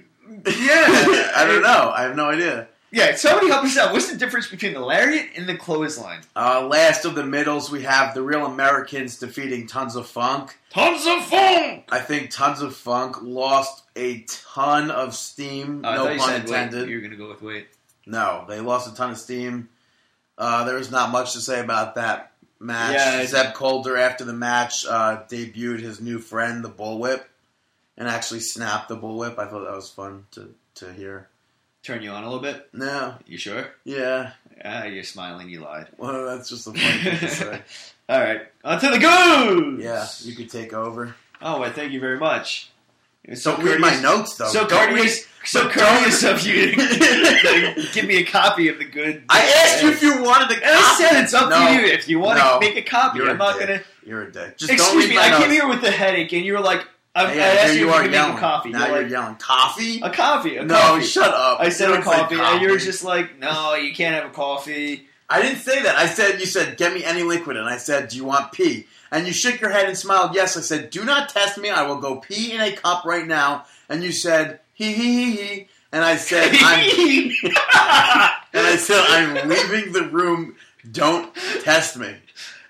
Yeah. 0.59 1.31
I 1.35 1.45
don't 1.47 1.61
know. 1.61 1.91
I 1.95 2.03
have 2.03 2.15
no 2.15 2.29
idea. 2.29 2.67
Yeah, 2.91 3.15
somebody 3.15 3.47
help 3.49 3.65
us 3.65 3.75
out. 3.75 3.91
What's 3.91 4.11
the 4.11 4.17
difference 4.17 4.47
between 4.47 4.73
the 4.73 4.79
lariat 4.79 5.29
and 5.35 5.49
the 5.49 5.57
clothesline? 5.57 6.21
Uh, 6.35 6.67
last 6.67 7.05
of 7.05 7.15
the 7.15 7.25
middles, 7.25 7.71
we 7.71 7.81
have 7.81 8.13
the 8.13 8.21
Real 8.21 8.45
Americans 8.45 9.17
defeating 9.17 9.65
Tons 9.65 9.95
of 9.95 10.05
Funk. 10.05 10.55
Tons 10.69 11.07
of 11.07 11.25
funk. 11.25 11.85
I 11.89 11.99
think 11.99 12.29
Tons 12.29 12.61
of 12.61 12.75
Funk 12.75 13.17
lost 13.23 13.83
a 13.95 14.23
ton 14.27 14.91
of 14.91 15.15
steam. 15.15 15.83
I 15.83 15.95
no 15.95 16.17
pun 16.17 16.35
intended. 16.35 16.87
You 16.87 16.97
were 16.97 17.01
gonna 17.01 17.15
go 17.15 17.29
with 17.29 17.41
wait. 17.41 17.67
No, 18.05 18.45
they 18.47 18.59
lost 18.59 18.91
a 18.91 18.95
ton 18.95 19.09
of 19.09 19.17
steam. 19.17 19.69
Uh, 20.37 20.63
there 20.65 20.75
was 20.75 20.91
not 20.91 21.09
much 21.11 21.33
to 21.33 21.41
say 21.41 21.61
about 21.61 21.95
that 21.95 22.33
match. 22.59 22.93
Yeah. 22.93 23.25
Zeb 23.25 23.53
Colter, 23.55 23.97
after 23.97 24.23
the 24.23 24.33
match, 24.33 24.85
uh, 24.85 25.23
debuted 25.27 25.79
his 25.79 25.99
new 25.99 26.19
friend, 26.19 26.63
the 26.63 26.69
Bullwhip, 26.69 27.23
and 27.97 28.07
actually 28.07 28.39
snapped 28.41 28.89
the 28.89 28.97
Bullwhip. 28.97 29.37
I 29.39 29.45
thought 29.47 29.65
that 29.65 29.75
was 29.75 29.89
fun 29.89 30.25
to, 30.31 30.53
to 30.75 30.91
hear. 30.93 31.27
Turn 31.83 32.01
you 32.01 32.11
on 32.11 32.23
a 32.23 32.27
little 32.27 32.41
bit. 32.41 32.69
No, 32.73 33.15
You 33.27 33.37
sure? 33.37 33.67
yeah. 33.83 34.31
Ah, 34.63 34.85
you're 34.85 35.03
smiling. 35.03 35.49
You 35.49 35.59
lied. 35.61 35.87
Well, 35.97 36.25
that's 36.25 36.47
just 36.49 36.65
the 36.65 36.73
funny 36.73 37.17
thing 37.17 37.29
to. 37.29 37.61
All 38.09 38.19
right, 38.21 38.41
on 38.63 38.79
to 38.79 38.89
the 38.89 38.99
goose. 38.99 39.83
Yeah, 39.83 40.07
you 40.29 40.35
could 40.35 40.49
take 40.49 40.73
over. 40.73 41.15
Oh, 41.41 41.59
well, 41.59 41.71
thank 41.73 41.91
you 41.91 41.99
very 41.99 42.17
much. 42.19 42.69
It's 43.25 43.43
Don't 43.43 43.61
read 43.63 43.79
my 43.79 43.99
notes, 44.01 44.35
though. 44.35 44.47
So 44.49 44.67
Don't 44.67 44.89
courteous, 44.89 45.25
so 45.45 45.69
courteous 45.69 46.23
of 46.23 46.45
you 46.45 46.71
to 46.75 47.87
give 47.93 48.05
me 48.05 48.17
a 48.17 48.25
copy 48.25 48.67
of 48.69 48.77
the 48.79 48.85
good. 48.85 49.23
I 49.29 49.39
asked 49.65 49.83
you 49.83 49.89
if 49.91 50.01
you 50.01 50.21
wanted 50.21 50.49
to. 50.49 50.55
And 50.55 50.75
I 50.75 50.95
said 50.97 51.23
it's 51.23 51.33
up 51.33 51.49
No. 51.49 51.65
to 51.67 51.73
you 51.73 51.85
if 51.87 52.07
you 52.09 52.19
want 52.19 52.37
No. 52.39 52.59
to 52.59 52.65
make 52.65 52.75
a 52.77 52.81
copy. 52.81 53.21
I'm 53.21 53.29
a 53.29 53.33
not 53.35 53.57
dick. 53.59 53.67
gonna. 53.67 53.81
You're 54.05 54.23
a 54.23 54.31
dick. 54.31 54.57
Just 54.57 54.69
don't 54.69 54.79
Excuse 54.79 55.09
me, 55.09 55.17
I 55.17 55.29
notes. 55.29 55.43
came 55.43 55.51
here 55.51 55.67
with 55.67 55.83
a 55.83 55.91
headache, 55.91 56.31
and 56.33 56.45
you 56.45 56.53
were 56.53 56.59
like, 56.61 56.85
I, 57.15 57.25
I 57.25 57.33
Yeah, 57.35 57.43
asked 57.43 57.73
you 57.75 57.79
you 57.81 57.89
are 57.91 58.05
yelling. 58.07 58.37
coffee. 58.37 58.69
Now 58.71 58.79
You're 58.87 58.87
you're 58.95 59.03
like, 59.03 59.11
yelling. 59.11 59.35
Coffee? 59.35 60.01
a 60.01 60.09
coffee, 60.09 60.57
a 60.57 60.63
no, 60.65 60.75
coffee. 60.75 61.03
shut 61.05 61.33
up. 61.33 61.59
I 61.59 61.69
said 61.69 61.87
You 61.87 61.93
a 61.93 61.95
don't 61.97 62.03
coffee, 62.03 62.35
and 62.39 62.61
you 62.61 62.69
were 62.69 62.77
just 62.77 63.03
like, 63.03 63.37
no, 63.39 63.75
you 63.75 63.93
can't 63.93 64.15
have 64.15 64.25
a 64.25 64.33
coffee. 64.33 65.07
I 65.29 65.41
didn't 65.41 65.59
say 65.59 65.81
that. 65.83 65.95
I 65.95 66.07
said 66.07 66.39
you 66.39 66.45
said 66.45 66.77
get 66.77 66.93
me 66.93 67.03
any 67.03 67.23
liquid, 67.23 67.57
and 67.57 67.67
I 67.67 67.77
said 67.77 68.09
do 68.09 68.17
you 68.17 68.25
want 68.25 68.51
pee? 68.51 68.87
And 69.11 69.27
you 69.27 69.33
shook 69.33 69.61
your 69.61 69.69
head 69.69 69.87
and 69.87 69.97
smiled. 69.97 70.33
Yes, 70.35 70.57
I 70.57 70.61
said 70.61 70.89
do 70.89 71.05
not 71.05 71.29
test 71.29 71.57
me. 71.57 71.69
I 71.69 71.83
will 71.83 71.97
go 71.97 72.17
pee 72.17 72.51
in 72.51 72.61
a 72.61 72.71
cup 72.75 73.05
right 73.05 73.25
now. 73.27 73.65
And 73.89 74.03
you 74.03 74.11
said 74.11 74.59
hee 74.73 74.93
hee 74.93 75.13
hee 75.13 75.35
hee. 75.35 75.67
And 75.91 76.03
I 76.03 76.15
said 76.17 76.49
I'm 76.53 77.29
and 78.53 78.67
I 78.67 78.75
said 78.77 79.03
I'm 79.07 79.49
leaving 79.49 79.93
the 79.93 80.07
room. 80.11 80.55
Don't 80.91 81.33
test 81.61 81.97
me. 81.97 82.15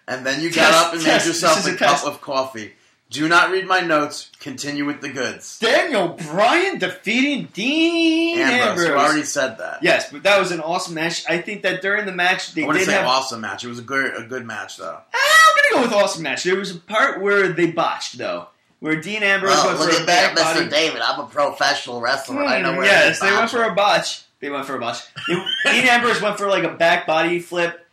And 0.07 0.25
then 0.25 0.41
you 0.41 0.51
got 0.51 0.73
up 0.73 0.93
and 0.93 1.01
test. 1.01 1.25
made 1.25 1.29
yourself 1.29 1.65
a 1.65 1.73
a 1.73 1.77
cup 1.77 2.05
of 2.05 2.21
coffee. 2.21 2.73
Do 3.13 3.27
not 3.29 3.51
read 3.51 3.67
my 3.67 3.79
notes. 3.81 4.29
Continue 4.39 4.85
with 4.85 4.99
the 5.01 5.09
goods. 5.09 5.59
Daniel 5.59 6.09
Bryan 6.09 6.79
defeating 6.79 7.47
Dean 7.53 8.39
Ambrose, 8.39 8.69
Ambrose. 8.69 8.87
you 8.87 8.93
already 8.95 9.23
said 9.23 9.57
that. 9.59 9.83
Yes, 9.83 10.11
but 10.11 10.23
that 10.23 10.39
was 10.39 10.51
an 10.51 10.59
awesome 10.59 10.95
match. 10.95 11.23
I 11.29 11.37
think 11.37 11.61
that 11.61 11.81
during 11.83 12.05
the 12.07 12.11
match 12.11 12.53
they 12.53 12.63
I 12.63 12.67
wouldn't 12.67 12.85
did 12.85 12.91
say 12.91 12.97
have. 12.97 13.05
awesome 13.07 13.41
match. 13.41 13.63
It 13.63 13.67
was 13.69 13.77
a 13.79 13.83
good 13.83 14.17
a 14.17 14.25
good 14.25 14.45
match 14.45 14.77
though. 14.77 14.97
I'm 15.13 15.55
gonna 15.71 15.85
go 15.87 15.89
with 15.89 16.03
awesome 16.03 16.23
match. 16.23 16.43
There 16.43 16.55
was 16.57 16.71
a 16.75 16.79
part 16.79 17.21
where 17.21 17.49
they 17.49 17.67
botched 17.71 18.17
though, 18.17 18.47
where 18.79 18.99
Dean 18.99 19.21
Ambrose 19.21 19.63
went 19.63 19.77
for 19.77 19.89
a 20.03 20.05
back 20.05 20.35
body. 20.35 20.67
David. 20.67 21.01
I'm 21.01 21.19
a 21.19 21.27
professional 21.27 22.01
wrestler. 22.01 22.43
I 22.43 22.61
know 22.61 22.73
Hmm, 22.73 22.83
yes, 22.83 23.19
they 23.19 23.31
went 23.31 23.49
for 23.51 23.61
a 23.63 23.75
botch. 23.75 24.23
They 24.39 24.49
went 24.49 24.65
for 24.65 24.75
a 24.75 24.79
botch. 24.79 25.03
They- 25.27 25.35
Dean 25.71 25.87
Ambrose 25.87 26.19
went 26.21 26.37
for 26.39 26.47
like 26.49 26.63
a 26.63 26.73
back 26.73 27.05
body 27.05 27.39
flip, 27.39 27.85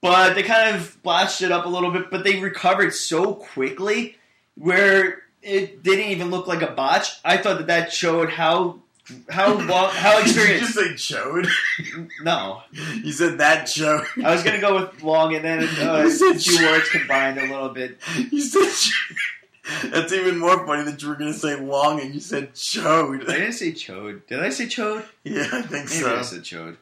but 0.00 0.34
they 0.34 0.44
kind 0.44 0.76
of 0.76 1.02
botched 1.02 1.42
it 1.42 1.50
up 1.50 1.66
a 1.66 1.68
little 1.68 1.90
bit. 1.90 2.12
But 2.12 2.22
they 2.22 2.38
recovered 2.38 2.94
so 2.94 3.34
quickly, 3.34 4.14
where 4.58 5.22
it 5.42 5.82
didn't 5.82 6.06
even 6.10 6.30
look 6.30 6.46
like 6.46 6.62
a 6.62 6.70
botch. 6.72 7.20
I 7.24 7.36
thought 7.36 7.58
that 7.58 7.66
that 7.68 7.92
showed 7.92 8.30
how 8.30 8.80
how 9.30 9.54
long 9.66 9.90
how 9.92 10.22
Did 10.22 10.34
you 10.36 10.58
just 10.58 10.74
say 10.74 10.88
chode? 10.94 11.48
No, 12.22 12.62
You 13.02 13.12
said 13.12 13.38
that 13.38 13.66
chode. 13.66 14.04
I 14.22 14.32
was 14.32 14.42
gonna 14.42 14.60
go 14.60 14.74
with 14.82 15.02
long, 15.02 15.34
and 15.34 15.44
then 15.44 15.60
uh, 15.80 16.02
You 16.02 16.10
said 16.10 16.40
few 16.40 16.58
ch- 16.58 16.62
words 16.62 16.88
combined 16.90 17.38
a 17.38 17.42
little 17.42 17.70
bit. 17.70 17.98
You 18.30 18.40
said 18.42 18.68
chode. 18.68 19.16
That's 19.92 20.12
even 20.12 20.38
more 20.38 20.66
funny 20.66 20.82
that 20.90 21.02
you 21.02 21.08
were 21.10 21.14
going 21.16 21.30
to 21.30 21.38
say 21.38 21.54
long 21.60 22.00
and 22.00 22.14
you 22.14 22.20
said 22.20 22.54
chode. 22.54 23.28
I 23.28 23.34
didn't 23.34 23.52
say 23.52 23.72
chode. 23.72 24.26
Did 24.26 24.40
I 24.40 24.48
say 24.48 24.64
chode? 24.64 25.04
Yeah, 25.24 25.42
I 25.52 25.60
think 25.60 25.90
Maybe 25.90 26.02
so. 26.02 26.16
I 26.16 26.22
said 26.22 26.40
chode. 26.42 26.76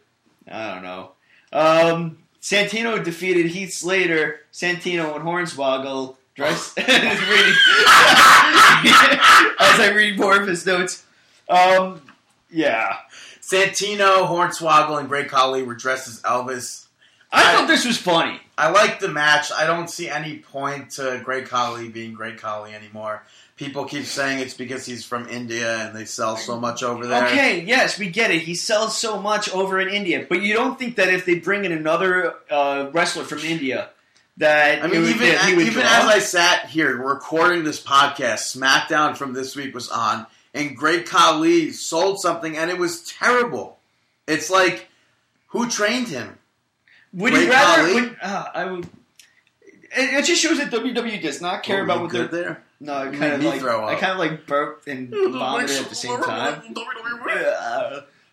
I 0.48 0.74
don't 0.74 0.84
know. 0.84 1.10
Um, 1.52 2.18
Santino 2.40 3.02
defeated 3.02 3.46
Heath 3.46 3.72
Slater. 3.72 4.38
Santino 4.52 5.16
and 5.16 5.24
Hornswoggle 5.24 6.14
dress 6.36 6.74
reading 6.78 6.88
as 9.58 9.80
I 9.80 9.92
read 9.94 10.18
more 10.18 10.40
of 10.40 10.46
his 10.46 10.64
notes. 10.66 11.04
Um, 11.48 12.02
yeah, 12.50 12.96
Santino, 13.40 14.26
Hornswoggle, 14.26 14.98
and 15.00 15.08
Great 15.08 15.28
Khali 15.28 15.62
were 15.62 15.74
dressed 15.74 16.08
as 16.08 16.20
Elvis. 16.22 16.86
I, 17.32 17.40
I- 17.52 17.56
thought 17.56 17.68
this 17.68 17.84
was 17.84 17.98
funny. 17.98 18.40
I 18.58 18.70
like 18.70 19.00
the 19.00 19.08
match. 19.08 19.52
I 19.52 19.66
don't 19.66 19.90
see 19.90 20.08
any 20.08 20.38
point 20.38 20.92
to 20.92 21.20
Great 21.22 21.46
Khali 21.46 21.88
being 21.90 22.14
Great 22.14 22.38
Khali 22.38 22.72
anymore. 22.74 23.22
People 23.56 23.84
keep 23.84 24.04
saying 24.06 24.38
it's 24.38 24.54
because 24.54 24.86
he's 24.86 25.04
from 25.04 25.28
India 25.28 25.86
and 25.86 25.94
they 25.96 26.04
sell 26.06 26.36
so 26.38 26.58
much 26.58 26.82
over 26.82 27.06
there. 27.06 27.24
Okay, 27.26 27.64
yes, 27.66 27.98
we 27.98 28.08
get 28.10 28.30
it. 28.30 28.40
He 28.42 28.54
sells 28.54 28.96
so 28.96 29.20
much 29.20 29.50
over 29.50 29.78
in 29.80 29.88
India, 29.88 30.24
but 30.28 30.40
you 30.42 30.54
don't 30.54 30.78
think 30.78 30.96
that 30.96 31.08
if 31.08 31.24
they 31.26 31.38
bring 31.38 31.64
in 31.66 31.72
another 31.72 32.34
uh, 32.50 32.88
wrestler 32.92 33.24
from 33.24 33.38
India, 33.40 33.90
that 34.38 34.82
I 34.82 34.86
mean, 34.86 35.02
would- 35.02 35.10
even 35.10 35.56
would 35.56 35.66
even 35.66 35.82
as 35.82 36.04
I 36.04 36.18
sat 36.18 36.66
here 36.70 36.96
recording 36.96 37.64
this 37.64 37.82
podcast, 37.82 38.56
SmackDown 38.56 39.16
from 39.16 39.32
this 39.32 39.56
week 39.56 39.74
was 39.74 39.88
on, 39.88 40.26
and 40.54 40.76
Great 40.76 41.08
Khali 41.08 41.72
sold 41.72 42.20
something, 42.20 42.56
and 42.56 42.70
it 42.70 42.78
was 42.78 43.02
terrible. 43.02 43.78
It's 44.26 44.50
like, 44.50 44.88
who 45.48 45.68
trained 45.68 46.08
him? 46.08 46.38
Would 47.14 47.32
Great 47.32 47.44
you 47.44 47.50
rather? 47.50 47.94
Would, 47.94 48.16
uh, 48.20 48.44
I 48.54 48.64
would. 48.66 48.84
It, 49.96 50.14
it 50.14 50.24
just 50.24 50.42
shows 50.42 50.58
that 50.58 50.70
WWE 50.70 51.22
does 51.22 51.40
not 51.40 51.62
care 51.62 51.78
Were 51.78 51.84
about 51.84 52.00
what 52.02 52.12
they're. 52.12 52.26
there. 52.28 52.62
No, 52.78 52.92
I 52.94 53.04
kind 53.08 53.32
of 53.32 53.42
like 53.42 53.62
I 53.62 53.94
kind 53.94 54.12
of 54.12 54.18
like 54.18 54.46
burped 54.46 54.86
and 54.86 55.08
vomited 55.32 55.80
at 55.80 55.88
the 55.88 55.94
same 55.94 56.20
time. 56.22 56.62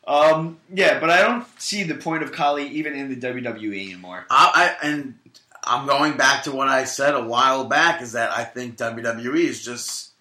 Um, 0.05 0.57
yeah, 0.73 0.99
but 0.99 1.09
I 1.09 1.21
don't 1.21 1.45
see 1.61 1.83
the 1.83 1.95
point 1.95 2.23
of 2.23 2.33
Khali 2.33 2.67
even 2.67 2.93
in 2.93 3.07
the 3.09 3.15
WWE 3.15 3.85
anymore. 3.85 4.25
I, 4.29 4.75
I 4.81 4.87
and 4.87 5.17
I'm 5.65 5.87
going 5.87 6.17
back 6.17 6.43
to 6.43 6.51
what 6.51 6.67
I 6.67 6.85
said 6.85 7.15
a 7.15 7.23
while 7.23 7.65
back 7.65 8.01
is 8.01 8.13
that 8.13 8.31
I 8.31 8.43
think 8.43 8.77
WWE 8.77 9.35
is 9.35 9.63
just. 9.63 10.11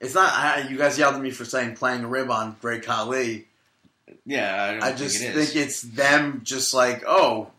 It's 0.00 0.14
not. 0.14 0.32
I, 0.32 0.66
you 0.68 0.78
guys 0.78 0.98
yelled 0.98 1.14
at 1.14 1.20
me 1.20 1.30
for 1.30 1.44
saying 1.44 1.76
playing 1.76 2.04
a 2.04 2.08
rib 2.08 2.30
on 2.30 2.56
Great 2.60 2.84
Khali. 2.84 3.46
Yeah, 4.24 4.62
I 4.62 4.70
don't 4.72 4.82
I 4.82 4.86
think 4.88 4.98
just 4.98 5.22
it 5.22 5.36
is. 5.36 5.52
think 5.52 5.66
it's 5.66 5.82
them 5.82 6.40
just 6.42 6.72
like, 6.74 7.04
oh, 7.06 7.50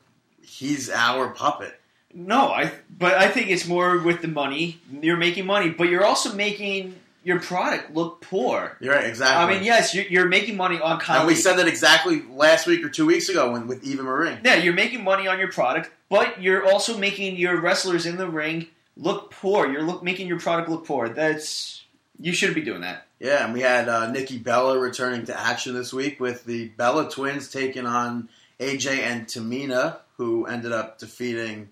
he's 0.41 0.89
our 0.89 1.29
puppet. 1.29 1.79
No, 2.13 2.47
I. 2.47 2.71
But 2.97 3.13
I 3.13 3.29
think 3.29 3.49
it's 3.49 3.67
more 3.67 3.99
with 3.99 4.21
the 4.21 4.27
money. 4.27 4.79
You're 5.01 5.17
making 5.17 5.45
money, 5.45 5.69
but 5.69 5.87
you're 5.89 6.05
also 6.05 6.33
making 6.33 6.95
your 7.23 7.39
product 7.39 7.93
look 7.93 8.21
poor. 8.21 8.77
You're 8.79 8.95
right, 8.95 9.05
exactly. 9.05 9.43
I 9.43 9.53
mean, 9.57 9.63
yes, 9.63 9.93
you're, 9.93 10.05
you're 10.05 10.27
making 10.27 10.57
money 10.57 10.79
on 10.79 11.01
and 11.07 11.27
we 11.27 11.35
said 11.35 11.57
that 11.57 11.67
exactly 11.67 12.23
last 12.23 12.65
week 12.65 12.83
or 12.83 12.89
two 12.89 13.05
weeks 13.05 13.29
ago 13.29 13.51
when 13.51 13.67
with 13.67 13.83
Eva 13.83 14.03
Marie. 14.03 14.37
Yeah, 14.43 14.55
you're 14.55 14.73
making 14.73 15.03
money 15.03 15.27
on 15.27 15.37
your 15.37 15.51
product, 15.51 15.91
but 16.09 16.41
you're 16.41 16.65
also 16.65 16.97
making 16.97 17.37
your 17.37 17.61
wrestlers 17.61 18.05
in 18.05 18.17
the 18.17 18.27
ring 18.27 18.67
look 18.97 19.31
poor. 19.31 19.71
You're 19.71 19.83
look, 19.83 20.03
making 20.03 20.27
your 20.27 20.39
product 20.39 20.69
look 20.69 20.85
poor. 20.85 21.09
That's 21.09 21.83
you 22.19 22.33
shouldn't 22.33 22.55
be 22.55 22.61
doing 22.61 22.81
that. 22.81 23.05
Yeah, 23.19 23.45
and 23.45 23.53
we 23.53 23.61
had 23.61 23.87
uh, 23.87 24.09
Nikki 24.11 24.39
Bella 24.39 24.79
returning 24.79 25.25
to 25.25 25.39
action 25.39 25.75
this 25.75 25.93
week 25.93 26.19
with 26.19 26.43
the 26.45 26.69
Bella 26.69 27.09
twins 27.09 27.51
taking 27.51 27.85
on 27.85 28.29
AJ 28.59 28.99
and 28.99 29.27
Tamina, 29.27 29.97
who 30.17 30.45
ended 30.45 30.71
up 30.71 30.97
defeating 30.97 31.69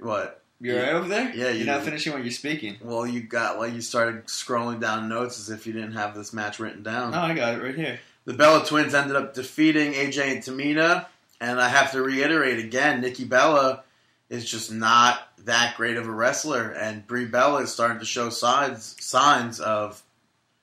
what? 0.00 0.43
You're 0.60 0.80
right 0.80 0.94
over 0.94 1.08
there. 1.08 1.30
Yeah, 1.34 1.48
you're 1.48 1.52
you- 1.52 1.64
not 1.64 1.82
finishing 1.82 2.12
what 2.12 2.22
you're 2.22 2.30
speaking. 2.30 2.76
Well, 2.82 3.06
you 3.06 3.20
got 3.20 3.58
like 3.58 3.74
you 3.74 3.80
started 3.80 4.26
scrolling 4.26 4.80
down 4.80 5.08
notes 5.08 5.38
as 5.38 5.50
if 5.50 5.66
you 5.66 5.72
didn't 5.72 5.92
have 5.92 6.14
this 6.14 6.32
match 6.32 6.58
written 6.58 6.82
down. 6.82 7.14
Oh, 7.14 7.18
I 7.18 7.34
got 7.34 7.54
it 7.54 7.62
right 7.62 7.74
here. 7.74 8.00
The 8.24 8.32
Bella 8.32 8.64
twins 8.64 8.94
ended 8.94 9.16
up 9.16 9.34
defeating 9.34 9.92
AJ 9.92 10.32
and 10.32 10.42
Tamina, 10.42 11.06
and 11.40 11.60
I 11.60 11.68
have 11.68 11.92
to 11.92 12.02
reiterate 12.02 12.58
again, 12.58 13.02
Nikki 13.02 13.24
Bella 13.24 13.82
is 14.30 14.48
just 14.48 14.72
not 14.72 15.20
that 15.44 15.76
great 15.76 15.98
of 15.98 16.06
a 16.06 16.10
wrestler, 16.10 16.70
and 16.70 17.06
Brie 17.06 17.26
Bella 17.26 17.62
is 17.62 17.72
starting 17.72 17.98
to 17.98 18.06
show 18.06 18.30
signs 18.30 18.96
signs 18.98 19.60
of 19.60 20.02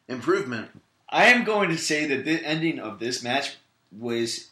improvement. 0.08 0.70
I 1.08 1.26
am 1.26 1.44
going 1.44 1.70
to 1.70 1.78
say 1.78 2.06
that 2.08 2.26
the 2.26 2.44
ending 2.44 2.80
of 2.80 3.00
this 3.00 3.22
match 3.22 3.58
was 3.92 4.48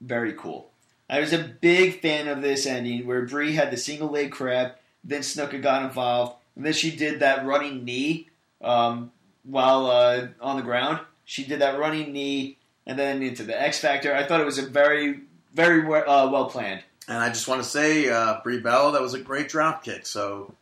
very 0.00 0.34
cool. 0.34 0.70
I 1.08 1.20
was 1.20 1.32
a 1.32 1.38
big 1.38 2.00
fan 2.00 2.28
of 2.28 2.42
this 2.42 2.66
ending 2.66 3.06
where 3.06 3.26
Brie 3.26 3.54
had 3.54 3.70
the 3.70 3.76
single 3.76 4.08
leg 4.08 4.30
crab, 4.30 4.72
then 5.04 5.20
Snuka 5.20 5.60
got 5.60 5.82
involved, 5.82 6.36
and 6.56 6.64
then 6.64 6.72
she 6.72 6.94
did 6.94 7.20
that 7.20 7.44
running 7.44 7.84
knee 7.84 8.28
um, 8.60 9.12
while 9.44 9.86
uh, 9.86 10.28
on 10.40 10.56
the 10.56 10.62
ground. 10.62 11.00
She 11.24 11.44
did 11.44 11.60
that 11.60 11.78
running 11.78 12.12
knee 12.12 12.58
and 12.86 12.98
then 12.98 13.22
into 13.22 13.42
the 13.44 13.60
X 13.60 13.78
Factor. 13.78 14.14
I 14.14 14.26
thought 14.26 14.40
it 14.40 14.46
was 14.46 14.58
a 14.58 14.66
very, 14.66 15.20
very 15.54 15.82
uh, 15.82 16.28
well 16.28 16.46
planned. 16.46 16.82
And 17.08 17.18
I 17.18 17.28
just 17.28 17.48
want 17.48 17.62
to 17.62 17.68
say, 17.68 18.08
uh, 18.08 18.40
Brie 18.42 18.60
Bella, 18.60 18.92
that 18.92 19.02
was 19.02 19.14
a 19.14 19.20
great 19.20 19.48
drop 19.48 19.84
kick. 19.84 20.06
So 20.06 20.54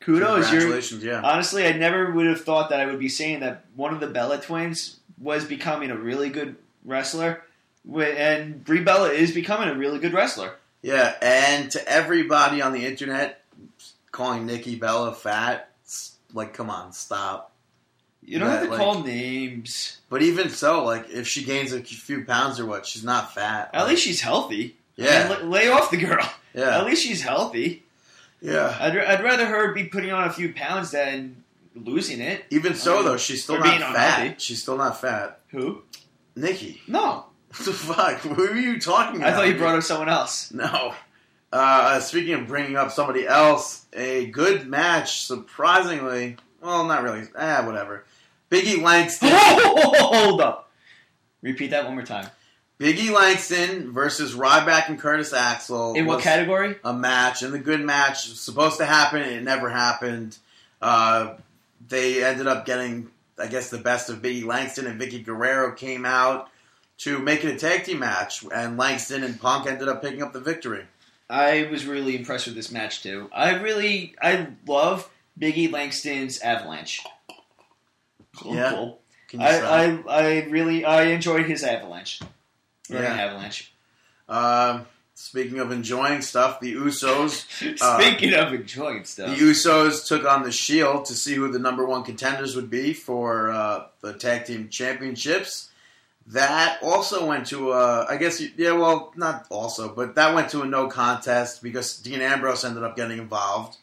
Kudos, 0.00 0.50
you're, 0.50 0.60
congratulations, 0.60 1.04
yeah. 1.04 1.20
Honestly, 1.22 1.66
I 1.66 1.72
never 1.72 2.10
would 2.12 2.26
have 2.26 2.42
thought 2.42 2.70
that 2.70 2.80
I 2.80 2.86
would 2.86 2.98
be 2.98 3.08
saying 3.08 3.40
that 3.40 3.64
one 3.74 3.94
of 3.94 4.00
the 4.00 4.06
Bella 4.06 4.40
twins 4.40 4.98
was 5.18 5.44
becoming 5.44 5.90
a 5.90 5.96
really 5.96 6.30
good 6.30 6.56
wrestler, 6.84 7.42
and 7.90 8.64
Brie 8.64 8.82
Bella 8.82 9.10
is 9.10 9.32
becoming 9.32 9.68
a 9.68 9.74
really 9.74 9.98
good 9.98 10.12
wrestler. 10.12 10.56
Yeah, 10.82 11.14
and 11.22 11.70
to 11.70 11.88
everybody 11.88 12.60
on 12.60 12.72
the 12.72 12.84
internet 12.84 13.43
calling 14.14 14.46
Nikki 14.46 14.76
Bella 14.76 15.12
fat, 15.14 15.70
like, 16.32 16.54
come 16.54 16.70
on, 16.70 16.92
stop. 16.92 17.50
You 18.22 18.38
don't 18.38 18.48
have 18.48 18.62
to 18.64 18.70
like- 18.70 18.78
call 18.78 19.02
names. 19.02 19.98
But 20.08 20.22
even 20.22 20.48
so, 20.48 20.84
like, 20.84 21.10
if 21.10 21.28
she 21.28 21.44
gains 21.44 21.72
a 21.72 21.80
few 21.82 22.24
pounds 22.24 22.58
or 22.58 22.64
what, 22.64 22.86
she's 22.86 23.04
not 23.04 23.34
fat. 23.34 23.70
At 23.74 23.86
least 23.86 24.02
she's 24.02 24.20
healthy. 24.22 24.76
Yeah, 24.96 25.32
And 25.32 25.50
la- 25.50 25.58
lay 25.58 25.68
off 25.68 25.90
the 25.90 25.96
girl. 25.98 26.24
yeah, 26.54 26.78
At 26.78 26.86
least 26.86 27.02
she's 27.02 27.20
healthy. 27.22 27.82
yeah. 28.40 28.76
I'd, 28.80 28.96
I'd 28.96 29.22
rather 29.24 29.44
her 29.46 29.74
be 29.74 29.84
putting 29.84 30.12
on 30.12 30.24
a 30.24 30.32
few 30.32 30.54
pounds 30.54 30.92
than 30.92 31.42
losing 31.74 32.20
it. 32.20 32.44
Even 32.50 32.74
so, 32.76 33.02
though, 33.02 33.16
she's 33.16 33.42
still 33.42 33.58
not 33.58 33.66
fat. 33.80 33.90
unhealthy. 34.20 34.34
She's 34.38 34.62
still 34.62 34.78
not 34.78 35.00
fat. 35.00 35.40
Who? 35.48 35.82
Nikki, 36.36 36.80
No. 36.86 37.26
what 37.56 37.64
the 37.66 37.72
fuck? 37.72 38.18
Who 38.20 38.42
are 38.42 38.54
you 38.56 38.80
talking 38.80 39.16
about? 39.20 39.28
I 39.32 39.36
thought 39.36 39.48
you 39.48 39.56
brought 39.56 39.74
up 39.76 39.82
someone 39.82 40.08
else. 40.08 40.50
No. 40.52 40.94
Uh, 41.54 42.00
speaking 42.00 42.34
of 42.34 42.48
bringing 42.48 42.74
up 42.74 42.90
somebody 42.90 43.28
else, 43.28 43.86
a 43.92 44.26
good 44.26 44.66
match, 44.66 45.24
surprisingly. 45.24 46.36
Well, 46.60 46.84
not 46.84 47.04
really. 47.04 47.28
Ah, 47.38 47.62
whatever. 47.64 48.04
Biggie 48.50 48.82
Langston. 48.82 49.30
Hold 49.32 50.40
up. 50.40 50.72
Repeat 51.42 51.70
that 51.70 51.84
one 51.84 51.94
more 51.94 52.04
time. 52.04 52.28
Biggie 52.80 53.12
Langston 53.12 53.92
versus 53.92 54.34
Ryback 54.34 54.88
and 54.88 54.98
Curtis 54.98 55.32
Axel. 55.32 55.94
In 55.94 56.06
what 56.06 56.22
category? 56.22 56.74
A 56.82 56.92
match, 56.92 57.42
and 57.42 57.54
the 57.54 57.60
good 57.60 57.82
match 57.82 58.28
was 58.28 58.40
supposed 58.40 58.78
to 58.78 58.84
happen. 58.84 59.22
It 59.22 59.44
never 59.44 59.70
happened. 59.70 60.36
Uh, 60.82 61.34
they 61.86 62.24
ended 62.24 62.48
up 62.48 62.66
getting, 62.66 63.12
I 63.38 63.46
guess, 63.46 63.70
the 63.70 63.78
best 63.78 64.10
of 64.10 64.20
Biggie 64.20 64.44
Langston, 64.44 64.88
and 64.88 65.00
Vickie 65.00 65.24
Guerrero 65.24 65.70
came 65.70 66.04
out 66.04 66.50
to 66.98 67.20
make 67.20 67.44
it 67.44 67.54
a 67.54 67.56
tag 67.56 67.84
team 67.84 68.00
match, 68.00 68.44
and 68.52 68.76
Langston 68.76 69.22
and 69.22 69.40
Punk 69.40 69.68
ended 69.68 69.86
up 69.86 70.02
picking 70.02 70.20
up 70.20 70.32
the 70.32 70.40
victory. 70.40 70.86
I 71.34 71.68
was 71.70 71.84
really 71.86 72.16
impressed 72.16 72.46
with 72.46 72.54
this 72.54 72.70
match 72.70 73.02
too. 73.02 73.28
I 73.32 73.54
really, 73.56 74.14
I 74.22 74.48
love 74.66 75.10
Biggie 75.38 75.70
Langston's 75.70 76.38
Avalanche. 76.40 77.02
Cool, 78.36 78.54
Yeah. 78.54 78.70
cool. 78.70 79.00
I. 79.40 79.60
I, 79.60 80.02
I 80.08 80.44
really, 80.44 80.84
I 80.84 81.04
enjoyed 81.06 81.46
his 81.46 81.64
Avalanche. 81.64 82.20
Yeah. 82.88 83.00
Avalanche. 83.00 83.72
Um, 84.28 84.86
speaking 85.14 85.58
of 85.58 85.72
enjoying 85.72 86.22
stuff, 86.22 86.60
the 86.60 86.74
Usos, 86.74 87.46
Uh, 87.82 87.98
Speaking 88.00 88.34
of 88.34 88.52
enjoying 88.52 89.04
stuff, 89.04 89.36
the 89.36 89.42
Usos 89.44 90.06
took 90.06 90.24
on 90.24 90.42
the 90.44 90.52
Shield 90.52 91.06
to 91.06 91.14
see 91.14 91.34
who 91.34 91.50
the 91.50 91.58
number 91.58 91.84
one 91.84 92.04
contenders 92.04 92.54
would 92.54 92.70
be 92.70 92.92
for 92.92 93.50
uh, 93.50 93.86
the 94.02 94.12
tag 94.12 94.44
team 94.46 94.68
championships. 94.68 95.70
That 96.28 96.78
also 96.82 97.26
went 97.26 97.46
to, 97.48 97.72
uh, 97.72 98.06
I 98.08 98.16
guess, 98.16 98.42
yeah, 98.56 98.72
well, 98.72 99.12
not 99.14 99.46
also, 99.50 99.94
but 99.94 100.14
that 100.14 100.34
went 100.34 100.48
to 100.50 100.62
a 100.62 100.66
no 100.66 100.88
contest 100.88 101.62
because 101.62 101.98
Dean 101.98 102.22
Ambrose 102.22 102.64
ended 102.64 102.82
up 102.82 102.96
getting 102.96 103.18
involved. 103.18 103.76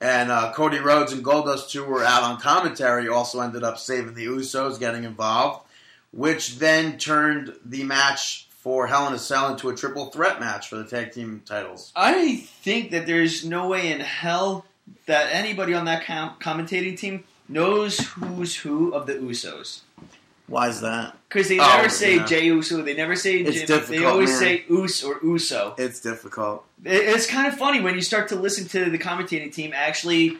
And 0.00 0.30
uh, 0.30 0.52
Cody 0.52 0.78
Rhodes 0.78 1.12
and 1.12 1.24
Goldust, 1.24 1.72
who 1.72 1.84
were 1.84 2.04
out 2.04 2.22
on 2.22 2.38
commentary, 2.40 3.08
also 3.08 3.40
ended 3.40 3.64
up 3.64 3.78
saving 3.78 4.14
the 4.14 4.26
Usos, 4.26 4.78
getting 4.78 5.04
involved, 5.04 5.66
which 6.12 6.58
then 6.58 6.98
turned 6.98 7.54
the 7.64 7.82
match 7.84 8.46
for 8.50 8.86
Hell 8.86 9.08
in 9.08 9.14
a 9.14 9.18
Cell 9.18 9.50
into 9.50 9.70
a 9.70 9.74
triple 9.74 10.06
threat 10.06 10.40
match 10.40 10.68
for 10.68 10.76
the 10.76 10.84
tag 10.84 11.12
team 11.12 11.42
titles. 11.46 11.92
I 11.96 12.36
think 12.36 12.90
that 12.90 13.06
there's 13.06 13.44
no 13.44 13.66
way 13.68 13.90
in 13.90 14.00
hell 14.00 14.66
that 15.06 15.32
anybody 15.32 15.74
on 15.74 15.86
that 15.86 16.04
com- 16.04 16.36
commentating 16.40 16.98
team 16.98 17.24
knows 17.48 17.98
who's 17.98 18.56
who 18.56 18.92
of 18.92 19.06
the 19.06 19.14
Usos. 19.14 19.80
Why 20.48 20.68
is 20.68 20.80
that? 20.80 21.14
Because 21.28 21.48
they 21.48 21.58
Oh, 21.60 21.66
never 21.76 21.88
say 21.90 22.16
yeah. 22.16 22.24
Jay 22.26 22.46
Uso, 22.46 22.82
they 22.82 22.94
never 22.96 23.14
say 23.14 23.36
It's 23.36 23.62
Jim. 23.66 23.82
They 23.86 24.04
always 24.04 24.30
man. 24.30 24.38
say 24.38 24.64
Us 24.70 25.04
or 25.04 25.20
Uso. 25.22 25.74
It's 25.78 26.00
difficult. 26.00 26.64
It- 26.84 27.04
It's 27.14 27.26
kind 27.26 27.46
of 27.46 27.56
funny 27.58 27.80
when 27.80 27.94
you 27.94 28.00
start 28.00 28.28
to 28.28 28.34
listen 28.36 28.66
to 28.68 28.88
the 28.90 28.98
commentating 28.98 29.52
team 29.52 29.72
actually 29.74 30.38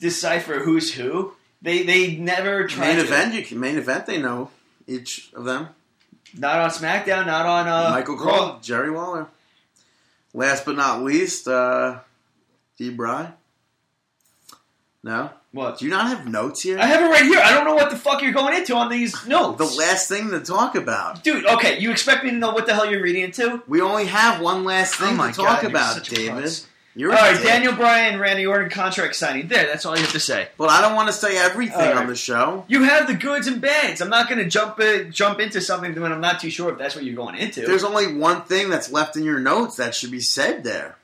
decipher 0.00 0.60
who's 0.60 0.94
who. 0.94 1.34
They 1.62 1.82
they 1.82 2.16
never 2.16 2.66
try 2.66 2.86
Main 2.88 2.96
to. 2.96 3.02
event, 3.02 3.34
you 3.34 3.44
can 3.44 3.60
main 3.60 3.76
event. 3.76 4.06
They 4.06 4.16
know 4.16 4.50
each 4.86 5.30
of 5.34 5.44
them. 5.44 5.68
Not 6.32 6.58
on 6.58 6.70
SmackDown, 6.70 7.26
not 7.26 7.44
on 7.44 7.68
uh, 7.68 7.90
Michael. 7.90 8.16
Cole, 8.16 8.58
Jerry 8.62 8.88
Lawler. 8.90 9.26
Last 10.32 10.64
but 10.64 10.76
not 10.76 11.02
least, 11.02 11.46
uh, 11.48 11.98
D. 12.78 12.88
Bry. 12.90 13.32
No, 15.02 15.30
What? 15.52 15.78
do 15.78 15.86
you 15.86 15.90
not 15.90 16.08
have 16.08 16.28
notes 16.28 16.62
here? 16.62 16.78
I 16.78 16.84
have 16.84 17.00
it 17.02 17.06
right 17.08 17.24
here. 17.24 17.40
I 17.42 17.54
don't 17.54 17.64
know 17.64 17.74
what 17.74 17.88
the 17.88 17.96
fuck 17.96 18.22
you're 18.22 18.32
going 18.32 18.54
into 18.54 18.74
on 18.76 18.90
these 18.90 19.26
notes. 19.26 19.56
the 19.56 19.78
last 19.78 20.08
thing 20.08 20.30
to 20.30 20.40
talk 20.40 20.74
about. 20.74 21.24
Dude, 21.24 21.46
okay, 21.46 21.78
you 21.78 21.90
expect 21.90 22.22
me 22.22 22.30
to 22.30 22.36
know 22.36 22.52
what 22.52 22.66
the 22.66 22.74
hell 22.74 22.90
you're 22.90 23.02
reading 23.02 23.24
into? 23.24 23.62
We 23.66 23.80
only 23.80 24.04
have 24.06 24.42
one 24.42 24.64
last 24.64 24.96
thing 24.96 25.18
Oh 25.18 25.26
to 25.26 25.32
talk 25.32 25.62
God, 25.62 25.70
about, 25.70 26.04
David. 26.04 26.52
You're 26.96 27.12
All 27.12 27.18
right, 27.18 27.36
dick. 27.36 27.44
Daniel 27.44 27.72
Bryan, 27.72 28.18
Randy 28.18 28.44
Orton 28.44 28.68
contract 28.68 29.14
signing. 29.14 29.46
There, 29.46 29.64
that's 29.64 29.86
all 29.86 29.94
you 29.94 30.02
have 30.02 30.12
to 30.12 30.20
say. 30.20 30.48
But 30.58 30.70
I 30.70 30.80
don't 30.80 30.96
want 30.96 31.08
to 31.08 31.12
say 31.12 31.38
everything 31.38 31.78
right. 31.78 31.96
on 31.96 32.08
the 32.08 32.16
show. 32.16 32.64
You 32.66 32.82
have 32.82 33.06
the 33.06 33.14
goods 33.14 33.46
and 33.46 33.60
bads. 33.60 34.02
I'm 34.02 34.10
not 34.10 34.28
going 34.28 34.42
to 34.42 34.50
jump 34.50 34.78
uh, 34.80 35.04
jump 35.04 35.38
into 35.38 35.60
something 35.60 35.98
when 35.98 36.12
I'm 36.12 36.20
not 36.20 36.40
too 36.40 36.50
sure 36.50 36.72
if 36.72 36.78
that's 36.78 36.96
what 36.96 37.04
you're 37.04 37.14
going 37.14 37.36
into. 37.36 37.62
There's 37.62 37.84
only 37.84 38.12
one 38.12 38.42
thing 38.42 38.70
that's 38.70 38.90
left 38.90 39.16
in 39.16 39.22
your 39.24 39.38
notes 39.38 39.76
that 39.76 39.94
should 39.94 40.10
be 40.10 40.20
said 40.20 40.64
there. 40.64 40.96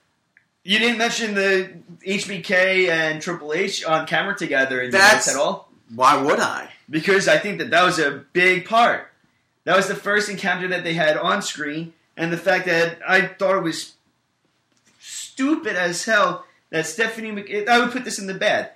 You 0.67 0.79
didn't 0.79 0.99
mention 0.99 1.35
the 1.35 1.71
HBK 2.07 2.89
and 2.89 3.23
Triple 3.23 3.53
H 3.53 3.85
on 3.85 4.07
camera 4.07 4.37
together 4.37 4.81
in 4.81 4.91
the 4.91 4.99
That's- 4.99 5.29
at 5.29 5.37
all 5.37 5.71
Why 5.95 6.17
would 6.21 6.41
I? 6.41 6.71
because 6.91 7.29
I 7.29 7.39
think 7.39 7.59
that 7.59 7.71
that 7.71 7.83
was 7.85 7.99
a 7.99 8.11
big 8.33 8.65
part. 8.67 9.11
That 9.65 9.77
was 9.77 9.89
the 9.89 9.95
first 9.97 10.29
encounter 10.29 10.69
that 10.69 10.85
they 10.85 10.95
had 10.95 11.17
on 11.17 11.43
screen, 11.43 11.93
and 12.17 12.33
the 12.33 12.37
fact 12.37 12.67
that 12.67 12.99
I 13.07 13.23
thought 13.27 13.57
it 13.57 13.63
was 13.63 13.95
stupid 15.01 15.77
as 15.77 16.05
hell 16.05 16.45
that 16.71 16.87
Stephanie. 16.87 17.31
Mc- 17.33 17.69
I 17.69 17.79
would 17.81 17.91
put 17.93 18.05
this 18.05 18.19
in 18.19 18.27
the 18.27 18.35
bed. 18.35 18.71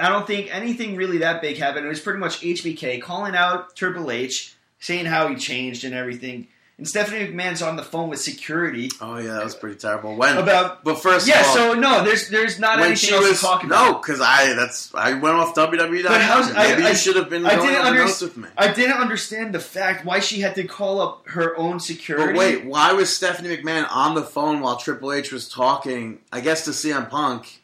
I 0.00 0.08
don't 0.08 0.26
think 0.26 0.54
anything 0.54 0.96
really 0.96 1.18
that 1.18 1.42
big 1.42 1.56
happened. 1.58 1.84
It 1.84 1.88
was 1.88 2.00
pretty 2.00 2.18
much 2.20 2.40
HBK 2.40 3.00
calling 3.02 3.34
out 3.34 3.74
Triple 3.76 4.10
H, 4.10 4.54
saying 4.80 5.06
how 5.06 5.28
he 5.28 5.34
changed 5.36 5.84
and 5.84 5.94
everything. 5.94 6.48
And 6.82 6.88
Stephanie 6.88 7.28
McMahon's 7.28 7.62
on 7.62 7.76
the 7.76 7.84
phone 7.84 8.08
with 8.08 8.20
security 8.20 8.90
Oh 9.00 9.16
yeah, 9.16 9.34
that 9.34 9.44
was 9.44 9.54
pretty 9.54 9.76
terrible. 9.78 10.16
When 10.16 10.36
about. 10.36 10.82
but 10.82 11.00
first 11.00 11.28
Yeah, 11.28 11.40
of 11.42 11.46
all, 11.46 11.54
so 11.54 11.74
no, 11.74 12.02
there's 12.02 12.28
there's 12.28 12.58
not 12.58 12.80
anything 12.80 12.96
she 12.96 13.14
else 13.14 13.28
was 13.28 13.38
to 13.38 13.46
talk 13.46 13.62
about. 13.62 13.92
no, 13.92 13.98
because 14.00 14.20
I 14.20 14.52
that's 14.54 14.92
I 14.92 15.12
went 15.12 15.36
off 15.36 15.54
WWE. 15.54 16.02
But 16.02 16.20
how's- 16.20 16.52
Maybe 16.52 16.82
I- 16.82 16.88
you 16.88 16.96
should 16.96 17.14
have 17.14 17.30
been 17.30 17.46
I 17.46 17.50
didn't 17.50 17.76
over 17.76 17.86
under- 17.86 18.04
notes 18.04 18.20
with 18.20 18.36
me. 18.36 18.48
I 18.58 18.72
didn't 18.72 18.96
understand 18.96 19.54
the 19.54 19.60
fact 19.60 20.04
why 20.04 20.18
she 20.18 20.40
had 20.40 20.56
to 20.56 20.64
call 20.64 21.00
up 21.00 21.28
her 21.28 21.56
own 21.56 21.78
security. 21.78 22.32
But 22.32 22.36
wait, 22.36 22.64
why 22.64 22.92
was 22.94 23.14
Stephanie 23.14 23.56
McMahon 23.56 23.86
on 23.88 24.16
the 24.16 24.24
phone 24.24 24.58
while 24.60 24.76
Triple 24.76 25.12
H 25.12 25.30
was 25.30 25.48
talking? 25.48 26.18
I 26.32 26.40
guess 26.40 26.64
to 26.64 26.72
CM 26.72 27.08
Punk, 27.08 27.60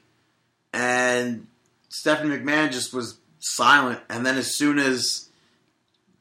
and 0.73 1.49
Stephanie 1.89 2.36
McMahon 2.39 2.70
just 2.70 2.95
was 2.95 3.19
silent. 3.40 3.99
And 4.09 4.24
then 4.24 4.36
as 4.36 4.55
soon 4.55 4.78
as 4.78 5.28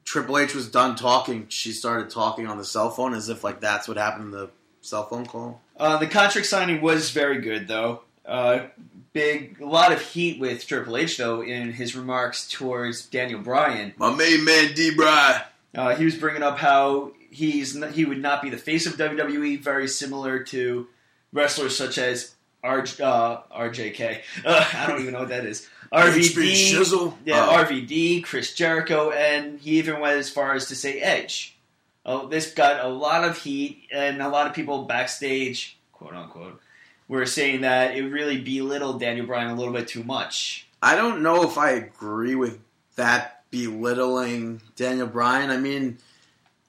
Triple 0.08 0.38
H 0.38 0.54
was 0.54 0.70
done 0.70 0.96
talking, 0.96 1.48
she 1.50 1.70
started 1.70 2.08
talking 2.08 2.46
on 2.46 2.56
the 2.56 2.64
cell 2.64 2.90
phone 2.90 3.12
as 3.12 3.28
if 3.28 3.44
like 3.44 3.60
that's 3.60 3.86
what 3.86 3.98
happened 3.98 4.24
in 4.24 4.30
the 4.30 4.48
cell 4.80 5.06
phone 5.06 5.26
call. 5.26 5.60
Uh, 5.76 5.98
the 5.98 6.06
contract 6.06 6.46
signing 6.46 6.80
was 6.80 7.10
very 7.10 7.42
good, 7.42 7.68
though. 7.68 8.00
Uh, 8.24 8.68
big, 9.12 9.60
a 9.60 9.66
lot 9.66 9.92
of 9.92 10.00
heat 10.00 10.40
with 10.40 10.66
Triple 10.66 10.96
H, 10.96 11.18
though, 11.18 11.42
in 11.42 11.72
his 11.72 11.94
remarks 11.94 12.48
towards 12.48 13.04
Daniel 13.04 13.40
Bryan. 13.40 13.92
My 13.98 14.08
main 14.08 14.46
man 14.46 14.72
D. 14.72 14.94
Bry. 14.94 15.42
Uh, 15.74 15.94
he 15.94 16.06
was 16.06 16.16
bringing 16.16 16.42
up 16.42 16.56
how 16.56 17.12
he's 17.30 17.76
n- 17.76 17.92
he 17.92 18.06
would 18.06 18.22
not 18.22 18.40
be 18.40 18.48
the 18.48 18.56
face 18.56 18.86
of 18.86 18.94
WWE, 18.94 19.60
very 19.60 19.88
similar 19.88 20.42
to 20.44 20.88
wrestlers 21.34 21.76
such 21.76 21.98
as 21.98 22.34
R, 22.64 22.78
uh, 22.78 23.42
RJK. 23.54 24.22
Uh, 24.42 24.68
I 24.74 24.86
don't 24.86 25.02
even 25.02 25.12
know 25.12 25.20
what 25.20 25.28
that 25.28 25.44
is. 25.44 25.68
RVD, 25.92 26.72
Shizzle. 26.72 27.14
yeah, 27.24 27.46
Oh. 27.48 27.64
RVD, 27.64 28.22
Chris 28.24 28.54
Jericho, 28.54 29.10
and 29.10 29.58
he 29.60 29.78
even 29.78 30.00
went 30.00 30.16
as 30.18 30.28
far 30.30 30.54
as 30.54 30.66
to 30.66 30.74
say 30.76 31.00
Edge. 31.00 31.56
Oh, 32.04 32.26
this 32.26 32.52
got 32.52 32.84
a 32.84 32.88
lot 32.88 33.24
of 33.24 33.38
heat, 33.38 33.82
and 33.92 34.20
a 34.22 34.28
lot 34.28 34.46
of 34.46 34.54
people 34.54 34.84
backstage, 34.84 35.76
quote 35.92 36.14
unquote, 36.14 36.60
were 37.06 37.26
saying 37.26 37.62
that 37.62 37.96
it 37.96 38.02
really 38.08 38.40
belittled 38.40 39.00
Daniel 39.00 39.26
Bryan 39.26 39.50
a 39.50 39.54
little 39.54 39.72
bit 39.72 39.88
too 39.88 40.04
much. 40.04 40.66
I 40.82 40.94
don't 40.94 41.22
know 41.22 41.42
if 41.42 41.58
I 41.58 41.70
agree 41.70 42.34
with 42.34 42.58
that 42.96 43.42
belittling 43.50 44.60
Daniel 44.76 45.06
Bryan. 45.06 45.50
I 45.50 45.56
mean, 45.56 45.98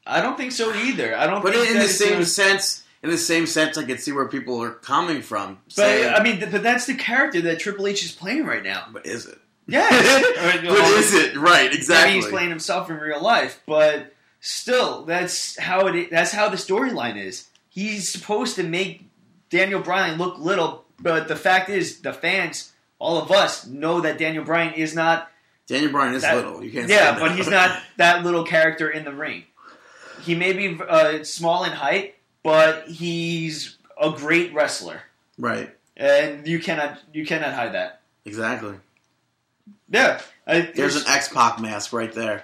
I 0.05 0.21
don't 0.21 0.37
think 0.37 0.51
so 0.53 0.73
either. 0.73 1.15
I 1.15 1.27
don't. 1.27 1.43
but 1.43 1.55
in 1.55 1.77
the 1.77 1.87
same 1.87 2.23
sense, 2.23 2.83
in 3.03 3.09
the 3.09 3.17
same 3.17 3.45
sense, 3.47 3.77
I 3.77 3.83
can 3.85 3.97
see 3.97 4.11
where 4.11 4.27
people 4.27 4.61
are 4.61 4.71
coming 4.71 5.21
from. 5.21 5.59
But 5.65 5.73
saying, 5.73 6.13
I 6.13 6.21
mean, 6.23 6.39
th- 6.39 6.51
but 6.51 6.63
that's 6.63 6.85
the 6.85 6.95
character 6.95 7.41
that 7.41 7.59
Triple 7.59 7.87
H 7.87 8.03
is 8.03 8.11
playing 8.11 8.45
right 8.45 8.63
now. 8.63 8.87
but 8.91 9.05
is 9.05 9.25
it? 9.25 9.37
Yeah, 9.67 9.87
But 9.89 10.63
is 10.65 11.13
it 11.13 11.35
right? 11.37 11.65
Maybe 11.65 11.75
Exactly. 11.77 12.13
he's 12.15 12.27
playing 12.27 12.49
himself 12.49 12.89
in 12.89 12.97
real 12.97 13.21
life, 13.21 13.61
but 13.67 14.13
still, 14.41 15.03
that's 15.05 15.57
how 15.59 15.87
it. 15.87 16.09
That's 16.09 16.31
how 16.31 16.49
the 16.49 16.57
storyline 16.57 17.17
is. 17.23 17.47
He's 17.69 18.11
supposed 18.11 18.55
to 18.55 18.63
make 18.63 19.05
Daniel 19.51 19.79
Bryan 19.81 20.17
look 20.17 20.39
little, 20.39 20.85
but 20.99 21.27
the 21.27 21.35
fact 21.35 21.69
is, 21.69 22.01
the 22.01 22.13
fans, 22.13 22.73
all 22.97 23.21
of 23.21 23.31
us, 23.31 23.67
know 23.67 24.01
that 24.01 24.17
Daniel 24.17 24.43
Bryan 24.43 24.73
is 24.73 24.95
not. 24.95 25.29
Daniel 25.67 25.91
Bryan 25.91 26.15
is 26.15 26.23
that- 26.23 26.35
little. 26.35 26.63
You 26.63 26.71
can't. 26.71 26.89
Yeah, 26.89 27.13
say 27.13 27.19
but 27.21 27.35
he's 27.35 27.47
not 27.47 27.79
that 27.97 28.23
little 28.23 28.43
character 28.43 28.89
in 28.89 29.05
the 29.05 29.13
ring. 29.13 29.43
He 30.23 30.33
may 30.35 30.51
be 30.53 30.79
uh, 30.81 31.23
small 31.23 31.63
in 31.63 31.71
height, 31.71 32.15
but 32.43 32.87
he's 32.87 33.77
a 34.01 34.11
great 34.11 34.53
wrestler, 34.53 35.01
right. 35.37 35.69
and 35.97 36.47
you 36.47 36.59
cannot 36.59 36.99
you 37.13 37.25
cannot 37.25 37.53
hide 37.53 37.73
that. 37.73 38.01
Exactly. 38.25 38.75
Yeah, 39.89 40.21
I, 40.45 40.61
There's 40.61 40.95
an 40.95 41.03
X 41.07 41.29
Pac 41.29 41.59
mask 41.59 41.93
right 41.93 42.13
there. 42.13 42.43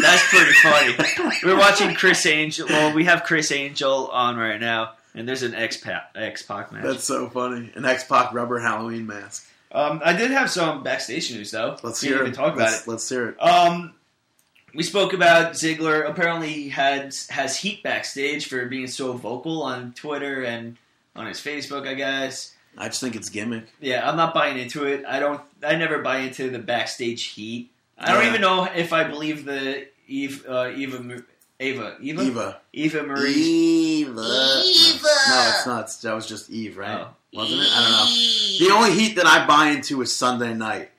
That's 0.00 0.28
pretty 0.28 0.52
funny. 0.52 0.94
We're 1.44 1.58
watching 1.58 1.94
Criss 1.94 2.26
Angel. 2.26 2.66
Well, 2.68 2.94
we 2.94 3.04
have 3.04 3.24
Criss 3.24 3.52
Angel 3.52 4.08
on 4.08 4.36
right 4.36 4.60
now, 4.60 4.94
and 5.14 5.28
there's 5.28 5.42
an 5.42 5.54
X 5.54 5.76
Pac 5.76 6.10
X 6.14 6.42
Pac 6.42 6.72
match. 6.72 6.82
That's 6.82 7.04
so 7.04 7.28
funny. 7.28 7.70
An 7.74 7.84
X 7.84 8.04
Pac 8.04 8.32
rubber 8.32 8.58
Halloween 8.58 9.06
mask. 9.06 9.48
Um, 9.70 10.00
I 10.04 10.12
did 10.12 10.30
have 10.30 10.50
some 10.50 10.82
backstage 10.82 11.32
news 11.32 11.50
though. 11.50 11.76
Let's 11.82 12.00
we 12.02 12.08
hear 12.08 12.18
didn't 12.18 12.28
it. 12.28 12.34
even 12.34 12.44
talk 12.44 12.54
about 12.54 12.70
let's, 12.70 12.86
it. 12.86 12.90
Let's 12.90 13.08
hear 13.08 13.28
it. 13.30 13.42
Um, 13.42 13.94
we 14.74 14.82
spoke 14.82 15.12
about 15.12 15.52
Ziggler. 15.52 16.08
Apparently, 16.08 16.48
he 16.52 16.68
had 16.68 17.14
has 17.30 17.56
heat 17.56 17.82
backstage 17.82 18.46
for 18.48 18.66
being 18.66 18.86
so 18.86 19.12
vocal 19.14 19.62
on 19.62 19.92
Twitter 19.94 20.42
and 20.44 20.76
on 21.16 21.26
his 21.26 21.38
Facebook. 21.40 21.86
I 21.88 21.94
guess. 21.94 22.54
I 22.76 22.88
just 22.88 23.00
think 23.00 23.14
it's 23.14 23.28
gimmick. 23.28 23.66
Yeah, 23.80 24.08
I'm 24.08 24.16
not 24.16 24.34
buying 24.34 24.58
into 24.58 24.84
it. 24.86 25.04
I 25.06 25.20
don't. 25.20 25.40
I 25.64 25.76
never 25.76 25.98
buy 26.00 26.18
into 26.18 26.50
the 26.50 26.58
backstage 26.58 27.22
heat. 27.24 27.70
I 27.96 28.12
don't 28.12 28.22
Yeah. 28.24 28.28
even 28.30 28.40
know 28.40 28.64
if 28.64 28.92
I 28.92 29.04
believe 29.04 29.44
the 29.44 29.86
Eve, 30.08 30.44
uh, 30.48 30.70
Eva, 30.74 31.00
Mu- 31.00 31.22
Ava, 31.60 31.96
Eva, 32.00 32.22
Eva. 32.22 32.60
Eva 32.72 33.02
Marie. 33.04 33.32
Eva. 33.32 34.14
No, 34.20 35.52
it's 35.54 35.66
not. 35.66 35.88
That 36.02 36.14
was 36.14 36.26
just 36.26 36.50
Eve, 36.50 36.76
right? 36.76 37.00
Oh. 37.02 37.08
Wasn't 37.32 37.60
it? 37.60 37.68
I 37.70 37.82
don't 37.82 37.90
know. 37.92 38.66
The 38.66 38.74
only 38.74 38.92
heat 39.00 39.16
that 39.16 39.26
I 39.26 39.46
buy 39.46 39.68
into 39.70 40.02
is 40.02 40.14
Sunday 40.14 40.54
night. 40.54 40.90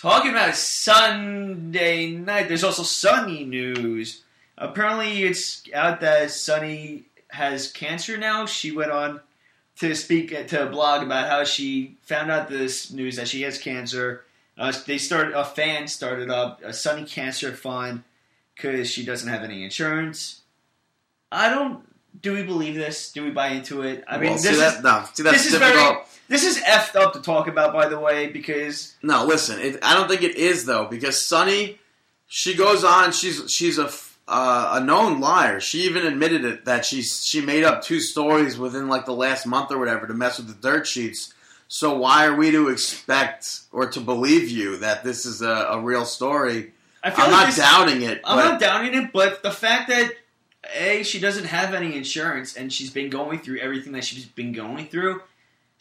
Talking 0.00 0.30
about 0.30 0.56
Sunday 0.56 2.12
night, 2.12 2.48
there's 2.48 2.64
also 2.64 2.82
Sunny 2.82 3.44
news. 3.44 4.22
Apparently, 4.56 5.24
it's 5.24 5.62
out 5.74 6.00
that 6.00 6.30
Sunny 6.30 7.04
has 7.28 7.70
cancer 7.70 8.16
now. 8.16 8.46
She 8.46 8.72
went 8.72 8.92
on 8.92 9.20
to 9.76 9.94
speak 9.94 10.30
to 10.48 10.66
a 10.66 10.70
blog 10.70 11.02
about 11.02 11.28
how 11.28 11.44
she 11.44 11.98
found 12.00 12.30
out 12.30 12.48
this 12.48 12.90
news 12.90 13.16
that 13.16 13.28
she 13.28 13.42
has 13.42 13.58
cancer. 13.58 14.24
Uh, 14.56 14.72
they 14.86 14.96
started 14.96 15.34
a 15.34 15.44
fan 15.44 15.86
started 15.86 16.30
up 16.30 16.62
a 16.64 16.72
Sunny 16.72 17.04
Cancer 17.04 17.52
Fund 17.52 18.02
because 18.56 18.88
she 18.90 19.04
doesn't 19.04 19.28
have 19.28 19.42
any 19.42 19.64
insurance. 19.64 20.40
I 21.30 21.50
don't. 21.50 21.84
Do 22.22 22.32
we 22.32 22.42
believe 22.42 22.74
this? 22.74 23.12
Do 23.12 23.22
we 23.22 23.32
buy 23.32 23.48
into 23.48 23.82
it? 23.82 24.02
I 24.08 24.16
mean, 24.16 24.30
well, 24.30 24.38
this 24.38 24.46
is 24.46 24.58
that? 24.60 24.82
No, 24.82 25.04
see 25.12 25.22
that's 25.24 25.44
this 25.44 25.52
is 25.52 25.58
difficult. 25.58 25.76
very 25.76 26.04
this 26.30 26.44
is 26.44 26.58
effed 26.62 26.94
up 26.94 27.12
to 27.12 27.20
talk 27.20 27.48
about. 27.48 27.74
By 27.74 27.88
the 27.88 27.98
way, 27.98 28.28
because 28.28 28.94
No, 29.02 29.26
listen. 29.26 29.60
It, 29.60 29.80
I 29.82 29.94
don't 29.94 30.08
think 30.08 30.22
it 30.22 30.36
is 30.36 30.64
though 30.64 30.86
because 30.86 31.26
Sunny, 31.26 31.78
she 32.28 32.54
goes 32.54 32.84
on. 32.84 33.12
She's 33.12 33.50
she's 33.52 33.78
a 33.78 33.86
f- 33.86 34.18
uh, 34.28 34.78
a 34.80 34.84
known 34.84 35.20
liar. 35.20 35.58
She 35.58 35.82
even 35.82 36.06
admitted 36.06 36.44
it 36.44 36.64
that 36.66 36.86
she 36.86 37.02
she 37.02 37.40
made 37.40 37.64
up 37.64 37.82
two 37.82 37.98
stories 38.00 38.56
within 38.56 38.88
like 38.88 39.04
the 39.04 39.12
last 39.12 39.44
month 39.44 39.72
or 39.72 39.78
whatever 39.78 40.06
to 40.06 40.14
mess 40.14 40.38
with 40.38 40.46
the 40.46 40.54
dirt 40.54 40.86
sheets. 40.86 41.34
So 41.66 41.96
why 41.98 42.26
are 42.26 42.34
we 42.34 42.50
to 42.52 42.68
expect 42.68 43.60
or 43.72 43.88
to 43.90 44.00
believe 44.00 44.48
you 44.50 44.78
that 44.78 45.04
this 45.04 45.26
is 45.26 45.42
a, 45.42 45.48
a 45.70 45.80
real 45.80 46.04
story? 46.04 46.72
I 47.02 47.10
feel 47.10 47.24
I'm 47.24 47.30
like 47.32 47.40
not 47.40 47.46
this, 47.46 47.56
doubting 47.56 48.02
it. 48.02 48.20
I'm 48.24 48.36
but 48.36 48.44
not 48.50 48.60
doubting 48.60 48.94
it, 48.94 49.12
but 49.12 49.42
the 49.42 49.50
fact 49.50 49.88
that 49.88 50.12
a 50.76 51.02
she 51.02 51.18
doesn't 51.18 51.46
have 51.46 51.72
any 51.74 51.96
insurance 51.96 52.56
and 52.56 52.72
she's 52.72 52.90
been 52.90 53.10
going 53.10 53.38
through 53.38 53.58
everything 53.60 53.92
that 53.94 54.04
she's 54.04 54.26
been 54.26 54.52
going 54.52 54.86
through, 54.88 55.22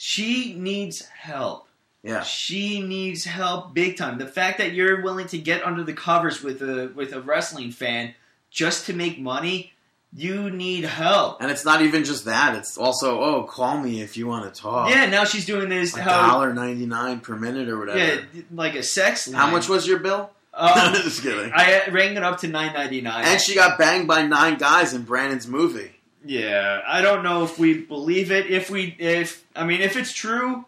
she 0.02 0.54
needs 0.54 1.06
help. 1.08 1.68
yeah, 2.04 2.24
She 2.24 2.82
needs 2.82 3.26
help 3.26 3.74
big 3.74 3.98
time. 3.98 4.18
The 4.18 4.28
fact 4.28 4.58
that 4.60 4.72
you're 4.72 5.02
willing 5.02 5.28
to 5.28 5.38
get 5.38 5.62
under 5.66 5.84
the 5.84 5.92
covers 5.92 6.42
with 6.42 6.62
a 6.62 6.90
with 6.96 7.12
a 7.12 7.20
wrestling 7.20 7.72
fan 7.72 8.16
just 8.50 8.86
to 8.86 8.94
make 8.94 9.20
money, 9.20 9.74
you 10.14 10.52
need 10.52 10.86
help. 10.86 11.42
and 11.42 11.52
it's 11.52 11.66
not 11.66 11.82
even 11.82 12.06
just 12.06 12.24
that. 12.24 12.56
It's 12.56 12.78
also 12.78 13.20
oh, 13.20 13.44
call 13.44 13.78
me 13.78 14.02
if 14.02 14.16
you 14.16 14.26
want 14.26 14.52
to 14.54 14.62
talk. 14.62 14.90
Yeah, 14.90 15.08
now 15.08 15.26
she's 15.26 15.46
doing 15.46 15.68
this 15.68 15.94
a 15.98 16.02
how 16.02 16.28
dollar 16.30 16.54
ninety 16.54 16.86
nine 16.86 17.20
per 17.20 17.36
minute 17.36 17.68
or 17.68 17.78
whatever. 17.78 18.00
yeah, 18.00 18.42
like 18.54 18.76
a 18.76 18.84
sex 18.84 19.28
line. 19.28 19.36
How 19.36 19.52
much 19.52 19.68
was 19.68 19.86
your 19.86 20.00
bill? 20.00 20.30
Um, 20.54 20.94
just 20.94 21.24
kidding. 21.24 21.52
I 21.54 21.90
rang 21.90 22.16
it 22.16 22.24
up 22.24 22.40
to 22.40 22.48
nine 22.48 22.72
ninety 22.72 23.02
nine. 23.02 23.26
And 23.26 23.42
she 23.42 23.54
got 23.54 23.78
banged 23.78 24.08
by 24.08 24.26
nine 24.26 24.58
guys 24.58 24.94
in 24.94 25.02
Brandon's 25.02 25.46
movie. 25.46 25.92
Yeah, 26.26 26.82
I 26.86 27.02
don't 27.02 27.24
know 27.24 27.44
if 27.44 27.58
we 27.58 27.76
believe 27.82 28.32
it. 28.32 28.48
If 28.52 28.70
we, 28.70 28.96
if 29.00 29.46
I 29.56 29.66
mean, 29.66 29.82
if 29.82 29.96
it's 29.96 30.12
true, 30.14 30.66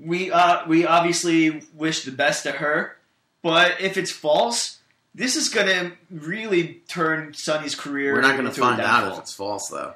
we 0.00 0.30
uh, 0.32 0.66
we 0.66 0.86
obviously 0.86 1.62
wish 1.74 2.04
the 2.04 2.10
best 2.12 2.44
to 2.44 2.52
her. 2.52 2.96
But 3.42 3.80
if 3.80 3.98
it's 3.98 4.10
false, 4.10 4.78
this 5.14 5.36
is 5.36 5.50
gonna 5.50 5.92
really 6.10 6.80
turn 6.88 7.34
Sunny's 7.34 7.74
career. 7.74 8.14
We're 8.14 8.22
not 8.22 8.38
going 8.38 8.50
to 8.50 8.60
find 8.60 8.80
out 8.80 9.12
if 9.12 9.18
it's 9.18 9.34
false, 9.34 9.68
though. 9.68 9.94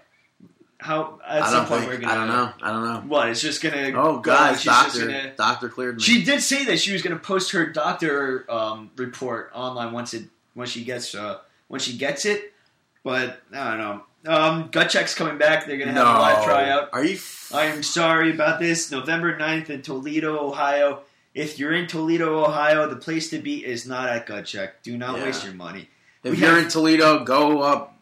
How 0.81 1.19
at 1.27 1.43
I 1.43 1.51
some 1.51 1.67
point 1.67 1.81
think. 1.87 1.93
we're 1.93 1.99
gonna. 2.01 2.13
I 2.13 2.15
don't 2.17 2.29
know. 2.29 2.53
I 2.63 2.71
don't 2.73 2.85
know. 2.85 3.01
What? 3.09 3.31
It's 3.31 3.41
just 3.41 3.63
gonna. 3.63 3.91
Oh, 3.97 4.19
go, 4.19 4.21
guys, 4.21 4.57
she's 4.61 4.65
just 4.71 4.95
doctor, 4.95 5.07
gonna- 5.07 5.35
doctor 5.37 5.69
cleared 5.71 5.97
me. 5.97 6.03
She 6.03 6.23
did 6.23 6.41
say 6.43 6.67
that 6.67 6.79
she 6.79 6.93
was 6.93 7.03
going 7.03 7.17
to 7.17 7.23
post 7.23 7.51
her 7.53 7.67
doctor 7.67 8.45
um, 8.49 8.91
report 8.97 9.51
online 9.55 9.93
once 9.93 10.15
it 10.15 10.25
once 10.55 10.71
she 10.71 10.85
gets 10.85 11.15
uh, 11.15 11.39
when 11.69 11.81
she 11.81 11.97
gets 11.97 12.25
it. 12.27 12.53
But 13.03 13.41
I 13.53 13.71
don't 13.71 13.79
know. 13.79 14.03
Um, 14.27 14.69
Gut 14.71 14.91
check's 14.91 15.15
coming 15.15 15.39
back. 15.39 15.67
They're 15.67 15.77
going 15.77 15.89
to 15.89 15.95
no. 15.95 16.05
have 16.05 16.17
a 16.17 16.21
live 16.21 16.45
tryout. 16.45 16.89
Are 16.93 17.05
you? 17.05 17.15
F- 17.15 17.53
I 17.55 17.65
am 17.67 17.83
sorry 17.83 18.33
about 18.33 18.59
this. 18.61 18.91
November 18.91 19.37
9th 19.39 19.71
in 19.71 19.83
Toledo, 19.83 20.39
Ohio. 20.39 21.03
If 21.35 21.59
you're 21.59 21.73
in 21.75 21.87
Toledo, 21.87 22.45
Ohio, 22.45 22.89
the 22.89 22.97
place 22.97 23.31
to 23.31 23.39
be 23.39 23.65
is 23.65 23.87
not 23.87 24.09
at 24.09 24.27
Gut 24.27 24.45
Check. 24.47 24.83
Do 24.83 24.97
not 24.99 25.19
Yeah. 25.19 25.25
waste 25.25 25.45
your 25.45 25.55
money. 25.55 25.89
if 26.25 26.33
we 26.33 26.39
you're 26.39 26.51
have- 26.57 26.65
in 26.65 26.69
Toledo, 26.69 27.25
go 27.25 27.63
up. 27.63 27.95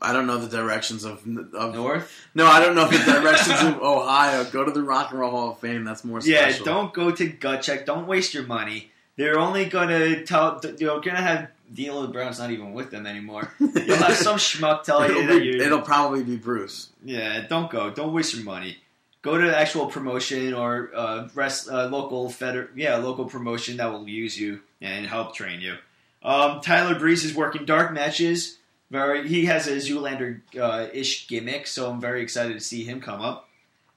I 0.00 0.12
don't 0.12 0.26
know 0.28 0.38
the 0.38 0.48
directions 0.56 1.04
of, 1.04 1.18
of. 1.54 1.74
North? 1.74 2.12
No, 2.32 2.46
I 2.46 2.60
don't 2.60 2.76
know 2.76 2.86
the 2.88 2.98
directions 2.98 3.60
of 3.60 3.82
Ohio. 3.82 4.44
Go 4.44 4.64
to 4.64 4.70
the 4.70 4.80
Rock 4.82 5.10
and 5.10 5.18
Roll 5.18 5.32
Hall 5.32 5.50
of 5.50 5.58
Fame. 5.58 5.82
That's 5.84 6.04
more 6.04 6.20
Yeah, 6.20 6.56
don't 6.64 6.94
go 6.94 7.10
to 7.10 7.26
Gut 7.26 7.62
Check. 7.62 7.84
Don't 7.84 8.06
waste 8.06 8.32
your 8.32 8.44
money. 8.44 8.92
They're 9.18 9.38
only 9.38 9.66
going 9.66 9.88
to 9.88 10.24
tell. 10.24 10.60
You're 10.78 11.00
going 11.00 11.16
to 11.16 11.22
have 11.22 11.48
D'Lo 11.74 12.06
Brown's 12.06 12.38
not 12.38 12.50
even 12.52 12.72
with 12.72 12.90
them 12.90 13.04
anymore. 13.04 13.52
You'll 13.60 13.96
have 13.96 14.14
some 14.16 14.36
schmuck 14.38 14.84
tell 14.84 15.04
you 15.06 15.10
It'll, 15.18 15.26
that 15.34 15.38
be, 15.40 15.44
you're. 15.44 15.62
it'll 15.62 15.82
probably 15.82 16.22
be 16.22 16.36
Bruce. 16.36 16.88
Yeah, 17.04 17.44
don't 17.46 17.68
go. 17.70 17.90
Don't 17.90 18.14
waste 18.14 18.34
your 18.34 18.44
money. 18.44 18.78
Go 19.20 19.36
to 19.36 19.54
actual 19.58 19.86
promotion 19.86 20.54
or 20.54 20.90
uh, 20.94 21.28
rest, 21.34 21.68
uh, 21.68 21.86
local 21.88 22.30
feder- 22.30 22.70
yeah, 22.76 22.96
local 22.96 23.24
promotion 23.24 23.76
that 23.78 23.92
will 23.92 24.08
use 24.08 24.38
you 24.40 24.60
and 24.80 25.04
help 25.04 25.34
train 25.34 25.60
you. 25.60 25.74
Um, 26.22 26.60
Tyler 26.60 26.96
Breeze 26.98 27.24
is 27.24 27.34
working 27.34 27.64
dark 27.64 27.92
matches. 27.92 28.58
Very, 28.90 29.28
he 29.28 29.46
has 29.46 29.66
a 29.66 29.72
Zoolander 29.76 30.40
uh, 30.58 30.86
ish 30.94 31.26
gimmick, 31.26 31.66
so 31.66 31.90
I'm 31.90 32.00
very 32.00 32.22
excited 32.22 32.54
to 32.54 32.60
see 32.60 32.84
him 32.84 33.00
come 33.00 33.20
up. 33.20 33.48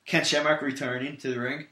Ken 0.06 0.26
Shamrock 0.26 0.61
returning 0.64 1.15
to 1.18 1.30
the 1.31 1.39
ring. 1.39 1.68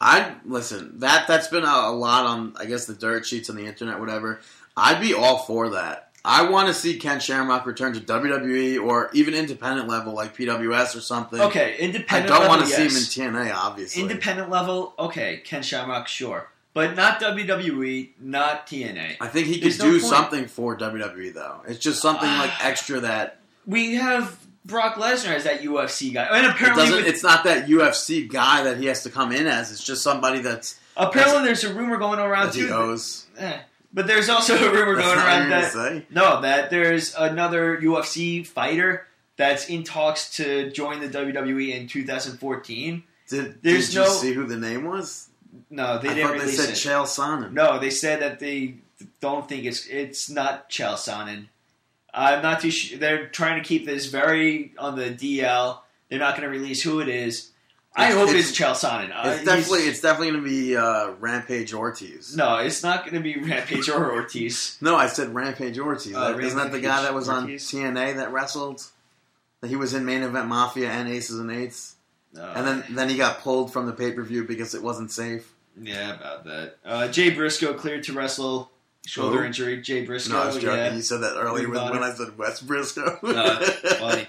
I 0.00 0.34
listen. 0.44 0.98
That 0.98 1.26
that's 1.28 1.48
been 1.48 1.64
a, 1.64 1.66
a 1.66 1.92
lot 1.92 2.26
on 2.26 2.54
I 2.58 2.66
guess 2.66 2.86
the 2.86 2.94
dirt 2.94 3.26
sheets 3.26 3.50
on 3.50 3.56
the 3.56 3.66
internet, 3.66 4.00
whatever. 4.00 4.40
I'd 4.76 5.00
be 5.00 5.14
all 5.14 5.38
for 5.38 5.70
that. 5.70 6.12
I 6.24 6.48
want 6.48 6.68
to 6.68 6.74
see 6.74 6.98
Ken 6.98 7.18
Shamrock 7.18 7.66
return 7.66 7.94
to 7.94 8.00
WWE 8.00 8.82
or 8.82 9.10
even 9.12 9.34
independent 9.34 9.88
level 9.88 10.14
like 10.14 10.36
PWS 10.36 10.96
or 10.96 11.00
something. 11.00 11.40
Okay, 11.40 11.76
independent. 11.78 12.30
Level 12.30 12.46
I 12.46 12.48
don't 12.48 12.58
want 12.58 12.68
to 12.68 12.74
see 12.74 13.22
him 13.22 13.30
in 13.30 13.34
TNA, 13.34 13.54
obviously. 13.54 14.02
Independent 14.02 14.48
level, 14.48 14.94
okay, 14.98 15.38
Ken 15.44 15.62
Shamrock, 15.62 16.06
sure, 16.06 16.48
but 16.74 16.94
not 16.94 17.20
WWE, 17.20 18.10
not 18.20 18.68
TNA. 18.68 19.16
I 19.20 19.26
think 19.26 19.48
he 19.48 19.60
could 19.60 19.76
no 19.80 19.84
do 19.84 20.00
point. 20.00 20.12
something 20.12 20.46
for 20.46 20.76
WWE 20.76 21.34
though. 21.34 21.62
It's 21.66 21.80
just 21.80 22.00
something 22.00 22.28
like 22.28 22.50
ah. 22.52 22.60
extra 22.62 23.00
that 23.00 23.38
We 23.66 23.96
have 23.96 24.38
Brock 24.64 24.94
Lesnar 24.94 25.34
as 25.34 25.44
that 25.44 25.62
UFC 25.62 26.12
guy, 26.14 26.28
and 26.36 26.46
apparently, 26.46 26.84
doesn't. 26.86 27.06
It's 27.06 27.22
not 27.22 27.44
that 27.44 27.66
UFC 27.66 28.28
guy 28.30 28.62
that 28.64 28.78
he 28.78 28.86
has 28.86 29.02
to 29.02 29.10
come 29.10 29.32
in 29.32 29.46
as. 29.46 29.72
It's 29.72 29.82
just 29.84 30.02
somebody 30.02 30.40
that's 30.40 30.78
apparently 30.96 31.44
there's 31.44 31.64
a 31.64 31.74
rumor 31.74 31.96
going 31.98 32.18
around 32.20 32.46
that 32.48 32.54
he 32.54 32.62
too. 32.62 32.72
owes. 32.72 33.26
Eh, 33.38 33.58
But 33.92 34.06
there's 34.06 34.28
also 34.28 34.54
a 34.56 34.72
rumor 34.72 34.94
going 34.94 35.18
around 35.18 35.50
that 35.50 35.72
say. 35.72 36.06
no, 36.10 36.40
that 36.42 36.70
there's 36.70 37.14
another 37.16 37.76
UFC 37.78 38.46
fighter 38.46 39.06
that's 39.36 39.68
in 39.68 39.82
talks 39.82 40.36
to 40.36 40.70
join 40.70 41.00
the 41.00 41.08
WWE 41.08 41.74
in 41.74 41.88
2014. 41.88 43.02
Did, 43.28 43.62
There's 43.62 43.86
did 43.88 43.94
you 43.94 44.00
no- 44.02 44.08
see 44.10 44.32
who 44.32 44.46
the 44.46 44.56
name 44.58 44.84
was? 44.84 45.28
No, 45.70 45.98
they 45.98 46.10
I 46.10 46.14
didn't 46.14 46.38
thought 46.38 46.46
they 46.46 46.52
said 46.52 46.68
it. 46.70 46.74
Chael 46.74 47.04
Sonnen. 47.04 47.52
No, 47.52 47.78
they 47.78 47.90
said 47.90 48.20
that 48.22 48.38
they 48.40 48.76
don't 49.20 49.48
think 49.48 49.64
it's 49.64 49.86
it's 49.86 50.30
not 50.30 50.70
Chael 50.70 50.94
Sonnen. 50.94 51.46
I'm 52.14 52.42
not 52.42 52.60
too 52.60 52.70
sure. 52.70 52.98
They're 52.98 53.28
trying 53.28 53.62
to 53.62 53.66
keep 53.66 53.86
this 53.86 54.06
very 54.06 54.72
on 54.78 54.96
the 54.96 55.10
DL. 55.10 55.78
They're 56.08 56.18
not 56.18 56.36
going 56.36 56.50
to 56.50 56.56
release 56.58 56.82
who 56.82 57.00
it 57.00 57.08
is. 57.08 57.50
I 57.94 58.04
It's- 58.06 58.18
hope 58.18 58.28
it's- 58.30 58.50
it's, 58.50 58.58
Chael 58.58 58.72
Sonnen. 58.72 59.10
Uh, 59.14 59.30
It's 59.30 59.44
definitely 59.44 59.80
it's 59.86 60.00
definitely 60.00 60.30
going 60.30 60.42
to 60.44 60.48
be 60.48 60.76
uh, 60.76 61.10
Rampage 61.20 61.74
Ortiz. 61.74 62.34
no. 62.36 62.56
It's 62.58 62.82
not 62.82 63.02
going 63.04 63.14
to 63.14 63.20
be 63.20 63.36
Rampage 63.38 63.88
or 63.88 64.12
Ortiz. 64.12 64.78
No, 64.80 64.96
I 64.96 65.06
said 65.08 65.34
Rampage 65.34 65.78
Ortiz. 65.78 66.14
Uh, 66.16 66.38
Isn't 66.40 66.58
that 66.58 66.72
the 66.72 66.80
guy 66.80 67.02
that 67.02 67.12
was 67.14 67.28
on 67.28 67.46
TNA 67.48 68.16
that 68.16 68.32
wrestled? 68.32 68.82
That 69.60 69.68
he 69.68 69.76
was 69.76 69.94
in 69.94 70.04
main 70.04 70.22
event 70.22 70.48
Mafia 70.48 70.90
and 70.90 71.08
Aces 71.08 71.38
and 71.38 71.48
Eights, 71.50 71.94
No. 72.34 72.42
and 72.56 72.66
then 72.66 72.84
then 72.90 73.08
he 73.08 73.16
got 73.16 73.40
pulled 73.42 73.72
from 73.72 73.86
the 73.86 73.92
pay 73.92 74.10
per 74.10 74.22
view 74.22 74.42
because 74.44 74.74
it 74.74 74.82
wasn't 74.82 75.12
safe. 75.12 75.52
yeah, 75.80 76.14
about 76.16 76.44
that. 76.44 76.78
Uh, 76.84 77.06
Jay 77.08 77.30
Briscoe 77.30 77.72
cleared 77.74 78.02
to 78.04 78.12
wrestle. 78.12 78.71
Shoulder 79.06 79.38
Who? 79.40 79.44
injury. 79.46 79.80
Jay 79.82 80.04
Briscoe. 80.04 80.32
No, 80.34 80.42
I 80.42 80.46
was 80.46 80.58
joking. 80.58 80.78
yeah. 80.78 80.94
You 80.94 81.02
said 81.02 81.22
that 81.22 81.36
earlier 81.36 81.68
when, 81.68 81.78
I 82.02 82.12
said 82.14 82.38
West 82.38 82.66
Briscoe. 82.66 83.18
No, 83.22 83.60
funny. 83.98 84.26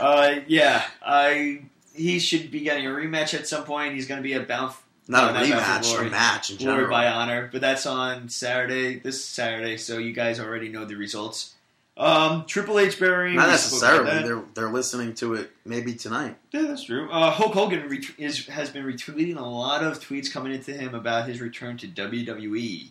Uh, 0.00 0.40
yeah, 0.48 0.84
I 1.02 1.62
he 1.94 2.18
should 2.18 2.50
be 2.50 2.60
getting 2.60 2.86
a 2.86 2.90
rematch 2.90 3.34
at 3.34 3.46
some 3.46 3.64
point. 3.64 3.94
He's 3.94 4.06
going 4.08 4.18
to 4.18 4.22
be 4.22 4.32
a 4.34 4.40
bound 4.40 4.74
Not 5.06 5.32
No, 5.34 5.40
a 5.40 5.48
not 5.48 5.82
rematch, 5.84 6.06
a 6.06 6.10
match 6.10 6.50
in 6.50 6.56
Glory 6.56 6.72
general. 6.78 6.90
by 6.90 7.06
Honor, 7.06 7.48
but 7.52 7.60
that's 7.60 7.86
on 7.86 8.28
Saturday, 8.28 8.98
this 8.98 9.24
Saturday, 9.24 9.76
so 9.76 9.98
you 9.98 10.12
guys 10.12 10.40
already 10.40 10.68
know 10.68 10.84
the 10.84 10.96
results. 10.96 11.54
Um, 11.96 12.44
Triple 12.46 12.80
H 12.80 12.98
burying 12.98 13.36
Not 13.36 13.48
we 13.48 13.54
spoke 13.56 13.78
about 13.82 14.04
necessarily. 14.04 14.28
They're 14.28 14.44
they're 14.64 14.72
listening 14.72 15.14
to 15.14 15.34
it 15.34 15.52
maybe 15.64 15.94
tonight. 15.94 16.34
Yeah, 16.50 16.62
that's 16.62 16.82
true. 16.82 17.08
Uh, 17.08 17.30
Hulk 17.30 17.54
Hogan 17.54 17.88
ret- 17.88 18.18
is 18.18 18.48
has 18.48 18.70
been 18.70 18.84
retweeting 18.84 19.36
a 19.36 19.42
lot 19.46 19.84
of 19.84 20.00
tweets 20.00 20.30
coming 20.32 20.52
into 20.52 20.72
him 20.72 20.96
about 20.96 21.28
his 21.28 21.40
return 21.40 21.76
to 21.78 21.86
WWE. 21.86 22.88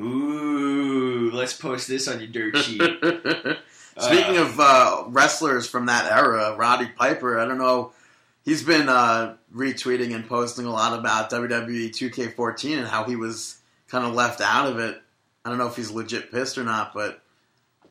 Ooh, 0.00 1.30
let's 1.32 1.52
post 1.52 1.88
this 1.88 2.08
on 2.08 2.18
your 2.20 2.28
dirt 2.28 2.56
sheet. 2.58 2.80
Speaking 3.98 4.38
Uh, 4.38 4.42
of 4.42 4.60
uh, 4.60 5.04
wrestlers 5.08 5.68
from 5.68 5.86
that 5.86 6.10
era, 6.10 6.54
Roddy 6.56 6.86
Piper, 6.96 7.38
I 7.38 7.44
don't 7.46 7.58
know, 7.58 7.92
he's 8.44 8.62
been 8.62 8.88
uh, 8.88 9.34
retweeting 9.54 10.14
and 10.14 10.26
posting 10.28 10.64
a 10.66 10.70
lot 10.72 10.98
about 10.98 11.30
WWE 11.30 11.90
2K14 11.90 12.78
and 12.78 12.86
how 12.88 13.04
he 13.04 13.16
was 13.16 13.58
kind 13.88 14.06
of 14.06 14.14
left 14.14 14.40
out 14.40 14.68
of 14.68 14.78
it. 14.78 15.00
I 15.44 15.48
don't 15.50 15.58
know 15.58 15.66
if 15.66 15.76
he's 15.76 15.90
legit 15.90 16.30
pissed 16.30 16.56
or 16.56 16.64
not, 16.64 16.94
but 16.94 17.20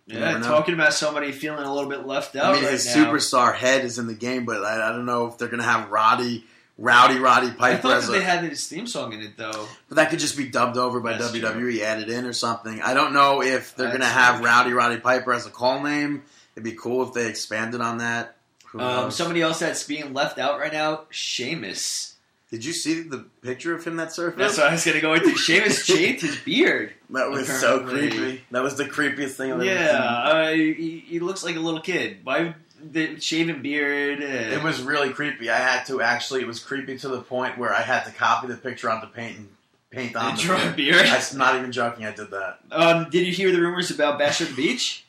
yeah, 0.07 0.39
talking 0.39 0.73
about 0.73 0.93
somebody 0.93 1.31
feeling 1.31 1.63
a 1.63 1.73
little 1.73 1.89
bit 1.89 2.07
left 2.07 2.35
out 2.35 2.45
I 2.45 2.53
mean, 2.53 2.63
right 2.63 2.71
his 2.73 2.85
now. 2.95 3.11
superstar 3.11 3.53
head 3.53 3.85
is 3.85 3.99
in 3.99 4.07
the 4.07 4.15
game, 4.15 4.45
but 4.45 4.63
I, 4.63 4.89
I 4.89 4.91
don't 4.91 5.05
know 5.05 5.27
if 5.27 5.37
they're 5.37 5.47
going 5.49 5.61
to 5.61 5.65
have 5.67 5.91
Roddy, 5.91 6.45
Rowdy 6.81 7.19
Roddy 7.19 7.51
Piper. 7.51 7.63
I 7.65 7.75
thought 7.77 8.01
that 8.03 8.11
they 8.11 8.21
had 8.23 8.43
his 8.43 8.65
theme 8.67 8.87
song 8.87 9.11
in 9.13 9.21
it 9.21 9.35
though. 9.37 9.67
but 9.89 9.95
that 9.95 10.09
could 10.09 10.19
just 10.19 10.37
be 10.37 10.47
dubbed 10.47 10.77
over 10.77 10.99
by 11.01 11.17
That's 11.17 11.31
WWE, 11.31 11.81
added 11.81 12.09
in 12.09 12.25
or 12.25 12.31
something. 12.33 12.81
I 12.81 12.93
don't 12.93 13.13
know 13.13 13.41
if 13.43 13.75
they're 13.75 13.89
going 13.89 13.99
to 13.99 14.05
have 14.05 14.37
true. 14.37 14.45
Rowdy 14.45 14.71
Roddy 14.71 14.97
Piper 14.97 15.33
as 15.33 15.45
a 15.45 15.49
call 15.49 15.83
name. 15.83 16.23
It'd 16.55 16.63
be 16.63 16.71
cool 16.77 17.05
if 17.07 17.13
they 17.13 17.27
expanded 17.27 17.81
on 17.81 17.97
that. 17.97 18.35
Um, 18.77 19.11
somebody 19.11 19.41
else 19.41 19.59
that's 19.59 19.83
being 19.83 20.13
left 20.13 20.37
out 20.37 20.59
right 20.59 20.71
now, 20.71 21.01
Sheamus. 21.09 22.15
Did 22.51 22.65
you 22.65 22.73
see 22.73 23.01
the 23.01 23.25
picture 23.41 23.75
of 23.75 23.85
him 23.85 23.97
that 23.97 24.11
surfaced? 24.11 24.39
That's 24.39 24.57
what 24.57 24.67
I 24.67 24.71
was 24.71 24.83
gonna 24.85 25.01
go 25.01 25.13
into. 25.13 25.35
Sheamus 25.35 25.85
shaved 25.85 26.21
his 26.21 26.35
beard. 26.37 26.93
that 27.11 27.29
was 27.29 27.47
so 27.47 27.81
creepy. 27.85 28.43
That 28.51 28.63
was 28.63 28.75
the 28.75 28.85
creepiest 28.85 29.31
thing 29.31 29.51
I've 29.53 29.59
ever 29.61 29.65
Yeah, 29.65 29.87
seen. 29.91 30.35
uh, 30.37 30.51
he, 30.53 31.03
he 31.07 31.19
looks 31.19 31.43
like 31.43 31.55
a 31.55 31.59
little 31.59 31.81
kid. 31.81 32.17
Why 32.23 32.55
the 32.91 33.19
shaven 33.19 33.61
beard? 33.61 34.21
Uh, 34.21 34.25
It 34.55 34.63
was 34.63 34.81
really 34.81 35.11
creepy. 35.11 35.49
I 35.49 35.57
had 35.57 35.85
to 35.87 36.01
actually. 36.01 36.41
It 36.41 36.47
was 36.47 36.59
creepy 36.59 36.97
to 36.99 37.07
the 37.07 37.21
point 37.21 37.57
where 37.57 37.73
I 37.73 37.81
had 37.81 38.03
to 38.05 38.11
copy 38.11 38.47
the 38.47 38.55
picture 38.57 38.89
onto 38.89 39.07
paint 39.07 39.37
and 39.37 39.49
paint 39.91 40.15
on 40.15 40.35
the 40.35 40.43
beard. 40.43 40.75
beard. 40.75 41.05
I'm 41.07 41.37
not 41.37 41.55
even 41.55 41.71
joking. 41.71 42.05
I 42.05 42.11
did 42.11 42.31
that. 42.31 42.59
Um, 42.71 43.09
did 43.09 43.25
you 43.25 43.33
hear 43.33 43.51
the 43.51 43.59
rumors 43.61 43.91
about 43.91 44.19
Bash 44.19 44.41
at 44.41 44.49
the 44.49 44.55
Beach? 44.55 45.05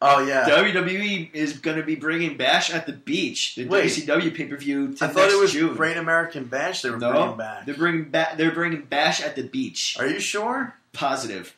Oh 0.00 0.24
yeah. 0.24 0.48
WWE 0.48 1.34
is 1.34 1.54
going 1.58 1.76
to 1.76 1.82
be 1.82 1.96
bringing 1.96 2.36
Bash 2.36 2.70
at 2.72 2.86
the 2.86 2.92
Beach, 2.92 3.56
the 3.56 3.66
Wait. 3.66 3.86
WCW 3.86 4.32
pay 4.32 4.44
per 4.46 4.56
view. 4.56 4.94
I 5.00 5.08
thought 5.08 5.28
it 5.30 5.40
was 5.40 5.52
June. 5.52 5.74
Great 5.74 5.96
American 5.96 6.44
Bash. 6.44 6.82
They 6.82 6.90
were 6.90 6.98
No, 6.98 7.10
bringing 7.10 7.36
back. 7.36 7.66
they're 7.66 7.74
bringing 7.74 8.04
ba- 8.10 8.34
They're 8.36 8.52
bringing 8.52 8.82
Bash 8.82 9.20
at 9.20 9.34
the 9.34 9.42
Beach. 9.42 9.96
Are 9.98 10.06
you 10.06 10.20
sure? 10.20 10.74
Positive, 10.92 11.56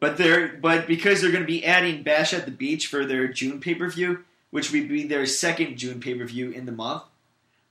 but 0.00 0.18
they're 0.18 0.48
but 0.48 0.86
because 0.86 1.20
they're 1.22 1.30
going 1.32 1.42
to 1.44 1.46
be 1.46 1.64
adding 1.64 2.02
Bash 2.02 2.34
at 2.34 2.44
the 2.44 2.50
Beach 2.50 2.86
for 2.88 3.06
their 3.06 3.26
June 3.28 3.58
pay 3.58 3.74
per 3.74 3.88
view, 3.88 4.22
which 4.52 4.70
would 4.70 4.88
be 4.88 5.04
their 5.04 5.26
second 5.26 5.76
June 5.76 5.98
pay 5.98 6.14
per 6.14 6.24
view 6.24 6.50
in 6.50 6.66
the 6.66 6.72
month. 6.72 7.02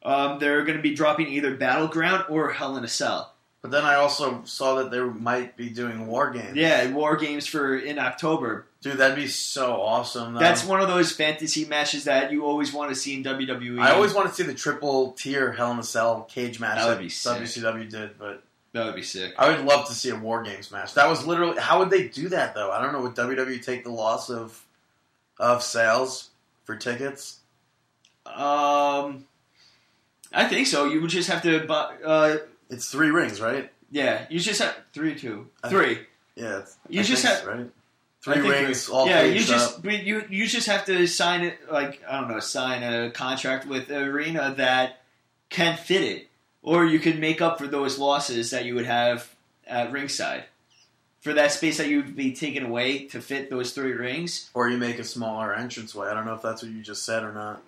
Um, 0.04 0.40
they're 0.40 0.64
going 0.66 0.78
to 0.78 0.82
be 0.84 0.96
dropping 0.96 1.28
either 1.28 1.56
Battleground 1.56 2.26
or 2.28 2.52
Hell 2.52 2.76
in 2.76 2.84
a 2.84 2.88
Cell. 2.88 3.34
But 3.62 3.70
then 3.70 3.86
I 3.86 3.94
also 3.96 4.42
saw 4.46 4.76
that 4.76 4.90
they 4.90 5.00
might 5.00 5.56
be 5.56 5.70
doing 5.70 6.08
War 6.08 6.32
Games. 6.32 6.56
Yeah, 6.56 6.92
War 6.92 7.16
Games 7.16 7.46
for 7.46 7.78
in 7.78 8.00
October. 8.00 8.66
Dude, 8.82 8.98
that'd 8.98 9.16
be 9.16 9.28
so 9.28 9.80
awesome. 9.80 10.34
though. 10.34 10.40
That's 10.40 10.66
one 10.66 10.82
of 10.82 10.88
those 10.88 11.12
fantasy 11.12 11.66
matches 11.66 12.06
that 12.06 12.32
you 12.32 12.44
always 12.44 12.74
want 12.74 12.90
to 12.90 12.96
see 12.96 13.14
in 13.14 13.24
WWE. 13.24 13.80
I 13.80 13.92
always 13.92 14.16
want 14.16 14.28
to 14.28 14.34
see 14.34 14.42
the 14.42 14.56
triple 14.56 15.12
tier 15.12 15.52
Hell 15.52 15.72
in 15.72 15.78
a 15.78 15.84
Cell 15.84 16.24
cage 16.24 16.60
match 16.60 16.80
That 16.80 16.98
would 16.98 17.06
that 17.06 17.12
sick. 17.12 17.38
WCW 17.44 17.88
did, 17.88 18.18
but 18.18 18.42
that 18.74 18.86
would 18.88 18.96
be 18.96 19.04
sick. 19.04 19.36
I 19.38 19.50
would 19.52 19.64
love 19.64 19.88
to 19.90 19.94
see 19.94 20.10
a 20.10 20.16
War 20.16 20.42
Games 20.42 20.72
match. 20.72 20.96
That 20.96 21.08
was 21.08 21.28
literally 21.28 21.60
how 21.60 21.78
would 21.78 21.92
they 21.92 22.08
do 22.08 22.30
that 22.30 22.56
though? 22.56 22.72
I 22.72 22.82
don't 22.82 22.94
know. 22.94 23.02
Would 23.02 23.14
WWE 23.14 23.64
take 23.64 23.84
the 23.84 23.92
loss 23.92 24.32
of 24.32 24.66
of 25.38 25.62
sales 25.62 26.31
for 26.72 26.78
tickets? 26.78 27.40
Um, 28.26 29.26
I 30.32 30.48
think 30.48 30.68
so. 30.68 30.86
You 30.86 31.02
would 31.02 31.10
just 31.10 31.30
have 31.30 31.42
to 31.44 31.66
buy. 31.66 31.96
Uh, 32.04 32.38
It's 32.70 32.90
three 32.90 33.10
rings, 33.12 33.42
right? 33.42 33.72
yeah, 33.92 34.26
you 34.30 34.40
just 34.40 34.62
have 34.62 34.76
three, 34.94 35.16
two, 35.16 35.50
three. 35.68 35.96
I- 35.98 36.06
Yeah, 36.36 36.62
You 36.88 37.02
I 37.02 37.04
just 37.04 37.24
have- 37.26 37.46
right 37.46 37.70
three 38.24 38.40
rings, 38.40 38.86
three. 38.86 38.96
all 38.96 39.08
yeah. 39.08 39.24
You 39.24 39.42
just 39.44 39.76
up. 39.78 39.84
but 39.84 40.04
you 40.04 40.24
you 40.30 40.48
just 40.48 40.68
have 40.68 40.86
to 40.86 41.06
sign 41.08 41.42
it 41.44 41.70
like 41.70 42.02
I 42.08 42.22
don't 42.22 42.30
know, 42.30 42.40
sign 42.40 42.84
a 42.84 43.12
contract 43.12 43.66
with 43.68 43.88
the 43.90 43.98
arena 44.04 44.54
that 44.58 45.02
can 45.50 45.76
fit 45.76 46.04
it, 46.04 46.30
or 46.62 46.86
you 46.86 47.00
could 47.00 47.20
make 47.20 47.42
up 47.42 47.58
for 47.58 47.68
those 47.68 47.98
losses 48.00 48.52
that 48.52 48.64
you 48.64 48.76
would 48.76 48.86
have 48.86 49.28
at 49.68 49.92
ringside. 49.92 50.46
For 51.22 51.34
that 51.34 51.52
space 51.52 51.78
that 51.78 51.88
you'd 51.88 52.16
be 52.16 52.34
taken 52.34 52.66
away 52.66 53.06
to 53.10 53.22
fit 53.22 53.50
those 53.52 53.74
three 53.74 53.94
rings, 53.94 54.50
or 54.56 54.70
you 54.70 54.78
make 54.78 54.98
a 55.00 55.04
smaller 55.04 55.54
entranceway. 55.54 56.08
I 56.08 56.14
don't 56.16 56.26
know 56.26 56.34
if 56.34 56.42
that's 56.42 56.64
what 56.64 56.72
you 56.72 56.82
just 56.82 57.06
said 57.06 57.24
or 57.24 57.32
not. 57.32 57.62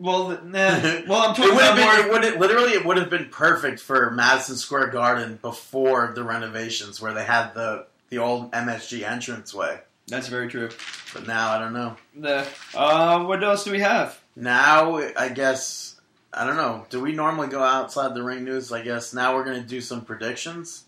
well, 0.00 0.30
nah, 0.44 0.80
well, 1.06 1.22
I'm 1.22 1.30
It 1.32 1.36
talking 1.36 1.54
would 1.54 1.64
about 1.64 1.76
been. 1.76 1.84
more. 1.84 1.94
It 1.96 2.10
would 2.12 2.24
have, 2.24 2.40
literally. 2.40 2.72
It 2.72 2.84
would 2.84 2.96
have 2.96 3.08
been 3.08 3.28
perfect 3.30 3.78
for 3.78 4.10
Madison 4.10 4.56
Square 4.56 4.88
Garden 4.88 5.38
before 5.40 6.12
the 6.14 6.24
renovations, 6.24 7.00
where 7.00 7.12
they 7.14 7.24
had 7.24 7.54
the 7.54 7.86
the 8.10 8.18
old 8.18 8.50
MSG 8.52 9.08
entranceway. 9.08 9.78
That's 10.08 10.26
very 10.28 10.48
true. 10.48 10.70
But 11.14 11.26
now 11.26 11.50
I 11.52 11.58
don't 11.60 11.74
know. 11.74 11.96
The, 12.16 12.48
uh, 12.74 13.24
what 13.26 13.44
else 13.44 13.62
do 13.64 13.70
we 13.70 13.80
have? 13.80 14.18
Now 14.34 14.96
I 15.16 15.28
guess 15.28 15.94
I 16.32 16.44
don't 16.46 16.56
know. 16.56 16.84
Do 16.90 17.00
we 17.00 17.12
normally 17.12 17.46
go 17.48 17.62
outside 17.62 18.14
the 18.14 18.22
ring 18.24 18.42
news? 18.44 18.72
I 18.72 18.82
guess 18.82 19.14
now 19.14 19.36
we're 19.36 19.44
gonna 19.44 19.60
do 19.62 19.80
some 19.80 20.00
predictions 20.04 20.84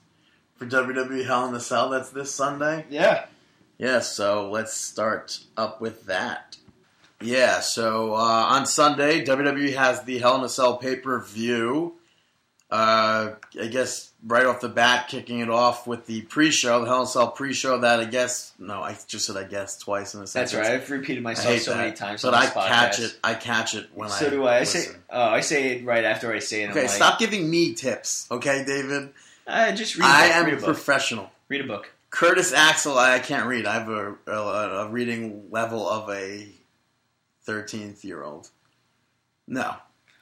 for 0.60 0.66
WWE 0.66 1.24
Hell 1.24 1.46
in 1.46 1.54
the 1.54 1.60
Cell. 1.60 1.88
That's 1.88 2.10
this 2.10 2.32
Sunday. 2.32 2.84
Yeah. 2.90 3.24
Yeah, 3.78 4.00
so 4.00 4.50
let's 4.50 4.74
start 4.74 5.40
up 5.56 5.80
with 5.80 6.04
that. 6.04 6.58
Yeah, 7.22 7.60
so 7.60 8.12
uh, 8.14 8.18
on 8.18 8.66
Sunday, 8.66 9.24
WWE 9.24 9.74
has 9.74 10.02
the 10.04 10.18
Hell 10.18 10.36
in 10.36 10.44
a 10.44 10.48
Cell 10.50 10.76
pay 10.76 10.96
per 10.96 11.18
view. 11.20 11.94
Uh, 12.70 13.32
I 13.60 13.66
guess 13.68 14.12
right 14.24 14.44
off 14.46 14.60
the 14.60 14.68
bat, 14.68 15.08
kicking 15.08 15.40
it 15.40 15.48
off 15.50 15.86
with 15.86 16.06
the 16.06 16.20
pre 16.22 16.50
show, 16.50 16.80
the 16.80 16.86
Hell 16.86 16.98
in 16.98 17.02
a 17.04 17.06
Cell 17.06 17.30
pre 17.30 17.54
show. 17.54 17.78
That 17.78 18.00
I 18.00 18.04
guess, 18.04 18.52
no, 18.58 18.82
I 18.82 18.96
just 19.06 19.24
said 19.26 19.36
I 19.38 19.44
guess 19.44 19.78
twice 19.78 20.14
in 20.14 20.20
a 20.22 20.26
That's 20.26 20.54
right. 20.54 20.66
I've 20.72 20.90
repeated 20.90 21.22
myself 21.22 21.58
so 21.60 21.70
that. 21.72 21.78
many 21.78 21.92
times. 21.92 22.20
but 22.22 22.34
I 22.34 22.46
podcast. 22.46 22.66
catch 22.68 23.00
it. 23.00 23.18
I 23.24 23.34
catch 23.34 23.74
it 23.74 23.88
when 23.94 24.08
I. 24.10 24.12
So 24.12 24.28
do 24.30 24.44
I. 24.44 24.58
I 24.58 24.64
say. 24.64 24.92
Oh, 25.08 25.22
I 25.22 25.40
say 25.40 25.76
it 25.78 25.86
right 25.86 26.04
after 26.04 26.30
I 26.32 26.38
say 26.38 26.62
it. 26.62 26.66
I'm 26.66 26.70
Okay, 26.72 26.82
like, 26.82 26.90
stop 26.90 27.18
giving 27.18 27.48
me 27.50 27.72
tips, 27.74 28.26
okay, 28.30 28.62
David? 28.66 29.10
Uh, 29.50 29.72
just 29.72 29.96
read. 29.96 30.04
A 30.04 30.08
I 30.08 30.26
book, 30.28 30.36
I 30.36 30.38
am 30.38 30.44
read 30.46 30.54
a 30.54 30.62
professional. 30.62 31.30
read 31.48 31.60
a 31.60 31.66
book. 31.66 31.92
Curtis 32.10 32.52
Axel, 32.52 32.98
I 32.98 33.18
can't 33.20 33.46
read. 33.46 33.66
I 33.66 33.74
have 33.74 33.88
a, 33.88 34.16
a, 34.26 34.32
a 34.86 34.88
reading 34.90 35.46
level 35.50 35.88
of 35.88 36.08
a 36.10 36.48
13th 37.46 38.02
year 38.04 38.22
old. 38.22 38.50
No, 39.46 39.74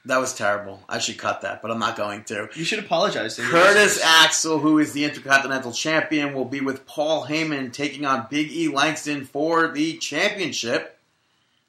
that 0.04 0.18
was 0.18 0.34
terrible. 0.34 0.82
I 0.88 0.98
should 0.98 1.18
cut 1.18 1.42
that, 1.42 1.60
but 1.62 1.70
I'm 1.70 1.78
not 1.78 1.96
going 1.96 2.24
to. 2.24 2.48
You 2.54 2.64
should 2.64 2.78
apologize. 2.78 3.36
To 3.36 3.42
Curtis. 3.42 4.00
Axel, 4.02 4.58
who 4.58 4.78
is 4.78 4.92
the 4.92 5.04
Intercontinental 5.04 5.72
Champion, 5.72 6.34
will 6.34 6.44
be 6.44 6.60
with 6.60 6.86
Paul 6.86 7.26
Heyman 7.26 7.72
taking 7.72 8.04
on 8.04 8.26
Big 8.30 8.50
E 8.50 8.68
Langston 8.68 9.24
for 9.24 9.68
the 9.68 9.96
championship. 9.98 10.98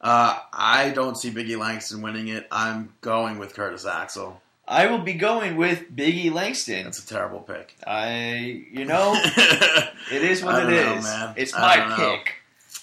Uh, 0.02 0.38
I 0.53 0.91
don't 0.91 1.18
see 1.18 1.30
Big 1.30 1.49
E 1.49 1.56
Langston 1.57 2.02
winning 2.02 2.30
it. 2.30 2.48
I'm 2.52 2.94
going 3.02 3.38
with 3.40 3.53
Curtis 3.53 3.86
Axel. 3.86 4.41
I 4.69 4.85
will 4.85 4.99
be 4.99 5.13
going 5.13 5.57
with 5.57 5.95
Biggie 5.95 6.31
Langston. 6.31 6.83
That's 6.83 7.03
a 7.03 7.07
terrible 7.07 7.39
pick. 7.39 7.75
I, 7.87 8.65
you 8.71 8.85
know, 8.85 9.19
it 10.11 10.23
is 10.23 10.43
what 10.43 10.61
it 10.63 10.69
know, 10.69 10.93
is. 10.93 11.03
man. 11.03 11.33
It's 11.37 11.53
my 11.53 11.93
pick. 11.97 12.35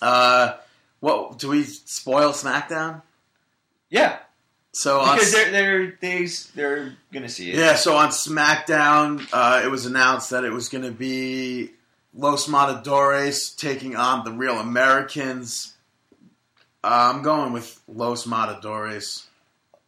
uh, 0.02 0.54
what 0.98 1.38
do 1.38 1.48
we 1.50 1.62
spoil 1.62 2.32
SmackDown? 2.32 3.02
Yeah, 3.88 4.18
So 4.72 4.98
on 4.98 5.14
because 5.14 5.32
they're 5.32 5.52
they're 5.52 5.98
they, 6.00 6.26
they're 6.56 6.96
gonna 7.12 7.28
see 7.28 7.52
it. 7.52 7.54
Yeah, 7.56 7.76
so 7.76 7.94
on 7.96 8.08
SmackDown, 8.08 9.24
uh, 9.32 9.62
it 9.64 9.68
was 9.68 9.86
announced 9.86 10.30
that 10.30 10.42
it 10.44 10.50
was 10.50 10.68
going 10.68 10.82
to 10.82 10.90
be 10.90 11.70
Los 12.12 12.48
Matadores 12.48 13.50
taking 13.50 13.94
on 13.94 14.24
the 14.24 14.32
Real 14.32 14.58
Americans. 14.58 15.74
Uh, 16.82 17.12
I'm 17.14 17.22
going 17.22 17.52
with 17.52 17.80
Los 17.86 18.26
Matadores. 18.26 19.28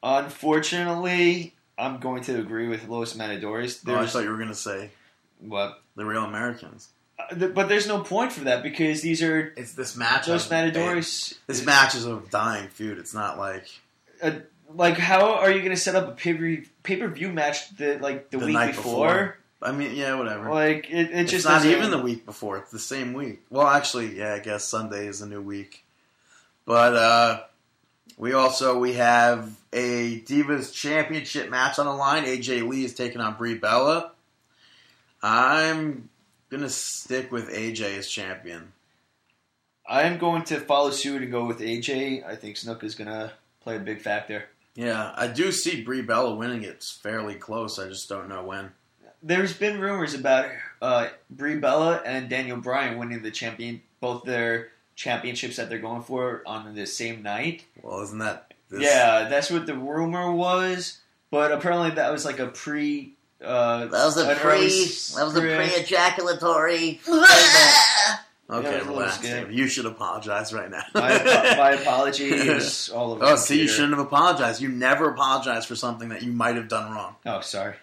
Unfortunately, 0.00 1.54
I'm 1.78 1.98
going 1.98 2.22
to 2.24 2.38
agree 2.38 2.68
with 2.68 2.88
Los 2.88 3.14
Matadores. 3.14 3.82
Oh, 3.86 3.94
I 3.94 4.06
thought 4.06 4.24
you 4.24 4.30
were 4.30 4.36
going 4.36 4.48
to 4.48 4.55
say 4.55 4.90
what, 5.40 5.80
the 5.96 6.05
Real 6.05 6.24
Americans. 6.24 6.88
Uh, 7.18 7.34
th- 7.34 7.55
but 7.55 7.68
there's 7.68 7.86
no 7.86 8.00
point 8.00 8.32
for 8.32 8.40
that 8.44 8.62
because 8.62 9.02
these 9.02 9.22
are 9.22 9.52
It's 9.56 9.72
this 9.74 9.96
match. 9.96 10.28
Los 10.28 10.50
Matadores. 10.50 11.34
This 11.46 11.64
match 11.64 11.94
is 11.94 12.06
a 12.06 12.20
dying 12.30 12.68
feud. 12.68 12.98
It's 12.98 13.14
not 13.14 13.38
like 13.38 13.66
like 14.74 14.98
how 14.98 15.34
are 15.34 15.50
you 15.50 15.59
going 15.60 15.70
to 15.70 15.76
set 15.76 15.94
up 15.94 16.09
a 16.09 16.12
pay 16.12 16.96
per 16.96 17.09
view 17.09 17.30
match 17.30 17.70
that 17.76 18.00
like 18.00 18.30
the, 18.30 18.38
The 18.38 18.46
week 18.46 18.55
night 18.55 18.74
before? 18.74 19.09
before. 19.09 19.38
I 19.60 19.72
mean, 19.72 19.96
yeah, 19.96 20.14
whatever. 20.14 20.50
Like 20.50 20.88
it, 20.90 21.10
it 21.10 21.20
it's 21.20 21.30
just 21.32 21.44
not 21.44 21.64
even 21.64 21.90
the 21.90 21.98
week 21.98 22.24
before. 22.24 22.59
It's 22.59 22.70
the 22.70 22.78
same 22.78 23.12
week. 23.12 23.40
Well, 23.50 23.66
actually, 23.66 24.16
yeah, 24.16 24.34
I 24.34 24.38
guess 24.38 24.64
Sunday 24.64 25.06
is 25.06 25.20
a 25.20 25.26
new 25.26 25.42
week. 25.42 25.84
But 26.64 26.94
uh, 26.94 27.40
We 28.18 28.32
also 28.32 28.78
we 28.78 28.94
have 28.94 29.56
a 29.72 30.20
Divas 30.20 30.74
Championship 30.74 31.48
match 31.48 31.78
on 31.78 31.86
the 31.86 31.92
line. 31.92 32.24
AJ 32.24 32.68
Lee 32.68 32.84
is 32.84 32.94
taking 32.94 33.20
on 33.20 33.36
Brie 33.36 33.54
Bella. 33.54 34.10
I'm 35.22 36.10
gonna 36.50 36.68
stick 36.68 37.30
with 37.30 37.48
AJ 37.48 37.98
as 37.98 38.08
champion. 38.08 38.72
I'm 39.88 40.18
going 40.18 40.42
to 40.44 40.60
follow 40.60 40.90
suit 40.90 41.22
and 41.22 41.30
go 41.30 41.46
with 41.46 41.60
AJ. 41.60 42.26
I 42.26 42.36
think 42.36 42.58
Snook 42.58 42.84
is 42.84 42.94
going 42.94 43.08
to 43.08 43.32
play 43.62 43.76
a 43.76 43.80
big 43.80 44.02
factor. 44.02 44.44
Yeah, 44.74 45.12
I 45.16 45.28
do 45.28 45.50
see 45.50 45.82
Brie 45.82 46.02
Bella 46.02 46.34
winning. 46.34 46.62
It's 46.62 46.92
fairly 46.92 47.34
close. 47.36 47.78
I 47.78 47.88
just 47.88 48.08
don't 48.08 48.28
know 48.28 48.44
when. 48.44 48.70
There's 49.22 49.54
been 49.54 49.80
rumors 49.80 50.12
about 50.12 50.50
uh, 50.82 51.08
Brie 51.30 51.56
Bella 51.56 52.02
and 52.04 52.28
Daniel 52.28 52.58
Bryan 52.58 52.98
winning 52.98 53.22
the 53.22 53.30
champion, 53.30 53.80
both 54.00 54.24
their 54.24 54.68
championships 54.98 55.56
that 55.56 55.68
they're 55.68 55.78
going 55.78 56.02
for 56.02 56.42
on 56.44 56.74
the 56.74 56.84
same 56.84 57.22
night. 57.22 57.64
Well, 57.82 58.00
isn't 58.02 58.18
that? 58.18 58.52
This? 58.68 58.82
Yeah, 58.82 59.28
that's 59.30 59.48
what 59.50 59.64
the 59.66 59.74
rumor 59.74 60.32
was. 60.32 60.98
But 61.30 61.52
apparently, 61.52 61.90
that 61.92 62.10
was 62.12 62.24
like 62.24 62.40
a 62.40 62.48
pre. 62.48 63.14
Uh, 63.42 63.86
That 63.86 63.92
was 64.04 64.16
a 64.18 64.34
pre. 64.34 64.66
That 64.66 65.24
was 65.24 65.36
a 65.36 65.40
pre-ejaculatory. 65.40 67.00
Okay, 67.06 67.12
Yeah, 68.50 68.76
it 68.78 68.86
was 68.86 68.86
a 68.86 68.90
little 68.90 68.94
relax. 68.94 69.22
You 69.54 69.68
should 69.68 69.86
apologize 69.86 70.52
right 70.52 70.70
now. 70.70 70.82
My, 70.94 71.10
my 71.56 71.70
apology 71.72 72.24
is 72.24 72.88
all 72.94 73.12
over. 73.12 73.24
oh, 73.24 73.36
see, 73.36 73.60
you 73.60 73.68
shouldn't 73.68 73.94
have 73.96 74.04
apologized. 74.04 74.60
You 74.60 74.68
never 74.68 75.08
apologize 75.10 75.64
for 75.64 75.76
something 75.76 76.08
that 76.08 76.22
you 76.22 76.32
might 76.32 76.56
have 76.56 76.68
done 76.68 76.90
wrong. 76.92 77.14
Oh, 77.24 77.40
sorry. 77.40 77.76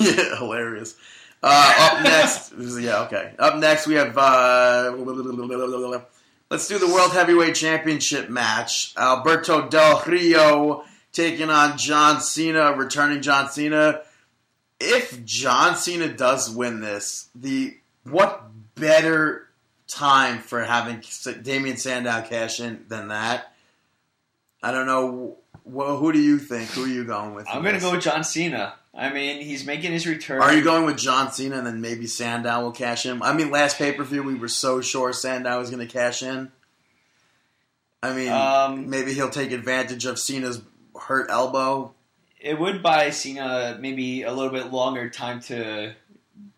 yeah, 0.00 0.36
hilarious. 0.38 0.96
Uh, 1.42 1.74
up 1.92 2.02
next, 2.02 2.54
yeah, 2.80 3.02
okay. 3.02 3.34
Up 3.38 3.56
next, 3.58 3.86
we 3.86 3.94
have. 3.96 4.16
Uh, 4.16 4.92
let's 6.50 6.68
do 6.68 6.78
the 6.78 6.86
World 6.86 7.12
Heavyweight 7.12 7.54
Championship 7.54 8.28
match. 8.28 8.94
Alberto 8.96 9.68
Del 9.68 10.02
Rio 10.06 10.84
taking 11.12 11.50
on 11.50 11.78
John 11.78 12.20
Cena, 12.20 12.72
returning 12.72 13.22
John 13.22 13.50
Cena. 13.50 14.02
If 14.78 15.24
John 15.24 15.76
Cena 15.76 16.08
does 16.08 16.50
win 16.50 16.80
this, 16.80 17.28
the 17.34 17.76
what 18.04 18.50
better 18.74 19.48
time 19.88 20.38
for 20.38 20.62
having 20.62 21.02
Damien 21.42 21.76
Sandow 21.76 22.22
cash 22.22 22.60
in 22.60 22.84
than 22.88 23.08
that? 23.08 23.52
I 24.62 24.72
don't 24.72 24.86
know. 24.86 25.36
Well, 25.64 25.96
who 25.96 26.12
do 26.12 26.20
you 26.20 26.38
think? 26.38 26.70
Who 26.70 26.84
are 26.84 26.88
you 26.88 27.04
going 27.04 27.34
with? 27.34 27.46
I'm 27.48 27.62
going 27.62 27.74
to 27.74 27.80
go 27.80 27.92
with 27.92 28.02
John 28.02 28.22
Cena. 28.22 28.74
I 28.96 29.12
mean, 29.12 29.42
he's 29.42 29.66
making 29.66 29.92
his 29.92 30.06
return. 30.06 30.40
Are 30.40 30.54
you 30.54 30.64
going 30.64 30.86
with 30.86 30.96
John 30.96 31.30
Cena 31.30 31.58
and 31.58 31.66
then 31.66 31.82
maybe 31.82 32.06
Sandow 32.06 32.62
will 32.62 32.72
cash 32.72 33.04
in? 33.04 33.20
I 33.22 33.34
mean, 33.34 33.50
last 33.50 33.76
pay 33.76 33.92
per 33.92 34.04
view 34.04 34.22
we 34.22 34.34
were 34.34 34.48
so 34.48 34.80
sure 34.80 35.12
Sandow 35.12 35.58
was 35.58 35.68
going 35.70 35.86
to 35.86 35.92
cash 35.92 36.22
in. 36.22 36.50
I 38.02 38.14
mean, 38.14 38.32
Um, 38.32 38.88
maybe 38.88 39.12
he'll 39.12 39.30
take 39.30 39.52
advantage 39.52 40.06
of 40.06 40.18
Cena's 40.18 40.62
hurt 40.98 41.30
elbow. 41.30 41.92
It 42.40 42.58
would 42.58 42.82
buy 42.82 43.10
Cena 43.10 43.76
maybe 43.80 44.22
a 44.22 44.32
little 44.32 44.52
bit 44.52 44.72
longer 44.72 45.10
time 45.10 45.40
to 45.42 45.94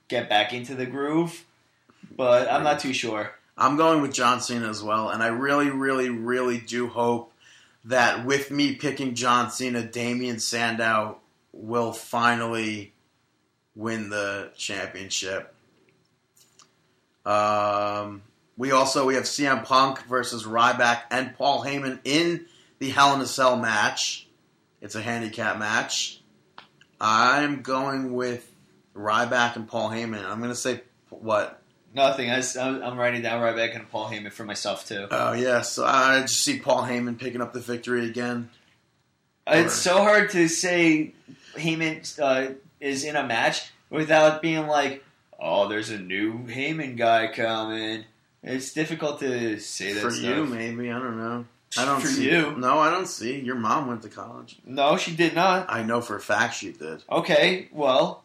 get 0.09 0.29
back 0.29 0.53
into 0.53 0.75
the 0.75 0.87
groove, 0.87 1.45
but 2.17 2.51
I'm 2.51 2.63
not 2.63 2.79
too 2.81 2.93
sure. 2.93 3.33
I'm 3.57 3.77
going 3.77 4.03
with 4.03 4.13
John 4.13 4.41
Cena 4.41 4.69
as 4.69 4.83
well, 4.83 5.09
and 5.09 5.23
I 5.23 5.29
really, 5.29 5.71
really, 5.71 6.11
really 6.11 6.59
do 6.59 6.89
hope 6.89 7.33
that 7.85 8.25
with 8.25 8.51
me 8.51 8.75
picking 8.75 9.15
John 9.15 9.51
Cena, 9.51 9.83
Damien 9.83 10.39
Sandow 10.39 11.19
will 11.59 11.93
finally 11.93 12.93
win 13.75 14.11
the 14.11 14.51
championship. 14.57 15.55
Um, 17.27 18.23
we 18.57 18.73
also 18.73 19.07
we 19.07 19.15
have 19.17 19.25
CM 19.25 19.65
Punk 19.65 20.03
versus 20.05 20.45
Ryback 20.45 21.03
and 21.11 21.37
Paul 21.37 21.65
Heyman 21.65 22.01
in 22.05 22.47
the 22.79 22.91
Hell 22.91 23.15
in 23.15 23.21
a 23.21 23.27
Cell 23.27 23.57
match. 23.57 24.27
It's 24.81 24.95
a 24.95 25.03
handicap 25.03 25.59
match. 25.59 26.21
I'm 27.01 27.63
going 27.63 28.15
with 28.15 28.51
Ryback 28.95 29.57
and 29.57 29.69
Paul 29.69 29.91
Heyman. 29.91 30.25
I'm 30.25 30.39
going 30.39 30.51
to 30.51 30.57
say 30.57 30.83
what 31.11 31.61
Nothing. 31.95 32.31
I, 32.31 32.43
am 32.57 32.83
I'm 32.83 32.99
writing 32.99 33.23
down 33.23 33.41
Ryback 33.41 33.75
and 33.75 33.91
Paul 33.91 34.11
Heyman 34.11 34.31
for 34.31 34.45
myself 34.45 34.87
too. 34.87 35.09
Oh 35.11 35.33
yeah, 35.33 35.63
so 35.63 35.85
I 35.85 36.21
just 36.21 36.45
see 36.45 36.59
Paul 36.59 36.83
Heyman 36.83 37.19
picking 37.19 37.41
up 37.41 37.53
the 37.53 37.61
victory 37.61 38.07
again. 38.07 38.51
It's 39.47 39.75
so 39.75 40.03
hard 40.03 40.31
to 40.31 40.49
say 40.49 41.15
Heyman 41.57 42.19
uh, 42.21 42.55
is 42.81 43.05
in 43.05 43.17
a 43.17 43.27
match 43.27 43.71
without 43.91 44.43
being 44.43 44.67
like, 44.67 45.05
"Oh, 45.39 45.69
there's 45.69 45.91
a 45.91 45.99
new 45.99 46.47
Heyman 46.47 46.97
guy 46.97 47.29
coming." 47.35 48.05
It's 48.43 48.73
difficult 48.73 49.19
to 49.21 49.59
say 49.59 49.93
that 49.93 50.01
For 50.01 50.11
stuff. 50.11 50.25
you, 50.25 50.47
maybe 50.47 50.91
I 50.91 50.99
don't 50.99 51.17
know. 51.19 51.45
I 51.77 51.85
don't 51.85 52.01
For 52.01 52.07
see. 52.07 52.31
you. 52.31 52.53
No, 52.57 52.79
I 52.79 52.91
don't 52.91 53.07
see. 53.09 53.41
Your 53.41 53.57
mom 53.57 53.89
went 53.89 54.03
to 54.03 54.09
college. 54.09 54.57
No, 54.65 54.97
she 54.97 55.15
did 55.15 55.35
not. 55.35 55.67
I 55.69 55.83
know 55.83 56.01
for 56.01 56.17
a 56.17 56.21
fact 56.21 56.55
she 56.55 56.73
did. 56.73 57.03
Okay, 57.11 57.69
well, 57.73 58.25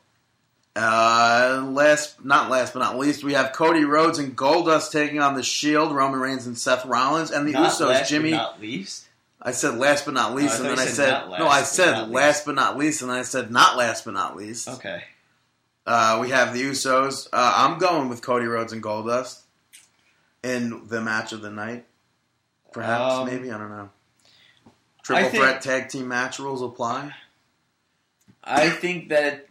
Uh, 0.75 1.67
last, 1.69 2.23
not 2.23 2.49
last 2.49 2.73
but 2.73 2.79
not 2.79 2.97
least, 2.97 3.23
we 3.23 3.33
have 3.33 3.51
Cody 3.53 3.83
Rhodes 3.83 4.17
and 4.17 4.35
Goldust 4.35 4.91
taking 4.91 5.19
on 5.19 5.35
the 5.35 5.43
Shield, 5.43 5.91
Roman 5.91 6.19
Reigns 6.19 6.47
and 6.47 6.57
Seth 6.57 6.85
Rollins, 6.85 7.31
and 7.31 7.47
the 7.47 7.51
not 7.51 7.71
Usos. 7.73 7.87
last 7.89 8.09
Jimmy, 8.09 8.31
but 8.31 8.37
not 8.37 8.61
least. 8.61 9.05
I 9.45 9.51
said 9.51 9.75
last 9.75 10.05
but 10.05 10.13
not 10.13 10.33
least, 10.33 10.55
Oh, 10.61 10.63
and 10.63 10.71
then 10.71 10.79
I 10.79 10.89
said 10.89 11.27
last 11.27 11.39
no, 11.39 11.47
I 11.47 11.63
said 11.63 12.09
last 12.09 12.45
but 12.45 12.55
not 12.55 12.77
least, 12.77 13.01
and 13.01 13.11
then 13.11 13.17
I 13.17 13.23
said 13.23 13.51
not 13.51 13.77
last 13.77 14.05
but 14.05 14.13
not 14.13 14.37
least. 14.37 14.67
Okay. 14.69 15.03
Uh, 15.85 16.17
we 16.21 16.29
have 16.29 16.53
the 16.53 16.61
Usos. 16.63 17.27
Uh, 17.33 17.53
I'm 17.57 17.77
going 17.77 18.07
with 18.07 18.21
Cody 18.21 18.45
Rhodes 18.45 18.71
and 18.71 18.81
Goldust 18.81 19.41
in 20.43 20.87
the 20.87 21.01
match 21.01 21.33
of 21.33 21.41
the 21.41 21.51
night. 21.51 21.83
Perhaps, 22.71 23.13
Um, 23.15 23.25
maybe 23.27 23.51
I 23.51 23.57
don't 23.57 23.69
know. 23.69 23.89
Triple 25.03 25.29
think- 25.29 25.43
threat 25.43 25.61
tag 25.61 25.89
team 25.89 26.07
match 26.07 26.39
rules 26.39 26.61
apply. 26.61 27.13
I 28.45 28.69
think 28.69 29.09
that 29.09 29.47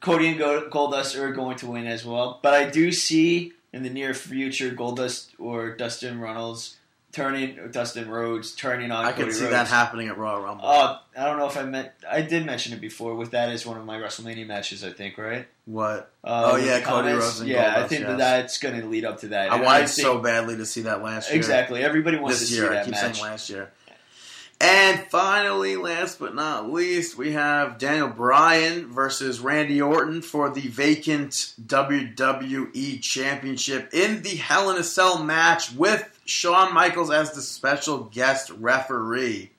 Cody 0.00 0.28
and 0.28 0.38
Go- 0.38 0.68
Goldust 0.68 1.16
are 1.16 1.32
going 1.32 1.56
to 1.58 1.66
win 1.68 1.86
as 1.86 2.04
well, 2.04 2.38
but 2.42 2.54
I 2.54 2.68
do 2.68 2.90
see 2.92 3.52
in 3.72 3.82
the 3.84 3.90
near 3.90 4.14
future 4.14 4.70
Goldust 4.70 5.28
or 5.38 5.70
Dustin 5.76 6.18
Runnels 6.20 6.76
turning, 7.18 7.58
Dustin 7.72 8.08
Rhodes 8.08 8.52
turning 8.54 8.90
on. 8.92 9.04
I 9.04 9.12
Cody 9.12 9.24
could 9.24 9.34
see 9.34 9.40
Rhodes. 9.42 9.52
that 9.52 9.66
happening 9.68 10.08
at 10.08 10.16
Royal 10.16 10.40
Rumble. 10.40 10.66
Uh, 10.66 10.98
I 11.16 11.24
don't 11.24 11.36
know 11.38 11.46
if 11.48 11.56
I 11.56 11.64
meant. 11.64 11.90
I 12.08 12.22
did 12.22 12.46
mention 12.46 12.72
it 12.72 12.80
before. 12.80 13.14
With 13.16 13.32
that 13.32 13.48
as 13.48 13.66
one 13.66 13.76
of 13.76 13.84
my 13.84 13.98
WrestleMania 13.98 14.46
matches, 14.46 14.84
I 14.84 14.90
think, 14.92 15.18
right? 15.18 15.46
what? 15.64 16.10
Uh, 16.24 16.50
Oh, 16.52 16.56
yeah, 16.56 16.80
Cody. 16.80 17.12
Rhodes 17.12 17.40
and 17.40 17.48
Yeah, 17.48 17.74
I 17.76 17.88
think 17.88 18.00
yes. 18.02 18.08
that 18.10 18.18
that's 18.18 18.58
going 18.58 18.80
to 18.80 18.86
lead 18.86 19.04
up 19.04 19.20
to 19.20 19.28
that. 19.28 19.50
I 19.52 19.56
And 19.56 19.64
wanted 19.64 19.88
think- 19.88 20.06
so 20.06 20.18
badly 20.18 20.56
to 20.56 20.64
see 20.64 20.82
that 20.82 21.02
last 21.02 21.28
year. 21.30 21.36
Exactly. 21.36 21.82
Everybody 21.84 22.16
wants 22.18 22.40
This 22.40 22.48
to 22.50 22.54
year, 22.54 22.64
see 22.64 22.70
I 22.70 22.74
that 22.74 22.84
keep 22.84 22.92
match. 22.94 23.16
saying 23.18 23.30
last 23.30 23.50
year. 23.50 23.70
And 24.60 24.98
finally, 25.08 25.76
last 25.76 26.18
but 26.18 26.34
not 26.34 26.72
least, 26.72 27.16
we 27.16 27.30
have 27.32 27.78
Daniel 27.78 28.08
Bryan 28.08 28.86
versus 28.92 29.38
Randy 29.38 29.80
Orton 29.80 30.20
for 30.20 30.50
the 30.50 30.62
vacant 30.66 31.54
WWE 31.64 33.00
Championship 33.00 33.90
in 33.94 34.22
the 34.22 34.30
Hell 34.36 34.70
in 34.70 34.76
a 34.76 34.82
Cell 34.82 35.22
match 35.22 35.72
with 35.72 36.02
Shawn 36.28 36.74
Michaels 36.74 37.10
as 37.10 37.32
the 37.32 37.40
special 37.40 38.04
guest 38.04 38.50
referee. 38.50 39.50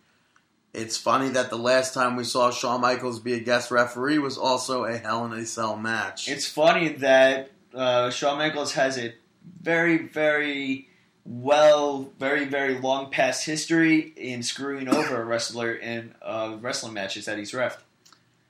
It's 0.72 0.98
funny 0.98 1.30
that 1.30 1.50
the 1.50 1.58
last 1.58 1.96
time 1.96 2.16
we 2.16 2.24
saw 2.24 2.52
Shawn 2.52 2.82
Michaels 2.82 3.20
be 3.20 3.34
a 3.34 3.40
guest 3.40 3.72
referee 3.72 4.20
was 4.20 4.38
also 4.38 4.84
a 4.84 4.96
Hell 4.96 5.26
in 5.26 5.34
a 5.34 5.48
Cell 5.48 5.76
match. 5.76 6.30
It's 6.30 6.48
funny 6.48 6.90
that 6.90 7.50
uh, 7.74 8.12
Shawn 8.12 8.38
Michaels 8.38 8.74
has 8.74 9.00
a 9.00 9.16
very, 9.60 9.98
very 9.98 10.88
well, 11.26 12.12
very, 12.20 12.46
very 12.46 12.78
long 12.78 13.10
past 13.10 13.48
history 13.48 14.14
in 14.16 14.44
screwing 14.44 14.88
over 14.88 15.20
a 15.20 15.26
wrestler 15.26 15.74
in 15.74 16.14
uh, 16.22 16.58
wrestling 16.62 16.94
matches 16.94 17.26
that 17.26 17.40
he's 17.40 17.52
refed. 17.52 17.80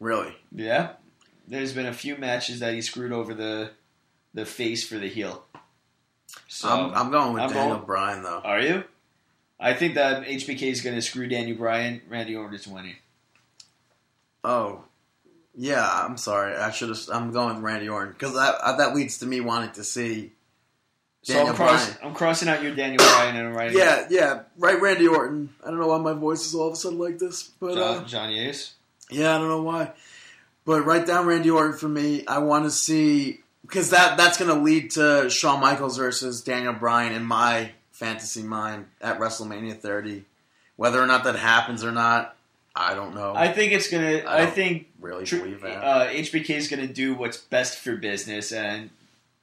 really. 0.02 0.36
Yeah, 0.52 0.90
there's 1.48 1.72
been 1.72 1.86
a 1.86 1.94
few 1.94 2.18
matches 2.18 2.60
that 2.60 2.74
he 2.74 2.82
screwed 2.82 3.14
over 3.14 3.34
the 3.34 3.72
the 4.34 4.46
face 4.46 4.86
for 4.86 4.98
the 4.98 5.08
heel. 5.08 5.46
So, 6.48 6.70
I'm, 6.70 6.94
I'm 6.94 7.12
going 7.12 7.34
with 7.34 7.44
I'm 7.44 7.50
Daniel 7.52 7.76
going- 7.76 7.86
Bryan, 7.86 8.24
though. 8.24 8.42
are 8.44 8.60
you? 8.62 8.84
I 9.60 9.74
think 9.74 9.96
that 9.96 10.24
HBK 10.26 10.64
is 10.64 10.82
going 10.82 10.96
to 10.96 11.02
screw 11.02 11.28
Daniel 11.28 11.58
Bryan. 11.58 12.02
Randy 12.08 12.36
Orton 12.36 12.56
is 12.56 12.66
winning. 12.68 12.96
Oh, 14.44 14.84
yeah. 15.56 15.86
I'm 16.06 16.18
sorry. 16.18 16.56
I 16.56 16.72
should 16.72 16.90
have. 16.90 17.00
I'm 17.12 17.32
going 17.32 17.56
with 17.56 17.64
Randy 17.64 17.90
Orton 17.90 18.14
because 18.14 18.36
that 18.36 18.56
uh, 18.64 18.78
that 18.78 18.96
leads 18.96 19.18
to 19.20 19.26
me 19.26 19.42
wanting 19.42 19.72
to 19.72 19.84
see. 19.84 20.32
So 21.24 21.48
I'm, 21.48 21.54
cross, 21.54 21.86
Bryan. 21.94 22.00
I'm 22.08 22.16
crossing 22.16 22.48
out 22.48 22.64
your 22.64 22.74
Daniel 22.74 22.98
Bryan 23.00 23.36
and 23.36 23.48
I'm 23.50 23.54
writing 23.54 23.78
Yeah, 23.78 24.08
yeah. 24.10 24.44
Right, 24.58 24.82
Randy 24.82 25.08
Orton. 25.08 25.50
I 25.62 25.70
don't 25.70 25.80
know 25.80 25.88
why 25.88 25.98
my 25.98 26.14
voice 26.14 26.46
is 26.46 26.56
all 26.56 26.68
of 26.68 26.74
a 26.74 26.78
sudden 26.78 26.98
like 26.98 27.20
this, 27.20 27.44
but 27.44 27.78
uh, 27.78 27.96
John, 27.98 28.08
Johnny 28.08 28.40
Ace. 28.40 28.76
yeah, 29.12 29.36
I 29.36 29.38
don't 29.38 29.50
know 29.50 29.62
why. 29.62 29.92
But 30.64 30.86
write 30.86 31.06
down 31.06 31.26
Randy 31.26 31.50
Orton 31.50 31.78
for 31.78 31.90
me. 31.90 32.26
I 32.26 32.38
want 32.38 32.64
to 32.64 32.72
see 32.72 33.42
because 33.70 33.92
that 33.92 34.18
that's 34.18 34.38
going 34.38 34.50
to 34.50 34.60
lead 34.62 34.92
to 34.92 35.30
Shawn 35.30 35.62
Michaels 35.62 35.98
versus 35.98 36.42
Daniel 36.42 36.74
Bryan 36.74 37.14
in 37.14 37.24
my 37.24 37.72
fantasy 37.92 38.42
mind 38.42 38.88
at 39.00 39.20
WrestleMania 39.20 39.80
30. 39.80 40.26
Whether 40.76 41.02
or 41.02 41.06
not 41.06 41.26
that 41.26 41.36
happens 41.36 41.84
or 41.84 41.92
not, 41.92 42.36
I 42.76 42.96
don't 42.96 43.14
know. 43.14 43.34
I 43.36 43.52
think 43.52 43.74
it's 43.74 43.90
gonna. 43.90 44.20
I 44.20 44.44
I, 44.44 44.46
think 44.46 44.88
really 45.00 45.26
Tr- 45.26 45.38
believe 45.38 45.62
that. 45.62 45.84
uh, 45.84 46.08
HBK 46.08 46.52
is 46.52 46.68
gonna 46.68 46.88
do 46.88 47.14
what's 47.14 47.38
best 47.38 47.78
for 47.78 47.96
business, 47.96 48.52
and 48.52 48.90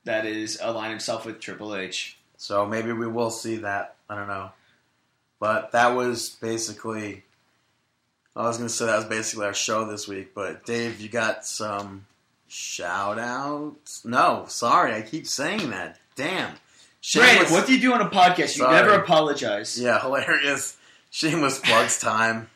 that 0.04 0.24
is 0.24 0.58
align 0.62 0.90
himself 0.90 1.26
with 1.26 1.38
Triple 1.40 1.76
H. 1.76 2.16
so 2.36 2.64
maybe 2.66 2.92
we 2.92 3.06
will 3.06 3.30
see 3.30 3.56
that. 3.56 3.96
I 4.08 4.14
don't 4.16 4.28
know. 4.28 4.50
But 5.38 5.72
that 5.72 5.88
was 5.94 6.30
basically. 6.30 7.22
I 8.34 8.42
was 8.42 8.58
going 8.58 8.68
to 8.68 8.74
say 8.74 8.84
that 8.84 8.96
was 8.96 9.06
basically 9.06 9.46
our 9.46 9.54
show 9.54 9.86
this 9.86 10.06
week. 10.06 10.34
But 10.34 10.66
Dave, 10.66 11.00
you 11.00 11.08
got 11.08 11.46
some 11.46 12.04
shout 12.48 13.18
outs? 13.18 14.04
No, 14.04 14.44
sorry, 14.48 14.94
I 14.94 15.02
keep 15.02 15.26
saying 15.26 15.70
that. 15.70 15.98
Damn. 16.14 16.28
Brandon, 16.36 16.56
Shameless- 17.00 17.50
what 17.52 17.66
do 17.66 17.74
you 17.74 17.80
do 17.80 17.92
on 17.92 18.00
a 18.00 18.08
podcast? 18.10 18.56
You 18.56 18.62
Sorry. 18.64 18.74
never 18.74 18.90
apologize. 18.92 19.78
Yeah, 19.78 20.00
hilarious. 20.02 20.76
Shameless 21.10 21.58
plugs 21.60 21.98
time. 22.00 22.48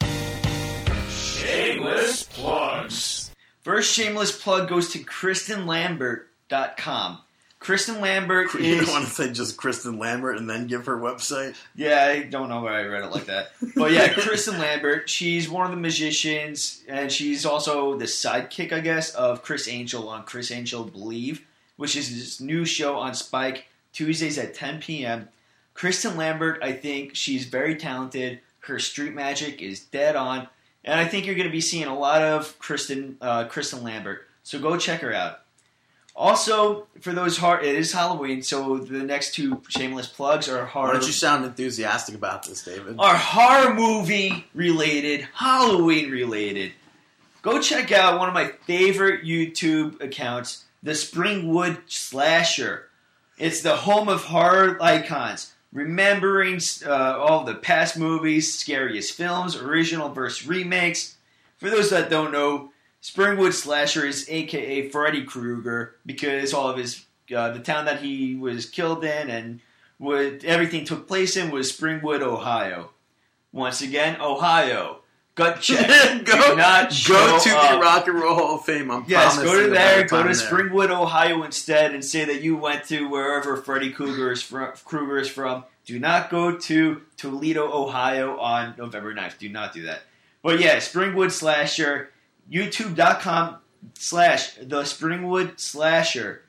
Shameless 1.09 2.25
plugs. 2.25 3.31
First 3.63 3.93
shameless 3.93 4.33
plug 4.41 4.69
goes 4.69 4.91
to 4.93 4.99
KristenLambert.com. 4.99 7.19
Kristen 7.61 8.01
Lambert 8.01 8.53
You 8.55 8.61
is 8.61 8.87
don't 8.87 8.95
want 8.95 9.05
to 9.05 9.11
say 9.11 9.31
just 9.31 9.57
Kristen 9.57 9.99
Lambert 9.99 10.39
and 10.39 10.49
then 10.49 10.67
give 10.67 10.87
her 10.87 10.97
website. 10.97 11.55
Yeah, 11.77 12.07
I 12.07 12.23
don't 12.23 12.49
know 12.49 12.63
why 12.63 12.81
I 12.81 12.87
read 12.87 13.05
it 13.05 13.13
like 13.13 13.27
that. 13.27 13.51
But 13.77 13.93
yeah, 13.93 14.13
Kristen 14.15 14.59
Lambert, 14.59 15.09
she's 15.09 15.49
one 15.49 15.67
of 15.67 15.71
the 15.71 15.77
musicians, 15.77 16.83
and 16.89 17.13
she's 17.13 17.47
also 17.47 17.97
the 17.97 18.07
sidekick, 18.07 18.73
I 18.73 18.81
guess, 18.81 19.15
of 19.15 19.43
Criss 19.43 19.69
Angel 19.69 20.09
on 20.09 20.25
Criss 20.25 20.51
Angel 20.51 20.85
Believe, 20.85 21.47
which 21.77 21.97
is 21.97 22.09
his 22.09 22.41
new 22.41 22.65
show 22.65 22.97
on 22.97 23.15
Spike, 23.15 23.67
Tuesdays 23.93 24.39
at 24.39 24.55
10 24.55 24.81
p.m. 24.81 25.29
Kristen 25.75 26.17
Lambert, 26.17 26.61
I 26.63 26.73
think 26.73 27.15
she's 27.15 27.45
very 27.45 27.77
talented. 27.77 28.41
Her 28.61 28.79
street 28.79 29.15
magic 29.15 29.61
is 29.61 29.81
dead 29.81 30.17
on, 30.17 30.49
and 30.85 30.99
I 30.99 31.05
think 31.05 31.27
you're 31.27 31.35
going 31.35 31.47
to 31.47 31.53
be 31.53 31.61
seeing 31.61 31.87
a 31.87 31.99
lot 31.99 32.23
of 32.23 32.59
Kristen 32.59 33.17
uh, 33.21 33.45
Kristen 33.45 33.83
Lambert. 33.83 34.27
So 34.43 34.59
go 34.59 34.77
check 34.77 35.01
her 35.01 35.13
out. 35.13 35.41
Also, 36.21 36.87
for 37.01 37.15
those 37.15 37.39
hard, 37.39 37.65
it 37.65 37.75
is 37.75 37.95
Halloween, 37.95 38.43
so 38.43 38.77
the 38.77 39.03
next 39.03 39.35
two 39.35 39.63
shameless 39.71 40.07
plugs 40.07 40.51
are 40.51 40.65
Why 40.65 40.69
horror. 40.69 40.93
don't 40.93 41.07
you 41.07 41.15
sound 41.15 41.47
enthusiastic 41.47 42.15
about 42.15 42.45
this, 42.45 42.63
David? 42.63 42.97
are 42.99 43.17
horror 43.17 43.73
movie 43.73 44.45
related, 44.53 45.27
Halloween 45.33 46.11
related. 46.11 46.73
Go 47.41 47.59
check 47.59 47.91
out 47.91 48.19
one 48.19 48.29
of 48.29 48.35
my 48.35 48.49
favorite 48.67 49.25
YouTube 49.25 49.99
accounts, 50.03 50.67
the 50.83 50.91
Springwood 50.91 51.79
Slasher. 51.87 52.91
It's 53.39 53.63
the 53.63 53.77
home 53.77 54.11
of 54.11 54.25
horror 54.25 54.77
icons, 54.83 55.55
remembering 55.73 56.61
uh, 56.85 57.17
all 57.17 57.45
the 57.45 57.55
past 57.55 57.97
movies, 57.97 58.53
scariest 58.59 59.15
films, 59.15 59.57
original 59.57 60.11
versus 60.11 60.47
remakes. 60.47 61.17
For 61.57 61.71
those 61.71 61.89
that 61.89 62.11
don't 62.11 62.31
know, 62.31 62.73
Springwood 63.03 63.53
Slasher 63.55 64.05
is 64.07 64.27
AKA 64.29 64.91
Freddy 64.91 65.25
Krueger 65.25 65.97
because 66.05 66.53
all 66.53 66.69
of 66.69 66.77
his 66.77 67.07
uh, 67.35 67.51
the 67.51 67.61
town 67.61 67.85
that 67.87 68.01
he 68.03 68.35
was 68.35 68.67
killed 68.67 69.05
in 69.05 69.31
and 69.31 69.61
what 69.99 70.45
everything 70.45 70.85
took 70.85 71.07
place 71.07 71.37
in 71.37 71.51
was 71.51 71.73
Springwood, 71.73 72.23
Ohio. 72.23 72.91
Once 73.53 73.81
again, 73.83 74.21
Ohio. 74.21 74.99
Gut 75.35 75.61
check. 75.61 76.25
go 76.25 76.51
Do 76.51 76.57
not 76.57 76.91
go 77.07 77.39
to 77.39 77.51
up. 77.57 77.71
the 77.73 77.79
Rock 77.81 78.09
and 78.09 78.19
Roll 78.19 78.35
Hall 78.35 78.55
of 78.57 78.65
Fame. 78.65 78.91
I'm 78.91 79.05
Yes, 79.07 79.37
go 79.39 79.63
to 79.63 79.71
there. 79.71 80.05
Go 80.05 80.23
to 80.23 80.25
there. 80.25 80.35
Springwood, 80.35 80.91
Ohio 80.91 81.43
instead, 81.45 81.95
and 81.95 82.05
say 82.05 82.25
that 82.25 82.43
you 82.43 82.57
went 82.57 82.85
to 82.87 83.09
wherever 83.09 83.57
Freddy 83.57 83.91
Krueger 83.91 84.33
is 84.33 84.43
from. 84.43 84.73
Krueger 84.85 85.19
is 85.19 85.29
from. 85.29 85.65
Do 85.87 85.99
not 85.99 86.31
go 86.31 86.57
to 86.57 87.03
Toledo, 87.17 87.73
Ohio 87.73 88.39
on 88.39 88.75
November 88.77 89.15
9th. 89.15 89.39
Do 89.39 89.49
not 89.49 89.73
do 89.73 89.83
that. 89.83 90.03
But 90.43 90.61
yeah, 90.61 90.77
Springwood 90.77 91.31
Slasher, 91.31 92.11
YouTube.com 92.51 93.57
slash 93.95 94.55
the 94.55 94.83
Springwood 94.83 95.59
Slasher. 95.59 96.43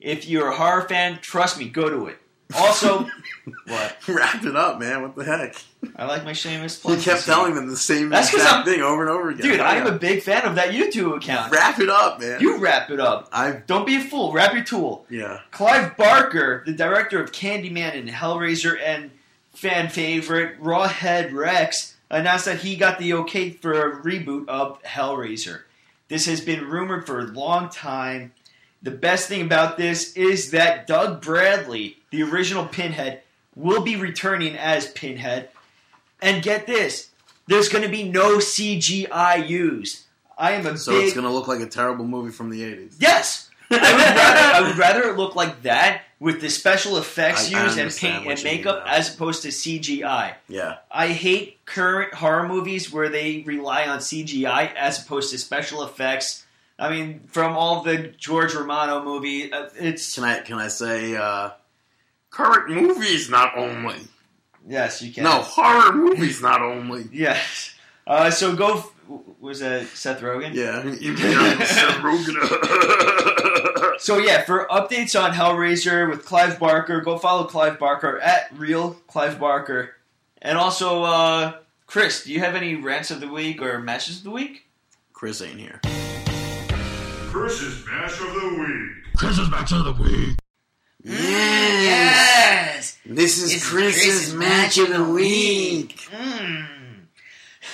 If 0.00 0.28
you're 0.28 0.48
a 0.48 0.56
horror 0.56 0.88
fan, 0.88 1.18
trust 1.20 1.58
me, 1.58 1.68
go 1.68 1.88
to 1.90 2.06
it. 2.06 2.18
Also, 2.56 3.06
what? 3.66 3.96
Wrap 4.08 4.42
it 4.42 4.56
up, 4.56 4.78
man. 4.78 5.02
What 5.02 5.14
the 5.16 5.24
heck? 5.24 5.54
I 5.96 6.06
like 6.06 6.24
my 6.24 6.32
shameless 6.32 6.82
He 6.82 6.96
kept 6.96 7.26
telling 7.26 7.54
them 7.54 7.68
the 7.68 7.76
same 7.76 8.08
That's 8.08 8.32
exact 8.32 8.66
thing 8.66 8.80
over 8.80 9.02
and 9.02 9.10
over 9.10 9.28
again. 9.30 9.42
Dude, 9.42 9.60
I 9.60 9.76
am 9.76 9.86
a 9.86 9.98
big 9.98 10.22
fan 10.22 10.46
of 10.46 10.54
that 10.54 10.70
YouTube 10.70 11.14
account. 11.16 11.52
Wrap 11.52 11.78
it 11.78 11.90
up, 11.90 12.20
man. 12.20 12.40
You 12.40 12.56
wrap 12.58 12.90
it 12.90 13.00
up. 13.00 13.28
I 13.32 13.52
Don't 13.66 13.86
be 13.86 13.96
a 13.96 14.00
fool. 14.00 14.32
Wrap 14.32 14.54
your 14.54 14.64
tool. 14.64 15.04
yeah. 15.10 15.40
Clive 15.50 15.96
Barker, 15.98 16.62
the 16.64 16.72
director 16.72 17.22
of 17.22 17.32
Candyman 17.32 17.94
and 17.98 18.08
Hellraiser 18.08 18.78
and 18.82 19.10
fan 19.52 19.90
favorite 19.90 20.58
Rawhead 20.62 21.34
Rex, 21.34 21.96
announced 22.10 22.46
that 22.46 22.60
he 22.60 22.76
got 22.76 22.98
the 22.98 23.14
okay 23.14 23.50
for 23.50 23.72
a 23.72 24.02
reboot 24.02 24.48
of 24.48 24.82
Hellraiser. 24.82 25.62
This 26.08 26.26
has 26.26 26.40
been 26.40 26.66
rumored 26.66 27.06
for 27.06 27.20
a 27.20 27.24
long 27.24 27.68
time. 27.68 28.32
The 28.82 28.90
best 28.90 29.28
thing 29.28 29.42
about 29.42 29.76
this 29.76 30.16
is 30.16 30.52
that 30.52 30.86
Doug 30.86 31.20
Bradley, 31.20 31.98
the 32.10 32.22
original 32.22 32.64
Pinhead, 32.66 33.22
will 33.54 33.82
be 33.82 33.96
returning 33.96 34.56
as 34.56 34.90
Pinhead. 34.92 35.50
And 36.22 36.42
get 36.42 36.66
this, 36.66 37.10
there's 37.46 37.68
going 37.68 37.84
to 37.84 37.90
be 37.90 38.04
no 38.04 38.38
CGI 38.38 39.48
used. 39.48 40.04
I 40.38 40.52
am 40.52 40.66
a 40.66 40.78
So 40.78 40.92
big 40.92 41.06
it's 41.06 41.14
gonna 41.14 41.32
look 41.32 41.48
like 41.48 41.60
a 41.60 41.66
terrible 41.66 42.06
movie 42.06 42.30
from 42.30 42.50
the 42.50 42.62
'80s. 42.62 42.94
Yes, 43.00 43.47
I 43.70 43.74
would 43.76 43.98
rather 44.16 44.54
I 44.54 44.60
would 44.68 44.78
rather 44.78 45.02
it 45.10 45.16
look 45.16 45.34
like 45.36 45.62
that 45.62 46.02
with 46.20 46.40
the 46.40 46.48
special 46.50 46.96
effects 46.98 47.52
I- 47.52 47.58
I 47.60 47.64
used 47.64 47.78
and 47.78 47.94
paint 47.94 48.26
and 48.26 48.42
makeup 48.44 48.84
as 48.86 49.14
opposed 49.14 49.42
to 49.42 49.48
CGI. 49.48 50.34
Yeah. 50.48 50.76
I 50.90 51.08
hate 51.08 51.64
current 51.64 52.14
horror 52.14 52.48
movies 52.48 52.92
where 52.92 53.08
they 53.08 53.42
rely 53.46 53.86
on 53.86 53.98
CGI 53.98 54.74
as 54.74 55.02
opposed 55.04 55.30
to 55.32 55.38
special 55.38 55.82
effects. 55.84 56.44
I 56.78 56.90
mean, 56.90 57.22
from 57.28 57.56
all 57.56 57.82
the 57.82 57.98
George 58.18 58.54
Romano 58.54 59.02
movie, 59.04 59.52
uh, 59.52 59.68
it's 59.76 60.14
Can 60.14 60.24
I 60.24 60.40
can 60.40 60.58
I 60.58 60.68
say 60.68 61.16
uh, 61.16 61.50
current 62.30 62.70
movies 62.70 63.28
not 63.28 63.56
only? 63.58 63.96
yes, 64.66 65.02
you 65.02 65.12
can. 65.12 65.24
No 65.24 65.40
horror 65.42 65.92
movies 65.92 66.40
not 66.40 66.62
only. 66.62 67.06
yes. 67.12 67.74
Uh, 68.06 68.30
so 68.30 68.54
go. 68.56 68.78
f- 68.78 68.92
Was 69.40 69.60
that 69.60 69.86
Seth 69.88 70.20
Rogen? 70.20 70.54
Yeah. 70.54 70.82
Seth 71.66 71.96
Rogen. 71.98 72.36
So 73.98 74.18
yeah, 74.18 74.42
for 74.44 74.66
updates 74.70 75.20
on 75.20 75.32
Hellraiser 75.32 76.08
with 76.08 76.24
Clive 76.24 76.58
Barker, 76.58 77.00
go 77.00 77.18
follow 77.18 77.44
Clive 77.44 77.78
Barker 77.78 78.18
at 78.20 78.48
real 78.56 78.92
Clive 79.08 79.38
Barker, 79.40 79.94
and 80.40 80.56
also 80.56 81.02
uh, 81.04 81.54
Chris. 81.86 82.24
Do 82.24 82.32
you 82.32 82.40
have 82.40 82.54
any 82.54 82.74
rants 82.76 83.10
of 83.10 83.20
the 83.20 83.28
week 83.28 83.60
or 83.60 83.78
matches 83.80 84.18
of 84.18 84.24
the 84.24 84.30
week? 84.30 84.66
Chris 85.12 85.42
ain't 85.42 85.58
here. 85.58 85.80
Chris's 87.30 87.84
match 87.86 88.12
of 88.20 88.34
the 88.34 88.56
week. 88.58 89.16
Chris's 89.16 89.50
match 89.50 89.72
of 89.72 89.84
the 89.84 89.92
week. 90.02 90.36
Yes. 91.04 92.98
This 93.04 93.38
is 93.38 93.52
This 93.52 93.68
Chris's, 93.68 94.02
Chris's 94.04 94.34
match 94.34 94.78
of 94.78 94.88
the 94.90 95.04
week. 95.04 95.96
Mm. 96.10 96.66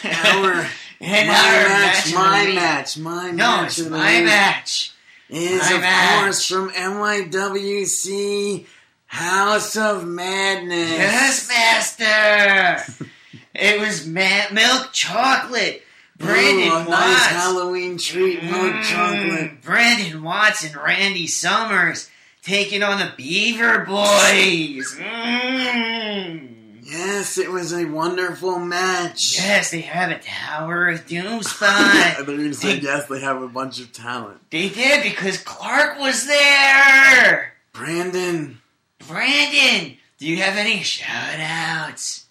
Our, 0.05 0.66
And 1.01 1.28
my 1.28 1.35
our 1.35 1.68
match, 1.68 2.06
match 2.06 2.14
my 2.14 2.44
week. 2.47 2.55
match, 2.55 2.98
my 2.98 3.31
No, 3.31 3.36
match 3.36 3.66
it's 3.66 3.78
of 3.81 3.85
the 3.86 3.90
my 3.90 4.20
match. 4.22 4.93
Is 5.28 5.60
my 5.70 5.74
of 5.76 5.80
match. 5.80 6.22
course 6.24 6.46
from 6.48 6.70
NYWC 6.70 8.66
House 9.06 9.76
of 9.76 10.06
Madness. 10.06 10.90
Yes, 10.90 11.48
master. 11.48 13.06
it 13.55 13.80
was 13.80 14.06
ma- 14.06 14.51
milk 14.52 14.92
chocolate. 14.92 15.82
Brandon 16.16 16.68
Ooh, 16.68 16.74
a 16.74 16.78
Watts. 16.78 16.90
nice 16.90 17.26
Halloween 17.26 17.98
treat, 17.98 18.42
milk 18.44 18.72
Mm, 18.74 18.84
chocolate. 18.84 19.62
Brandon 19.62 20.22
Watts 20.22 20.62
and 20.64 20.76
Randy 20.76 21.26
Summers 21.26 22.09
taking 22.42 22.82
on 22.84 23.01
the 23.01 23.12
Beaver 23.16 23.80
Boys. 23.80 24.94
Mm. 24.96 26.53
Yes, 26.86 27.39
it 27.39 27.51
was 27.51 27.73
a 27.73 27.86
wonderful 27.86 28.59
match. 28.59 29.19
Yes, 29.39 29.70
they 29.70 29.81
have 29.81 30.11
a 30.11 30.19
Tower 30.19 30.89
of 30.89 31.06
Doom 31.06 31.27
I 31.39 31.40
spot. 31.40 31.70
thought 31.70 32.19
you 32.19 32.24
were 32.32 32.36
going 32.36 32.51
to 32.51 32.55
say 32.55 32.77
yes. 32.78 33.06
They 33.06 33.20
have 33.20 33.40
a 33.40 33.48
bunch 33.48 33.81
of 33.81 33.90
talent. 33.93 34.40
they 34.51 34.69
did 34.69 35.02
because 35.02 35.39
Clark 35.39 35.98
was 35.98 36.27
there. 36.27 37.55
Brandon, 37.73 38.61
Brandon, 39.09 39.97
do 40.19 40.27
you 40.27 40.36
have 40.36 40.56
any 40.59 40.82
shout 40.82 41.40
outs? 41.40 42.27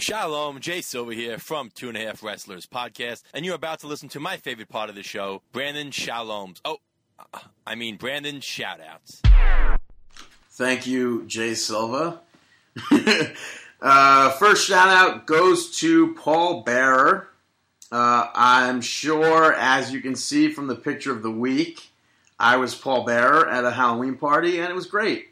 Shalom, 0.00 0.60
Jay 0.60 0.80
Silver 0.80 1.12
here 1.12 1.38
from 1.38 1.70
Two 1.74 1.88
and 1.88 1.96
a 1.96 2.00
Half 2.00 2.22
Wrestlers 2.22 2.66
podcast, 2.66 3.22
and 3.32 3.44
you're 3.44 3.54
about 3.54 3.80
to 3.80 3.86
listen 3.86 4.08
to 4.10 4.20
my 4.20 4.36
favorite 4.38 4.68
part 4.68 4.88
of 4.90 4.94
the 4.96 5.02
show, 5.02 5.42
Brandon 5.52 5.90
Shalom's. 5.90 6.60
Oh, 6.64 6.78
I 7.66 7.74
mean 7.74 7.96
Brandon 7.96 8.36
shoutouts. 8.40 9.20
thank 10.50 10.86
you, 10.86 11.24
Jay 11.26 11.54
Silva. 11.54 12.20
uh, 13.80 14.30
first 14.30 14.66
shout 14.66 14.88
out 14.88 15.26
goes 15.26 15.78
to 15.78 16.14
Paul 16.14 16.62
Bearer. 16.62 17.28
Uh, 17.92 18.28
I'm 18.34 18.80
sure, 18.80 19.52
as 19.52 19.92
you 19.92 20.00
can 20.00 20.16
see 20.16 20.50
from 20.50 20.66
the 20.66 20.74
picture 20.74 21.12
of 21.12 21.22
the 21.22 21.30
week, 21.30 21.90
I 22.38 22.56
was 22.56 22.74
Paul 22.74 23.04
Bearer 23.04 23.48
at 23.48 23.64
a 23.64 23.70
Halloween 23.70 24.16
party, 24.16 24.58
and 24.58 24.68
it 24.68 24.74
was 24.74 24.86
great. 24.86 25.28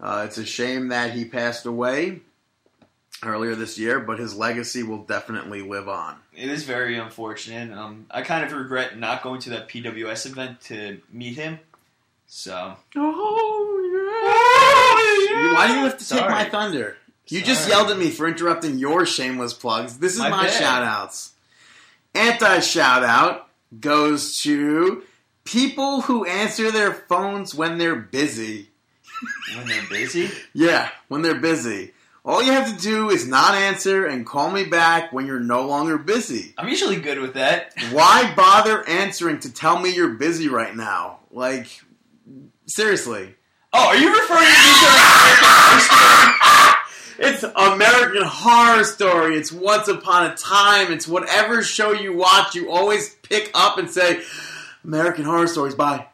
Uh, 0.00 0.24
it's 0.26 0.38
a 0.38 0.46
shame 0.46 0.88
that 0.88 1.12
he 1.12 1.24
passed 1.24 1.66
away 1.66 2.20
earlier 3.22 3.54
this 3.54 3.78
year, 3.78 4.00
but 4.00 4.18
his 4.18 4.34
legacy 4.34 4.82
will 4.82 5.02
definitely 5.02 5.60
live 5.60 5.88
on. 5.88 6.16
It 6.34 6.48
is 6.48 6.64
very 6.64 6.96
unfortunate. 6.98 7.76
Um, 7.76 8.06
I 8.10 8.22
kind 8.22 8.44
of 8.44 8.52
regret 8.52 8.98
not 8.98 9.22
going 9.22 9.40
to 9.42 9.50
that 9.50 9.68
PWS 9.68 10.26
event 10.26 10.60
to 10.62 11.00
meet 11.12 11.34
him. 11.34 11.58
So 12.26 12.76
Why 15.54 15.66
do 15.68 15.74
you 15.74 15.84
have 15.84 15.98
to 15.98 16.08
take 16.08 16.28
my 16.28 16.44
thunder? 16.44 16.96
You 17.28 17.42
just 17.42 17.68
yelled 17.68 17.90
at 17.90 17.98
me 17.98 18.10
for 18.10 18.26
interrupting 18.26 18.78
your 18.78 19.04
shameless 19.04 19.52
plugs. 19.52 19.98
This 19.98 20.14
is 20.14 20.20
My 20.20 20.30
my, 20.30 20.44
bad. 20.44 20.52
shout 20.52 20.82
outs. 20.82 21.32
Anti 22.14 22.60
shout 22.60 23.04
out 23.04 23.48
goes 23.78 24.40
to 24.42 25.02
people 25.44 26.00
who 26.02 26.24
answer 26.24 26.70
their 26.70 26.92
phones 26.92 27.54
when 27.54 27.76
they're 27.78 27.96
busy. 27.96 28.70
When 29.54 29.66
they're 29.68 29.86
busy. 29.88 30.30
Yeah, 30.54 30.88
when 31.08 31.22
they're 31.22 31.34
busy. 31.40 31.92
All 32.24 32.42
you 32.42 32.52
have 32.52 32.74
to 32.74 32.82
do 32.82 33.10
is 33.10 33.26
not 33.26 33.54
answer 33.54 34.06
and 34.06 34.26
call 34.26 34.50
me 34.50 34.64
back 34.64 35.12
when 35.12 35.26
you're 35.26 35.40
no 35.40 35.66
longer 35.66 35.96
busy. 35.98 36.52
I'm 36.58 36.68
usually 36.68 37.00
good 37.00 37.18
with 37.18 37.34
that. 37.34 37.72
Why 37.90 38.32
bother 38.34 38.86
answering 38.88 39.40
to 39.40 39.52
tell 39.52 39.78
me 39.78 39.94
you're 39.94 40.14
busy 40.14 40.48
right 40.48 40.74
now? 40.76 41.20
Like, 41.30 41.68
seriously. 42.66 43.34
Oh, 43.72 43.88
are 43.88 43.96
you 43.96 44.08
referring 44.08 44.46
to 44.46 44.54
American 44.54 45.44
Horror 45.44 45.80
Story? 45.80 46.74
It's 47.20 47.42
American 47.42 48.22
Horror 48.24 48.84
Story. 48.84 49.36
It's 49.36 49.52
Once 49.52 49.88
Upon 49.88 50.30
a 50.30 50.34
Time. 50.36 50.92
It's 50.92 51.06
whatever 51.06 51.62
show 51.62 51.92
you 51.92 52.16
watch. 52.16 52.54
You 52.54 52.70
always 52.70 53.14
pick 53.16 53.50
up 53.54 53.76
and 53.76 53.90
say, 53.90 54.22
American 54.84 55.24
Horror 55.24 55.48
Stories. 55.48 55.74
Bye. 55.74 56.06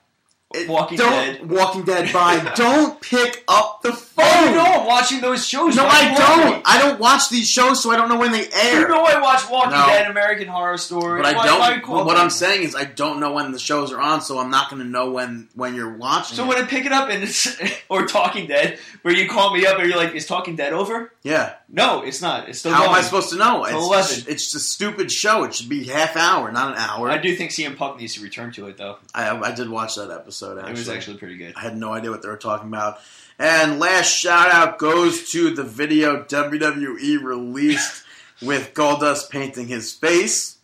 Walking 0.68 0.98
don't, 0.98 1.10
Dead. 1.10 1.50
Walking 1.50 1.84
Dead. 1.84 2.12
Bye. 2.12 2.52
don't 2.54 3.00
pick 3.00 3.44
up 3.48 3.82
the 3.82 3.92
phone. 3.92 4.24
Oh, 4.26 4.48
you 4.48 4.54
know 4.56 4.64
I'm 4.64 4.86
watching 4.86 5.20
those 5.20 5.46
shows. 5.46 5.76
no, 5.76 5.86
I 5.86 6.14
don't. 6.14 6.62
I 6.64 6.78
don't 6.80 7.00
watch 7.00 7.28
these 7.28 7.48
shows, 7.48 7.82
so 7.82 7.90
I 7.90 7.96
don't 7.96 8.08
know 8.08 8.18
when 8.18 8.32
they 8.32 8.46
air. 8.52 8.80
You 8.80 8.88
know 8.88 9.04
I 9.04 9.20
watch 9.20 9.48
Walking 9.50 9.78
No. 9.78 9.86
Dead, 9.86 10.10
American 10.10 10.48
Horror 10.48 10.78
Story. 10.78 11.22
but 11.22 11.34
I 11.36 11.46
don't. 11.46 11.82
call 11.82 12.04
what? 12.04 12.16
I'm 12.16 12.30
saying 12.30 12.62
is, 12.62 12.74
I 12.74 12.84
don't 12.84 13.20
know 13.20 13.32
when 13.32 13.52
the 13.52 13.58
shows 13.58 13.92
are 13.92 14.00
on, 14.00 14.20
so 14.20 14.38
I'm 14.38 14.50
not 14.50 14.70
going 14.70 14.82
to 14.82 14.88
know 14.88 15.10
when 15.10 15.48
when 15.54 15.74
you're 15.74 15.96
watching. 15.96 16.36
So 16.36 16.44
it. 16.44 16.48
when 16.48 16.58
I 16.58 16.66
pick 16.66 16.86
it 16.86 16.92
up 16.92 17.08
and 17.10 17.22
it's 17.22 17.56
or 17.88 18.06
Talking 18.06 18.46
Dead, 18.46 18.78
where 19.02 19.14
you 19.14 19.28
call 19.28 19.52
me 19.52 19.66
up 19.66 19.78
and 19.78 19.88
you're 19.88 19.98
like, 19.98 20.14
"Is 20.14 20.26
Talking 20.26 20.56
Dead 20.56 20.72
over?" 20.72 21.12
yeah. 21.22 21.54
No, 21.68 22.02
it's 22.02 22.22
not. 22.22 22.48
It's 22.48 22.60
still 22.60 22.72
How 22.72 22.84
going. 22.84 22.90
am 22.90 22.96
I 22.96 23.00
supposed 23.02 23.30
to 23.30 23.36
know? 23.36 23.64
It's, 23.64 23.72
11. 23.72 24.32
it's 24.32 24.54
a 24.54 24.60
stupid 24.60 25.10
show. 25.10 25.42
It 25.42 25.54
should 25.56 25.68
be 25.68 25.84
half 25.84 26.16
hour, 26.16 26.52
not 26.52 26.72
an 26.72 26.78
hour. 26.78 27.10
I 27.10 27.18
do 27.18 27.34
think 27.34 27.50
CM 27.50 27.76
Punk 27.76 27.98
needs 27.98 28.14
to 28.14 28.20
return 28.22 28.52
to 28.52 28.68
it 28.68 28.76
though. 28.76 28.98
I, 29.12 29.36
I 29.36 29.52
did 29.52 29.68
watch 29.68 29.96
that 29.96 30.10
episode. 30.10 30.43
Actually, 30.52 30.70
It 30.70 30.76
was 30.78 30.88
actually 30.88 31.16
pretty 31.18 31.36
good. 31.36 31.54
I 31.56 31.60
had 31.60 31.76
no 31.76 31.92
idea 31.92 32.10
what 32.10 32.22
they 32.22 32.28
were 32.28 32.36
talking 32.36 32.68
about. 32.68 32.98
And 33.38 33.80
last 33.80 34.08
shout 34.08 34.50
out 34.52 34.78
goes 34.78 35.30
to 35.32 35.50
the 35.50 35.64
video 35.64 36.22
WWE 36.22 37.22
released 37.22 38.04
with 38.42 38.74
Goldust 38.74 39.30
painting 39.30 39.66
his 39.68 39.92
face. 39.92 40.58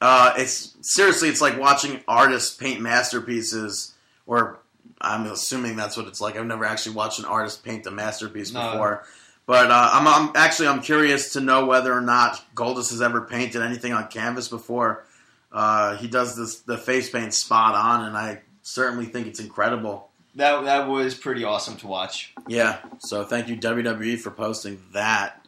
Uh, 0.00 0.32
it's 0.36 0.74
seriously, 0.80 1.28
it's 1.28 1.40
like 1.40 1.58
watching 1.58 2.00
artists 2.08 2.56
paint 2.56 2.80
masterpieces, 2.80 3.94
or 4.26 4.58
I'm 5.00 5.26
assuming 5.26 5.76
that's 5.76 5.96
what 5.96 6.06
it's 6.06 6.20
like. 6.20 6.36
I've 6.36 6.46
never 6.46 6.64
actually 6.64 6.96
watched 6.96 7.18
an 7.18 7.26
artist 7.26 7.62
paint 7.64 7.86
a 7.86 7.90
masterpiece 7.90 8.52
No. 8.52 8.72
before. 8.72 9.04
But 9.46 9.70
uh, 9.70 9.90
I'm, 9.94 10.06
I'm 10.06 10.32
actually 10.36 10.68
I'm 10.68 10.80
curious 10.80 11.32
to 11.34 11.40
know 11.40 11.66
whether 11.66 11.92
or 11.92 12.00
not 12.00 12.42
Goldust 12.54 12.90
has 12.90 13.02
ever 13.02 13.20
painted 13.22 13.62
anything 13.62 13.92
on 13.92 14.06
canvas 14.08 14.48
before. 14.48 15.04
Uh, 15.52 15.96
he 15.96 16.06
does 16.06 16.36
this 16.36 16.60
the 16.60 16.78
face 16.78 17.10
paint 17.10 17.34
spot 17.34 17.74
on, 17.74 18.06
and 18.06 18.16
I 18.16 18.42
certainly 18.62 19.06
think 19.06 19.26
it's 19.26 19.40
incredible. 19.40 20.08
That 20.36 20.64
that 20.64 20.88
was 20.88 21.14
pretty 21.14 21.44
awesome 21.44 21.76
to 21.78 21.86
watch. 21.86 22.32
Yeah. 22.46 22.78
So 22.98 23.24
thank 23.24 23.48
you 23.48 23.56
WWE 23.56 24.18
for 24.18 24.30
posting 24.30 24.80
that. 24.92 25.44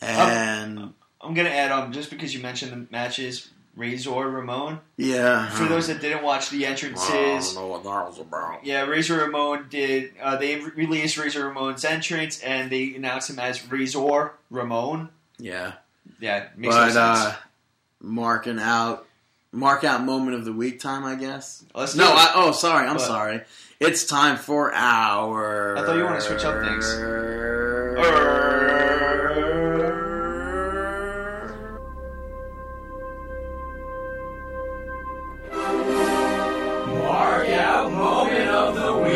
And 0.00 0.92
I'm 1.20 1.34
gonna 1.34 1.48
add 1.48 1.72
on 1.72 1.92
just 1.92 2.10
because 2.10 2.34
you 2.34 2.40
mentioned 2.40 2.72
the 2.72 2.86
matches. 2.90 3.50
Razor 3.74 4.30
Ramon. 4.30 4.80
yeah. 4.96 5.50
For 5.50 5.66
those 5.66 5.88
that 5.88 6.00
didn't 6.00 6.22
watch 6.22 6.48
the 6.48 6.64
I 6.66 6.70
entrances, 6.70 7.52
don't 7.52 7.54
know 7.62 7.66
what 7.66 7.82
that 7.84 8.06
was 8.06 8.18
about. 8.18 8.64
yeah, 8.64 8.84
Razor 8.86 9.18
Ramon 9.18 9.66
did. 9.68 10.12
Uh, 10.18 10.36
they 10.38 10.56
released 10.58 11.18
Razor 11.18 11.46
Ramon's 11.48 11.84
entrance 11.84 12.40
and 12.40 12.70
they 12.72 12.94
announced 12.94 13.28
him 13.28 13.38
as 13.38 13.70
Razor 13.70 14.32
Ramon. 14.50 15.10
Yeah. 15.36 15.74
Yeah, 16.20 16.48
makes 16.56 16.74
no 16.74 16.80
But 16.80 16.92
sense. 16.92 16.96
uh 17.18 17.36
marking 18.00 18.58
out 18.58 19.05
mark 19.56 19.84
out 19.84 20.04
moment 20.04 20.36
of 20.36 20.44
the 20.44 20.52
week 20.52 20.78
time, 20.80 21.04
I 21.04 21.14
guess. 21.14 21.64
Oh, 21.74 21.80
Let's 21.80 21.94
No. 21.96 22.04
I, 22.06 22.32
oh 22.34 22.52
sorry, 22.52 22.86
I'm 22.86 22.96
What? 22.96 23.04
sorry. 23.06 23.42
It's 23.80 24.04
time 24.04 24.36
for 24.36 24.72
our 24.74 25.76
I 25.76 25.82
thought 25.84 25.96
you 25.96 26.04
wanted 26.04 26.20
to 26.20 26.26
switch 26.26 26.44
up 26.44 26.62
things. 26.64 27.96
Mark 37.02 37.48
out 37.50 37.92
moment 37.92 38.48
of 38.48 38.74
the 38.74 38.94
week. 39.02 39.12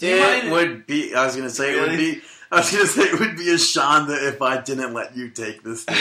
It 0.00 0.52
would 0.52 0.86
be 0.86 1.14
I 1.14 1.24
was 1.26 1.34
gonna 1.36 1.50
say 1.50 1.76
it 1.76 1.80
would 1.80 1.96
be 1.96 2.20
I 2.50 2.56
was 2.56 2.70
gonna 2.70 2.86
say 2.86 3.02
it 3.02 3.20
would 3.20 3.36
be 3.36 3.50
a 3.50 3.54
Shonda 3.54 4.26
if 4.28 4.40
I 4.40 4.60
didn't 4.60 4.94
let 4.94 5.16
you 5.16 5.28
take 5.30 5.62
this. 5.62 5.84
All 5.88 5.94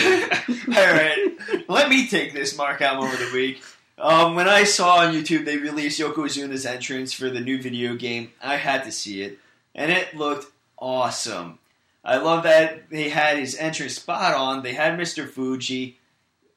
right, 0.73 1.37
let 1.67 1.89
me 1.89 2.07
take 2.07 2.33
this 2.33 2.57
mark 2.57 2.81
out 2.81 3.03
of 3.03 3.19
the 3.19 3.29
week. 3.33 3.61
Um, 3.97 4.35
when 4.35 4.47
I 4.47 4.63
saw 4.63 4.97
on 4.99 5.13
YouTube 5.13 5.45
they 5.45 5.57
released 5.57 5.99
Yokozuna's 5.99 6.65
entrance 6.65 7.13
for 7.13 7.29
the 7.29 7.39
new 7.39 7.61
video 7.61 7.95
game, 7.95 8.31
I 8.41 8.55
had 8.57 8.83
to 8.85 8.91
see 8.91 9.21
it, 9.23 9.39
and 9.75 9.91
it 9.91 10.15
looked 10.15 10.51
awesome. 10.77 11.59
I 12.03 12.17
love 12.17 12.43
that 12.43 12.89
they 12.89 13.09
had 13.09 13.37
his 13.37 13.55
entrance 13.55 13.95
spot 13.95 14.33
on. 14.33 14.63
They 14.63 14.73
had 14.73 14.97
Mr. 14.97 15.27
Fuji. 15.27 15.99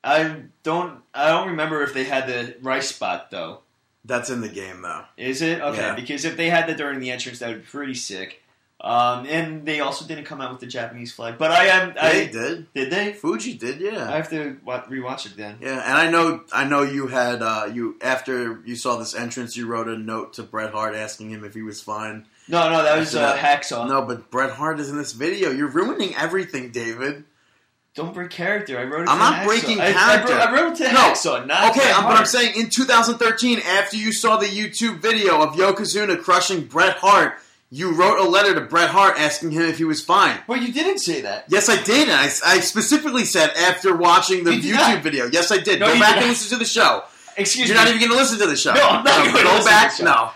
I 0.04 0.42
don't. 0.62 1.00
I 1.12 1.28
don't 1.30 1.48
remember 1.48 1.82
if 1.82 1.92
they 1.92 2.04
had 2.04 2.28
the 2.28 2.56
rice 2.62 2.88
spot 2.88 3.30
though. 3.30 3.60
That's 4.04 4.30
in 4.30 4.40
the 4.40 4.48
game 4.48 4.82
though. 4.82 5.04
Is 5.16 5.42
it 5.42 5.60
okay? 5.60 5.78
Yeah. 5.78 5.94
Because 5.94 6.24
if 6.24 6.36
they 6.36 6.48
had 6.48 6.68
that 6.68 6.76
during 6.76 7.00
the 7.00 7.10
entrance, 7.10 7.40
that 7.40 7.48
would 7.48 7.62
be 7.62 7.66
pretty 7.66 7.94
sick. 7.94 8.42
Um, 8.82 9.26
and 9.26 9.66
they 9.66 9.80
also 9.80 10.06
didn't 10.06 10.24
come 10.24 10.40
out 10.40 10.50
with 10.52 10.60
the 10.60 10.66
Japanese 10.66 11.12
flag, 11.12 11.36
but 11.36 11.50
I 11.50 11.66
am. 11.66 11.92
They 11.92 12.00
I 12.00 12.26
did. 12.32 12.72
did 12.72 12.90
they? 12.90 13.12
Fuji 13.12 13.52
did, 13.58 13.78
yeah. 13.78 14.08
I 14.10 14.16
have 14.16 14.30
to 14.30 14.56
wa- 14.64 14.82
rewatch 14.84 15.26
it 15.26 15.36
then. 15.36 15.58
Yeah, 15.60 15.82
and 15.84 15.98
I 15.98 16.10
know, 16.10 16.44
I 16.50 16.64
know 16.64 16.80
you 16.80 17.06
had 17.08 17.42
uh, 17.42 17.68
you 17.70 17.96
after 18.00 18.62
you 18.64 18.76
saw 18.76 18.96
this 18.96 19.14
entrance, 19.14 19.54
you 19.54 19.66
wrote 19.66 19.86
a 19.86 19.98
note 19.98 20.32
to 20.34 20.42
Bret 20.44 20.72
Hart 20.72 20.94
asking 20.94 21.28
him 21.30 21.44
if 21.44 21.52
he 21.52 21.60
was 21.60 21.82
fine. 21.82 22.24
No, 22.48 22.70
no, 22.70 22.82
that 22.82 22.98
was 22.98 23.14
After 23.14 23.38
uh, 23.38 23.48
Hacksaw. 23.50 23.86
No, 23.88 24.00
but 24.02 24.30
Bret 24.30 24.50
Hart 24.52 24.80
is 24.80 24.88
in 24.88 24.96
this 24.96 25.12
video. 25.12 25.50
You're 25.50 25.68
ruining 25.68 26.14
everything, 26.16 26.70
David. 26.70 27.24
Don't 27.94 28.14
break 28.14 28.30
character. 28.30 28.78
I 28.78 28.84
wrote 28.84 29.02
it. 29.02 29.08
I'm 29.10 29.18
not 29.18 29.34
Hacksaw. 29.34 29.44
breaking 29.44 29.80
I, 29.80 29.88
I 29.88 29.92
character. 29.92 30.32
wrote, 30.32 30.42
I 30.42 30.52
wrote 30.54 30.72
it 30.72 30.76
to 30.86 30.92
No. 30.92 31.00
Hacksaw, 31.00 31.46
not 31.46 31.76
Okay, 31.76 31.92
I'm, 31.92 32.04
but 32.04 32.16
I'm 32.16 32.24
saying 32.24 32.54
in 32.56 32.70
2013, 32.70 33.58
after 33.58 33.96
you 33.98 34.10
saw 34.12 34.38
the 34.38 34.46
YouTube 34.46 35.00
video 35.00 35.42
of 35.42 35.54
Yokozuna 35.54 36.22
crushing 36.22 36.64
Bret 36.64 36.96
Hart, 36.96 37.34
you 37.70 37.92
wrote 37.92 38.18
a 38.18 38.28
letter 38.28 38.54
to 38.54 38.60
Bret 38.62 38.90
Hart 38.90 39.16
asking 39.18 39.52
him 39.52 39.62
if 39.62 39.78
he 39.78 39.84
was 39.84 40.02
fine. 40.02 40.38
But 40.48 40.60
you 40.62 40.72
didn't 40.72 40.98
say 40.98 41.20
that. 41.22 41.44
Yes, 41.48 41.68
I 41.68 41.80
did. 41.82 42.08
I, 42.10 42.24
I 42.44 42.60
specifically 42.60 43.24
said 43.24 43.50
after 43.56 43.96
watching 43.96 44.44
the 44.44 44.54
You 44.54 44.74
YouTube 44.74 45.02
video. 45.02 45.26
Yes, 45.32 45.52
I 45.52 45.58
did. 45.58 45.78
No, 45.80 45.86
Go 45.86 45.98
back 46.00 46.16
and 46.16 46.26
listen 46.26 46.50
to 46.50 46.56
the 46.62 46.68
show. 46.68 47.04
Excuse 47.36 47.68
You're 47.68 47.78
me. 47.78 47.84
not 47.84 47.88
even 47.94 48.00
going 48.00 48.12
to 48.12 48.16
listen 48.18 48.38
to 48.40 48.46
the 48.46 48.56
show. 48.56 48.74
No, 48.74 48.82
I'm 48.82 49.04
not 49.04 49.24
going 49.24 49.36
to 49.36 49.42
Go 49.42 49.64
back. 49.64 49.90
the 49.92 49.96
show. 49.98 50.04
No. 50.04 50.30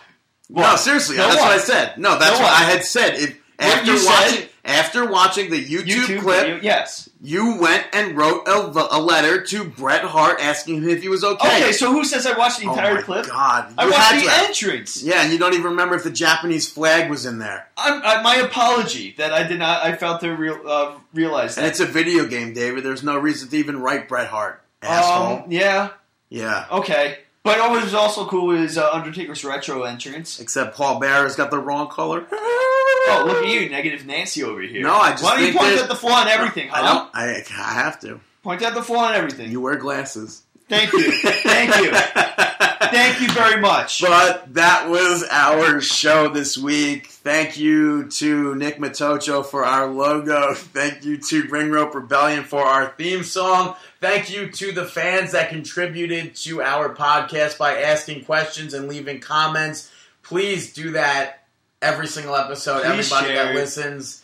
No, 0.50 0.76
seriously, 0.76 1.16
No, 1.16 1.24
that's 1.24 1.36
what? 1.40 1.48
what 1.48 1.52
I 1.52 1.58
said. 1.58 1.98
No, 1.98 2.18
that's 2.18 2.38
No, 2.38 2.44
what 2.44 2.52
what? 2.52 2.60
I 2.62 2.64
had 2.64 2.84
said. 2.84 3.14
If 3.14 3.36
after 3.58 3.92
watching 3.92 4.40
said- 4.42 4.48
after 4.64 5.06
watching 5.06 5.50
the 5.50 5.62
YouTube, 5.62 5.84
YouTube 5.84 6.20
clip, 6.20 6.40
video, 6.40 6.60
yes. 6.62 7.08
you 7.20 7.58
went 7.60 7.86
and 7.92 8.16
wrote 8.16 8.48
a, 8.48 8.96
a 8.96 9.00
letter 9.00 9.42
to 9.42 9.64
Bret 9.64 10.02
Hart 10.02 10.40
asking 10.40 10.82
him 10.82 10.88
if 10.88 11.02
he 11.02 11.08
was 11.08 11.22
okay. 11.22 11.48
Okay, 11.48 11.72
so 11.72 11.92
who 11.92 12.04
says 12.04 12.26
I 12.26 12.36
watched 12.36 12.60
the 12.60 12.68
oh 12.68 12.72
entire 12.72 12.94
my 12.94 13.02
clip? 13.02 13.26
God, 13.26 13.74
I 13.76 13.84
you 13.84 13.90
watched 13.90 14.02
had 14.02 14.20
the 14.20 14.24
to 14.24 14.30
have. 14.30 14.48
entrance. 14.48 15.02
Yeah, 15.02 15.22
and 15.22 15.32
you 15.32 15.38
don't 15.38 15.52
even 15.52 15.66
remember 15.66 15.94
if 15.94 16.04
the 16.04 16.10
Japanese 16.10 16.70
flag 16.70 17.10
was 17.10 17.26
in 17.26 17.38
there. 17.38 17.68
I'm, 17.76 18.00
I, 18.02 18.22
my 18.22 18.36
apology 18.36 19.14
that 19.18 19.32
I 19.32 19.46
did 19.46 19.58
not. 19.58 19.84
I 19.84 19.94
failed 19.96 20.20
to 20.20 20.30
real, 20.30 20.60
uh, 20.66 20.94
realize 21.12 21.58
And 21.58 21.66
it's 21.66 21.80
a 21.80 21.86
video 21.86 22.26
game, 22.26 22.54
David. 22.54 22.84
There's 22.84 23.02
no 23.02 23.18
reason 23.18 23.48
to 23.48 23.56
even 23.56 23.80
write 23.80 24.08
Bret 24.08 24.28
Hart. 24.28 24.62
Asshole. 24.82 25.44
Um, 25.44 25.50
yeah. 25.50 25.90
yeah. 26.28 26.66
Okay. 26.70 27.18
But 27.42 27.58
what 27.58 27.82
was 27.82 27.92
also 27.92 28.26
cool 28.26 28.52
is 28.52 28.78
uh, 28.78 28.90
Undertaker's 28.90 29.44
retro 29.44 29.82
entrance. 29.82 30.40
Except 30.40 30.74
Paul 30.74 30.98
Bearer's 30.98 31.36
got 31.36 31.50
the 31.50 31.58
wrong 31.58 31.88
color. 31.88 32.26
Oh, 33.06 33.24
look 33.26 33.44
at 33.44 33.50
you, 33.50 33.68
negative 33.68 34.06
Nancy 34.06 34.42
over 34.42 34.60
here. 34.60 34.82
No, 34.82 34.94
I 34.94 35.10
just 35.12 35.24
Why 35.24 35.36
don't 35.36 35.46
you 35.46 35.58
point 35.58 35.78
out 35.78 35.88
the 35.88 35.94
flaw 35.94 36.22
in 36.22 36.28
everything, 36.28 36.70
I 36.70 36.82
don't. 36.82 37.10
I, 37.14 37.44
I 37.50 37.74
have 37.74 38.00
to. 38.00 38.20
Point 38.42 38.62
out 38.62 38.74
the 38.74 38.82
flaw 38.82 39.08
in 39.10 39.14
everything. 39.16 39.50
You 39.50 39.60
wear 39.60 39.76
glasses. 39.76 40.42
Thank 40.68 40.92
you. 40.92 41.12
Thank 41.12 41.76
you. 41.76 41.90
Thank 42.90 43.20
you 43.20 43.28
very 43.32 43.60
much. 43.60 44.00
But 44.00 44.54
that 44.54 44.88
was 44.88 45.24
our 45.30 45.80
show 45.80 46.28
this 46.28 46.56
week. 46.56 47.06
Thank 47.06 47.58
you 47.58 48.08
to 48.10 48.54
Nick 48.54 48.78
Matocho 48.78 49.44
for 49.44 49.64
our 49.64 49.86
logo. 49.86 50.54
Thank 50.54 51.04
you 51.04 51.18
to 51.18 51.44
Ring 51.48 51.70
Rope 51.70 51.94
Rebellion 51.94 52.44
for 52.44 52.62
our 52.62 52.88
theme 52.96 53.24
song. 53.24 53.76
Thank 54.00 54.30
you 54.30 54.50
to 54.52 54.72
the 54.72 54.86
fans 54.86 55.32
that 55.32 55.50
contributed 55.50 56.36
to 56.36 56.62
our 56.62 56.94
podcast 56.94 57.58
by 57.58 57.82
asking 57.82 58.24
questions 58.24 58.74
and 58.74 58.88
leaving 58.88 59.20
comments. 59.20 59.90
Please 60.22 60.72
do 60.72 60.92
that 60.92 61.43
every 61.84 62.06
single 62.06 62.34
episode. 62.34 62.82
Please 62.82 63.12
Everybody 63.12 63.26
share 63.34 63.44
that 63.46 63.54
listens. 63.54 64.22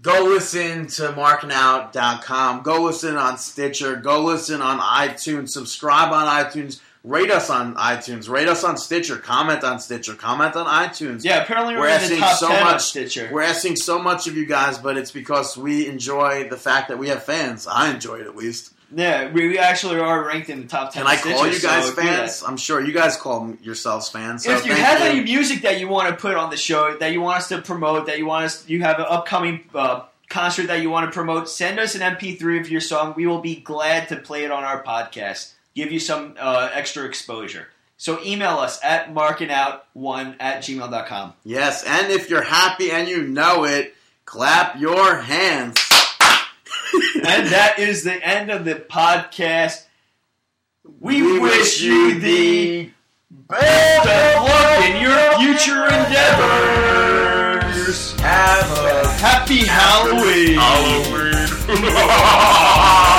Go 0.00 0.24
listen 0.24 0.86
to 0.88 1.12
markingout.com. 1.12 2.62
Go 2.62 2.82
listen 2.82 3.16
on 3.16 3.38
Stitcher. 3.38 3.96
Go 3.96 4.22
listen 4.24 4.62
on 4.62 4.78
iTunes. 4.78 5.48
Subscribe 5.50 6.12
on 6.12 6.26
iTunes. 6.26 6.80
Rate 7.04 7.30
us 7.30 7.48
on 7.48 7.74
iTunes. 7.76 8.28
Rate 8.28 8.48
us 8.48 8.64
on 8.64 8.76
Stitcher. 8.76 9.16
Comment 9.16 9.62
on 9.64 9.80
Stitcher. 9.80 10.14
Comment 10.14 10.54
on 10.56 10.66
iTunes. 10.66 11.24
Yeah, 11.24 11.42
apparently 11.42 11.74
we're, 11.74 11.80
We're 11.82 11.88
asking 11.88 12.18
so 12.36 12.48
10 12.48 12.56
on 12.58 12.64
much- 12.72 12.82
Stitcher. 12.82 13.28
We're 13.32 13.42
asking 13.42 13.76
so 13.76 14.00
much 14.00 14.26
of 14.26 14.36
you 14.36 14.46
guys, 14.46 14.78
but 14.78 14.96
it's 14.96 15.10
because 15.12 15.56
we 15.56 15.86
enjoy 15.88 16.48
the 16.48 16.56
fact 16.56 16.88
that 16.88 16.98
we 16.98 17.08
have 17.08 17.22
fans. 17.22 17.66
I 17.66 17.90
enjoy 17.90 18.16
it 18.20 18.26
at 18.26 18.36
least. 18.36 18.74
Yeah, 18.94 19.30
we, 19.30 19.48
we 19.48 19.58
actually 19.58 19.98
are 19.98 20.24
ranked 20.24 20.48
in 20.48 20.62
the 20.62 20.68
top 20.68 20.92
10 20.92 21.04
Can 21.04 21.10
I 21.10 21.16
call 21.16 21.46
you 21.46 21.60
guys 21.60 21.86
so 21.86 21.92
fans? 21.92 22.42
I'm 22.46 22.56
sure 22.56 22.80
you 22.82 22.92
guys 22.92 23.16
call 23.16 23.54
yourselves 23.60 24.08
fans. 24.08 24.44
So 24.44 24.56
if 24.56 24.64
you 24.64 24.72
have 24.72 25.02
any 25.02 25.22
music 25.22 25.62
that 25.62 25.78
you 25.78 25.88
want 25.88 26.08
to 26.08 26.16
put 26.16 26.36
on 26.36 26.50
the 26.50 26.56
show, 26.56 26.96
that 26.96 27.12
you 27.12 27.20
want 27.20 27.38
us 27.38 27.48
to 27.48 27.60
promote, 27.60 28.06
that 28.06 28.18
you 28.18 28.26
want 28.26 28.46
us, 28.46 28.68
you 28.68 28.82
have 28.82 28.98
an 28.98 29.06
upcoming 29.08 29.64
uh, 29.74 30.04
concert 30.28 30.68
that 30.68 30.80
you 30.80 30.90
want 30.90 31.06
to 31.06 31.12
promote, 31.14 31.48
send 31.48 31.78
us 31.78 31.94
an 31.94 32.00
MP3 32.00 32.60
of 32.60 32.70
your 32.70 32.80
song. 32.80 33.14
We 33.16 33.26
will 33.26 33.40
be 33.40 33.56
glad 33.56 34.08
to 34.08 34.16
play 34.16 34.44
it 34.44 34.50
on 34.50 34.64
our 34.64 34.82
podcast, 34.82 35.52
give 35.74 35.92
you 35.92 36.00
some 36.00 36.36
uh, 36.38 36.70
extra 36.72 37.04
exposure. 37.04 37.68
So 37.98 38.22
email 38.22 38.58
us 38.58 38.78
at 38.84 39.12
markingout1 39.12 40.36
at 40.38 40.62
gmail.com. 40.62 41.34
Yes, 41.44 41.82
and 41.84 42.12
if 42.12 42.30
you're 42.30 42.42
happy 42.42 42.90
and 42.92 43.08
you 43.08 43.24
know 43.24 43.64
it, 43.64 43.94
clap 44.24 44.78
your 44.80 45.16
hands. 45.16 45.76
And 47.26 47.48
that 47.48 47.78
is 47.78 48.04
the 48.04 48.14
end 48.26 48.50
of 48.50 48.64
the 48.64 48.74
podcast. 48.74 49.84
We, 51.00 51.38
wish 51.40 51.80
you 51.82 52.18
the 52.18 52.90
best 53.30 54.08
of 54.08 54.42
luck 54.44 54.84
in 54.84 55.00
your 55.02 55.38
future 55.38 55.84
endeavors. 55.84 56.98
Have 58.20 58.70
a 58.78 59.08
Happy 59.18 59.66
Halloween. 59.66 60.58
Halloween. 60.58 61.48